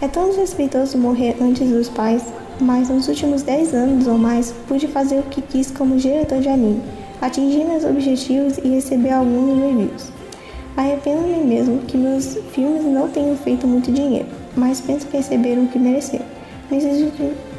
É 0.00 0.08
tão 0.08 0.30
desrespeitoso 0.30 0.96
morrer 0.96 1.36
antes 1.42 1.68
dos 1.68 1.90
pais, 1.90 2.24
mas 2.58 2.88
nos 2.88 3.06
últimos 3.06 3.42
10 3.42 3.74
anos 3.74 4.06
ou 4.06 4.16
mais 4.16 4.54
pude 4.66 4.88
fazer 4.88 5.18
o 5.18 5.24
que 5.24 5.42
quis 5.42 5.70
como 5.70 5.96
diretor 5.96 6.40
de 6.40 6.48
anime, 6.48 6.80
atingir 7.20 7.64
meus 7.64 7.84
objetivos 7.84 8.58
e 8.58 8.68
receber 8.68 9.10
alguns 9.10 9.58
reviews. 9.58 10.10
Arrependo-me 10.76 11.42
mesmo 11.44 11.78
que 11.80 11.96
meus 11.96 12.36
filmes 12.52 12.84
não 12.84 13.08
tenham 13.08 13.36
feito 13.36 13.66
muito 13.66 13.90
dinheiro, 13.90 14.26
mas 14.54 14.80
penso 14.80 15.06
que 15.06 15.16
receberam 15.16 15.64
o 15.64 15.68
que 15.68 15.78
mereceram. 15.78 16.26
Nesses 16.70 17.12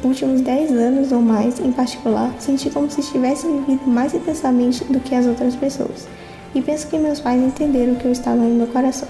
últimos 0.04 0.42
10 0.42 0.70
anos 0.72 1.12
ou 1.12 1.20
mais, 1.20 1.58
em 1.58 1.72
particular, 1.72 2.32
senti 2.38 2.70
como 2.70 2.90
se 2.90 3.02
tivesse 3.02 3.46
vivido 3.46 3.86
mais 3.86 4.14
intensamente 4.14 4.84
do 4.84 5.00
que 5.00 5.14
as 5.14 5.26
outras 5.26 5.56
pessoas. 5.56 6.06
E 6.54 6.60
penso 6.60 6.86
que 6.88 6.98
meus 6.98 7.18
pais 7.18 7.42
entenderam 7.42 7.94
o 7.94 7.96
que 7.96 8.04
eu 8.04 8.12
estava 8.12 8.36
no 8.36 8.54
meu 8.54 8.66
coração. 8.66 9.08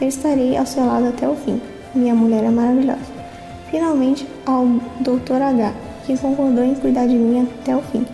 Eu 0.00 0.08
estarei 0.08 0.56
ao 0.56 0.66
seu 0.66 0.84
lado 0.84 1.08
até 1.08 1.28
o 1.28 1.36
fim. 1.36 1.60
Minha 1.94 2.14
mulher 2.14 2.44
é 2.44 2.50
maravilhosa. 2.50 2.98
Finalmente, 3.70 4.26
ao 4.44 4.66
Dr. 5.00 5.40
H, 5.40 5.72
que 6.06 6.16
concordou 6.18 6.64
em 6.64 6.74
cuidar 6.74 7.06
de 7.06 7.14
mim 7.14 7.46
até 7.62 7.76
o 7.76 7.82
fim, 7.82 8.04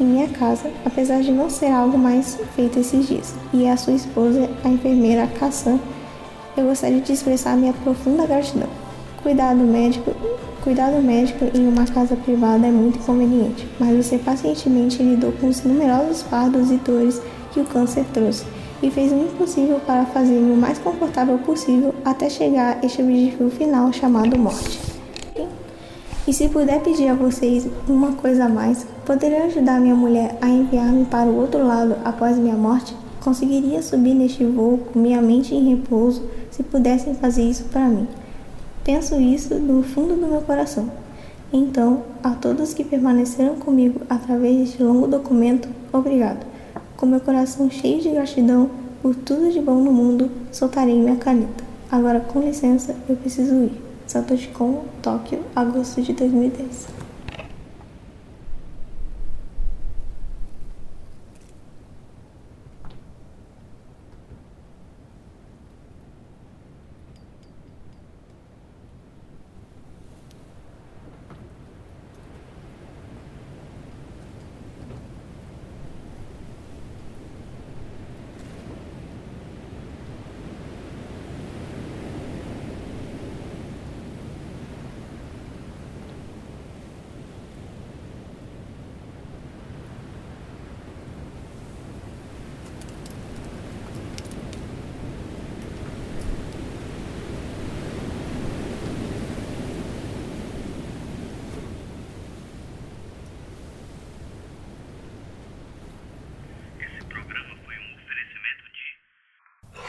em 0.00 0.04
minha 0.04 0.28
casa, 0.28 0.70
apesar 0.84 1.20
de 1.20 1.30
não 1.30 1.48
ser 1.48 1.70
algo 1.70 1.96
mais 1.96 2.38
feito 2.54 2.78
esses 2.78 3.06
dias. 3.06 3.34
E 3.52 3.68
a 3.68 3.76
sua 3.76 3.94
esposa, 3.94 4.48
a 4.64 4.68
enfermeira 4.68 5.26
Kassan, 5.26 5.78
eu 6.56 6.66
gostaria 6.66 7.00
de 7.00 7.12
expressar 7.12 7.56
minha 7.56 7.72
profunda 7.72 8.26
gratidão. 8.26 8.68
Cuidado 9.22 9.60
médico, 9.60 10.12
cuidado 10.62 11.00
médico 11.00 11.44
em 11.54 11.66
uma 11.66 11.86
casa 11.86 12.16
privada 12.16 12.66
é 12.66 12.70
muito 12.70 12.98
inconveniente, 12.98 13.66
mas 13.78 13.96
você 14.04 14.18
pacientemente 14.18 15.02
lidou 15.02 15.32
com 15.32 15.48
os 15.48 15.62
numerosos 15.62 16.22
fardos 16.22 16.70
e 16.70 16.76
dores 16.76 17.22
que 17.52 17.60
o 17.60 17.64
câncer 17.64 18.04
trouxe 18.12 18.44
e 18.82 18.90
fez 18.90 19.12
o 19.12 19.16
impossível 19.16 19.80
para 19.86 20.04
fazer-me 20.06 20.52
o 20.52 20.56
mais 20.56 20.78
confortável 20.78 21.38
possível 21.38 21.94
até 22.04 22.28
chegar 22.28 22.78
a 22.82 22.86
este 22.86 23.00
objetivo 23.00 23.48
final 23.48 23.92
chamado 23.92 24.36
morte. 24.36 24.91
E 26.26 26.32
se 26.32 26.48
puder 26.48 26.80
pedir 26.80 27.08
a 27.08 27.14
vocês 27.14 27.66
uma 27.88 28.12
coisa 28.12 28.44
a 28.44 28.48
mais, 28.48 28.86
poderia 29.04 29.44
ajudar 29.46 29.80
minha 29.80 29.96
mulher 29.96 30.38
a 30.40 30.48
enviar-me 30.48 31.04
para 31.04 31.28
o 31.28 31.36
outro 31.36 31.66
lado 31.66 31.96
após 32.04 32.38
minha 32.38 32.54
morte? 32.54 32.94
Conseguiria 33.20 33.82
subir 33.82 34.14
neste 34.14 34.44
voo 34.44 34.78
com 34.78 35.00
minha 35.00 35.20
mente 35.20 35.52
em 35.52 35.70
repouso 35.70 36.22
se 36.48 36.62
pudessem 36.62 37.14
fazer 37.14 37.42
isso 37.42 37.64
para 37.64 37.88
mim. 37.88 38.06
Penso 38.84 39.20
isso 39.20 39.56
do 39.56 39.82
fundo 39.82 40.14
do 40.14 40.28
meu 40.28 40.42
coração. 40.42 40.88
Então, 41.52 42.04
a 42.22 42.30
todos 42.30 42.72
que 42.72 42.84
permaneceram 42.84 43.56
comigo 43.56 44.00
através 44.08 44.56
deste 44.56 44.82
longo 44.82 45.08
documento, 45.08 45.68
obrigado. 45.92 46.46
Com 46.96 47.06
meu 47.06 47.20
coração 47.20 47.68
cheio 47.68 48.00
de 48.00 48.10
gratidão 48.10 48.70
por 49.02 49.16
tudo 49.16 49.50
de 49.50 49.60
bom 49.60 49.82
no 49.82 49.92
mundo, 49.92 50.30
soltarei 50.52 50.96
minha 50.96 51.16
caneta. 51.16 51.64
Agora, 51.90 52.20
com 52.20 52.40
licença, 52.40 52.94
eu 53.08 53.16
preciso 53.16 53.54
ir. 53.54 53.91
Satoshi 54.12 54.48
Kon, 54.48 54.84
Tóquio, 55.00 55.42
agosto 55.56 56.02
de 56.02 56.12
2010. 56.12 56.91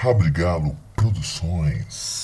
Rabrigalo 0.04 0.76
Produções. 0.98 2.23